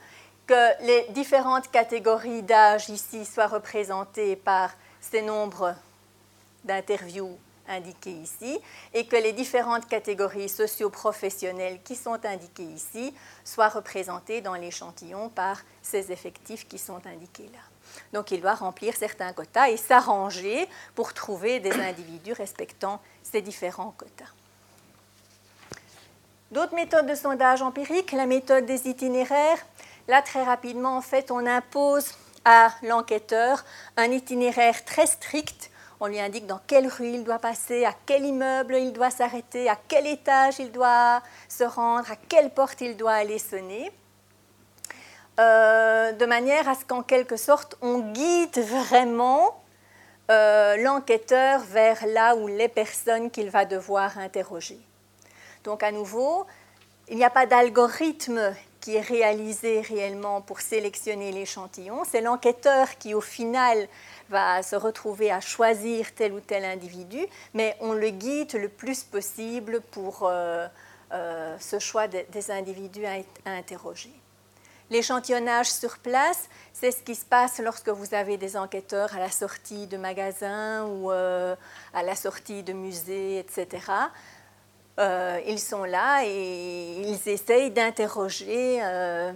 que 0.45 0.85
les 0.85 1.07
différentes 1.09 1.69
catégories 1.71 2.43
d'âge 2.43 2.89
ici 2.89 3.25
soient 3.25 3.47
représentées 3.47 4.35
par 4.35 4.71
ces 5.01 5.21
nombres 5.21 5.75
d'interviews 6.63 7.37
indiqués 7.67 8.11
ici 8.11 8.59
et 8.93 9.07
que 9.07 9.15
les 9.15 9.33
différentes 9.33 9.87
catégories 9.87 10.49
socio-professionnelles 10.49 11.81
qui 11.83 11.95
sont 11.95 12.23
indiquées 12.25 12.63
ici 12.63 13.13
soient 13.43 13.69
représentées 13.69 14.41
dans 14.41 14.55
l'échantillon 14.55 15.29
par 15.29 15.61
ces 15.81 16.11
effectifs 16.11 16.67
qui 16.67 16.77
sont 16.77 17.05
indiqués 17.05 17.49
là. 17.51 17.66
Donc 18.13 18.31
il 18.31 18.41
doit 18.41 18.55
remplir 18.55 18.95
certains 18.95 19.33
quotas 19.33 19.69
et 19.69 19.77
s'arranger 19.77 20.67
pour 20.95 21.13
trouver 21.13 21.59
des 21.59 21.73
individus 21.73 22.33
respectant 22.33 23.01
ces 23.23 23.41
différents 23.41 23.93
quotas. 23.97 24.31
D'autres 26.51 26.75
méthodes 26.75 27.07
de 27.07 27.15
sondage 27.15 27.61
empirique, 27.61 28.13
la 28.13 28.25
méthode 28.25 28.65
des 28.65 28.87
itinéraires. 28.87 29.65
Là, 30.07 30.21
très 30.21 30.43
rapidement, 30.43 30.95
en 30.95 31.01
fait, 31.01 31.29
on 31.29 31.45
impose 31.45 32.13
à 32.45 32.69
l'enquêteur 32.83 33.65
un 33.97 34.11
itinéraire 34.11 34.85
très 34.85 35.05
strict. 35.05 35.69
On 35.99 36.07
lui 36.07 36.19
indique 36.19 36.47
dans 36.47 36.61
quelle 36.65 36.87
rue 36.87 37.09
il 37.09 37.23
doit 37.25 37.39
passer, 37.39 37.83
à 37.83 37.93
quel 38.05 38.23
immeuble 38.23 38.75
il 38.75 38.93
doit 38.93 39.09
s'arrêter, 39.09 39.67
à 39.67 39.77
quel 39.87 40.07
étage 40.07 40.59
il 40.59 40.71
doit 40.71 41.21
se 41.49 41.65
rendre, 41.65 42.09
à 42.09 42.15
quelle 42.15 42.51
porte 42.51 42.79
il 42.79 42.95
doit 42.95 43.13
aller 43.13 43.39
sonner. 43.39 43.91
Euh, 45.39 46.13
de 46.13 46.25
manière 46.25 46.67
à 46.67 46.73
ce 46.73 46.83
qu'en 46.83 47.03
quelque 47.03 47.37
sorte, 47.37 47.77
on 47.81 47.99
guide 47.99 48.57
vraiment 48.57 49.61
euh, 50.31 50.77
l'enquêteur 50.77 51.59
vers 51.61 52.05
là 52.07 52.35
où 52.35 52.47
les 52.47 52.67
personnes 52.67 53.29
qu'il 53.29 53.51
va 53.51 53.65
devoir 53.65 54.17
interroger. 54.17 54.79
Donc 55.63 55.83
à 55.83 55.91
nouveau, 55.91 56.47
il 57.07 57.17
n'y 57.17 57.23
a 57.23 57.29
pas 57.29 57.45
d'algorithme 57.45 58.53
qui 58.81 58.95
est 58.95 59.01
réalisé 59.01 59.81
réellement 59.81 60.41
pour 60.41 60.59
sélectionner 60.59 61.31
l'échantillon. 61.31 62.03
C'est 62.03 62.21
l'enquêteur 62.21 62.97
qui, 62.97 63.13
au 63.13 63.21
final, 63.21 63.87
va 64.29 64.63
se 64.63 64.75
retrouver 64.75 65.31
à 65.31 65.39
choisir 65.39 66.15
tel 66.15 66.33
ou 66.33 66.39
tel 66.39 66.65
individu, 66.65 67.19
mais 67.53 67.75
on 67.79 67.93
le 67.93 68.09
guide 68.09 68.53
le 68.53 68.69
plus 68.69 69.03
possible 69.03 69.81
pour 69.91 70.27
euh, 70.31 70.67
ce 71.59 71.79
choix 71.79 72.07
des 72.07 72.51
individus 72.51 73.05
à 73.05 73.51
interroger. 73.51 74.11
L'échantillonnage 74.89 75.69
sur 75.69 75.97
place, 75.97 76.47
c'est 76.71 76.91
ce 76.91 77.03
qui 77.03 77.13
se 77.13 77.25
passe 77.25 77.59
lorsque 77.59 77.89
vous 77.89 78.13
avez 78.13 78.37
des 78.37 78.55
enquêteurs 78.55 79.13
à 79.13 79.19
la 79.19 79.29
sortie 79.29 79.85
de 79.85 79.97
magasins 79.97 80.85
ou 80.85 81.11
euh, 81.11 81.57
à 81.93 82.03
la 82.03 82.15
sortie 82.15 82.63
de 82.63 82.71
musées, 82.71 83.39
etc. 83.39 83.67
Euh, 84.97 85.41
ils 85.45 85.59
sont 85.59 85.83
là 85.83 86.23
et 86.25 87.01
ils 87.01 87.29
essayent 87.29 87.71
d'interroger 87.71 88.79
euh, 88.81 89.33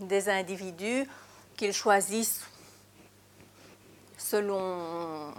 des 0.00 0.28
individus 0.28 1.08
qu'ils 1.56 1.72
choisissent 1.72 2.44
selon 4.18 5.32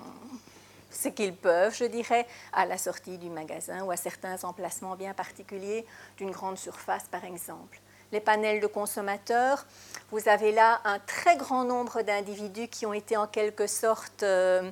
ce 0.90 1.10
qu'ils 1.10 1.36
peuvent, 1.36 1.76
je 1.76 1.86
dirais, 1.86 2.28
à 2.52 2.66
la 2.66 2.80
sortie 2.80 3.20
du 3.20 3.30
magasin 3.30 3.84
ou 3.84 3.92
à 3.92 3.96
certains 3.96 4.44
emplacements 4.44 4.96
bien 4.96 5.14
particuliers 5.14 5.86
d'une 6.18 6.32
grande 6.32 6.58
surface, 6.58 7.04
par 7.12 7.24
exemple 7.26 7.80
les 8.12 8.20
panels 8.20 8.60
de 8.60 8.68
consommateurs. 8.68 9.66
Vous 10.12 10.28
avez 10.28 10.52
là 10.52 10.82
un 10.84 11.00
très 11.00 11.38
grand 11.38 11.64
nombre 11.64 12.02
d'individus 12.02 12.68
qui 12.68 12.86
ont 12.86 12.94
été 12.94 13.16
en 13.16 13.28
quelque 13.28 13.68
sorte 13.68 14.24
euh, 14.24 14.70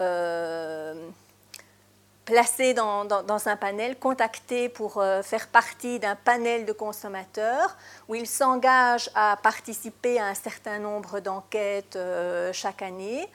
euh, 0.00 1.08
placés 2.26 2.74
dans, 2.74 3.48
un 3.48 3.56
panel, 3.56 3.98
contactés 3.98 4.68
pour 4.68 4.98
euh, 4.98 5.22
faire 5.22 5.48
partie 5.48 5.98
d'un 5.98 6.16
panel 6.16 6.66
de 6.66 6.72
consommateurs 6.72 7.76
où 8.08 8.14
ils 8.14 8.26
s'engagent 8.26 9.10
à 9.14 9.38
participer 9.42 10.18
à 10.18 10.26
un 10.26 10.34
certain 10.34 10.78
nombre 10.78 11.20
d'enquêtes 11.20 11.98
chaque 12.52 12.82
année 12.82 13.28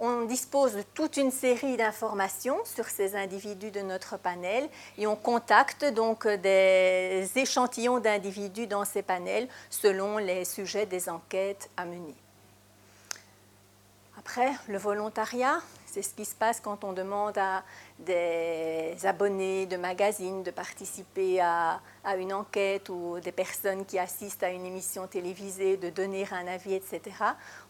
on 0.00 0.22
dispose 0.22 0.74
de 0.74 0.82
toute 0.82 1.18
une 1.18 1.30
série 1.30 1.76
d'informations 1.76 2.58
sur 2.64 2.86
ces 2.86 3.14
individus 3.14 3.70
de 3.70 3.80
notre 3.80 4.16
panel 4.16 4.68
et 4.96 5.06
on 5.06 5.14
contacte 5.14 5.84
donc 5.84 6.26
des 6.26 7.30
échantillons 7.36 8.00
d'individus 8.00 8.66
dans 8.66 8.86
ces 8.86 9.02
panels 9.02 9.46
selon 9.68 10.16
les 10.16 10.46
sujets 10.46 10.86
des 10.86 11.10
enquêtes 11.10 11.70
à 11.76 11.84
mener. 11.84 12.14
Après, 14.18 14.52
le 14.68 14.78
volontariat, 14.78 15.60
c'est 15.86 16.02
ce 16.02 16.14
qui 16.14 16.24
se 16.24 16.34
passe 16.34 16.60
quand 16.60 16.84
on 16.84 16.92
demande 16.92 17.36
à 17.36 17.62
des 18.04 18.96
abonnés 19.04 19.66
de 19.66 19.76
magazines 19.76 20.42
de 20.42 20.50
participer 20.50 21.40
à, 21.40 21.80
une 22.18 22.32
enquête 22.32 22.88
ou 22.88 23.20
des 23.20 23.32
personnes 23.32 23.84
qui 23.84 23.98
assistent 23.98 24.42
à 24.42 24.50
une 24.50 24.64
émission 24.64 25.06
télévisée 25.06 25.76
de 25.76 25.90
donner 25.90 26.26
un 26.32 26.46
avis, 26.46 26.74
etc. 26.74 27.00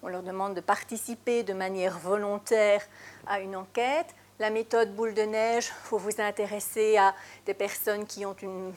On 0.03 0.09
leur 0.09 0.23
demande 0.23 0.55
de 0.55 0.61
participer 0.61 1.43
de 1.43 1.53
manière 1.53 1.99
volontaire 1.99 2.83
à 3.27 3.41
une 3.41 3.57
enquête. 3.57 4.15
la 4.39 4.51
méthode 4.51 4.95
boule 4.95 5.15
de 5.15 5.23
neige, 5.23 5.71
vous 5.91 5.99
vous 5.99 6.21
intéressez 6.21 6.97
à 6.97 7.15
des 7.45 7.55
personnes 7.55 8.07
qui 8.07 8.25
ont 8.25 8.37
une 8.41 8.73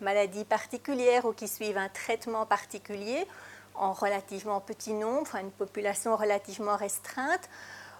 maladie 0.00 0.44
particulière 0.44 1.24
ou 1.24 1.32
qui 1.32 1.48
suivent 1.48 1.78
un 1.78 1.88
traitement 1.88 2.46
particulier 2.46 3.26
en 3.74 3.92
relativement 3.92 4.60
petit 4.60 4.92
nombre, 4.92 5.34
une 5.36 5.50
population 5.50 6.16
relativement 6.16 6.76
restreinte. 6.76 7.48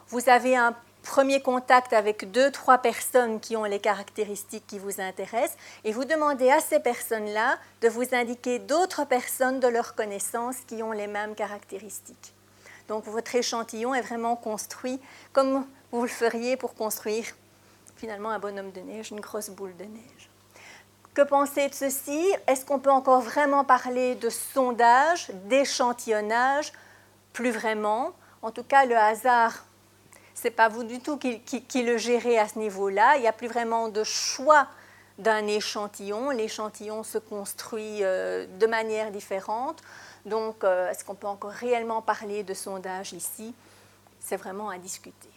Vous 0.09 0.29
avez 0.29 0.57
un 0.57 0.75
premier 1.03 1.43
contact 1.43 1.93
avec 1.93 2.31
deux, 2.31 2.51
trois 2.51 2.79
personnes 2.79 3.41
qui 3.41 3.57
ont 3.57 3.65
les 3.65 3.81
caractéristiques 3.81 4.67
qui 4.67 4.79
vous 4.79 5.01
intéressent 5.01 5.57
et 5.85 5.93
vous 5.93 6.05
demandez 6.05 6.51
à 6.51 6.61
ces 6.61 6.81
personnes-là 6.81 7.59
de 7.81 7.89
vous 7.89 8.15
indiquer 8.15 8.59
d'autres 8.59 9.05
personnes 9.05 9.61
de 9.61 9.69
leur 9.69 9.95
connaissance 9.95 10.57
qui 10.67 10.83
ont 10.83 10.93
les 10.93 11.07
mêmes 11.07 11.35
caractéristiques. 11.35 12.35
Donc 12.89 13.05
votre 13.05 13.35
échantillon 13.35 13.95
est 13.95 14.03
vraiment 14.03 14.37
construit 14.37 15.01
comme 15.33 15.67
vous 15.91 16.03
le 16.03 16.09
feriez 16.09 16.57
pour 16.57 16.75
construire 16.75 17.27
finalement 17.97 18.31
un 18.31 18.39
bonhomme 18.39 18.73
de 18.73 18.81
neige, 18.81 19.11
une 19.11 19.21
grosse 19.21 19.51
boule 19.51 19.77
de 19.77 19.85
neige. 19.85 20.31
Que 21.15 21.23
pensez 21.23 21.69
de 21.69 21.75
ceci? 21.75 22.33
Est-ce 22.47 22.65
qu'on 22.65 22.79
peut 22.79 22.91
encore 22.91 23.21
vraiment 23.21 23.65
parler 23.65 24.15
de 24.15 24.31
sondage, 24.31 25.31
d'échantillonnage? 25.45 26.73
Plus 27.35 27.51
vraiment. 27.51 28.13
En 28.41 28.51
tout 28.51 28.65
cas, 28.65 28.87
le 28.87 28.97
hasard, 28.97 29.67
ce 30.35 30.45
n'est 30.45 30.51
pas 30.51 30.69
vous 30.69 30.85
du 30.85 31.01
tout 31.01 31.19
qui, 31.19 31.83
le 31.83 31.97
gérez 31.99 32.39
à 32.39 32.49
ce 32.49 32.59
niveau-là. 32.59 33.17
Il 33.17 33.23
n'y 33.23 33.29
a 33.29 33.33
plus 33.33 33.49
vraiment 33.49 33.89
de 33.89 34.05
choix 34.05 34.67
d'un 35.19 35.47
échantillon. 35.47 36.31
L'échantillon 36.31 37.03
se 37.03 37.19
construit 37.19 38.03
euh, 38.03 38.47
de 38.59 38.67
manière 38.67 39.11
différente. 39.11 39.83
Donc, 40.25 40.65
euh, 40.65 40.91
est-ce 40.91 41.05
qu'on 41.05 41.15
peut 41.15 41.27
encore 41.27 41.51
réellement 41.51 42.03
parler 42.03 42.43
de 42.43 42.55
sondage 42.55 43.13
ici? 43.13 43.55
C'est 44.21 44.37
vraiment 44.37 44.71
à 44.71 44.79
discuter. 44.79 45.29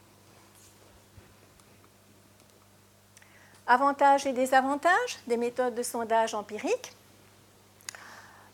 Avantages 3.67 4.27
et 4.27 4.33
désavantages 4.33 5.17
des 5.25 5.37
méthodes 5.37 5.73
de 5.73 5.81
sondage 5.81 6.35
empiriques. 6.35 6.93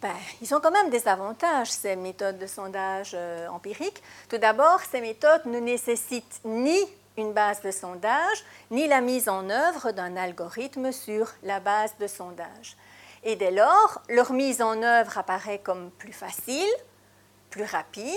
Ben, 0.02 0.16
ils 0.42 0.54
ont 0.56 0.60
quand 0.60 0.72
même 0.72 0.90
des 0.90 1.08
avantages, 1.08 1.72
ces 1.72 1.96
méthodes 1.96 2.40
de 2.40 2.48
sondage 2.48 3.12
euh, 3.14 3.48
empiriques. 3.50 4.02
Tout 4.30 4.40
d'abord, 4.40 4.80
ces 4.92 5.00
méthodes 5.00 5.46
ne 5.46 5.60
nécessitent 5.60 6.42
ni 6.44 6.76
une 7.18 7.34
base 7.34 7.62
de 7.62 7.70
sondage, 7.70 8.44
ni 8.72 8.88
la 8.88 9.00
mise 9.00 9.30
en 9.30 9.48
œuvre 9.52 9.92
d'un 9.92 10.18
algorithme 10.18 10.92
sur 10.92 11.32
la 11.44 11.60
base 11.60 11.94
de 12.00 12.08
sondage. 12.08 12.76
Et 13.24 13.36
dès 13.36 13.52
lors, 13.52 14.02
leur 14.10 14.34
mise 14.34 14.64
en 14.64 14.82
œuvre 14.82 15.20
apparaît 15.20 15.60
comme 15.60 15.92
plus 15.92 16.14
facile, 16.14 16.74
plus 17.52 17.66
rapide 17.66 18.16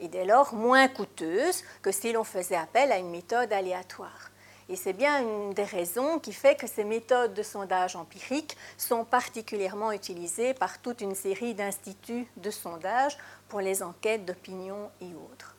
et 0.00 0.08
dès 0.08 0.24
lors 0.24 0.54
moins 0.54 0.88
coûteuse 0.88 1.62
que 1.82 1.92
si 1.92 2.12
l'on 2.12 2.24
faisait 2.24 2.56
appel 2.56 2.90
à 2.90 2.98
une 2.98 3.10
méthode 3.10 3.52
aléatoire. 3.52 4.30
Et 4.70 4.76
c'est 4.76 4.92
bien 4.92 5.20
une 5.20 5.52
des 5.52 5.64
raisons 5.64 6.20
qui 6.20 6.32
fait 6.32 6.54
que 6.54 6.68
ces 6.68 6.84
méthodes 6.84 7.34
de 7.34 7.42
sondage 7.42 7.96
empirique 7.96 8.56
sont 8.78 9.04
particulièrement 9.04 9.90
utilisées 9.90 10.54
par 10.54 10.78
toute 10.78 11.00
une 11.00 11.16
série 11.16 11.54
d'instituts 11.54 12.28
de 12.36 12.50
sondage 12.52 13.18
pour 13.48 13.60
les 13.60 13.82
enquêtes 13.82 14.24
d'opinion 14.24 14.88
et 15.00 15.12
autres. 15.32 15.56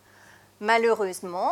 Malheureusement, 0.62 1.52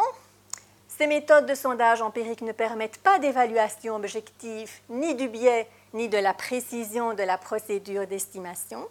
ces 0.87 1.05
méthodes 1.05 1.47
de 1.47 1.53
sondage 1.53 2.01
empirique 2.01 2.43
ne 2.43 2.53
permettent 2.53 2.99
pas 2.99 3.19
d'évaluation 3.19 3.97
objective 3.97 4.71
ni 4.87 5.15
du 5.15 5.27
biais 5.27 5.67
ni 5.93 6.07
de 6.07 6.17
la 6.17 6.33
précision 6.33 7.13
de 7.13 7.23
la 7.23 7.37
procédure 7.37 8.07
d'estimation. 8.07 8.87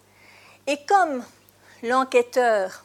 Et 0.66 0.76
comme 0.86 1.24
l'enquêteur 1.82 2.84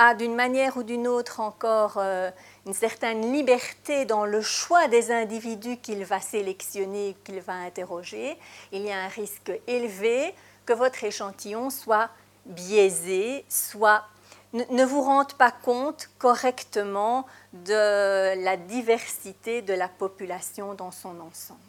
a 0.00 0.14
d'une 0.14 0.34
manière 0.34 0.76
ou 0.76 0.82
d'une 0.82 1.06
autre 1.06 1.38
encore 1.38 1.98
euh, 1.98 2.30
une 2.66 2.74
certaine 2.74 3.32
liberté 3.32 4.04
dans 4.04 4.24
le 4.24 4.40
choix 4.40 4.88
des 4.88 5.10
individus 5.10 5.76
qu'il 5.76 6.04
va 6.04 6.20
sélectionner, 6.20 7.16
qu'il 7.24 7.40
va 7.40 7.52
interroger, 7.54 8.36
il 8.72 8.82
y 8.82 8.90
a 8.90 8.98
un 8.98 9.08
risque 9.08 9.52
élevé 9.66 10.34
que 10.64 10.72
votre 10.72 11.04
échantillon 11.04 11.70
soit 11.70 12.08
biaisé, 12.46 13.44
soit 13.48 14.04
ne 14.52 14.84
vous 14.84 15.02
rende 15.02 15.34
pas 15.34 15.50
compte 15.50 16.08
correctement 16.18 17.26
de 17.52 18.42
la 18.44 18.56
diversité 18.56 19.62
de 19.62 19.74
la 19.74 19.88
population 19.88 20.74
dans 20.74 20.92
son 20.92 21.20
ensemble. 21.20 21.60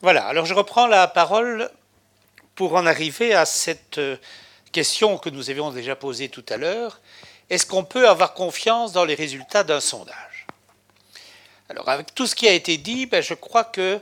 Voilà, 0.00 0.26
alors 0.26 0.46
je 0.46 0.54
reprends 0.54 0.86
la 0.86 1.06
parole 1.06 1.70
pour 2.54 2.74
en 2.74 2.86
arriver 2.86 3.34
à 3.34 3.44
cette 3.44 3.98
euh, 3.98 4.16
question 4.72 5.18
que 5.18 5.28
nous 5.30 5.50
avions 5.50 5.70
déjà 5.70 5.94
posée 5.94 6.28
tout 6.28 6.44
à 6.48 6.56
l'heure. 6.56 7.00
Est-ce 7.50 7.66
qu'on 7.66 7.84
peut 7.84 8.08
avoir 8.08 8.34
confiance 8.34 8.92
dans 8.92 9.04
les 9.04 9.14
résultats 9.14 9.64
d'un 9.64 9.80
sondage? 9.80 10.46
Alors 11.68 11.88
avec 11.88 12.14
tout 12.14 12.26
ce 12.26 12.34
qui 12.34 12.48
a 12.48 12.52
été 12.52 12.76
dit, 12.76 13.06
ben, 13.06 13.22
je 13.22 13.34
crois 13.34 13.64
que 13.64 14.00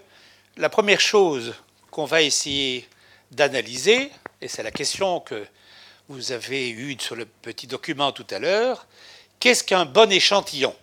la 0.56 0.68
première 0.68 1.00
chose 1.00 1.54
qu'on 1.90 2.04
va 2.04 2.22
essayer 2.22 2.88
d'analyser, 3.30 4.10
et 4.40 4.48
c'est 4.48 4.62
la 4.62 4.70
question 4.70 5.20
que 5.20 5.46
vous 6.08 6.32
avez 6.32 6.70
eue 6.70 6.96
sur 6.98 7.14
le 7.14 7.24
petit 7.24 7.66
document 7.66 8.12
tout 8.12 8.26
à 8.30 8.38
l'heure, 8.38 8.86
qu'est-ce 9.38 9.62
qu'un 9.62 9.84
bon 9.84 10.10
échantillon? 10.10 10.74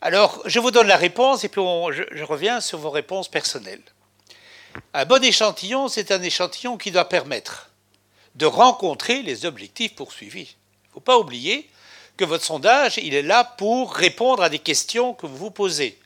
Alors, 0.00 0.42
je 0.46 0.58
vous 0.58 0.70
donne 0.70 0.88
la 0.88 0.96
réponse 0.96 1.44
et 1.44 1.48
puis 1.48 1.60
je, 1.60 2.24
reviens 2.24 2.60
sur 2.60 2.78
vos 2.78 2.90
réponses 2.90 3.28
personnelles. 3.28 3.82
Un 4.94 5.04
bon 5.04 5.22
échantillon, 5.22 5.88
c'est 5.88 6.10
un 6.10 6.22
échantillon 6.22 6.76
qui 6.76 6.90
doit 6.90 7.08
permettre 7.08 7.70
de 8.34 8.46
rencontrer 8.46 9.22
les 9.22 9.44
objectifs 9.44 9.94
poursuivis. 9.94 10.56
Ne 10.92 10.94
faut 10.94 11.00
pas 11.00 11.18
oublier 11.18 11.68
que 12.16 12.24
votre 12.24 12.44
sondage, 12.44 12.98
il 12.98 13.14
est 13.14 13.22
là 13.22 13.44
pour 13.44 13.94
répondre 13.94 14.42
à 14.42 14.48
des 14.48 14.58
questions 14.58 15.14
que 15.14 15.26
vous 15.26 15.36
vous 15.36 15.50
posez. 15.50 15.98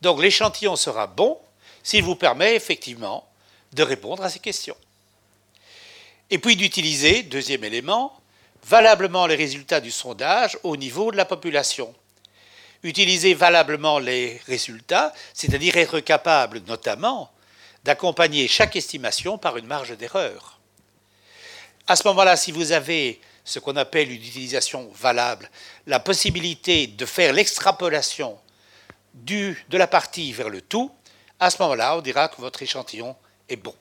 Donc 0.00 0.22
l'échantillon 0.22 0.76
sera 0.76 1.06
bon 1.06 1.38
s'il 1.82 2.04
vous 2.04 2.14
permet 2.14 2.54
effectivement 2.54 3.28
de 3.72 3.82
répondre 3.82 4.22
à 4.22 4.30
ces 4.30 4.38
questions. 4.38 4.76
Et 6.30 6.38
puis 6.38 6.56
d'utiliser, 6.56 7.22
deuxième 7.22 7.64
élément, 7.64 8.18
valablement 8.64 9.26
les 9.26 9.34
résultats 9.34 9.80
du 9.80 9.90
sondage 9.90 10.58
au 10.62 10.76
niveau 10.76 11.10
de 11.10 11.16
la 11.16 11.24
population 11.24 11.94
utiliser 12.82 13.34
valablement 13.34 13.98
les 13.98 14.40
résultats, 14.46 15.12
c'est-à-dire 15.34 15.76
être 15.76 16.00
capable 16.00 16.62
notamment 16.66 17.30
d'accompagner 17.84 18.48
chaque 18.48 18.76
estimation 18.76 19.38
par 19.38 19.56
une 19.56 19.66
marge 19.66 19.96
d'erreur. 19.96 20.58
À 21.86 21.96
ce 21.96 22.06
moment-là, 22.08 22.36
si 22.36 22.52
vous 22.52 22.72
avez 22.72 23.20
ce 23.48 23.60
qu'on 23.60 23.76
appelle 23.76 24.10
une 24.10 24.22
utilisation 24.22 24.90
valable, 24.94 25.50
la 25.86 26.00
possibilité 26.00 26.86
de 26.86 27.06
faire 27.06 27.32
l'extrapolation 27.32 28.38
de 29.14 29.54
la 29.70 29.86
partie 29.86 30.32
vers 30.32 30.50
le 30.50 30.60
tout, 30.60 30.90
à 31.40 31.48
ce 31.48 31.60
moment-là, 31.62 31.96
on 31.96 32.02
dira 32.02 32.28
que 32.28 32.42
votre 32.42 32.62
échantillon 32.62 33.16
est 33.48 33.56
bon. 33.56 33.74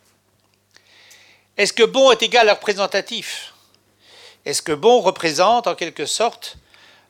Est-ce 1.58 1.74
que 1.74 1.84
bon 1.84 2.12
est 2.12 2.24
égal 2.24 2.48
à 2.48 2.54
représentatif? 2.54 3.54
Est-ce 4.46 4.62
que 4.62 4.72
bon 4.72 5.02
représente 5.02 5.68
en 5.68 5.76
quelque 5.76 6.06
sorte 6.06 6.58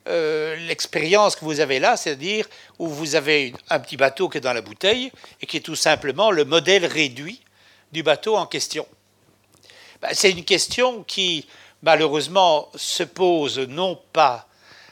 euh, 0.08 0.56
l'expérience 0.56 1.36
que 1.36 1.46
vous 1.46 1.60
avez 1.60 1.80
là, 1.80 1.96
c'est-à-dire 1.96 2.48
où 2.80 2.88
vous 2.88 3.14
avez 3.14 3.54
un 3.70 3.80
petit 3.80 3.98
bateau 3.98 4.30
qui 4.30 4.40
est 4.40 4.42
dans 4.42 4.54
la 4.54 4.62
bouteille 4.62 5.12
et 5.42 5.46
qui 5.46 5.58
est 5.58 5.62
tout 5.62 5.76
simplement 5.76 6.32
le 6.32 6.44
modèle 6.44 6.88
réduit 6.88 7.40
du 7.92 8.02
bateau 8.02 8.36
en 8.36 8.48
question? 8.48 8.88
Ben, 10.02 10.10
c'est 10.14 10.32
une 10.32 10.46
question 10.46 11.04
qui, 11.04 11.48
malheureusement, 11.82 12.70
se 12.76 13.04
pose 13.04 13.60
non 13.60 14.00
pas 14.14 14.48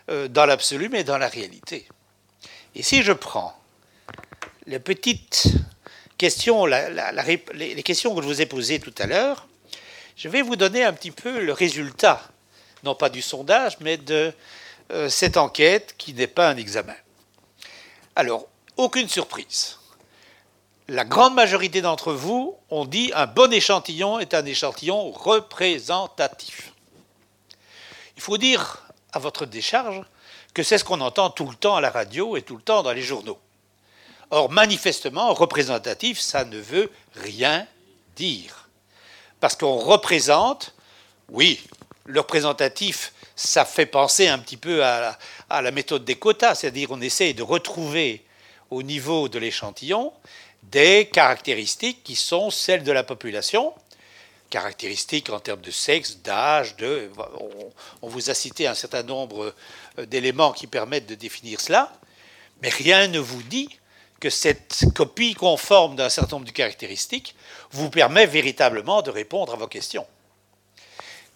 euh, 0.09 0.27
dans 0.27 0.45
l'absolu, 0.45 0.89
mais 0.89 1.03
dans 1.03 1.17
la 1.17 1.27
réalité. 1.27 1.87
Et 2.75 2.83
si 2.83 3.03
je 3.03 3.11
prends 3.11 3.55
les 4.67 4.79
petites 4.79 5.47
questions, 6.17 6.65
les 6.65 7.83
questions 7.83 8.15
que 8.15 8.21
je 8.21 8.27
vous 8.27 8.41
ai 8.41 8.45
posées 8.45 8.79
tout 8.79 8.93
à 8.97 9.05
l'heure, 9.05 9.47
je 10.15 10.29
vais 10.29 10.41
vous 10.41 10.55
donner 10.55 10.83
un 10.83 10.93
petit 10.93 11.11
peu 11.11 11.41
le 11.41 11.53
résultat, 11.53 12.21
non 12.83 12.95
pas 12.95 13.09
du 13.09 13.21
sondage, 13.21 13.77
mais 13.81 13.97
de 13.97 14.33
euh, 14.91 15.09
cette 15.09 15.37
enquête 15.37 15.95
qui 15.97 16.13
n'est 16.13 16.27
pas 16.27 16.49
un 16.49 16.57
examen. 16.57 16.95
Alors, 18.15 18.47
aucune 18.77 19.09
surprise. 19.09 19.77
La 20.87 21.03
grande 21.03 21.33
majorité 21.33 21.81
d'entre 21.81 22.13
vous 22.13 22.55
ont 22.69 22.85
dit 22.85 23.11
un 23.15 23.25
bon 23.25 23.51
échantillon 23.51 24.19
est 24.19 24.33
un 24.33 24.45
échantillon 24.45 25.11
représentatif. 25.11 26.74
Il 28.15 28.21
faut 28.21 28.37
dire 28.37 28.87
à 29.13 29.19
votre 29.19 29.45
décharge 29.45 30.01
que 30.53 30.63
c'est 30.63 30.77
ce 30.77 30.83
qu'on 30.83 31.01
entend 31.01 31.29
tout 31.29 31.47
le 31.47 31.55
temps 31.55 31.75
à 31.75 31.81
la 31.81 31.89
radio 31.89 32.37
et 32.37 32.41
tout 32.41 32.55
le 32.55 32.61
temps 32.61 32.83
dans 32.83 32.93
les 32.93 33.01
journaux. 33.01 33.39
Or, 34.31 34.49
manifestement, 34.49 35.33
représentatif, 35.33 36.19
ça 36.19 36.45
ne 36.45 36.57
veut 36.57 36.91
rien 37.15 37.67
dire. 38.15 38.69
Parce 39.39 39.55
qu'on 39.55 39.77
représente, 39.77 40.73
oui, 41.29 41.61
le 42.05 42.19
représentatif 42.21 43.13
ça 43.35 43.65
fait 43.65 43.85
penser 43.85 44.27
un 44.27 44.39
petit 44.39 44.57
peu 44.57 44.83
à, 44.83 45.17
la 45.49 45.71
méthode 45.71 46.05
des 46.05 46.15
quotas, 46.15 46.55
c'est-à-dire 46.55 46.89
on 46.91 47.01
essaie 47.01 47.33
de 47.33 47.43
retrouver 47.43 48.23
au 48.71 48.81
niveau 48.81 49.29
de 49.29 49.39
l'échantillon 49.39 50.13
des 50.63 51.09
caractéristiques 51.11 52.03
qui 52.03 52.15
sont 52.15 52.49
celles 52.49 52.83
de 52.83 52.91
la 52.91 53.03
population. 53.03 53.73
Caractéristiques 54.49 55.29
en 55.29 55.39
termes 55.39 55.61
de 55.61 55.71
sexe, 55.71 56.17
d'âge, 56.17 56.75
de, 56.77 57.09
on, 58.01 58.07
vous 58.07 58.29
a 58.29 58.33
cité 58.33 58.67
un 58.67 58.75
certain 58.75 59.03
nombre 59.03 59.53
euh, 59.97 60.05
d'éléments 60.05 60.53
qui 60.53 60.67
permettent 60.67 61.07
de 61.07 61.15
définir 61.15 61.59
cela, 61.59 61.91
mais 62.61 62.69
rien 62.69 63.07
ne 63.07 63.19
vous 63.19 63.43
dit 63.43 63.69
que 64.19 64.29
cette 64.29 64.85
copie 64.95 65.33
conforme 65.33 65.95
d'un 65.95 66.09
certain 66.09 66.37
nombre 66.37 66.47
de 66.47 66.51
caractéristiques 66.51 67.35
vous 67.71 67.89
permet 67.89 68.25
véritablement 68.25 69.01
de 69.01 69.11
répondre 69.11 69.53
à 69.53 69.57
vos 69.57 69.67
questions. 69.67 70.07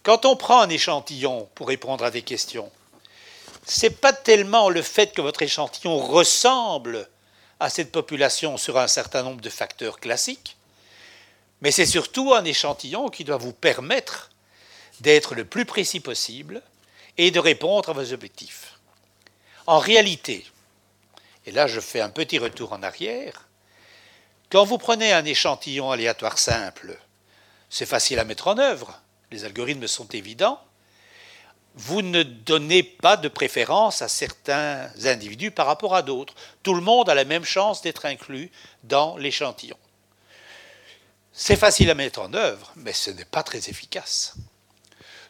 Quand 0.02 0.24
on 0.24 0.34
prend 0.34 0.62
un 0.62 0.70
échantillon 0.70 1.48
pour 1.54 1.68
répondre 1.68 2.04
à 2.04 2.10
des 2.10 2.22
questions, 2.22 2.70
c'est 3.66 4.00
pas 4.00 4.14
tellement 4.14 4.70
le 4.70 4.82
fait 4.82 5.12
que 5.12 5.20
votre 5.20 5.42
échantillon 5.42 5.98
ressemble 5.98 7.08
à 7.60 7.68
cette 7.68 7.92
population 7.92 8.56
sur 8.56 8.78
un 8.78 8.88
certain 8.88 9.22
nombre 9.22 9.42
de 9.42 9.50
facteurs 9.50 10.00
classiques, 10.00 10.56
mais 11.60 11.70
c'est 11.70 11.86
surtout 11.86 12.34
un 12.34 12.44
échantillon 12.44 13.08
qui 13.08 13.24
doit 13.24 13.36
vous 13.36 13.52
permettre 13.52 14.30
d'être 15.00 15.34
le 15.34 15.44
plus 15.44 15.64
précis 15.64 16.00
possible 16.00 16.62
et 17.18 17.30
de 17.30 17.38
répondre 17.38 17.90
à 17.90 17.92
vos 17.92 18.12
objectifs. 18.12 18.78
En 19.66 19.78
réalité, 19.78 20.46
et 21.46 21.52
là 21.52 21.66
je 21.66 21.80
fais 21.80 22.00
un 22.00 22.10
petit 22.10 22.38
retour 22.38 22.72
en 22.72 22.82
arrière, 22.82 23.46
quand 24.50 24.64
vous 24.64 24.78
prenez 24.78 25.12
un 25.12 25.24
échantillon 25.24 25.90
aléatoire 25.90 26.38
simple, 26.38 26.98
c'est 27.68 27.86
facile 27.86 28.18
à 28.18 28.24
mettre 28.24 28.48
en 28.48 28.58
œuvre, 28.58 29.00
les 29.30 29.44
algorithmes 29.44 29.86
sont 29.86 30.08
évidents, 30.08 30.60
vous 31.74 32.02
ne 32.02 32.22
donnez 32.22 32.82
pas 32.82 33.16
de 33.16 33.28
préférence 33.28 34.02
à 34.02 34.08
certains 34.08 34.90
individus 35.04 35.50
par 35.50 35.66
rapport 35.66 35.94
à 35.94 36.02
d'autres. 36.02 36.34
Tout 36.62 36.74
le 36.74 36.80
monde 36.80 37.08
a 37.08 37.14
la 37.14 37.24
même 37.24 37.44
chance 37.44 37.80
d'être 37.80 38.06
inclus 38.06 38.50
dans 38.82 39.16
l'échantillon. 39.16 39.78
C'est 41.42 41.56
facile 41.56 41.88
à 41.88 41.94
mettre 41.94 42.20
en 42.20 42.34
œuvre, 42.34 42.70
mais 42.76 42.92
ce 42.92 43.10
n'est 43.10 43.24
pas 43.24 43.42
très 43.42 43.70
efficace. 43.70 44.34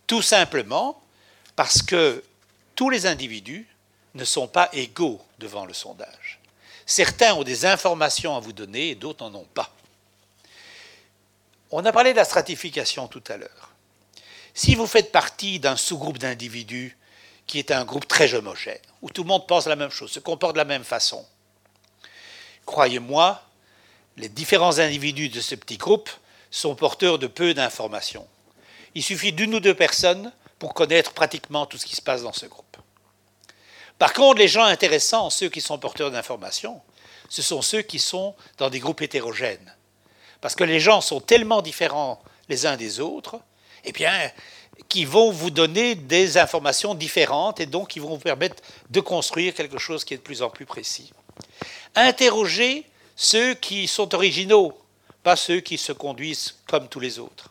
Tout 0.09 0.23
simplement 0.23 1.01
parce 1.55 1.83
que 1.83 2.25
tous 2.75 2.91
les 2.91 3.07
individus 3.07 3.69
ne 4.15 4.25
sont 4.25 4.49
pas 4.49 4.69
égaux 4.73 5.21
devant 5.39 5.67
le 5.67 5.73
sondage. 5.73 6.41
Certains 6.85 7.35
ont 7.35 7.45
des 7.45 7.65
informations 7.65 8.37
à 8.37 8.41
vous 8.41 8.53
donner 8.53 8.89
et 8.89 8.95
d'autres 8.97 9.25
n'en 9.25 9.39
ont 9.39 9.49
pas. 9.55 9.73
On 11.71 11.85
a 11.85 11.93
parlé 11.93 12.11
de 12.11 12.17
la 12.17 12.25
stratification 12.25 13.07
tout 13.07 13.23
à 13.29 13.37
l'heure. 13.37 13.73
Si 14.53 14.75
vous 14.75 14.89
faites 14.89 15.13
partie 15.13 15.61
d'un 15.61 15.77
sous-groupe 15.77 16.19
d'individus 16.19 16.99
qui 17.47 17.61
est 17.61 17.71
un 17.71 17.85
groupe 17.85 18.09
très 18.09 18.35
homogène, 18.35 18.83
où 19.01 19.11
tout 19.11 19.23
le 19.23 19.29
monde 19.29 19.47
pense 19.47 19.69
la 19.69 19.77
même 19.77 19.91
chose, 19.91 20.11
se 20.11 20.19
comporte 20.19 20.55
de 20.55 20.59
la 20.59 20.65
même 20.65 20.83
façon, 20.83 21.25
croyez-moi, 22.67 23.41
les 24.17 24.29
différents 24.29 24.79
individus 24.79 25.29
de 25.29 25.41
ce 25.41 25.55
petit 25.55 25.77
groupe 25.77 26.11
sont 26.51 26.75
porteurs 26.75 27.19
de 27.19 27.27
peu 27.27 27.55
d'informations. 27.55 28.27
Il 28.95 29.03
suffit 29.03 29.33
d'une 29.33 29.55
ou 29.55 29.61
deux 29.61 29.75
personnes 29.75 30.33
pour 30.59 30.75
connaître 30.75 31.13
pratiquement 31.13 31.67
tout 31.67 31.79
ce 31.79 31.87
qui 31.87 31.97
se 31.97 32.03
passe 32.03 32.23
dans 32.23 32.33
ce 32.33 32.47
groupe. 32.47 32.77
Par 33.99 34.13
contre, 34.13 34.39
les 34.39 34.49
gens 34.49 34.65
intéressants, 34.65 35.31
ceux 35.31 35.49
qui 35.49 35.61
sont 35.61 35.79
porteurs 35.79 36.11
d'informations, 36.11 36.81
ce 37.29 37.43
sont 37.43 37.63
ceux 37.63 37.83
qui 37.83 37.99
sont 37.99 38.35
dans 38.59 38.71
des 38.71 38.81
groupes 38.81 39.03
hétérogènes. 39.03 39.75
Parce 40.41 40.55
que 40.55 40.65
les 40.65 40.81
gens 40.81 41.01
sont 41.01 41.21
tellement 41.21 41.63
différents 41.63 42.23
les 42.49 42.67
uns 42.67 42.77
des 42.77 42.99
autres, 42.99 43.39
eh 43.85 43.93
bien, 43.93 44.13
qui 44.89 45.05
vont 45.05 45.31
vous 45.31 45.51
donner 45.51 45.95
des 45.95 46.39
informations 46.39 46.95
différentes 46.95 47.61
et 47.61 47.67
donc 47.67 47.89
qui 47.89 47.99
vont 47.99 48.09
vous 48.09 48.19
permettre 48.19 48.63
de 48.91 49.01
construire 49.01 49.55
quelque 49.55 49.79
chose 49.79 50.05
qui 50.05 50.15
est 50.15 50.19
de 50.19 50.23
plus 50.23 50.43
en 50.43 50.51
plus 50.51 50.67
précis. 50.67 51.13
Interrogez 51.95 52.90
ceux 53.23 53.53
qui 53.53 53.87
sont 53.87 54.15
originaux, 54.15 54.73
pas 55.23 55.37
ceux 55.37 55.61
qui 55.61 55.77
se 55.77 55.93
conduisent 55.93 56.57
comme 56.67 56.89
tous 56.89 57.01
les 57.01 57.19
autres. 57.19 57.51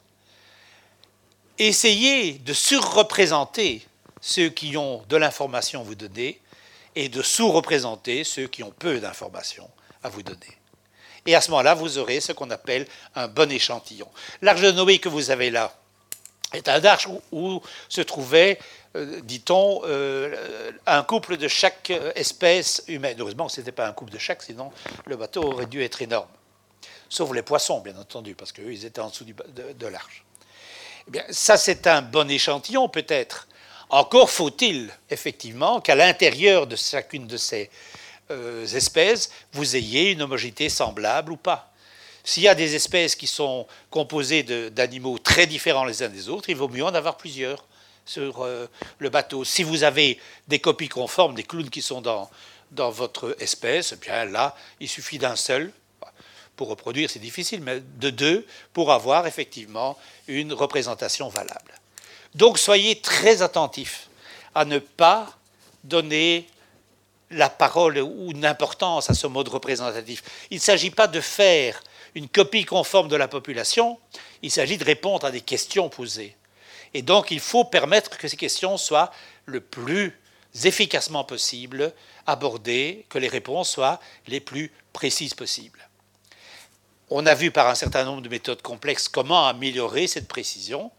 Essayez 1.59 2.33
de 2.33 2.53
surreprésenter 2.53 3.85
ceux 4.19 4.49
qui 4.49 4.75
ont 4.77 5.03
de 5.07 5.15
l'information 5.15 5.81
à 5.81 5.83
vous 5.83 5.93
donner 5.93 6.41
et 6.95 7.07
de 7.07 7.21
sous-représenter 7.21 8.23
ceux 8.23 8.47
qui 8.47 8.63
ont 8.63 8.71
peu 8.71 8.99
d'informations 8.99 9.69
à 10.01 10.09
vous 10.09 10.23
donner. 10.23 10.57
Et 11.27 11.35
à 11.35 11.41
ce 11.41 11.51
moment-là, 11.51 11.75
vous 11.75 11.99
aurez 11.99 12.19
ce 12.19 12.31
qu'on 12.31 12.49
appelle 12.49 12.87
un 13.13 13.27
bon 13.27 13.51
échantillon. 13.51 14.07
L'arche 14.41 14.61
de 14.61 14.71
Noé 14.71 14.97
que 14.97 15.07
vous 15.07 15.29
avez 15.29 15.51
là 15.51 15.77
est 16.51 16.67
un 16.67 16.83
arche 16.83 17.07
où, 17.31 17.61
se 17.89 18.01
trouvait, 18.01 18.57
euh, 18.57 18.63
dit-on, 18.95 19.81
euh, 19.85 20.71
un 20.85 21.03
couple 21.03 21.37
de 21.37 21.47
chaque 21.47 21.91
espèce 22.15 22.83
humaine. 22.87 23.17
Heureusement 23.19 23.49
ce 23.49 23.61
n'était 23.61 23.71
pas 23.71 23.87
un 23.87 23.93
couple 23.93 24.11
de 24.11 24.17
chaque, 24.17 24.41
sinon 24.41 24.71
le 25.05 25.15
bateau 25.15 25.43
aurait 25.43 25.67
dû 25.67 25.83
être 25.83 26.01
énorme. 26.01 26.29
Sauf 27.09 27.33
les 27.33 27.41
poissons, 27.41 27.79
bien 27.79 27.97
entendu, 27.97 28.35
parce 28.35 28.51
qu'eux, 28.51 28.71
ils 28.71 28.85
étaient 28.85 29.01
en 29.01 29.09
dessous 29.09 29.25
de, 29.25 29.87
l'arche. 29.87 30.23
Eh 31.07 31.11
bien, 31.11 31.23
ça, 31.31 31.57
c'est 31.57 31.87
un 31.87 32.03
bon 32.03 32.29
échantillon, 32.29 32.87
peut-être. 32.87 33.47
Encore 33.89 34.29
faut-il, 34.29 34.91
effectivement, 35.09 35.81
qu'à 35.81 35.95
l'intérieur 35.95 36.67
de 36.67 36.75
chacune 36.75 37.25
de 37.25 37.37
ces 37.37 37.71
euh, 38.29 38.67
espèces, 38.67 39.31
vous 39.53 39.75
ayez 39.75 40.11
une 40.11 40.21
homogénéité 40.21 40.69
semblable 40.69 41.31
ou 41.31 41.37
pas. 41.37 41.73
S'il 42.23 42.43
y 42.43 42.47
a 42.47 42.53
des 42.53 42.75
espèces 42.75 43.15
qui 43.15 43.25
sont 43.25 43.65
composées 43.89 44.43
d'animaux 44.43 45.17
très 45.17 45.47
différents 45.47 45.85
les 45.85 46.03
uns 46.03 46.09
des 46.09 46.29
autres, 46.29 46.49
il 46.49 46.55
vaut 46.55 46.67
mieux 46.67 46.83
en 46.83 46.93
avoir 46.93 47.17
plusieurs 47.17 47.65
sur 48.09 48.43
euh, 48.43 48.67
le 48.97 49.09
bateau. 49.09 49.43
Si 49.43 49.61
vous 49.61 49.83
avez 49.83 50.19
des 50.47 50.59
copies 50.59 50.89
conformes 50.89 51.35
des 51.35 51.43
clowns 51.43 51.69
qui 51.69 51.83
sont 51.83 52.01
dans, 52.01 52.29
dans 52.71 52.89
votre 52.89 53.35
espèce, 53.39 53.93
eh 53.93 53.97
bien 53.97 54.25
là, 54.25 54.55
il 54.79 54.89
suffit 54.89 55.19
d'un 55.19 55.35
seul. 55.35 55.71
Pour 56.55 56.69
reproduire, 56.69 57.09
c'est 57.09 57.19
difficile, 57.19 57.61
mais 57.61 57.79
de 57.79 58.09
deux 58.09 58.45
pour 58.73 58.91
avoir 58.91 59.27
effectivement 59.27 59.97
une 60.27 60.51
représentation 60.53 61.29
valable. 61.29 61.79
Donc 62.35 62.57
soyez 62.57 62.99
très 62.99 63.43
attentifs 63.43 64.09
à 64.55 64.65
ne 64.65 64.79
pas 64.79 65.37
donner 65.83 66.47
la 67.29 67.49
parole 67.49 67.99
ou 67.99 68.31
une 68.31 68.45
importance 68.45 69.09
à 69.09 69.13
ce 69.13 69.27
mode 69.27 69.47
représentatif. 69.47 70.23
Il 70.49 70.55
ne 70.55 70.61
s'agit 70.61 70.89
pas 70.89 71.07
de 71.07 71.21
faire 71.21 71.81
une 72.15 72.27
copie 72.27 72.65
conforme 72.65 73.07
de 73.07 73.15
la 73.15 73.27
population, 73.27 73.99
il 74.41 74.49
s'agit 74.49 74.79
de 74.79 74.83
répondre 74.83 75.27
à 75.27 75.31
des 75.31 75.41
questions 75.41 75.89
posées. 75.89 76.35
Et 76.93 77.01
donc 77.01 77.31
il 77.31 77.39
faut 77.39 77.65
permettre 77.65 78.17
que 78.17 78.27
ces 78.27 78.37
questions 78.37 78.77
soient 78.77 79.11
le 79.45 79.61
plus 79.61 80.17
efficacement 80.63 81.23
possible 81.23 81.93
abordées, 82.25 83.05
que 83.09 83.19
les 83.19 83.27
réponses 83.27 83.71
soient 83.71 83.99
les 84.27 84.39
plus 84.39 84.71
précises 84.93 85.33
possibles. 85.33 85.87
On 87.09 87.25
a 87.25 87.33
vu 87.33 87.51
par 87.51 87.67
un 87.67 87.75
certain 87.75 88.03
nombre 88.05 88.21
de 88.21 88.29
méthodes 88.29 88.61
complexes 88.61 89.09
comment 89.09 89.47
améliorer 89.47 90.07
cette 90.07 90.27
précision. 90.27 90.91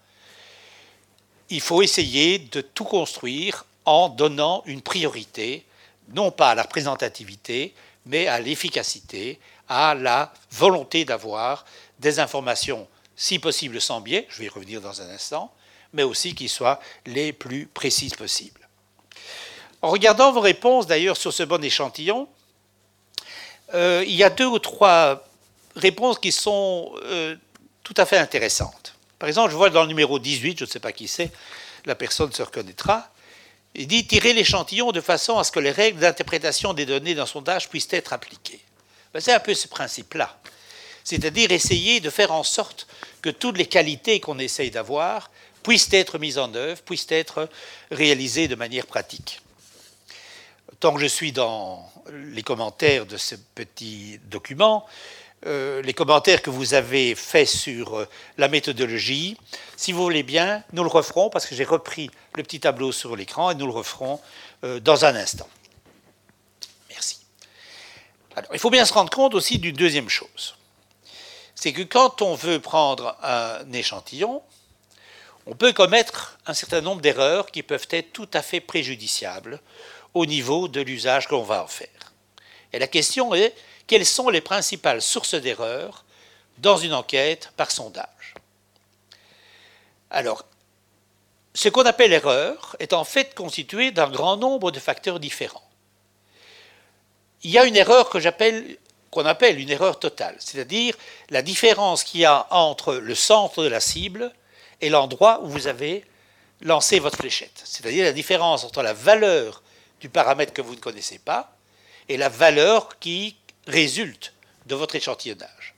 Il 1.51 1.61
faut 1.61 1.83
essayer 1.83 2.39
de 2.39 2.61
tout 2.61 2.85
construire 2.85 3.65
en 3.85 4.09
donnant 4.09 4.63
une 4.67 4.83
priorité, 4.83 5.65
non 6.09 6.31
pas 6.31 6.51
à 6.51 6.55
la 6.55 6.63
représentativité, 6.63 7.75
mais 8.07 8.27
à 8.27 8.41
l'efficacité, 8.41 9.39
à 9.69 9.95
la 9.95 10.33
volonté 10.51 11.05
d'avoir 11.05 11.65
des 12.01 12.19
informations, 12.19 12.89
si 13.15 13.39
possible 13.39 13.81
sans 13.81 14.01
biais, 14.01 14.27
je 14.31 14.39
vais 14.39 14.47
y 14.47 14.49
revenir 14.49 14.81
dans 14.81 15.03
un 15.03 15.11
instant, 15.11 15.53
mais 15.93 16.03
aussi 16.03 16.35
qui 16.35 16.49
soient 16.49 16.81
les 17.07 17.33
plus 17.33 17.67
précises 17.67 18.15
possibles. 18.15 18.69
En 19.83 19.91
regardant 19.91 20.33
vos 20.33 20.41
réponses 20.41 20.87
d'ailleurs 20.87 21.17
sur 21.17 21.33
ce 21.33 21.43
bon 21.43 21.63
échantillon, 21.65 22.29
euh, 23.75 24.05
il 24.07 24.15
y 24.15 24.25
a 24.25 24.31
deux 24.31 24.47
ou 24.47 24.59
trois 24.59 25.25
réponses 25.77 26.19
qui 26.19 26.33
sont 26.33 26.93
euh, 27.05 27.37
tout 27.83 27.95
à 27.97 28.05
fait 28.05 28.19
intéressantes. 28.19 28.95
Par 29.19 29.29
exemple, 29.29 29.51
je 29.51 29.57
vois 29.57 29.71
dans 29.71 29.83
le 29.83 29.89
numéro 29.89 30.19
18, 30.19 30.59
je 30.59 30.65
ne 30.65 30.69
sais 30.69 30.81
pas 30.81 30.93
qui 30.93 31.09
c'est, 31.09 31.31
la 31.87 31.95
personne 31.95 32.33
se 32.33 32.43
reconnaîtra, 32.43 33.11
il 33.75 33.87
dit 33.87 34.07
tirer 34.07 34.33
l'échantillon 34.33 34.93
de 34.93 35.01
façon 35.01 35.39
à 35.39 35.45
ce 35.45 35.53
que 35.53 35.61
les 35.61 35.71
règles 35.71 36.01
d'interprétation 36.01 36.75
des 36.75 36.87
données 36.87 37.15
d'un 37.15 37.27
sondage 37.27 37.69
puissent 37.69 37.93
être 37.93 38.13
appliquées. 38.13 38.61
Ben, 39.15 39.21
c'est 39.21 39.33
un 39.33 39.41
peu 39.41 39.55
ce 39.55 39.69
principe-là. 39.69 40.39
C'est-à-dire 41.05 41.51
essayer 41.53 42.01
de 42.01 42.11
faire 42.11 42.33
en 42.33 42.43
sorte 42.43 42.87
que 43.23 43.31
toutes 43.31 43.57
les 43.57 43.67
qualités 43.67 44.21
qu'on 44.21 44.39
essaye 44.39 44.71
d'avoir 44.71 45.31
puissent 45.63 45.93
être 45.93 46.19
mises 46.19 46.39
en 46.39 46.55
œuvre, 46.55 46.81
puissent 46.83 47.11
être 47.11 47.49
réalisées 47.91 48.49
de 48.49 48.55
manière 48.55 48.87
pratique. 48.87 49.41
Tant 50.79 50.95
que 50.95 51.01
je 51.01 51.07
suis 51.07 51.33
dans 51.33 51.91
les 52.13 52.43
commentaires 52.43 53.07
de 53.07 53.17
ce 53.17 53.35
petit 53.55 54.19
document, 54.31 54.87
euh, 55.47 55.81
les 55.83 55.95
commentaires 55.95 56.43
que 56.43 56.51
vous 56.51 56.75
avez 56.75 57.15
faits 57.15 57.49
sur 57.49 57.99
euh, 57.99 58.09
la 58.37 58.49
méthodologie, 58.49 59.37
si 59.77 59.93
vous 59.93 60.03
voulez 60.03 60.23
bien, 60.23 60.63
nous 60.73 60.83
le 60.83 60.91
referons 60.91 61.31
parce 61.31 61.47
que 61.47 61.55
j'ai 61.55 61.65
repris 61.65 62.11
le 62.37 62.43
petit 62.43 62.61
tableau 62.61 62.93
sur 62.93 63.17
l'écran 63.17 63.51
et 63.51 63.55
nous 63.55 63.67
le 63.67 63.73
referons 63.73 64.21
euh, 64.65 64.81
dans 64.81 65.07
un 65.07 65.15
instant 65.17 65.49
il 68.53 68.59
faut 68.59 68.71
bien 68.71 68.85
se 68.85 68.93
rendre 68.93 69.11
compte 69.11 69.35
aussi 69.35 69.59
d'une 69.59 69.77
deuxième 69.77 70.09
chose. 70.09 70.57
C'est 71.55 71.73
que 71.73 71.83
quand 71.83 72.23
on 72.23 72.35
veut 72.35 72.61
prendre 72.61 73.17
un 73.23 73.71
échantillon, 73.73 74.43
on 75.51 75.57
peut 75.57 75.73
commettre 75.73 76.39
un 76.47 76.55
certain 76.55 76.81
nombre 76.81 77.03
d'erreurs 77.03 77.51
qui 77.51 77.65
peuvent 77.65 77.89
être 77.91 78.13
tout 78.13 78.29
à 78.33 78.41
fait 78.41 78.61
préjudiciables 78.61 79.61
au 80.15 80.25
niveau 80.25 80.69
de 80.69 80.81
l'usage 80.81 81.27
qu'on 81.27 81.43
va 81.43 81.65
en 81.65 81.67
faire. 81.67 81.89
Et 82.73 82.79
la 82.79 82.87
question 82.87 83.35
est, 83.35 83.53
quelles 83.89 84.07
sont 84.07 84.29
les 84.29 84.41
principales 84.41 85.03
sources 85.03 85.35
d'erreurs 85.35 86.05
dans 86.59 86.77
une 86.77 86.95
enquête 86.95 87.53
par 87.57 87.73
sondage? 87.73 88.35
Alors, 90.11 90.45
ce 91.53 91.69
qu'on 91.69 91.83
appelle 91.83 92.13
erreur 92.13 92.77
est 92.79 92.93
en 92.93 93.03
fait 93.03 93.35
constitué 93.35 93.91
d'un 93.91 94.09
grand 94.09 94.37
nombre 94.37 94.71
de 94.71 94.79
facteurs 94.79 95.19
différents. 95.19 95.69
Il 97.43 97.51
y 97.51 97.59
a 97.59 97.65
une 97.65 97.77
erreur 97.77 98.09
que 98.09 98.21
j'appelle 98.21 98.79
qu'on 99.11 99.27
appelle 99.27 99.59
une 99.59 99.71
erreur 99.71 99.99
totale, 99.99 100.37
c'est-à-dire 100.39 100.95
la 101.31 101.43
différence 101.43 102.05
qu'il 102.05 102.21
y 102.21 102.25
a 102.25 102.47
entre 102.51 102.95
le 102.95 103.17
centre 103.17 103.65
de 103.65 103.69
la 103.69 103.81
cible 103.81 104.33
et 104.81 104.89
l'endroit 104.89 105.41
où 105.43 105.47
vous 105.49 105.67
avez 105.67 106.05
lancé 106.61 106.99
votre 106.99 107.17
fléchette, 107.17 107.63
c'est-à-dire 107.65 108.05
la 108.05 108.13
différence 108.13 108.65
entre 108.65 108.83
la 108.83 108.93
valeur 108.93 109.63
du 110.01 110.09
paramètre 110.09 110.53
que 110.53 110.63
vous 110.63 110.75
ne 110.75 110.81
connaissez 110.81 111.19
pas 111.19 111.57
et 112.09 112.17
la 112.17 112.29
valeur 112.29 112.99
qui 112.99 113.37
résulte 113.67 114.35
de 114.67 114.75
votre 114.75 114.97
échantillonnage. 114.97 115.75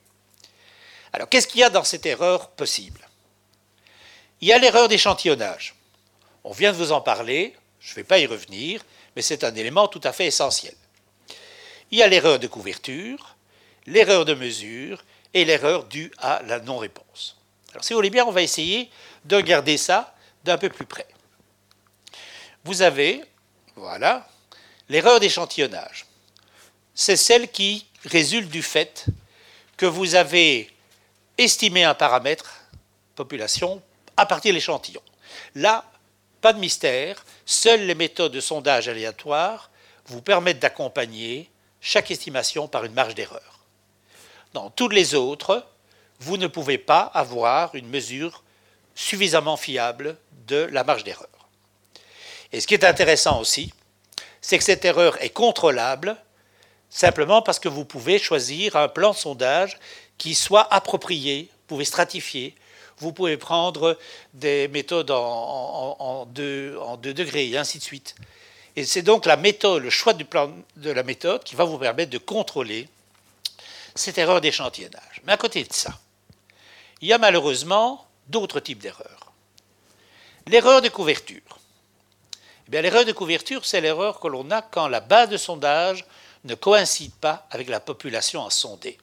Alors, 1.12 1.28
qu'est-ce 1.28 1.46
qu'il 1.46 1.60
y 1.60 1.64
a 1.64 1.70
dans 1.70 1.84
cette 1.84 2.06
erreur 2.06 2.50
possible? 2.50 3.06
Il 4.40 4.48
y 4.48 4.52
a 4.52 4.58
l'erreur 4.58 4.88
d'échantillonnage. 4.88 5.74
On 6.42 6.52
vient 6.52 6.72
de 6.72 6.76
vous 6.76 6.92
en 6.92 7.00
parler, 7.00 7.54
je 7.80 7.92
ne 7.92 7.96
vais 7.96 8.04
pas 8.04 8.18
y 8.18 8.26
revenir, 8.26 8.84
mais 9.14 9.22
c'est 9.22 9.44
un 9.44 9.54
élément 9.54 9.88
tout 9.88 10.00
à 10.04 10.12
fait 10.12 10.26
essentiel. 10.26 10.74
Il 11.90 11.98
y 11.98 12.02
a 12.02 12.08
l'erreur 12.08 12.38
de 12.38 12.46
couverture, 12.46 13.36
l'erreur 13.86 14.24
de 14.24 14.34
mesure 14.34 15.04
et 15.34 15.44
l'erreur 15.44 15.84
due 15.84 16.10
à 16.18 16.42
la 16.46 16.60
non-réponse. 16.60 17.36
Alors 17.72 17.84
si 17.84 17.92
vous 17.92 17.98
voulez 17.98 18.10
bien, 18.10 18.24
on 18.26 18.30
va 18.32 18.42
essayer 18.42 18.90
de 19.24 19.36
regarder 19.36 19.76
ça 19.76 20.14
d'un 20.44 20.58
peu 20.58 20.68
plus 20.68 20.86
près. 20.86 21.06
Vous 22.64 22.82
avez, 22.82 23.22
voilà, 23.76 24.28
l'erreur 24.88 25.20
d'échantillonnage. 25.20 26.06
C'est 26.94 27.16
celle 27.16 27.50
qui 27.50 27.86
résulte 28.04 28.50
du 28.50 28.62
fait 28.62 29.06
que 29.76 29.86
vous 29.86 30.14
avez 30.14 30.70
estimé 31.38 31.84
un 31.84 31.94
paramètre, 31.94 32.62
population, 33.14 33.82
à 34.16 34.26
partir 34.26 34.50
de 34.50 34.56
l'échantillon. 34.56 35.02
Là, 35.54 35.84
pas 36.40 36.52
de 36.52 36.58
mystère, 36.58 37.24
seules 37.46 37.86
les 37.86 37.94
méthodes 37.94 38.32
de 38.32 38.40
sondage 38.40 38.88
aléatoire 38.88 39.70
vous 40.06 40.20
permettent 40.20 40.58
d'accompagner 40.58 41.50
chaque 41.80 42.10
estimation 42.10 42.68
par 42.68 42.84
une 42.84 42.92
marge 42.92 43.14
d'erreur. 43.14 43.60
Dans 44.52 44.70
toutes 44.70 44.92
les 44.92 45.14
autres, 45.14 45.66
vous 46.22 46.36
ne 46.36 46.46
pouvez 46.46 46.78
pas 46.78 47.02
avoir 47.14 47.74
une 47.74 47.88
mesure 47.88 48.42
suffisamment 48.94 49.56
fiable 49.56 50.16
de 50.46 50.68
la 50.70 50.84
marge 50.84 51.04
d'erreur. 51.04 51.28
Et 52.52 52.60
ce 52.60 52.66
qui 52.66 52.74
est 52.74 52.84
intéressant 52.84 53.40
aussi, 53.40 53.72
c'est 54.40 54.58
que 54.58 54.64
cette 54.64 54.84
erreur 54.84 55.20
est 55.22 55.30
contrôlable 55.30 56.16
simplement 56.90 57.42
parce 57.42 57.58
que 57.58 57.68
vous 57.68 57.84
pouvez 57.84 58.18
choisir 58.18 58.76
un 58.76 58.88
plan 58.88 59.12
de 59.12 59.16
sondage 59.16 59.78
qui 60.18 60.34
soit 60.34 60.72
approprié, 60.72 61.48
vous 61.50 61.66
pouvez 61.66 61.84
stratifier, 61.84 62.54
vous 62.98 63.12
pouvez 63.12 63.36
prendre 63.36 63.98
des 64.34 64.68
méthodes 64.68 65.10
en, 65.10 66.26
deux, 66.26 66.78
deux 66.98 67.14
degrés, 67.14 67.48
et 67.48 67.56
ainsi 67.56 67.78
de 67.78 67.82
suite. 67.82 68.14
Et 68.76 68.84
c'est 68.84 69.02
donc 69.02 69.26
la 69.26 69.36
méthode, 69.36 69.82
le 69.82 69.90
choix 69.90 70.12
du 70.12 70.24
plan 70.24 70.52
de 70.76 70.90
la 70.90 71.02
méthode 71.02 71.42
qui 71.42 71.56
va 71.56 71.64
vous 71.64 71.78
permettre 71.78 72.10
de 72.10 72.18
contrôler 72.18 72.88
cette 73.94 74.18
erreur 74.18 74.40
d'échantillonnage. 74.40 75.22
Mais 75.24 75.32
à 75.32 75.36
côté 75.36 75.64
de 75.64 75.72
ça, 75.72 75.98
il 77.02 77.08
y 77.08 77.12
a 77.12 77.18
malheureusement 77.18 78.06
d'autres 78.28 78.60
types 78.60 78.78
d'erreurs. 78.78 79.32
L'erreur 80.46 80.80
de 80.80 80.88
couverture. 80.88 81.58
Eh 82.72 82.80
l'erreur 82.80 83.04
de 83.04 83.12
couverture, 83.12 83.66
c'est 83.66 83.82
l'erreur 83.82 84.18
que 84.18 84.28
l'on 84.28 84.50
a 84.50 84.62
quand 84.62 84.88
la 84.88 85.00
base 85.00 85.28
de 85.28 85.36
sondage 85.36 86.06
ne 86.44 86.54
coïncide 86.54 87.12
pas 87.12 87.46
avec 87.50 87.68
la 87.68 87.80
population 87.80 88.46
à 88.46 88.50
sonder. 88.50 88.96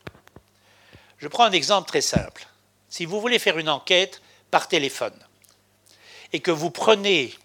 Je 1.20 1.28
prends 1.28 1.44
un 1.44 1.52
exemple 1.52 1.88
très 1.88 2.02
simple. 2.02 2.48
Si 2.90 3.06
vous 3.06 3.22
voulez 3.22 3.38
faire 3.38 3.60
une 3.60 3.70
enquête 3.70 4.22
par 4.50 4.68
téléphone 4.68 5.14
et 6.34 6.40
que 6.40 6.50
vous 6.50 6.72
prenez 6.72 7.36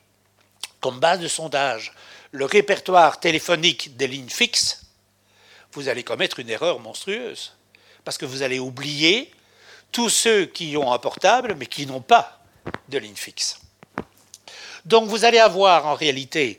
comme 0.81 0.99
base 0.99 1.21
de 1.21 1.29
sondage 1.29 1.93
le 2.31 2.47
répertoire 2.47 3.21
téléphonique 3.21 3.97
des 3.97 4.07
lignes 4.07 4.31
fixes, 4.31 4.87
vous 5.73 5.89
allez 5.89 6.05
commettre 6.05 6.41
une 6.41 6.49
erreur 6.49 6.81
monstrueuse. 6.81 7.55
Parce 8.05 8.17
que 8.17 8.25
vous 8.25 8.43
allez 8.43 8.59
oublier 8.59 9.31
tous 9.95 10.09
ceux 10.09 10.47
qui 10.47 10.77
ont 10.77 10.93
un 10.93 10.99
portable 10.99 11.55
mais 11.57 11.67
qui 11.67 11.87
n'ont 11.87 12.01
pas 12.01 12.41
de 12.89 12.99
ligne 12.99 13.15
fixe. 13.15 13.61
Donc 14.85 15.09
vous 15.09 15.25
allez 15.25 15.39
avoir 15.39 15.87
en 15.87 15.95
réalité 15.95 16.59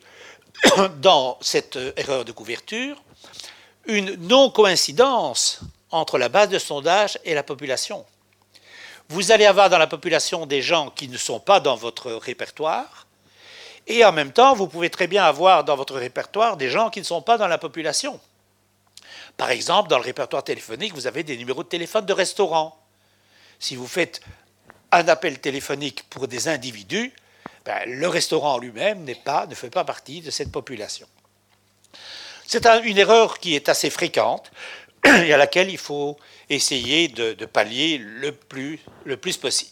dans 1.02 1.38
cette 1.42 1.78
erreur 1.98 2.24
de 2.24 2.32
couverture 2.32 2.96
une 3.88 4.16
non-coïncidence 4.16 5.60
entre 5.92 6.18
la 6.18 6.30
base 6.30 6.50
de 6.50 6.58
sondage 6.58 7.20
et 7.26 7.34
la 7.34 7.44
population. 7.44 8.06
Vous 9.10 9.32
allez 9.32 9.46
avoir 9.46 9.70
dans 9.70 9.78
la 9.78 9.86
population 9.86 10.46
des 10.46 10.62
gens 10.62 10.90
qui 10.90 11.10
ne 11.10 11.18
sont 11.18 11.40
pas 11.40 11.60
dans 11.60 11.76
votre 11.76 12.12
répertoire, 12.14 13.06
et 13.88 14.04
en 14.04 14.12
même 14.12 14.32
temps, 14.32 14.56
vous 14.56 14.68
pouvez 14.68 14.90
très 14.90 15.08
bien 15.08 15.24
avoir 15.24 15.64
dans 15.64 15.76
votre 15.76 15.96
répertoire 15.96 16.58
des 16.58 16.70
gens 16.70 16.90
qui 16.90 17.00
ne 17.00 17.06
sont 17.06 17.22
pas 17.22 17.38
dans 17.38 17.48
la 17.48 17.60
population. 17.60 18.20
Par 19.38 19.52
exemple, 19.52 19.90
dans 19.90 19.98
le 19.98 20.04
répertoire 20.04 20.44
téléphonique, 20.44 20.96
vous 20.96 21.06
avez 21.06 21.24
des 21.24 21.38
numéros 21.38 21.62
de 21.62 21.68
téléphone 21.68 22.06
de 22.06 22.14
restaurants. 22.14 22.80
Si 23.60 23.76
vous 23.76 23.88
faites 23.88 24.22
un 24.92 25.08
appel 25.08 25.40
téléphonique 25.40 26.04
pour 26.10 26.28
des 26.28 26.48
individus, 26.48 27.14
ben, 27.66 27.82
le 27.88 28.08
restaurant 28.08 28.58
lui-même 28.60 29.04
ne 29.04 29.56
fait 29.56 29.70
pas 29.70 29.84
partie 29.84 30.22
de 30.22 30.32
cette 30.32 30.52
population. 30.52 31.08
C'est 32.46 32.66
une 32.66 32.98
erreur 32.98 33.40
qui 33.40 33.56
est 33.56 33.70
assez 33.70 33.90
fréquente 33.90 34.52
et 35.06 35.34
à 35.34 35.38
laquelle 35.38 35.70
il 35.70 35.78
faut 35.78 36.18
essayer 36.50 37.08
de, 37.08 37.34
pallier 37.46 37.98
le 37.98 38.32
plus, 38.32 38.80
le 39.04 39.18
plus 39.18 39.38
possible. 39.38 39.72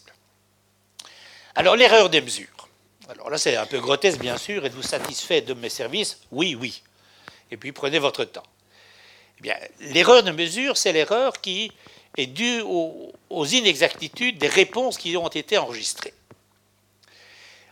Alors 1.55 1.76
l'erreur 1.76 2.10
des 2.10 2.22
mesures. 2.22 2.47
Alors 3.10 3.30
là, 3.30 3.38
c'est 3.38 3.55
un 3.57 3.65
peu 3.65 3.80
grotesque, 3.80 4.19
bien 4.19 4.38
sûr. 4.38 4.65
Êtes-vous 4.65 4.81
satisfait 4.81 5.41
de 5.41 5.53
mes 5.53 5.69
services? 5.69 6.19
Oui, 6.31 6.55
oui. 6.55 6.81
Et 7.51 7.57
puis 7.57 7.72
prenez 7.72 7.99
votre 7.99 8.23
temps. 8.23 8.43
Eh 9.38 9.41
bien, 9.41 9.55
l'erreur 9.81 10.23
de 10.23 10.31
mesure, 10.31 10.77
c'est 10.77 10.93
l'erreur 10.93 11.41
qui 11.41 11.72
est 12.18 12.27
due 12.27 12.61
aux, 12.61 13.11
aux, 13.30 13.45
inexactitudes 13.45 14.38
des 14.38 14.48
réponses 14.48 14.98
qui 14.98 15.15
ont 15.18 15.27
été 15.27 15.57
enregistrées. 15.57 16.14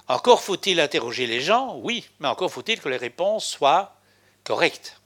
Encore 0.07 0.41
faut-il 0.41 0.79
interroger 0.79 1.27
les 1.27 1.41
gens 1.41 1.75
Oui, 1.77 2.07
mais 2.19 2.27
encore 2.27 2.51
faut-il 2.51 2.79
que 2.79 2.89
les 2.89 2.97
réponses 2.97 3.45
soient 3.45 3.95
correctes. 4.43 4.99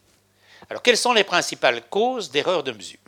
Alors, 0.70 0.82
quelles 0.82 0.98
sont 0.98 1.14
les 1.14 1.24
principales 1.24 1.88
causes 1.90 2.32
d'erreur 2.32 2.64
de 2.64 2.72
mesure? 2.72 3.00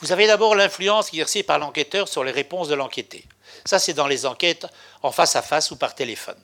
Vous 0.00 0.12
avez 0.12 0.26
d'abord 0.26 0.54
l'influence 0.54 1.08
exercée 1.08 1.42
par 1.42 1.58
l'enquêteur 1.58 2.08
sur 2.08 2.24
les 2.24 2.30
réponses 2.30 2.68
de 2.68 2.74
l'enquêté. 2.74 3.24
Ça, 3.64 3.78
c'est 3.78 3.92
dans 3.92 4.06
les 4.06 4.24
enquêtes 4.24 4.66
en 5.02 5.12
face 5.12 5.36
à 5.36 5.42
face 5.42 5.70
ou 5.70 5.76
par 5.76 5.94
téléphone. 5.94 6.38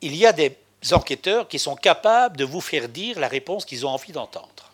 Il 0.00 0.14
y 0.14 0.26
a 0.26 0.32
des 0.32 0.56
enquêteurs 0.92 1.48
qui 1.48 1.58
sont 1.58 1.76
capables 1.76 2.36
de 2.36 2.44
vous 2.44 2.60
faire 2.60 2.88
dire 2.88 3.18
la 3.18 3.28
réponse 3.28 3.64
qu'ils 3.64 3.86
ont 3.86 3.90
envie 3.90 4.12
d'entendre, 4.12 4.67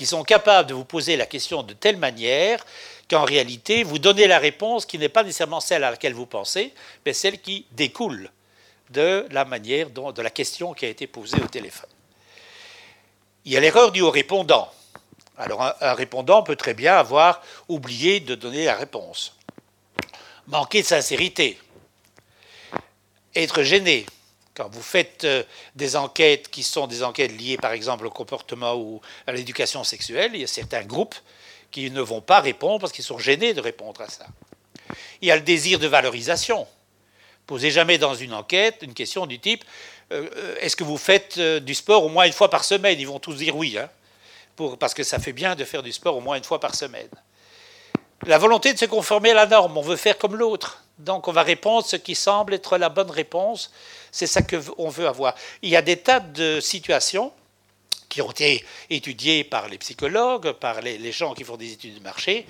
qui 0.00 0.06
sont 0.06 0.24
capables 0.24 0.66
de 0.66 0.72
vous 0.72 0.86
poser 0.86 1.18
la 1.18 1.26
question 1.26 1.62
de 1.62 1.74
telle 1.74 1.98
manière 1.98 2.64
qu'en 3.10 3.22
réalité, 3.22 3.82
vous 3.82 3.98
donnez 3.98 4.26
la 4.26 4.38
réponse 4.38 4.86
qui 4.86 4.96
n'est 4.96 5.10
pas 5.10 5.22
nécessairement 5.22 5.60
celle 5.60 5.84
à 5.84 5.90
laquelle 5.90 6.14
vous 6.14 6.24
pensez, 6.24 6.72
mais 7.04 7.12
celle 7.12 7.38
qui 7.38 7.66
découle 7.72 8.30
de 8.88 9.26
la 9.30 9.44
manière 9.44 9.90
dont, 9.90 10.10
de 10.10 10.22
la 10.22 10.30
question 10.30 10.72
qui 10.72 10.86
a 10.86 10.88
été 10.88 11.06
posée 11.06 11.36
au 11.36 11.46
téléphone. 11.48 11.90
Il 13.44 13.52
y 13.52 13.58
a 13.58 13.60
l'erreur 13.60 13.92
due 13.92 14.00
au 14.00 14.10
répondant. 14.10 14.72
Alors 15.36 15.60
un 15.78 15.92
répondant 15.92 16.42
peut 16.42 16.56
très 16.56 16.72
bien 16.72 16.96
avoir 16.96 17.42
oublié 17.68 18.20
de 18.20 18.34
donner 18.34 18.64
la 18.64 18.76
réponse 18.76 19.36
manquer 20.46 20.80
de 20.80 20.86
sincérité, 20.86 21.58
être 23.34 23.62
gêné. 23.62 24.06
Quand 24.60 24.68
vous 24.68 24.82
faites 24.82 25.24
euh, 25.24 25.42
des 25.74 25.96
enquêtes 25.96 26.50
qui 26.50 26.62
sont 26.62 26.86
des 26.86 27.02
enquêtes 27.02 27.32
liées 27.32 27.56
par 27.56 27.72
exemple 27.72 28.04
au 28.04 28.10
comportement 28.10 28.74
ou 28.74 29.00
à 29.26 29.32
l'éducation 29.32 29.84
sexuelle, 29.84 30.32
il 30.34 30.42
y 30.42 30.44
a 30.44 30.46
certains 30.46 30.84
groupes 30.84 31.14
qui 31.70 31.90
ne 31.90 32.02
vont 32.02 32.20
pas 32.20 32.40
répondre 32.40 32.78
parce 32.78 32.92
qu'ils 32.92 33.06
sont 33.06 33.16
gênés 33.16 33.54
de 33.54 33.62
répondre 33.62 34.02
à 34.02 34.10
ça. 34.10 34.26
Il 35.22 35.28
y 35.28 35.30
a 35.30 35.36
le 35.36 35.40
désir 35.40 35.78
de 35.78 35.86
valorisation. 35.86 36.66
Posez 37.46 37.70
jamais 37.70 37.96
dans 37.96 38.14
une 38.14 38.34
enquête 38.34 38.80
une 38.82 38.92
question 38.92 39.24
du 39.24 39.38
type 39.38 39.64
euh, 40.12 40.28
euh, 40.36 40.56
est-ce 40.60 40.76
que 40.76 40.84
vous 40.84 40.98
faites 40.98 41.40
du 41.40 41.74
sport 41.74 42.04
au 42.04 42.10
moins 42.10 42.26
une 42.26 42.34
fois 42.34 42.50
par 42.50 42.64
semaine? 42.64 43.00
Ils 43.00 43.08
vont 43.08 43.18
tous 43.18 43.36
dire 43.36 43.56
oui, 43.56 43.78
hein, 43.78 43.88
parce 44.78 44.92
que 44.92 45.04
ça 45.04 45.18
fait 45.18 45.32
bien 45.32 45.54
de 45.54 45.64
faire 45.64 45.82
du 45.82 45.90
sport 45.90 46.18
au 46.18 46.20
moins 46.20 46.36
une 46.36 46.44
fois 46.44 46.60
par 46.60 46.74
semaine 46.74 47.08
la 48.26 48.38
volonté 48.38 48.72
de 48.72 48.78
se 48.78 48.84
conformer 48.84 49.30
à 49.30 49.34
la 49.34 49.46
norme. 49.46 49.76
On 49.76 49.82
veut 49.82 49.96
faire 49.96 50.18
comme 50.18 50.36
l'autre. 50.36 50.82
Donc 50.98 51.28
on 51.28 51.32
va 51.32 51.42
répondre 51.42 51.86
ce 51.86 51.96
qui 51.96 52.14
semble 52.14 52.54
être 52.54 52.76
la 52.76 52.88
bonne 52.88 53.10
réponse. 53.10 53.72
C'est 54.12 54.26
ça 54.26 54.42
qu'on 54.42 54.88
veut 54.88 55.06
avoir. 55.06 55.34
Il 55.62 55.70
y 55.70 55.76
a 55.76 55.82
des 55.82 55.96
tas 55.96 56.20
de 56.20 56.60
situations 56.60 57.32
qui 58.08 58.20
ont 58.20 58.30
été 58.30 58.64
étudiées 58.90 59.44
par 59.44 59.68
les 59.68 59.78
psychologues, 59.78 60.52
par 60.52 60.80
les, 60.82 61.12
gens 61.12 61.32
qui 61.32 61.44
font 61.44 61.56
des 61.56 61.72
études 61.72 61.98
de 61.98 62.02
marché, 62.02 62.46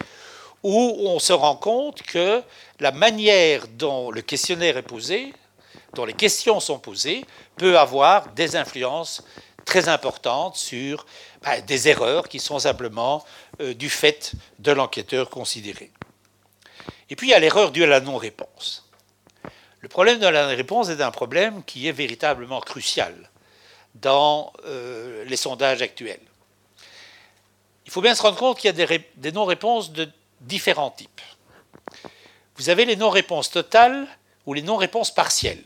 où 0.62 0.96
on 1.06 1.18
se 1.18 1.32
rend 1.32 1.56
compte 1.56 2.02
que 2.02 2.42
la 2.80 2.92
manière 2.92 3.68
dont 3.68 4.10
le 4.10 4.22
questionnaire 4.22 4.76
est 4.76 4.82
posé, 4.82 5.32
dont 5.94 6.04
les 6.04 6.14
questions 6.14 6.60
sont 6.60 6.78
posées, 6.78 7.24
peut 7.56 7.78
avoir 7.78 8.32
des 8.32 8.56
influences 8.56 9.22
très 9.64 9.88
importantes 9.88 10.56
sur 10.56 11.06
ben, 11.42 11.60
des 11.60 11.88
erreurs 11.88 12.28
qui 12.28 12.40
sont 12.40 12.58
simplement 12.58 13.24
euh, 13.60 13.74
du 13.74 13.90
fait 13.90 14.32
de 14.58 14.72
l'enquêteur 14.72 15.30
considéré. 15.30 15.90
Et 17.10 17.16
puis 17.16 17.28
il 17.28 17.30
y 17.30 17.34
a 17.34 17.38
l'erreur 17.38 17.70
due 17.70 17.84
à 17.84 17.86
la 17.86 18.00
non-réponse. 18.00 18.89
Le 19.80 19.88
problème 19.88 20.18
de 20.18 20.26
la 20.26 20.42
non-réponse 20.42 20.90
est 20.90 21.00
un 21.00 21.10
problème 21.10 21.64
qui 21.64 21.88
est 21.88 21.92
véritablement 21.92 22.60
crucial 22.60 23.14
dans 23.94 24.52
euh, 24.66 25.24
les 25.24 25.36
sondages 25.36 25.82
actuels. 25.82 26.20
Il 27.86 27.90
faut 27.90 28.02
bien 28.02 28.14
se 28.14 28.22
rendre 28.22 28.36
compte 28.36 28.58
qu'il 28.58 28.66
y 28.66 28.82
a 28.82 28.86
des, 28.86 29.08
des 29.16 29.32
non-réponses 29.32 29.92
de 29.92 30.08
différents 30.40 30.90
types. 30.90 31.20
Vous 32.56 32.68
avez 32.68 32.84
les 32.84 32.96
non-réponses 32.96 33.50
totales 33.50 34.06
ou 34.46 34.52
les 34.52 34.62
non-réponses 34.62 35.12
partielles. 35.12 35.64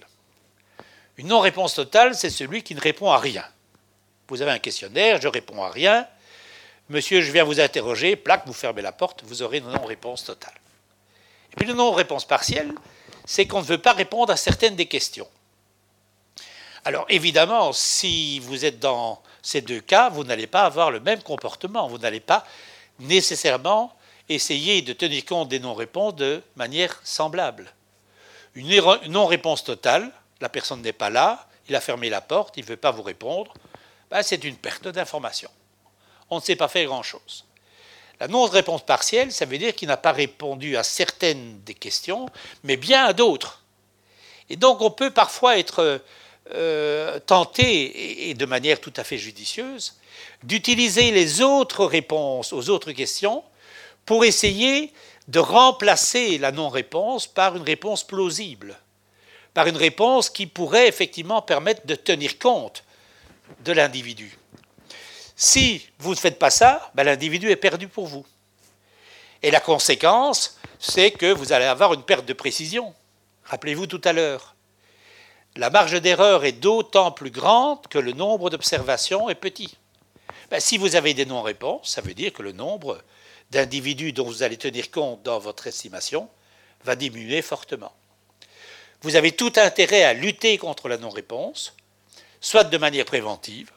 Une 1.16 1.28
non-réponse 1.28 1.74
totale, 1.74 2.14
c'est 2.14 2.30
celui 2.30 2.62
qui 2.62 2.74
ne 2.74 2.80
répond 2.80 3.10
à 3.10 3.18
rien. 3.18 3.44
Vous 4.28 4.42
avez 4.42 4.52
un 4.52 4.58
questionnaire, 4.58 5.20
je 5.20 5.28
réponds 5.28 5.62
à 5.62 5.70
rien. 5.70 6.06
Monsieur, 6.88 7.20
je 7.20 7.32
viens 7.32 7.44
vous 7.44 7.60
interroger, 7.60 8.16
plaque, 8.16 8.46
vous 8.46 8.52
fermez 8.52 8.82
la 8.82 8.92
porte, 8.92 9.22
vous 9.24 9.42
aurez 9.42 9.58
une 9.58 9.70
non-réponse 9.70 10.24
totale. 10.24 10.54
Et 11.52 11.56
puis 11.56 11.68
une 11.68 11.76
non-réponse 11.76 12.24
partielle, 12.24 12.72
c'est 13.24 13.46
qu'on 13.46 13.60
ne 13.60 13.66
veut 13.66 13.78
pas 13.78 13.92
répondre 13.92 14.32
à 14.32 14.36
certaines 14.36 14.76
des 14.76 14.86
questions. 14.86 15.28
Alors 16.84 17.06
évidemment, 17.08 17.72
si 17.72 18.40
vous 18.40 18.64
êtes 18.64 18.78
dans 18.78 19.22
ces 19.42 19.62
deux 19.62 19.80
cas, 19.80 20.10
vous 20.10 20.24
n'allez 20.24 20.46
pas 20.46 20.62
avoir 20.62 20.90
le 20.90 21.00
même 21.00 21.22
comportement, 21.22 21.88
vous 21.88 21.98
n'allez 21.98 22.20
pas 22.20 22.44
nécessairement 22.98 23.94
essayer 24.28 24.82
de 24.82 24.92
tenir 24.92 25.24
compte 25.24 25.48
des 25.48 25.60
non-réponses 25.60 26.16
de 26.16 26.42
manière 26.56 27.00
semblable. 27.04 27.72
Une 28.54 28.80
non-réponse 29.08 29.64
totale, 29.64 30.10
la 30.40 30.48
personne 30.48 30.82
n'est 30.82 30.92
pas 30.92 31.10
là, 31.10 31.48
il 31.68 31.74
a 31.74 31.80
fermé 31.80 32.10
la 32.10 32.20
porte, 32.20 32.56
il 32.56 32.64
ne 32.64 32.68
veut 32.68 32.76
pas 32.76 32.90
vous 32.90 33.02
répondre, 33.02 33.54
ben, 34.10 34.22
c'est 34.22 34.44
une 34.44 34.56
perte 34.56 34.88
d'information. 34.88 35.50
On 36.30 36.36
ne 36.36 36.42
sait 36.42 36.56
pas 36.56 36.68
faire 36.68 36.86
grand-chose. 36.86 37.44
La 38.20 38.28
non-réponse 38.28 38.84
partielle, 38.84 39.32
ça 39.32 39.44
veut 39.44 39.58
dire 39.58 39.74
qu'il 39.74 39.88
n'a 39.88 39.96
pas 39.96 40.12
répondu 40.12 40.76
à 40.76 40.82
certaines 40.82 41.60
des 41.62 41.74
questions, 41.74 42.28
mais 42.62 42.76
bien 42.76 43.04
à 43.04 43.12
d'autres. 43.12 43.62
Et 44.50 44.56
donc 44.56 44.80
on 44.80 44.90
peut 44.90 45.10
parfois 45.10 45.58
être 45.58 46.00
euh, 46.52 47.18
tenté, 47.20 48.28
et 48.28 48.34
de 48.34 48.46
manière 48.46 48.80
tout 48.80 48.92
à 48.96 49.04
fait 49.04 49.18
judicieuse, 49.18 49.96
d'utiliser 50.42 51.10
les 51.10 51.40
autres 51.40 51.84
réponses 51.84 52.52
aux 52.52 52.68
autres 52.68 52.92
questions 52.92 53.42
pour 54.04 54.24
essayer 54.24 54.92
de 55.28 55.38
remplacer 55.38 56.38
la 56.38 56.52
non-réponse 56.52 57.26
par 57.26 57.56
une 57.56 57.62
réponse 57.62 58.04
plausible, 58.04 58.78
par 59.54 59.66
une 59.66 59.76
réponse 59.76 60.28
qui 60.28 60.46
pourrait 60.46 60.88
effectivement 60.88 61.40
permettre 61.40 61.86
de 61.86 61.94
tenir 61.94 62.38
compte 62.38 62.84
de 63.64 63.72
l'individu. 63.72 64.36
Si 65.36 65.88
vous 65.98 66.10
ne 66.10 66.18
faites 66.18 66.38
pas 66.38 66.50
ça, 66.50 66.90
ben, 66.94 67.04
l'individu 67.04 67.50
est 67.50 67.56
perdu 67.56 67.88
pour 67.88 68.06
vous. 68.06 68.24
Et 69.42 69.50
la 69.50 69.60
conséquence, 69.60 70.58
c'est 70.78 71.10
que 71.10 71.32
vous 71.32 71.52
allez 71.52 71.64
avoir 71.64 71.92
une 71.94 72.02
perte 72.02 72.24
de 72.24 72.32
précision. 72.32 72.94
Rappelez-vous 73.44 73.86
tout 73.86 74.00
à 74.04 74.12
l'heure, 74.12 74.54
la 75.56 75.70
marge 75.70 76.00
d'erreur 76.00 76.44
est 76.44 76.52
d'autant 76.52 77.12
plus 77.12 77.30
grande 77.30 77.86
que 77.88 77.98
le 77.98 78.12
nombre 78.12 78.50
d'observations 78.50 79.30
est 79.30 79.36
petit. 79.36 79.76
Ben, 80.50 80.60
si 80.60 80.78
vous 80.78 80.96
avez 80.96 81.14
des 81.14 81.26
non-réponses, 81.26 81.90
ça 81.90 82.00
veut 82.00 82.14
dire 82.14 82.32
que 82.32 82.42
le 82.42 82.52
nombre 82.52 83.00
d'individus 83.50 84.12
dont 84.12 84.24
vous 84.24 84.42
allez 84.42 84.56
tenir 84.56 84.90
compte 84.90 85.22
dans 85.22 85.38
votre 85.38 85.66
estimation 85.66 86.28
va 86.82 86.96
diminuer 86.96 87.40
fortement. 87.40 87.92
Vous 89.02 89.16
avez 89.16 89.32
tout 89.32 89.52
intérêt 89.56 90.02
à 90.02 90.12
lutter 90.12 90.58
contre 90.58 90.88
la 90.88 90.96
non-réponse, 90.96 91.76
soit 92.40 92.64
de 92.64 92.78
manière 92.78 93.04
préventive, 93.04 93.70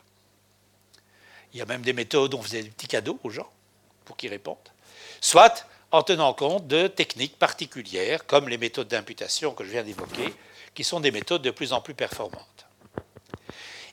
il 1.58 1.60
y 1.60 1.64
a 1.64 1.66
même 1.66 1.82
des 1.82 1.94
méthodes 1.94 2.36
où 2.36 2.38
on 2.38 2.44
faisait 2.44 2.62
des 2.62 2.70
petits 2.70 2.88
cadeaux 2.88 3.20
aux 3.24 3.32
gens 3.32 3.50
pour 4.06 4.16
qu'ils 4.16 4.30
répondent, 4.30 4.58
soit 5.22 5.66
en 5.92 6.04
tenant 6.04 6.34
compte 6.34 6.68
de 6.68 6.86
techniques 6.86 7.40
particulières, 7.40 8.28
comme 8.28 8.48
les 8.48 8.60
méthodes 8.60 8.88
d'imputation 8.88 9.54
que 9.54 9.64
je 9.64 9.72
viens 9.72 9.84
d'évoquer, 9.84 10.34
qui 10.76 10.84
sont 10.84 11.00
des 11.00 11.10
méthodes 11.10 11.42
de 11.42 11.50
plus 11.50 11.74
en 11.74 11.82
plus 11.82 11.96
performantes. 11.96 12.68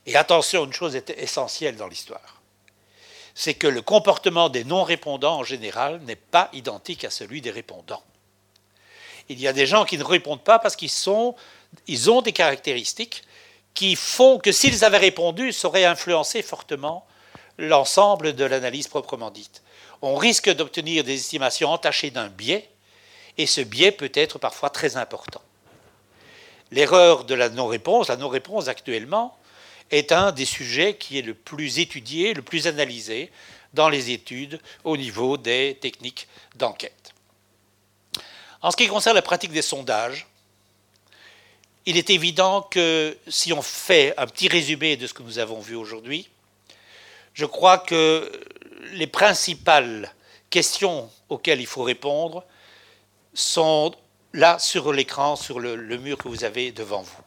Et 0.04 0.14
attention, 0.14 0.66
une 0.66 0.74
chose 0.74 0.94
est 0.94 1.08
essentielle 1.10 1.76
dans 1.76 1.88
l'histoire 1.88 2.42
c'est 3.34 3.54
que 3.54 3.66
le 3.66 3.82
comportement 3.82 4.48
des 4.48 4.64
non-répondants 4.64 5.38
en 5.38 5.42
général 5.42 6.00
n'est 6.02 6.14
pas 6.14 6.48
identique 6.52 7.04
à 7.04 7.10
celui 7.10 7.40
des 7.40 7.50
répondants. 7.50 8.02
Il 9.28 9.40
y 9.40 9.48
a 9.48 9.52
des 9.52 9.66
gens 9.66 9.84
qui 9.84 9.98
ne 9.98 10.04
répondent 10.04 10.44
pas 10.44 10.60
parce 10.60 10.76
qu'ils 10.76 10.92
ils 11.88 12.10
ont 12.10 12.22
des 12.22 12.32
caractéristiques 12.32 13.24
qui 13.74 13.96
font 13.96 14.38
que 14.38 14.52
s'ils 14.52 14.84
avaient 14.84 14.98
répondu, 14.98 15.52
ça 15.52 15.66
aurait 15.66 15.84
influencé 15.84 16.42
fortement 16.42 17.04
l'ensemble 17.58 18.34
de 18.34 18.44
l'analyse 18.44 18.88
proprement 18.88 19.30
dite. 19.30 19.62
On 20.02 20.16
risque 20.16 20.50
d'obtenir 20.50 21.04
des 21.04 21.14
estimations 21.14 21.70
entachées 21.70 22.10
d'un 22.10 22.28
biais, 22.28 22.68
et 23.38 23.46
ce 23.46 23.60
biais 23.60 23.92
peut 23.92 24.12
être 24.14 24.38
parfois 24.38 24.70
très 24.70 24.96
important. 24.96 25.42
L'erreur 26.70 27.24
de 27.24 27.34
la 27.34 27.48
non-réponse, 27.48 28.08
la 28.08 28.16
non-réponse 28.16 28.68
actuellement, 28.68 29.36
est 29.90 30.12
un 30.12 30.32
des 30.32 30.44
sujets 30.44 30.96
qui 30.96 31.18
est 31.18 31.22
le 31.22 31.34
plus 31.34 31.78
étudié, 31.78 32.34
le 32.34 32.42
plus 32.42 32.66
analysé 32.66 33.30
dans 33.74 33.88
les 33.88 34.10
études 34.10 34.60
au 34.84 34.96
niveau 34.96 35.36
des 35.36 35.78
techniques 35.80 36.28
d'enquête. 36.56 37.12
En 38.62 38.70
ce 38.70 38.76
qui 38.76 38.88
concerne 38.88 39.14
la 39.14 39.22
pratique 39.22 39.52
des 39.52 39.62
sondages, 39.62 40.26
il 41.86 41.98
est 41.98 42.08
évident 42.08 42.62
que 42.62 43.16
si 43.28 43.52
on 43.52 43.60
fait 43.60 44.14
un 44.16 44.26
petit 44.26 44.48
résumé 44.48 44.96
de 44.96 45.06
ce 45.06 45.12
que 45.12 45.22
nous 45.22 45.38
avons 45.38 45.60
vu 45.60 45.74
aujourd'hui, 45.74 46.30
je 47.34 47.44
crois 47.44 47.78
que 47.78 48.30
les 48.92 49.06
principales 49.06 50.12
questions 50.50 51.10
auxquelles 51.28 51.60
il 51.60 51.66
faut 51.66 51.82
répondre 51.82 52.44
sont 53.34 53.92
là 54.32 54.58
sur 54.58 54.92
l'écran, 54.92 55.36
sur 55.36 55.58
le, 55.58 55.76
mur 55.98 56.16
que 56.16 56.28
vous 56.28 56.44
avez 56.44 56.70
devant 56.70 57.02
vous. 57.02 57.22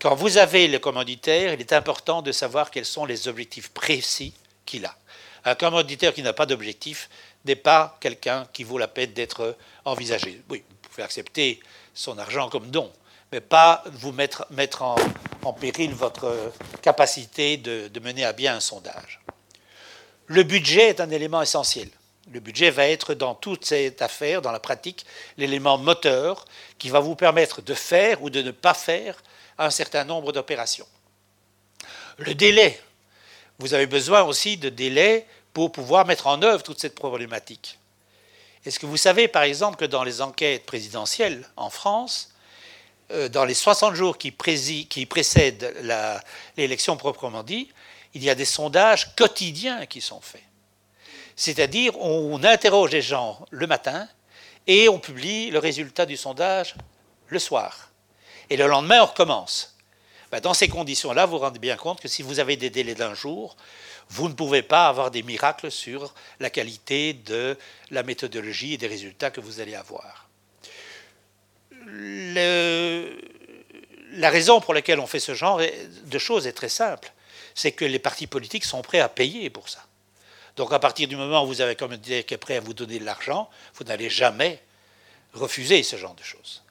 Quand 0.00 0.14
vous 0.14 0.38
avez 0.38 0.68
le 0.68 0.78
commanditaire, 0.78 1.52
il 1.52 1.60
est 1.60 1.72
important 1.72 2.22
de 2.22 2.32
savoir 2.32 2.70
quels 2.70 2.84
sont 2.84 3.04
les 3.04 3.28
objectifs 3.28 3.70
précis 3.70 4.34
qu'il 4.64 4.84
a. 4.84 4.96
Un 5.44 5.56
commanditaire 5.56 6.14
qui 6.14 6.22
n'a 6.22 6.32
pas 6.32 6.46
d'objectif 6.46 7.08
n'est 7.44 7.56
pas 7.56 7.96
quelqu'un 8.00 8.46
qui 8.52 8.62
vaut 8.62 8.78
la 8.78 8.88
peine 8.88 9.12
d'être 9.12 9.56
envisagé. 9.84 10.40
Oui, 10.48 10.62
vous 10.68 10.88
pouvez 10.88 11.02
accepter 11.02 11.60
son 11.94 12.16
argent 12.18 12.48
comme 12.48 12.70
don, 12.70 12.92
mais 13.32 13.40
pas 13.40 13.82
vous 13.86 14.12
mettre 14.12 14.82
en, 14.82 14.96
péril 15.50 15.92
votre 15.92 16.52
capacité 16.82 17.56
de, 17.56 17.88
de 17.88 18.00
mener 18.00 18.24
à 18.24 18.32
bien 18.32 18.54
un 18.54 18.60
sondage. 18.60 19.20
Le 20.26 20.44
budget 20.44 20.90
est 20.90 21.00
un 21.00 21.10
élément 21.10 21.42
essentiel. 21.42 21.88
Le 22.30 22.38
budget 22.38 22.70
va 22.70 22.86
être 22.86 23.14
dans 23.14 23.34
toute 23.34 23.64
cette 23.64 24.00
affaire, 24.00 24.40
dans 24.40 24.52
la 24.52 24.60
pratique, 24.60 25.04
l'élément 25.36 25.76
moteur 25.76 26.44
qui 26.78 26.88
va 26.88 27.00
vous 27.00 27.16
permettre 27.16 27.60
de 27.60 27.74
faire 27.74 28.22
ou 28.22 28.30
de 28.30 28.42
ne 28.42 28.52
pas 28.52 28.74
faire 28.74 29.20
un 29.58 29.70
certain 29.70 30.04
nombre 30.04 30.32
d'opérations. 30.32 30.86
Le 32.18 32.34
délai. 32.34 32.80
Vous 33.58 33.74
avez 33.74 33.86
besoin 33.86 34.22
aussi 34.22 34.56
de 34.56 34.68
délai 34.68 35.26
pour 35.52 35.72
pouvoir 35.72 36.06
mettre 36.06 36.26
en 36.26 36.42
œuvre 36.42 36.62
toute 36.62 36.80
cette 36.80 36.94
problématique. 36.94 37.78
Est-ce 38.64 38.78
que 38.78 38.86
vous 38.86 38.96
savez, 38.96 39.28
par 39.28 39.42
exemple, 39.42 39.76
que 39.76 39.84
dans 39.84 40.04
les 40.04 40.22
enquêtes 40.22 40.64
présidentielles 40.64 41.46
en 41.56 41.68
France, 41.68 42.31
dans 43.30 43.44
les 43.44 43.54
60 43.54 43.94
jours 43.94 44.18
qui, 44.18 44.32
qui 44.32 45.06
précèdent 45.06 45.74
l'élection 46.56 46.96
proprement 46.96 47.42
dit, 47.42 47.68
il 48.14 48.22
y 48.22 48.30
a 48.30 48.34
des 48.34 48.44
sondages 48.44 49.14
quotidiens 49.16 49.86
qui 49.86 50.00
sont 50.00 50.20
faits. 50.20 50.42
C'est-à-dire, 51.36 51.98
on 51.98 52.42
interroge 52.44 52.90
les 52.90 53.02
gens 53.02 53.44
le 53.50 53.66
matin 53.66 54.06
et 54.66 54.88
on 54.88 54.98
publie 54.98 55.50
le 55.50 55.58
résultat 55.58 56.06
du 56.06 56.16
sondage 56.16 56.74
le 57.28 57.38
soir 57.38 57.92
et 58.52 58.56
le 58.58 58.66
lendemain, 58.66 59.00
on 59.02 59.06
recommence. 59.06 59.76
Ben, 60.30 60.40
dans 60.40 60.52
ces 60.52 60.68
conditions-là, 60.68 61.24
vous 61.24 61.32
vous 61.32 61.38
rendez 61.38 61.58
bien 61.58 61.76
compte 61.76 62.02
que 62.02 62.08
si 62.08 62.22
vous 62.22 62.38
avez 62.38 62.56
des 62.56 62.68
délais 62.68 62.94
d'un 62.94 63.14
jour, 63.14 63.56
vous 64.10 64.28
ne 64.28 64.34
pouvez 64.34 64.60
pas 64.60 64.88
avoir 64.88 65.10
des 65.10 65.22
miracles 65.22 65.70
sur 65.70 66.12
la 66.38 66.50
qualité 66.50 67.14
de 67.14 67.56
la 67.90 68.02
méthodologie 68.02 68.74
et 68.74 68.76
des 68.76 68.88
résultats 68.88 69.30
que 69.30 69.40
vous 69.40 69.60
allez 69.60 69.74
avoir. 69.74 70.21
La 74.14 74.30
raison 74.30 74.60
pour 74.60 74.74
laquelle 74.74 75.00
on 75.00 75.06
fait 75.06 75.20
ce 75.20 75.34
genre 75.34 75.60
de 75.60 76.18
choses 76.18 76.46
est 76.46 76.52
très 76.52 76.68
simple. 76.68 77.12
C'est 77.54 77.72
que 77.72 77.84
les 77.84 77.98
partis 77.98 78.26
politiques 78.26 78.64
sont 78.64 78.82
prêts 78.82 79.00
à 79.00 79.08
payer 79.08 79.50
pour 79.50 79.68
ça. 79.68 79.84
Donc 80.56 80.72
à 80.72 80.78
partir 80.78 81.08
du 81.08 81.16
moment 81.16 81.44
où 81.44 81.46
vous 81.46 81.60
avez 81.60 81.76
comme 81.76 81.98
qui 81.98 82.12
est 82.14 82.38
prêt 82.38 82.56
à 82.56 82.60
vous 82.60 82.74
donner 82.74 82.98
de 82.98 83.04
l'argent, 83.04 83.48
vous 83.74 83.84
n'allez 83.84 84.10
jamais 84.10 84.60
refuser 85.34 85.82
ce 85.82 85.96
genre 85.96 86.14
de 86.14 86.22
choses 86.22 86.62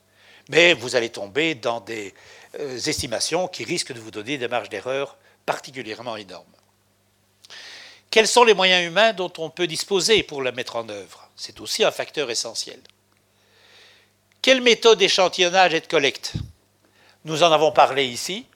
mais 0.51 0.73
vous 0.73 0.95
allez 0.95 1.09
tomber 1.09 1.55
dans 1.55 1.79
des 1.79 2.13
euh, 2.59 2.77
estimations 2.77 3.47
qui 3.47 3.63
risquent 3.63 3.93
de 3.93 3.99
vous 3.99 4.11
donner 4.11 4.37
des 4.37 4.49
marges 4.49 4.69
d'erreur 4.69 5.17
particulièrement 5.45 6.17
énormes. 6.17 6.45
Quels 8.09 8.27
sont 8.27 8.43
les 8.43 8.53
moyens 8.53 8.85
humains 8.85 9.13
dont 9.13 9.31
on 9.37 9.49
peut 9.49 9.67
disposer 9.67 10.23
pour 10.23 10.41
la 10.41 10.51
mettre 10.51 10.75
en 10.75 10.87
œuvre? 10.89 11.29
C'est 11.37 11.61
aussi 11.61 11.85
un 11.85 11.91
facteur 11.91 12.29
essentiel. 12.29 12.81
Quelle 14.41 14.61
méthode 14.61 14.97
d'échantillonnage 14.97 15.75
et 15.75 15.81
de 15.81 15.85
collecte 15.85 16.33
Nous 17.25 17.43
en 17.43 17.51
avons 17.51 17.71
parlé 17.71 18.05
ici. 18.05 18.47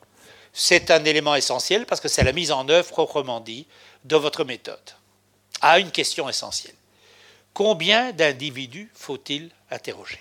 C'est 0.52 0.90
un 0.90 1.04
élément 1.04 1.36
essentiel 1.36 1.86
parce 1.86 2.00
que 2.00 2.08
c'est 2.08 2.24
la 2.24 2.32
mise 2.32 2.50
en 2.50 2.68
œuvre 2.68 2.88
proprement 2.88 3.38
dit 3.38 3.66
de 4.04 4.16
votre 4.16 4.42
méthode. 4.42 4.78
À 5.60 5.78
une 5.78 5.92
question 5.92 6.28
essentielle. 6.28 6.74
Combien 7.54 8.12
d'individus 8.12 8.90
faut-il 8.94 9.50
interroger? 9.70 10.20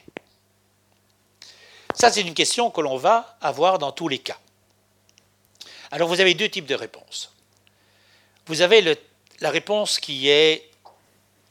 Ça, 1.95 2.11
c'est 2.11 2.21
une 2.21 2.35
question 2.35 2.69
que 2.69 2.81
l'on 2.81 2.97
va 2.97 3.35
avoir 3.41 3.79
dans 3.79 3.91
tous 3.91 4.07
les 4.07 4.19
cas. 4.19 4.37
Alors, 5.89 6.07
vous 6.09 6.21
avez 6.21 6.35
deux 6.35 6.49
types 6.49 6.65
de 6.67 6.75
réponses. 6.75 7.33
Vous 8.45 8.61
avez 8.61 8.99
la 9.39 9.49
réponse 9.49 9.99
qui 9.99 10.29
est 10.29 10.69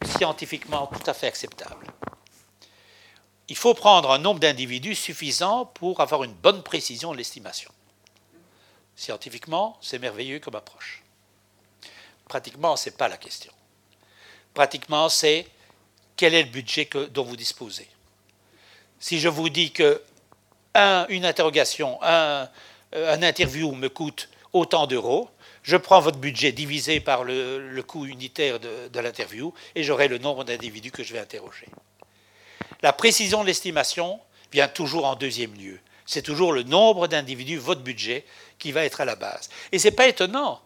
scientifiquement 0.05 0.87
tout 0.87 1.11
à 1.11 1.15
fait 1.15 1.27
acceptable. 1.27 1.87
Il 3.49 3.57
faut 3.57 3.75
prendre 3.75 4.11
un 4.11 4.19
nombre 4.19 4.41
d'individus 4.41 4.95
suffisant 4.95 5.67
pour 5.67 6.01
avoir 6.01 6.25
une 6.25 6.33
bonne 6.33 6.63
précision 6.63 7.13
de 7.13 7.19
l'estimation. 7.19 7.71
Scientifiquement, 8.97 9.77
c'est 9.81 9.99
merveilleux 9.99 10.39
comme 10.41 10.55
approche. 10.55 11.03
Pratiquement, 12.29 12.77
ce 12.77 12.89
n'est 12.89 12.97
pas 12.97 13.09
la 13.09 13.17
question. 13.17 13.53
Pratiquement, 14.55 15.09
c'est 15.09 15.47
quel 16.17 16.33
est 16.33 16.45
le 16.45 16.49
budget 16.49 16.89
dont 17.11 17.25
vous 17.25 17.37
disposez. 17.37 17.89
Si 18.99 19.19
je 19.19 19.29
vous 19.29 19.49
dis 19.49 19.73
que 19.73 20.03
une 21.09 21.25
interrogation, 21.25 21.99
un, 22.03 22.49
un 22.93 23.23
interview 23.23 23.73
me 23.73 23.89
coûte 23.89 24.29
autant 24.53 24.87
d'euros, 24.87 25.29
je 25.63 25.77
prends 25.77 26.01
votre 26.01 26.19
budget 26.19 26.53
divisé 26.53 27.01
par 27.01 27.25
le, 27.25 27.83
coût 27.87 28.07
unitaire 28.07 28.59
de 28.61 29.01
l'interview 29.01 29.53
et 29.75 29.83
j'aurai 29.83 30.09
le 30.09 30.19
nombre 30.19 30.45
d'individus 30.45 30.91
que 30.91 31.03
je 31.03 31.13
vais 31.13 31.21
interroger. 31.21 31.67
La 32.85 32.93
précision 32.93 33.41
de 33.41 33.47
l'estimation 33.47 34.21
vient 34.53 34.69
toujours 34.69 35.07
en 35.07 35.17
deuxième 35.17 35.55
lieu. 35.55 35.81
C'est 36.05 36.21
toujours 36.21 36.53
le 36.53 36.65
nombre 36.65 37.09
d'individus, 37.09 37.57
votre 37.57 37.81
budget, 37.81 38.27
qui 38.59 38.73
va 38.73 38.85
être 38.85 39.01
à 39.01 39.07
la 39.07 39.17
base. 39.17 39.49
Et 39.73 39.79
ce 39.79 39.89
n'est 39.89 39.95
pas 39.95 40.07
étonnant 40.07 40.61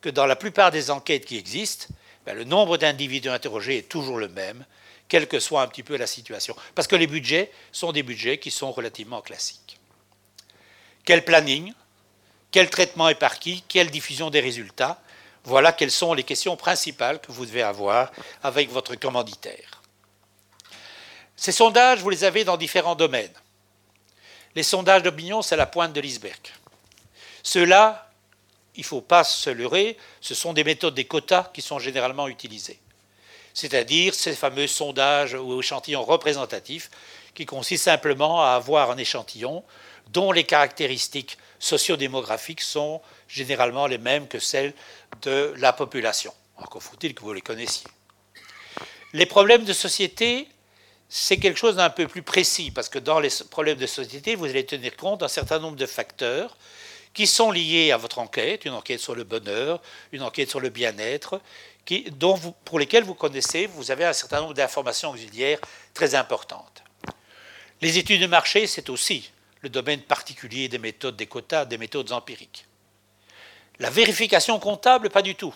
que 0.00 0.08
dans 0.08 0.26
la 0.26 0.34
plupart 0.34 0.72
des 0.72 0.90
enquêtes 0.90 1.26
qui 1.26 1.36
existent, 1.36 1.86
ben, 2.26 2.36
le 2.36 2.42
nombre 2.42 2.76
d'individus 2.76 3.28
interrogés 3.28 3.78
est 3.78 3.88
toujours 3.88 4.18
le 4.18 4.26
même, 4.26 4.64
quelle 5.06 5.28
que 5.28 5.38
soit 5.38 5.62
un 5.62 5.68
petit 5.68 5.84
peu 5.84 5.96
la 5.96 6.08
situation. 6.08 6.56
Parce 6.74 6.88
que 6.88 6.96
les 6.96 7.06
budgets 7.06 7.52
sont 7.70 7.92
des 7.92 8.02
budgets 8.02 8.38
qui 8.38 8.50
sont 8.50 8.72
relativement 8.72 9.20
classiques. 9.20 9.78
Quel 11.04 11.24
planning 11.24 11.72
Quel 12.50 12.68
traitement 12.68 13.10
est 13.10 13.14
par 13.14 13.38
qui 13.38 13.62
Quelle 13.68 13.92
diffusion 13.92 14.30
des 14.30 14.40
résultats 14.40 15.00
Voilà 15.44 15.70
quelles 15.70 15.92
sont 15.92 16.14
les 16.14 16.24
questions 16.24 16.56
principales 16.56 17.20
que 17.20 17.30
vous 17.30 17.46
devez 17.46 17.62
avoir 17.62 18.10
avec 18.42 18.70
votre 18.70 18.96
commanditaire. 18.96 19.79
Ces 21.40 21.52
sondages, 21.52 22.02
vous 22.02 22.10
les 22.10 22.24
avez 22.24 22.44
dans 22.44 22.58
différents 22.58 22.94
domaines. 22.94 23.32
Les 24.54 24.62
sondages 24.62 25.02
d'opinion, 25.02 25.40
c'est 25.40 25.56
la 25.56 25.64
pointe 25.64 25.94
de 25.94 26.00
l'iceberg. 26.02 26.38
Ceux-là, 27.42 28.10
il 28.76 28.80
ne 28.80 28.84
faut 28.84 29.00
pas 29.00 29.24
se 29.24 29.48
leurrer, 29.48 29.96
ce 30.20 30.34
sont 30.34 30.52
des 30.52 30.64
méthodes 30.64 30.94
des 30.94 31.06
quotas 31.06 31.50
qui 31.54 31.62
sont 31.62 31.78
généralement 31.78 32.28
utilisées. 32.28 32.78
C'est-à-dire 33.54 34.14
ces 34.14 34.34
fameux 34.34 34.66
sondages 34.66 35.32
ou 35.32 35.60
échantillons 35.60 36.04
représentatifs 36.04 36.90
qui 37.32 37.46
consistent 37.46 37.86
simplement 37.86 38.42
à 38.44 38.50
avoir 38.50 38.90
un 38.90 38.98
échantillon 38.98 39.64
dont 40.08 40.32
les 40.32 40.44
caractéristiques 40.44 41.38
sociodémographiques 41.58 42.60
sont 42.60 43.00
généralement 43.28 43.86
les 43.86 43.96
mêmes 43.96 44.28
que 44.28 44.40
celles 44.40 44.74
de 45.22 45.54
la 45.56 45.72
population. 45.72 46.34
Encore 46.58 46.82
faut-il 46.82 47.14
que 47.14 47.22
vous 47.22 47.32
les 47.32 47.40
connaissiez. 47.40 47.86
Les 49.14 49.24
problèmes 49.24 49.64
de 49.64 49.72
société 49.72 50.46
c'est 51.12 51.38
quelque 51.38 51.58
chose 51.58 51.76
d'un 51.76 51.90
peu 51.90 52.06
plus 52.06 52.22
précis, 52.22 52.70
parce 52.70 52.88
que 52.88 53.00
dans 53.00 53.18
les 53.18 53.30
problèmes 53.50 53.78
de 53.78 53.86
société, 53.86 54.36
vous 54.36 54.44
allez 54.44 54.64
tenir 54.64 54.96
compte 54.96 55.20
d'un 55.20 55.28
certain 55.28 55.58
nombre 55.58 55.76
de 55.76 55.86
facteurs 55.86 56.56
qui 57.12 57.26
sont 57.26 57.50
liés 57.50 57.90
à 57.90 57.96
votre 57.96 58.20
enquête, 58.20 58.64
une 58.64 58.74
enquête 58.74 59.00
sur 59.00 59.16
le 59.16 59.24
bonheur, 59.24 59.82
une 60.12 60.22
enquête 60.22 60.48
sur 60.48 60.60
le 60.60 60.68
bien-être, 60.68 61.40
pour 62.64 62.78
lesquels 62.78 63.02
vous 63.02 63.14
connaissez, 63.14 63.66
vous 63.66 63.90
avez 63.90 64.04
un 64.04 64.12
certain 64.12 64.40
nombre 64.40 64.54
d'informations 64.54 65.10
auxiliaires 65.10 65.58
très 65.94 66.14
importantes. 66.14 66.84
Les 67.80 67.98
études 67.98 68.20
de 68.20 68.28
marché, 68.28 68.68
c'est 68.68 68.88
aussi 68.88 69.32
le 69.62 69.68
domaine 69.68 70.02
particulier 70.02 70.68
des 70.68 70.78
méthodes 70.78 71.16
des 71.16 71.26
quotas, 71.26 71.64
des 71.64 71.78
méthodes 71.78 72.12
empiriques. 72.12 72.66
La 73.80 73.90
vérification 73.90 74.60
comptable, 74.60 75.10
pas 75.10 75.22
du 75.22 75.34
tout. 75.34 75.54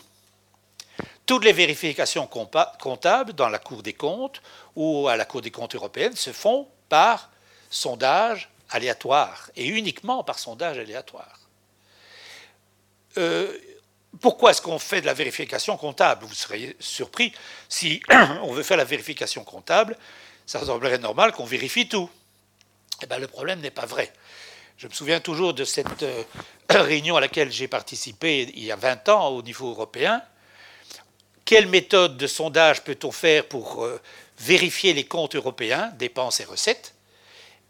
Toutes 1.26 1.44
les 1.44 1.52
vérifications 1.52 2.26
comptables 2.26 3.32
dans 3.32 3.48
la 3.48 3.58
Cour 3.58 3.82
des 3.82 3.94
comptes 3.94 4.42
ou 4.76 5.08
à 5.08 5.16
la 5.16 5.24
Cour 5.24 5.42
des 5.42 5.50
comptes 5.50 5.74
européenne 5.74 6.16
se 6.16 6.32
font 6.32 6.68
par 6.88 7.30
sondage 7.70 8.50
aléatoire 8.70 9.50
et 9.56 9.66
uniquement 9.66 10.24
par 10.24 10.38
sondage 10.38 10.78
aléatoire. 10.78 11.40
Euh, 13.18 13.56
pourquoi 14.20 14.50
est-ce 14.50 14.62
qu'on 14.62 14.78
fait 14.78 15.00
de 15.00 15.06
la 15.06 15.14
vérification 15.14 15.76
comptable? 15.76 16.24
Vous 16.24 16.34
seriez 16.34 16.76
surpris 16.78 17.32
si 17.68 18.02
on 18.42 18.52
veut 18.52 18.62
faire 18.62 18.76
la 18.76 18.84
vérification 18.84 19.44
comptable, 19.44 19.96
ça 20.46 20.64
semblerait 20.64 20.98
normal 20.98 21.32
qu'on 21.32 21.44
vérifie 21.44 21.88
tout. 21.88 22.08
Eh 23.02 23.06
bien, 23.06 23.18
le 23.18 23.26
problème 23.26 23.60
n'est 23.60 23.70
pas 23.70 23.86
vrai. 23.86 24.12
Je 24.76 24.88
me 24.88 24.92
souviens 24.92 25.20
toujours 25.20 25.54
de 25.54 25.64
cette 25.64 26.02
euh, 26.02 26.22
réunion 26.70 27.16
à 27.16 27.20
laquelle 27.20 27.50
j'ai 27.50 27.68
participé 27.68 28.42
il 28.54 28.64
y 28.64 28.72
a 28.72 28.76
20 28.76 29.08
ans 29.08 29.28
au 29.28 29.42
niveau 29.42 29.70
européen. 29.70 30.22
Quelle 31.44 31.68
méthode 31.68 32.16
de 32.16 32.26
sondage 32.26 32.82
peut-on 32.82 33.12
faire 33.12 33.46
pour 33.46 33.84
euh, 33.84 34.00
vérifier 34.38 34.92
les 34.92 35.04
comptes 35.04 35.36
européens, 35.36 35.92
dépenses 35.98 36.40
et 36.40 36.44
recettes 36.44 36.94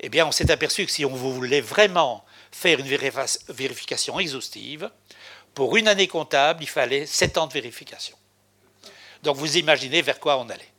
Eh 0.01 0.09
bien, 0.09 0.27
on 0.27 0.33
s'est 0.33 0.51
aperçu 0.51 0.87
que 0.87 0.93
si 0.93 1.05
on 1.05 1.15
voulait 1.15 1.61
vraiment 1.61 2.25
faire 2.51 2.79
une 2.79 2.89
vérification 3.49 4.19
exhaustive, 4.21 4.91
pour 5.55 5.77
une 5.77 5.89
année 5.89 6.09
comptable, 6.09 6.63
il 6.63 6.69
fallait 6.69 7.07
7 7.07 7.39
ans 7.39 7.47
de 7.47 7.53
vérification. 7.53 8.17
Donc 9.23 9.37
vous 9.37 9.57
imaginez 9.57 10.03
vers 10.03 10.21
quoi 10.21 10.39
on 10.39 10.49
allait. 10.51 10.73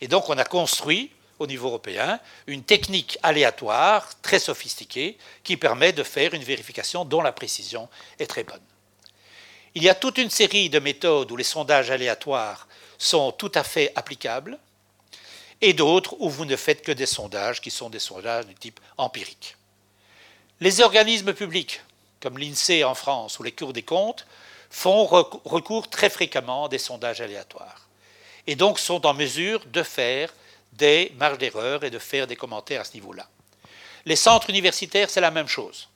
Et 0.00 0.08
donc 0.08 0.28
on 0.28 0.36
a 0.36 0.44
construit 0.44 1.10
au 1.38 1.46
niveau 1.46 1.68
européen 1.68 2.20
une 2.46 2.64
technique 2.64 3.18
aléatoire 3.22 4.20
très 4.20 4.38
sophistiquée 4.38 5.16
qui 5.44 5.56
permet 5.56 5.92
de 5.92 6.02
faire 6.02 6.34
une 6.34 6.42
vérification 6.42 7.04
dont 7.04 7.22
la 7.22 7.32
précision 7.32 7.88
est 8.18 8.26
très 8.26 8.44
bonne. 8.44 8.60
Il 9.74 9.82
y 9.82 9.88
a 9.88 9.94
toute 9.94 10.18
une 10.18 10.30
série 10.30 10.70
de 10.70 10.80
méthodes 10.80 11.30
où 11.30 11.36
les 11.36 11.44
sondages 11.44 11.90
aléatoires 11.90 12.68
sont 12.98 13.32
tout 13.32 13.52
à 13.54 13.62
fait 13.62 13.92
applicables 13.94 14.58
et 15.60 15.72
d'autres 15.72 16.16
où 16.20 16.28
vous 16.30 16.44
ne 16.44 16.56
faites 16.56 16.82
que 16.82 16.92
des 16.92 17.06
sondages 17.06 17.60
qui 17.60 17.70
sont 17.70 17.90
des 17.90 17.98
sondages 17.98 18.46
du 18.46 18.54
type 18.54 18.80
empirique. 18.96 19.56
Les 20.60 20.80
organismes 20.80 21.34
publics, 21.34 21.80
comme 22.20 22.38
l'INSEE 22.38 22.84
en 22.84 22.94
France 22.94 23.38
ou 23.38 23.42
les 23.42 23.52
cours 23.52 23.72
des 23.72 23.82
comptes, 23.82 24.26
font 24.70 25.04
recours 25.04 25.88
très 25.88 26.10
fréquemment 26.10 26.66
à 26.66 26.68
des 26.68 26.78
sondages 26.78 27.20
aléatoires 27.20 27.88
et 28.46 28.56
donc 28.56 28.78
sont 28.78 29.06
en 29.06 29.14
mesure 29.14 29.64
de 29.66 29.82
faire 29.82 30.32
des 30.72 31.12
marges 31.18 31.38
d'erreur 31.38 31.84
et 31.84 31.90
de 31.90 31.98
faire 31.98 32.26
des 32.26 32.36
commentaires 32.36 32.80
à 32.80 32.84
ce 32.84 32.94
niveau-là. 32.94 33.28
Les 34.06 34.16
centres 34.16 34.48
universitaires, 34.50 35.10
c'est 35.10 35.20
la 35.20 35.30
même 35.30 35.48
chose. 35.48 35.88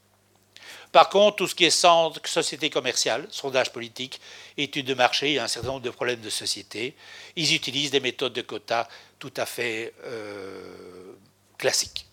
Par 0.92 1.08
contre, 1.08 1.36
tout 1.36 1.48
ce 1.48 1.54
qui 1.54 1.64
est 1.64 1.70
centre, 1.70 2.20
société 2.28 2.68
commerciale, 2.68 3.26
sondage 3.30 3.72
politique, 3.72 4.20
études 4.56 4.86
de 4.86 4.94
marché, 4.94 5.38
un 5.38 5.48
certain 5.48 5.68
nombre 5.68 5.82
de 5.82 5.90
problèmes 5.90 6.20
de 6.20 6.30
société, 6.30 6.94
ils 7.36 7.54
utilisent 7.54 7.90
des 7.90 8.00
méthodes 8.00 8.32
de 8.32 8.42
quotas 8.42 8.88
tout 9.18 9.32
à 9.36 9.46
fait 9.46 9.92
euh, 10.04 11.14
classiques. 11.58 12.06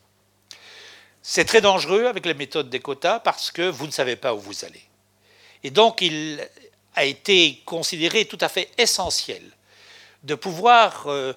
C'est 1.22 1.46
très 1.46 1.62
dangereux 1.62 2.06
avec 2.06 2.26
les 2.26 2.34
méthodes 2.34 2.70
des 2.70 2.80
quotas 2.80 3.20
parce 3.20 3.52
que 3.52 3.70
vous 3.70 3.86
ne 3.86 3.92
savez 3.92 4.16
pas 4.16 4.34
où 4.34 4.40
vous 4.40 4.66
allez. 4.66 4.82
Et 5.64 5.72
donc, 5.72 6.02
il 6.02 6.48
a 6.96 7.06
été 7.06 7.62
considéré 7.66 8.26
tout 8.26 8.38
à 8.42 8.50
fait 8.50 8.70
essentiel 8.78 9.44
de 10.24 10.36
pouvoir 10.36 11.08
euh, 11.08 11.34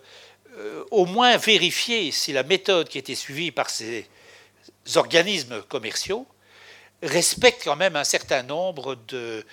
euh, 0.57 0.85
au 0.91 1.07
moins 1.07 1.37
vérifier 1.37 2.11
si 2.11 2.33
la 2.33 2.43
méthode 2.43 2.89
qui 2.89 2.99
était 2.99 3.15
suivie 3.15 3.51
par 3.51 3.71
ces 3.71 4.07
organismes 4.95 5.63
commerciaux 5.63 6.27
respecte 7.03 7.65
quand 7.65 7.77
même 7.77 7.97
un 7.97 8.05
certain 8.05 8.43
nombre 8.43 8.97
de, 9.09 9.45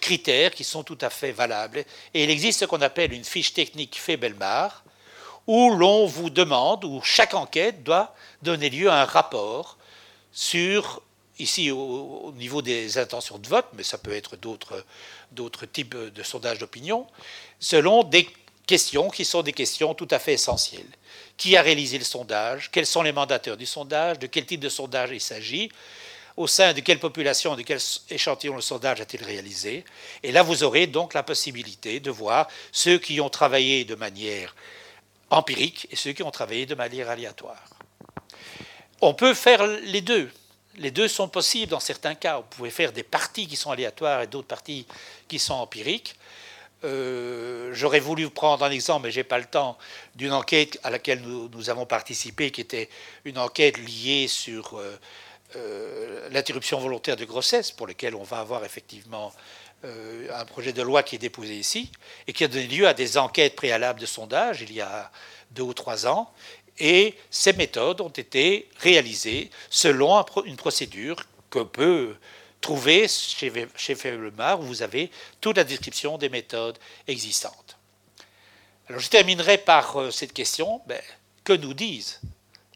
critères 0.00 0.50
qui 0.50 0.64
sont 0.64 0.82
tout 0.82 0.98
à 1.00 1.10
fait 1.10 1.32
valables. 1.32 1.84
Et 2.12 2.24
il 2.24 2.30
existe 2.30 2.60
ce 2.60 2.64
qu'on 2.64 2.82
appelle 2.82 3.12
une 3.12 3.24
fiche 3.24 3.54
technique 3.54 3.98
Febelmar, 3.98 4.84
où 5.46 5.70
l'on 5.70 6.06
vous 6.06 6.30
demande, 6.30 6.84
où 6.84 7.00
chaque 7.02 7.34
enquête 7.34 7.82
doit 7.84 8.14
donner 8.42 8.68
lieu 8.68 8.90
à 8.90 9.02
un 9.02 9.04
rapport 9.04 9.78
sur, 10.32 11.02
ici 11.38 11.70
au, 11.70 12.32
niveau 12.36 12.62
des 12.62 12.98
intentions 12.98 13.38
de 13.38 13.46
vote, 13.46 13.66
mais 13.74 13.84
ça 13.84 13.98
peut 13.98 14.12
être 14.12 14.36
d'autres 14.36 15.66
types 15.66 15.96
de 15.96 16.22
sondages 16.22 16.58
d'opinion, 16.58 17.06
selon 17.60 18.02
des 18.02 18.28
questions 18.66 19.08
qui 19.08 19.24
sont 19.24 19.42
des 19.42 19.52
questions 19.52 19.94
tout 19.94 20.08
à 20.10 20.18
fait 20.18 20.34
essentielles. 20.34 20.90
Qui 21.36 21.56
a 21.56 21.62
réalisé 21.62 21.98
le 21.98 22.04
sondage? 22.04 22.70
Quels 22.70 22.86
sont 22.86 23.02
les 23.02 23.12
mandataires 23.12 23.56
du 23.56 23.66
sondage? 23.66 24.18
De 24.18 24.26
quel 24.26 24.44
type 24.44 24.60
de 24.60 24.68
sondage 24.68 25.10
il 25.12 25.20
s'agit? 25.20 25.70
Au 26.36 26.46
sein 26.46 26.74
de 26.74 26.80
quelle 26.80 27.00
population, 27.00 27.56
de 27.56 27.62
quel 27.62 27.80
échantillon 28.10 28.56
le 28.56 28.62
sondage 28.62 29.00
a-t-il 29.00 29.24
réalisé. 29.24 29.84
Et 30.22 30.32
là, 30.32 30.42
vous 30.42 30.64
aurez 30.64 30.86
donc 30.86 31.14
la 31.14 31.22
possibilité 31.22 31.98
de 31.98 32.10
voir 32.10 32.46
ceux 32.72 32.98
qui 32.98 33.20
ont 33.20 33.30
travaillé 33.30 33.84
de 33.84 33.94
manière 33.94 34.54
empirique 35.30 35.88
et 35.90 35.96
ceux 35.96 36.12
qui 36.12 36.22
ont 36.22 36.30
travaillé 36.30 36.66
de 36.66 36.74
manière 36.74 37.08
aléatoire. 37.08 37.64
On 39.00 39.14
peut 39.14 39.34
faire 39.34 39.66
les 39.66 40.00
deux. 40.00 40.30
Les 40.76 40.90
deux 40.90 41.08
sont 41.08 41.28
possibles 41.28 41.70
dans 41.70 41.80
certains 41.80 42.14
cas. 42.14 42.36
Vous 42.36 42.44
pouvez 42.50 42.70
faire 42.70 42.92
des 42.92 43.02
parties 43.02 43.46
qui 43.46 43.56
sont 43.56 43.70
aléatoires 43.70 44.22
et 44.22 44.26
d'autres 44.26 44.46
parties 44.46 44.86
qui 45.28 45.38
sont 45.38 45.54
empiriques. 45.54 46.16
euh, 46.84 47.70
j'aurais 47.72 48.00
voulu 48.00 48.28
prendre 48.28 48.62
un 48.62 48.70
exemple, 48.70 49.06
mais 49.06 49.10
je 49.10 49.20
n'ai 49.20 49.24
pas 49.24 49.38
le 49.38 49.46
temps, 49.46 49.78
d'une 50.14 50.32
enquête 50.32 50.78
à 50.82 50.90
laquelle 50.90 51.22
nous, 51.22 51.70
avons 51.70 51.86
participé, 51.86 52.50
qui 52.50 52.60
était 52.60 52.90
une 53.24 53.38
enquête 53.38 53.78
liée 53.78 54.28
sur 54.28 54.78
euh, 54.78 54.98
euh, 55.56 56.28
l'interruption 56.30 56.78
volontaire 56.78 57.16
de 57.16 57.24
grossesse, 57.24 57.72
pour 57.72 57.86
laquelle 57.86 58.14
on 58.14 58.22
va 58.22 58.38
avoir 58.38 58.64
effectivement 58.64 59.32
un 60.32 60.44
projet 60.46 60.72
de 60.72 60.82
loi 60.82 61.04
qui 61.04 61.14
est 61.14 61.18
déposé 61.18 61.54
ici, 61.54 61.92
et 62.26 62.32
qui 62.32 62.42
a 62.42 62.48
donné 62.48 62.66
lieu 62.66 62.88
à 62.88 62.94
des 62.94 63.18
enquêtes 63.18 63.54
préalables 63.54 64.00
de 64.00 64.06
sondage 64.06 64.62
il 64.62 64.72
y 64.72 64.80
a 64.80 65.12
deux 65.52 65.62
ou 65.62 65.74
trois 65.74 66.08
ans. 66.08 66.32
Et 66.78 67.14
ces 67.30 67.52
méthodes 67.52 68.00
ont 68.00 68.08
été 68.08 68.68
réalisées 68.78 69.50
selon 69.70 70.24
une 70.44 70.56
procédure 70.56 71.16
que 71.50 71.60
peut 71.60 72.16
trouver 72.60 73.06
chez, 73.06 73.52
chez 73.76 73.94
où 73.94 74.62
vous 74.62 74.82
avez 74.82 75.10
toute 75.40 75.56
la 75.56 75.64
description 75.64 76.18
des 76.18 76.28
méthodes 76.28 76.78
existantes. 77.06 77.76
Alors 78.88 79.00
je 79.00 79.08
terminerai 79.08 79.58
par 79.58 79.96
euh, 79.96 80.10
cette 80.10 80.32
question, 80.32 80.80
ben, 80.86 81.00
que 81.44 81.52
nous 81.52 81.74
disent 81.74 82.20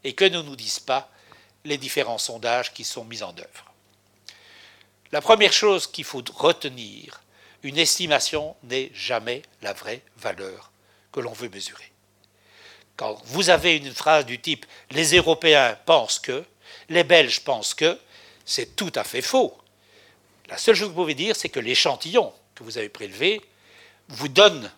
et 0.05 0.13
que 0.13 0.25
ne 0.25 0.43
nous 0.43 0.57
disent 0.57 0.81
pas 0.81 1.11
les 1.65 1.79
différents 1.79 2.19
sondages 2.19 2.73
qui 2.73 2.85
sont 2.85 3.05
mis 3.05 3.23
en 3.23 3.31
œuvre 3.31 3.75
La 5.13 5.21
première 5.21 5.53
chose 5.53 5.87
qu'il 5.87 6.05
faut 6.05 6.23
retenir, 6.35 7.23
une 7.63 7.79
estimation 7.79 8.57
n'est 8.63 8.91
jamais 8.95 9.43
la 9.63 9.73
vraie 9.73 10.03
valeur 10.17 10.71
que 11.13 11.21
l'on 11.21 11.33
veut 11.33 11.49
mesurer. 11.49 11.93
Quand 12.97 13.21
vous 13.25 13.51
avez 13.51 13.77
une 13.77 13.95
phrase 13.95 14.27
du 14.27 14.41
type 14.41 14.67
les 14.91 15.15
Européens 15.17 15.79
pensent 15.87 16.19
que, 16.19 16.45
les 16.89 17.05
Belges 17.05 17.41
pensent 17.41 17.75
que, 17.75 17.99
c'est 18.45 18.77
tout 18.77 18.93
à 18.95 19.05
fait 19.05 19.23
faux. 19.23 19.57
La 20.49 20.59
seule 20.59 20.75
chose 20.75 20.89
que 20.89 20.95
vous 20.95 21.03
pouvez 21.03 21.15
dire, 21.15 21.37
c'est 21.37 21.49
que 21.49 21.61
l'échantillon 21.61 22.33
que 22.55 22.65
vous 22.65 22.79
avez 22.79 22.89
prélevé 22.89 23.41
vous 24.09 24.29
donne 24.29 24.71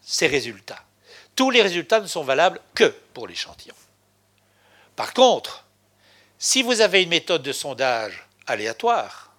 ces 0.00 0.26
résultats. 0.26 0.82
Tous 1.36 1.50
les 1.50 1.62
résultats 1.62 2.00
ne 2.00 2.06
sont 2.06 2.24
valables 2.24 2.60
que 2.74 2.92
pour 3.12 3.28
l'échantillon. 3.28 3.74
Par 4.96 5.12
contre, 5.12 5.64
si 6.38 6.62
vous 6.62 6.80
avez 6.80 7.02
une 7.02 7.08
méthode 7.08 7.42
de 7.42 7.52
sondage 7.52 8.26
aléatoire 8.46 9.32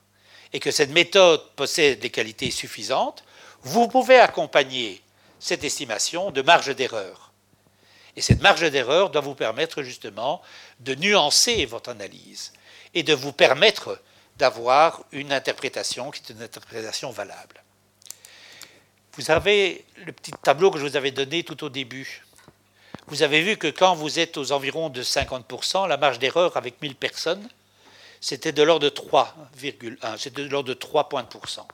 et 0.54 0.60
que 0.60 0.72
cette 0.72 0.90
méthode 0.90 1.42
possède 1.56 2.00
des 2.00 2.10
qualités 2.10 2.52
suffisantes, 2.52 3.24
vous 3.62 3.88
pouvez 3.88 4.20
accompagner 4.20 5.02
cette 5.40 5.64
estimation 5.64 6.32
de 6.32 6.42
marge 6.42 6.76
d'erreur. 6.76 7.32
Et 8.16 8.22
cette 8.22 8.42
marge 8.42 8.70
d'erreur 8.70 9.10
doit 9.10 9.22
vous 9.22 9.36
permettre 9.36 9.84
justement 9.84 10.42
de 10.80 10.96
nuancer 10.96 11.66
votre 11.66 11.92
analyse 11.92 12.52
et 12.94 13.04
de 13.04 13.14
vous 13.14 13.32
permettre 13.32 14.02
d'avoir 14.38 15.04
une 15.12 15.32
interprétation 15.32 16.12
qui 16.12 16.22
est 16.22 16.34
une 16.34 16.42
interprétation 16.42 17.12
valable. 17.12 17.64
Vous 19.14 19.32
avez 19.32 19.86
le 20.06 20.12
petit 20.12 20.32
tableau 20.44 20.72
que 20.72 20.80
je 20.80 20.86
vous 20.86 20.98
avais 20.98 21.12
donné 21.12 21.44
tout 21.44 21.64
au 21.64 21.70
début. 21.70 22.24
Vous 23.10 23.24
avez 23.24 23.42
vu 23.42 23.58
que 23.58 23.68
quand 23.68 23.96
vous 23.96 24.20
êtes 24.20 24.38
aux 24.38 24.52
environs 24.52 24.90
de 24.90 25.02
50%, 25.02 25.88
la 25.88 25.98
marge 25.98 26.20
d'erreur 26.20 26.56
avec 26.58 26.80
1000 26.80 26.96
personnes, 26.96 27.50
c'était 28.22 28.52
de 28.52 28.62
l'ordre 28.62 28.88
de 28.88 28.90
3,1, 28.90 30.18
c'était 30.20 30.44
de 30.44 30.50
l'ordre 30.50 30.70
de 30.70 30.76
3 30.76 31.10
points 31.10 31.24
de 31.24 31.28
pourcent. 31.28 31.68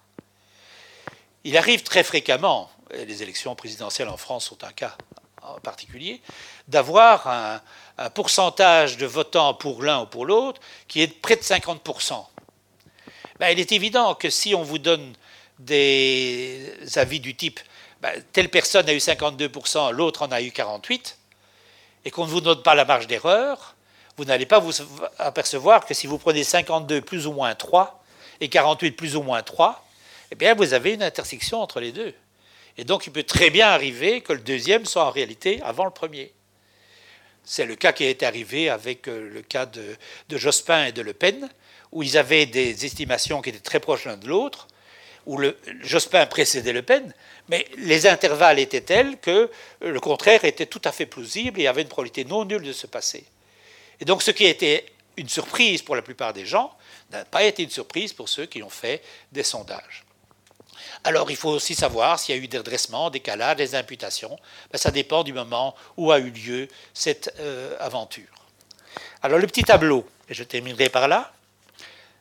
Il 1.44 1.58
arrive 1.58 1.84
très 1.84 2.04
fréquemment, 2.04 2.72
et 2.94 3.04
les 3.04 3.22
élections 3.22 3.54
présidentielles 3.54 4.08
en 4.08 4.16
France 4.16 4.46
sont 4.46 4.64
un 4.64 4.72
cas 4.72 4.96
en 5.42 5.60
particulier, 5.60 6.22
d'avoir 6.70 7.28
un, 7.28 7.62
pourcentage 8.14 8.98
de 8.98 9.06
votants 9.06 9.54
pour 9.54 9.84
l'un 9.84 10.04
ou 10.04 10.06
pour 10.06 10.26
l'autre 10.26 10.62
qui 10.88 11.02
est 11.02 11.08
de 11.08 11.14
près 11.14 11.36
de 11.36 11.42
50%. 11.42 12.26
Ben, 13.40 13.50
il 13.50 13.60
est 13.60 13.74
évident 13.74 14.16
que 14.16 14.30
si 14.30 14.56
on 14.56 14.64
vous 14.64 14.80
donne 14.80 15.14
des 15.60 16.74
avis 16.96 17.20
du 17.20 17.36
type 17.36 17.60
ben, 18.02 18.24
telle 18.34 18.50
personne 18.50 18.88
a 18.90 18.94
eu 18.94 18.98
52%, 18.98 19.92
l'autre 19.92 20.24
en 20.24 20.32
a 20.32 20.42
eu 20.42 20.50
48%, 20.50 21.14
et 22.06 22.12
qu'on 22.12 22.26
ne 22.26 22.32
vous 22.32 22.42
donne 22.42 22.62
pas 22.62 22.76
la 22.76 22.86
marge 22.86 23.08
d'erreur, 23.08 23.76
vous 24.18 24.26
n'allez 24.26 24.46
pas 24.46 24.60
vous 24.60 24.74
apercevoir 25.18 25.86
que 25.86 25.94
si 25.94 26.08
vous 26.08 26.18
prenez 26.18 26.44
52 26.44 27.02
plus 27.02 27.28
ou 27.28 27.34
moins 27.34 27.54
3 27.54 28.04
et 28.40 28.48
48 28.48 28.92
plus 28.92 29.16
ou 29.16 29.24
moins 29.24 29.44
3, 29.44 29.86
eh 30.32 30.36
bien 30.36 30.54
vous 30.54 30.74
avez 30.74 30.94
une 30.94 31.04
intersection 31.04 31.62
entre 31.62 31.80
les 31.80 31.92
deux. 31.92 32.14
Et 32.78 32.84
donc 32.84 33.08
il 33.08 33.12
peut 33.12 33.24
très 33.24 33.50
bien 33.50 33.68
arriver 33.68 34.22
que 34.22 34.34
le 34.34 34.40
deuxième 34.40 34.86
soit 34.86 35.06
en 35.06 35.12
réalité 35.12 35.62
avant 35.64 35.86
le 35.86 35.92
premier. 35.92 36.32
C'est 37.44 37.66
le 37.66 37.76
cas 37.76 37.94
qui 37.94 38.06
est 38.06 38.24
arrivé 38.24 38.70
avec 38.70 39.08
euh, 39.08 39.30
le 39.30 39.42
cas 39.42 39.66
de, 39.68 39.96
Jospin 40.32 40.86
et 40.86 40.92
de 40.92 41.02
Le 41.02 41.14
Pen, 41.14 41.48
où 41.92 42.02
ils 42.02 42.18
avaient 42.18 42.48
des 42.48 42.86
estimations 42.86 43.42
qui 43.42 43.50
étaient 43.50 43.60
très 43.60 43.80
proches 43.80 44.06
l'un 44.06 44.18
de 44.18 44.28
l'autre, 44.28 44.68
où 45.28 45.40
Jospin 45.82 46.26
précédait 46.26 46.74
Le 46.74 46.82
Pen, 46.82 47.14
mais 47.48 47.68
les 47.78 48.08
intervalles 48.08 48.60
étaient 48.60 48.82
tels 48.82 49.18
que 49.20 49.50
le 49.82 50.00
contraire 50.00 50.46
était 50.46 50.66
tout 50.66 50.82
à 50.84 50.92
fait 50.92 51.06
plausible 51.06 51.62
et 51.62 51.68
avait 51.68 51.84
une 51.84 51.88
probabilité 51.88 52.26
non 52.26 52.46
nulle 52.46 52.64
de 52.64 52.74
se 52.74 52.88
passer. 52.88 53.26
Et 54.00 54.06
donc 54.06 54.24
ce 54.24 54.32
qui 54.32 54.46
a 54.46 54.50
été 54.50 54.86
une 55.18 55.30
surprise 55.30 55.82
pour 55.82 55.96
la 55.96 56.02
plupart 56.02 56.34
des 56.34 56.46
gens 56.46 56.74
n'a 57.12 57.24
pas 57.26 57.44
été 57.44 57.64
une 57.64 57.70
surprise 57.70 58.14
pour 58.14 58.30
ceux 58.30 58.46
qui 58.46 58.64
ont 58.64 58.70
fait 58.70 59.02
des 59.32 59.44
sondages. 59.44 60.04
Alors 61.04 61.30
il 61.30 61.38
faut 61.38 61.52
aussi 61.52 61.76
savoir 61.76 62.20
s'il 62.20 62.36
y 62.36 62.40
a 62.40 62.42
eu 62.42 62.48
des 62.48 62.58
redressements, 62.58 63.10
des 63.10 63.20
calages, 63.20 63.58
des 63.58 63.76
imputations. 63.76 64.38
Ben, 64.72 64.78
ça 64.78 64.92
dépend 64.92 65.24
du 65.24 65.34
moment 65.34 65.76
où 65.98 66.12
a 66.12 66.20
eu 66.20 66.32
lieu 66.32 66.68
cette 66.94 67.34
euh, 67.40 67.78
aventure. 67.80 68.28
Alors 69.22 69.40
le 69.40 69.48
petit 69.48 69.64
tableau, 69.64 70.08
et 70.30 70.34
je 70.34 70.44
terminerai 70.44 70.90
par 70.90 71.08
là, 71.08 71.32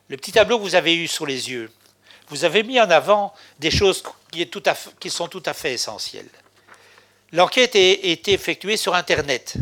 le 0.07 0.17
petit 0.17 0.31
tableau 0.31 0.59
que 0.59 0.63
vous 0.63 0.75
avez 0.75 0.95
eu 0.95 1.07
sous 1.07 1.25
les 1.25 1.49
yeux, 1.49 1.71
vous 2.27 2.45
avez 2.45 2.63
mis 2.63 2.79
en 2.79 2.89
avant 2.89 3.33
des 3.59 3.71
choses 3.71 4.03
qui, 4.99 5.09
sont 5.09 5.27
tout 5.27 5.43
à 5.45 5.53
fait 5.53 5.73
essentielles. 5.73 6.29
L'enquête 7.31 7.75
a 7.75 7.79
été 7.79 8.33
effectuée 8.33 8.77
sur 8.77 8.93
Internet. 8.93 9.55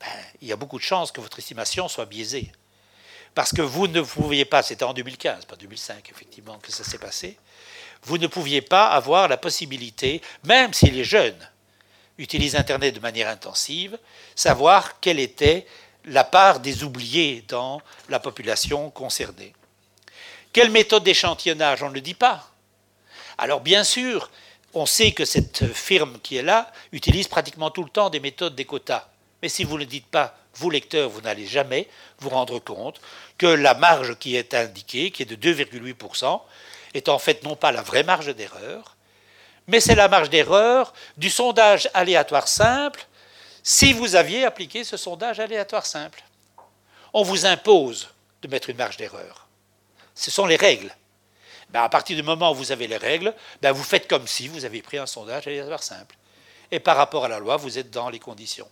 Ben, 0.00 0.06
il 0.40 0.48
y 0.48 0.52
a 0.52 0.56
beaucoup 0.56 0.78
de 0.78 0.82
chances 0.82 1.12
que 1.12 1.20
votre 1.20 1.38
estimation 1.38 1.88
soit 1.88 2.06
biaisée. 2.06 2.50
Parce 3.34 3.52
que 3.52 3.62
vous 3.62 3.86
ne 3.86 4.02
pouviez 4.02 4.44
pas, 4.44 4.62
c'était 4.62 4.84
en 4.84 4.92
2015, 4.92 5.46
pas 5.46 5.56
2005 5.56 6.10
effectivement 6.10 6.58
que 6.58 6.70
ça 6.70 6.84
s'est 6.84 6.98
passé, 6.98 7.38
vous 8.02 8.18
ne 8.18 8.26
pouviez 8.26 8.60
pas 8.60 8.88
avoir 8.88 9.28
la 9.28 9.36
possibilité, 9.36 10.20
même 10.44 10.74
si 10.74 10.90
les 10.90 11.04
jeunes 11.04 11.38
utilisent 12.18 12.56
Internet 12.56 12.94
de 12.94 13.00
manière 13.00 13.28
intensive, 13.28 13.98
savoir 14.34 15.00
quelle 15.00 15.18
était 15.18 15.66
la 16.04 16.24
part 16.24 16.60
des 16.60 16.84
oubliés 16.84 17.44
dans 17.48 17.80
la 18.08 18.18
population 18.18 18.90
concernée. 18.90 19.54
Quelle 20.52 20.70
méthode 20.70 21.04
d'échantillonnage 21.04 21.82
On 21.82 21.88
ne 21.88 21.94
le 21.94 22.00
dit 22.00 22.14
pas. 22.14 22.51
Alors 23.38 23.60
bien 23.60 23.84
sûr, 23.84 24.30
on 24.74 24.86
sait 24.86 25.12
que 25.12 25.24
cette 25.24 25.72
firme 25.72 26.18
qui 26.22 26.36
est 26.36 26.42
là 26.42 26.70
utilise 26.92 27.28
pratiquement 27.28 27.70
tout 27.70 27.84
le 27.84 27.90
temps 27.90 28.10
des 28.10 28.20
méthodes 28.20 28.54
des 28.54 28.64
quotas. 28.64 29.08
Mais 29.42 29.48
si 29.48 29.64
vous 29.64 29.74
ne 29.74 29.80
le 29.80 29.86
dites 29.86 30.06
pas, 30.06 30.36
vous 30.54 30.70
lecteurs, 30.70 31.08
vous 31.08 31.20
n'allez 31.20 31.46
jamais 31.46 31.88
vous 32.18 32.28
rendre 32.28 32.58
compte 32.58 33.00
que 33.38 33.46
la 33.46 33.74
marge 33.74 34.18
qui 34.18 34.36
est 34.36 34.54
indiquée, 34.54 35.10
qui 35.10 35.22
est 35.22 35.36
de 35.36 35.36
2,8%, 35.36 36.40
est 36.94 37.08
en 37.08 37.18
fait 37.18 37.42
non 37.42 37.56
pas 37.56 37.72
la 37.72 37.82
vraie 37.82 38.02
marge 38.02 38.34
d'erreur, 38.34 38.96
mais 39.66 39.80
c'est 39.80 39.94
la 39.94 40.08
marge 40.08 40.30
d'erreur 40.30 40.92
du 41.16 41.30
sondage 41.30 41.88
aléatoire 41.94 42.48
simple 42.48 43.06
si 43.62 43.92
vous 43.92 44.16
aviez 44.16 44.44
appliqué 44.44 44.84
ce 44.84 44.96
sondage 44.96 45.40
aléatoire 45.40 45.86
simple. 45.86 46.22
On 47.12 47.22
vous 47.22 47.46
impose 47.46 48.08
de 48.42 48.48
mettre 48.48 48.70
une 48.70 48.76
marge 48.76 48.96
d'erreur. 48.96 49.46
Ce 50.14 50.30
sont 50.30 50.46
les 50.46 50.56
règles. 50.56 50.94
Ben, 51.72 51.82
à 51.82 51.88
partir 51.88 52.16
du 52.16 52.22
moment 52.22 52.52
où 52.52 52.54
vous 52.54 52.72
avez 52.72 52.86
les 52.86 52.96
règles, 52.96 53.34
ben, 53.60 53.72
vous 53.72 53.82
faites 53.82 54.08
comme 54.08 54.26
si 54.26 54.48
vous 54.48 54.64
aviez 54.64 54.82
pris 54.82 54.98
un 54.98 55.06
sondage 55.06 55.46
aléatoire 55.46 55.82
simple. 55.82 56.16
Et 56.70 56.80
par 56.80 56.96
rapport 56.96 57.24
à 57.24 57.28
la 57.28 57.38
loi, 57.38 57.56
vous 57.56 57.78
êtes 57.78 57.90
dans 57.90 58.10
les 58.10 58.18
conditions. 58.18 58.68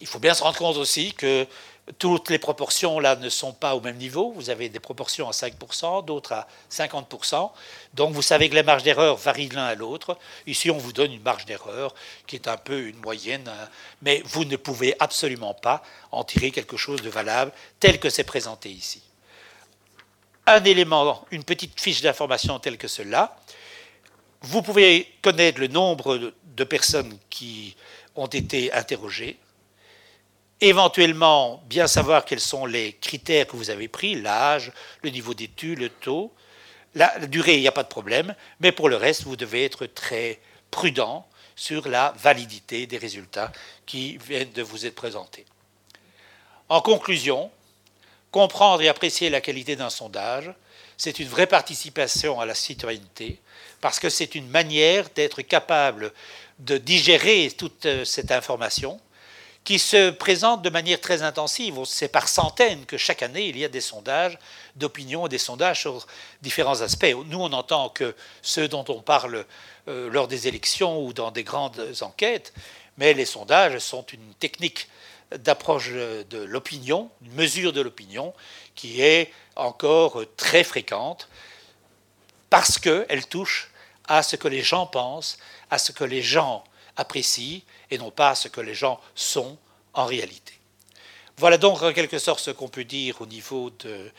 Il 0.00 0.06
faut 0.06 0.18
bien 0.18 0.34
se 0.34 0.42
rendre 0.42 0.58
compte 0.58 0.76
aussi 0.76 1.14
que 1.14 1.46
toutes 1.98 2.30
les 2.30 2.38
proportions 2.38 2.98
là 2.98 3.16
ne 3.16 3.28
sont 3.28 3.52
pas 3.52 3.74
au 3.74 3.80
même 3.80 3.96
niveau. 3.96 4.32
Vous 4.32 4.50
avez 4.50 4.68
des 4.68 4.80
proportions 4.80 5.28
à 5.28 5.32
5%, 5.32 6.04
d'autres 6.04 6.32
à 6.32 6.48
50%. 6.70 7.50
Donc 7.94 8.12
vous 8.12 8.22
savez 8.22 8.50
que 8.50 8.54
les 8.54 8.62
marges 8.62 8.82
d'erreur 8.82 9.16
varient 9.16 9.48
l'un 9.48 9.64
à 9.64 9.74
l'autre. 9.74 10.18
Ici, 10.46 10.70
on 10.70 10.78
vous 10.78 10.92
donne 10.92 11.12
une 11.12 11.22
marge 11.22 11.46
d'erreur 11.46 11.94
qui 12.26 12.36
est 12.36 12.48
un 12.48 12.56
peu 12.56 12.88
une 12.88 12.98
moyenne, 12.98 13.48
hein. 13.48 13.68
mais 14.02 14.22
vous 14.24 14.44
ne 14.44 14.56
pouvez 14.56 14.96
absolument 14.98 15.54
pas 15.54 15.82
en 16.10 16.24
tirer 16.24 16.50
quelque 16.50 16.76
chose 16.76 17.02
de 17.02 17.10
valable 17.10 17.52
tel 17.80 18.00
que 18.00 18.10
c'est 18.10 18.24
présenté 18.24 18.68
ici. 18.70 19.02
Un 20.46 20.62
élément, 20.64 21.26
une 21.30 21.44
petite 21.44 21.80
fiche 21.80 22.02
d'information 22.02 22.58
telle 22.58 22.78
que 22.78 22.88
cela. 22.88 23.36
Vous 24.42 24.62
pouvez 24.62 25.12
connaître 25.22 25.60
le 25.60 25.66
nombre 25.66 26.32
de 26.44 26.64
personnes 26.64 27.18
qui 27.30 27.76
ont 28.14 28.26
été 28.26 28.72
interrogées 28.72 29.38
éventuellement 30.60 31.62
bien 31.66 31.86
savoir 31.86 32.24
quels 32.24 32.40
sont 32.40 32.66
les 32.66 32.94
critères 32.94 33.46
que 33.46 33.56
vous 33.56 33.70
avez 33.70 33.88
pris, 33.88 34.14
l'âge, 34.14 34.72
le 35.02 35.10
niveau 35.10 35.34
d'études, 35.34 35.78
le 35.78 35.88
taux. 35.88 36.32
La, 36.94 37.18
durée, 37.26 37.56
il 37.56 37.60
n'y 37.60 37.68
a 37.68 37.72
pas 37.72 37.82
de 37.82 37.88
problème, 37.88 38.34
mais 38.60 38.72
pour 38.72 38.88
le 38.88 38.96
reste, 38.96 39.24
vous 39.24 39.36
devez 39.36 39.64
être 39.64 39.86
très 39.86 40.40
prudent 40.70 41.26
sur 41.54 41.88
la 41.88 42.14
validité 42.18 42.86
des 42.86 42.98
résultats 42.98 43.52
qui 43.84 44.16
viennent 44.18 44.52
de 44.52 44.62
vous 44.62 44.86
être 44.86 44.94
présentés. 44.94 45.44
En 46.68 46.80
conclusion, 46.80 47.50
comprendre 48.36 48.82
et 48.82 48.88
apprécier 48.88 49.30
la 49.30 49.40
qualité 49.40 49.76
d'un 49.76 49.88
sondage, 49.88 50.52
c'est 50.98 51.20
une 51.20 51.26
vraie 51.26 51.46
participation 51.46 52.38
à 52.38 52.44
la 52.44 52.54
citoyenneté, 52.54 53.40
parce 53.80 53.98
que 53.98 54.10
c'est 54.10 54.34
une 54.34 54.46
manière 54.46 55.08
d'être 55.14 55.40
capable 55.40 56.12
de 56.58 56.76
digérer 56.76 57.50
toute 57.56 57.86
euh, 57.86 58.04
cette 58.04 58.30
information 58.30 59.00
qui 59.64 59.78
se 59.78 60.10
présente 60.10 60.60
de 60.60 60.68
manière 60.68 61.00
très 61.00 61.22
intensive. 61.22 61.78
C'est 61.86 62.08
par 62.08 62.28
centaines 62.28 62.84
que 62.84 62.98
chaque 62.98 63.22
année, 63.22 63.46
il 63.46 63.56
y 63.56 63.64
a 63.64 63.68
des 63.68 63.80
sondages 63.80 64.38
d'opinion 64.74 65.24
et 65.24 65.30
des 65.30 65.38
sondages 65.38 65.80
sur 65.80 66.06
différents 66.42 66.82
aspects. 66.82 67.16
Nous, 67.28 67.40
on 67.40 67.54
entend 67.54 67.88
que 67.88 68.14
ceux 68.42 68.68
dont 68.68 68.84
on 68.88 69.00
parle 69.00 69.46
euh, 69.88 70.10
lors 70.10 70.28
des 70.28 70.46
élections 70.46 71.02
ou 71.02 71.14
dans 71.14 71.30
des 71.30 71.42
grandes 71.42 71.82
enquêtes, 72.02 72.52
mais 72.98 73.14
les 73.14 73.24
sondages 73.24 73.78
sont 73.78 74.04
une 74.12 74.34
technique 74.34 74.88
d'approche 75.30 75.90
de 75.90 76.38
l'opinion, 76.38 77.10
une 77.22 77.32
mesure 77.32 77.72
de 77.72 77.80
l'opinion 77.80 78.32
qui 78.74 79.00
est 79.02 79.32
encore 79.56 80.22
très 80.36 80.62
fréquente 80.62 81.28
parce 82.50 82.78
qu'elle 82.78 83.26
touche 83.28 83.70
à 84.06 84.22
ce 84.22 84.36
que 84.36 84.48
les 84.48 84.62
gens 84.62 84.86
pensent, 84.86 85.38
à 85.70 85.78
ce 85.78 85.92
que 85.92 86.04
les 86.04 86.22
gens 86.22 86.64
apprécient 86.96 87.62
et 87.90 87.98
non 87.98 88.10
pas 88.10 88.30
à 88.30 88.34
ce 88.34 88.48
que 88.48 88.60
les 88.60 88.74
gens 88.74 89.00
sont 89.14 89.58
en 89.94 90.06
réalité. 90.06 90.54
Voilà 91.38 91.58
donc 91.58 91.82
en 91.82 91.92
quelque 91.92 92.18
sorte 92.18 92.40
ce 92.40 92.50
qu'on 92.50 92.68
peut 92.68 92.84
dire 92.84 93.20
au 93.20 93.26
niveau 93.26 93.70
de 93.70 94.10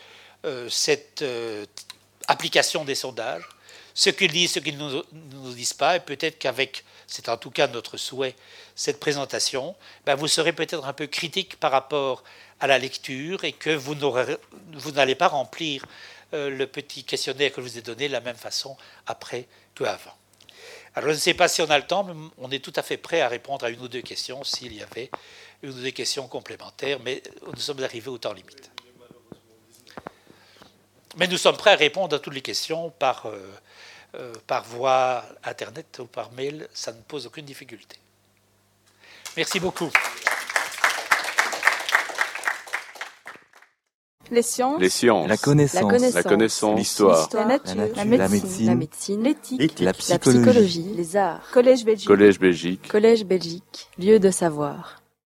euh, 0.44 0.68
cette 0.68 1.22
euh, 1.22 1.66
application 2.28 2.84
des 2.84 2.94
sondages, 2.94 3.42
ce 3.98 4.10
qu'ils 4.10 4.30
disent, 4.30 4.52
ce 4.52 4.60
qu'ils 4.60 4.78
ne 4.78 5.02
nous, 5.32 5.54
disent 5.54 5.72
pas, 5.72 5.96
et 5.96 6.00
peut-être 6.00 6.38
qu'avec, 6.38 6.84
c'est 7.08 7.28
en 7.28 7.36
tout 7.36 7.50
cas 7.50 7.66
notre 7.66 7.96
souhait, 7.96 8.36
cette 8.76 9.00
présentation, 9.00 9.74
ben 10.06 10.14
vous 10.14 10.28
serez 10.28 10.52
peut-être 10.52 10.86
un 10.86 10.92
peu 10.92 11.08
critique 11.08 11.56
par 11.56 11.72
rapport 11.72 12.22
à 12.60 12.68
la 12.68 12.78
lecture 12.78 13.42
et 13.42 13.50
que 13.50 13.70
vous 13.70 13.96
n'allez 14.92 15.16
pas 15.16 15.26
remplir 15.26 15.84
euh, 16.32 16.48
le 16.48 16.68
petit 16.68 17.02
questionnaire 17.02 17.50
que 17.50 17.60
je 17.60 17.66
vous 17.66 17.78
ai 17.78 17.82
donné 17.82 18.06
de 18.06 18.12
la 18.12 18.20
même 18.20 18.36
façon 18.36 18.76
après 19.08 19.48
qu'avant. 19.74 20.14
Alors 20.94 21.08
je 21.08 21.14
ne 21.14 21.20
sais 21.20 21.34
pas 21.34 21.48
si 21.48 21.60
on 21.60 21.68
a 21.68 21.76
le 21.76 21.86
temps, 21.86 22.04
mais 22.04 22.14
on 22.38 22.52
est 22.52 22.64
tout 22.64 22.72
à 22.76 22.84
fait 22.84 22.98
prêt 22.98 23.20
à 23.20 23.26
répondre 23.26 23.66
à 23.66 23.68
une 23.68 23.80
ou 23.80 23.88
deux 23.88 24.02
questions 24.02 24.44
s'il 24.44 24.74
y 24.74 24.82
avait 24.82 25.10
une 25.64 25.70
ou 25.70 25.72
deux 25.72 25.90
questions 25.90 26.28
complémentaires, 26.28 27.00
mais 27.04 27.20
nous 27.52 27.60
sommes 27.60 27.82
arrivés 27.82 28.10
au 28.10 28.18
temps 28.18 28.32
limite. 28.32 28.70
Mais 31.16 31.26
nous 31.26 31.36
sommes 31.36 31.56
prêts 31.56 31.72
à 31.72 31.76
répondre 31.76 32.14
à 32.14 32.20
toutes 32.20 32.34
les 32.34 32.42
questions 32.42 32.90
par, 32.90 33.26
euh, 33.26 33.52
euh, 34.14 34.32
par 34.46 34.64
voie 34.64 35.24
Internet 35.44 36.00
ou 36.00 36.06
par 36.06 36.32
mail, 36.32 36.68
ça 36.72 36.92
ne 36.92 37.00
pose 37.00 37.26
aucune 37.26 37.44
difficulté. 37.44 37.96
Merci 39.36 39.60
beaucoup. 39.60 39.90
Les 44.30 44.42
sciences. 44.42 44.80
La 45.28 45.36
connaissance. 45.36 46.14
La 46.14 46.22
connaissance. 46.22 46.78
L'histoire. 46.78 47.28
La, 47.32 47.44
nature. 47.44 47.74
La 47.96 48.04
médecine. 48.04 48.66
La 48.66 48.74
médecine. 48.74 49.22
L'éthique. 49.22 49.80
La, 49.80 49.92
psychologie. 49.92 50.92
Les 50.96 51.16
arts. 51.16 51.48
Collège 51.52 51.84
Belgique. 51.84 52.08
Collège 52.08 52.38
Belgique. 52.38 52.88
Collège 52.88 53.24
Belgique. 53.24 53.88
Lieu 53.98 54.18
de 54.18 54.30
savoir. 54.30 55.02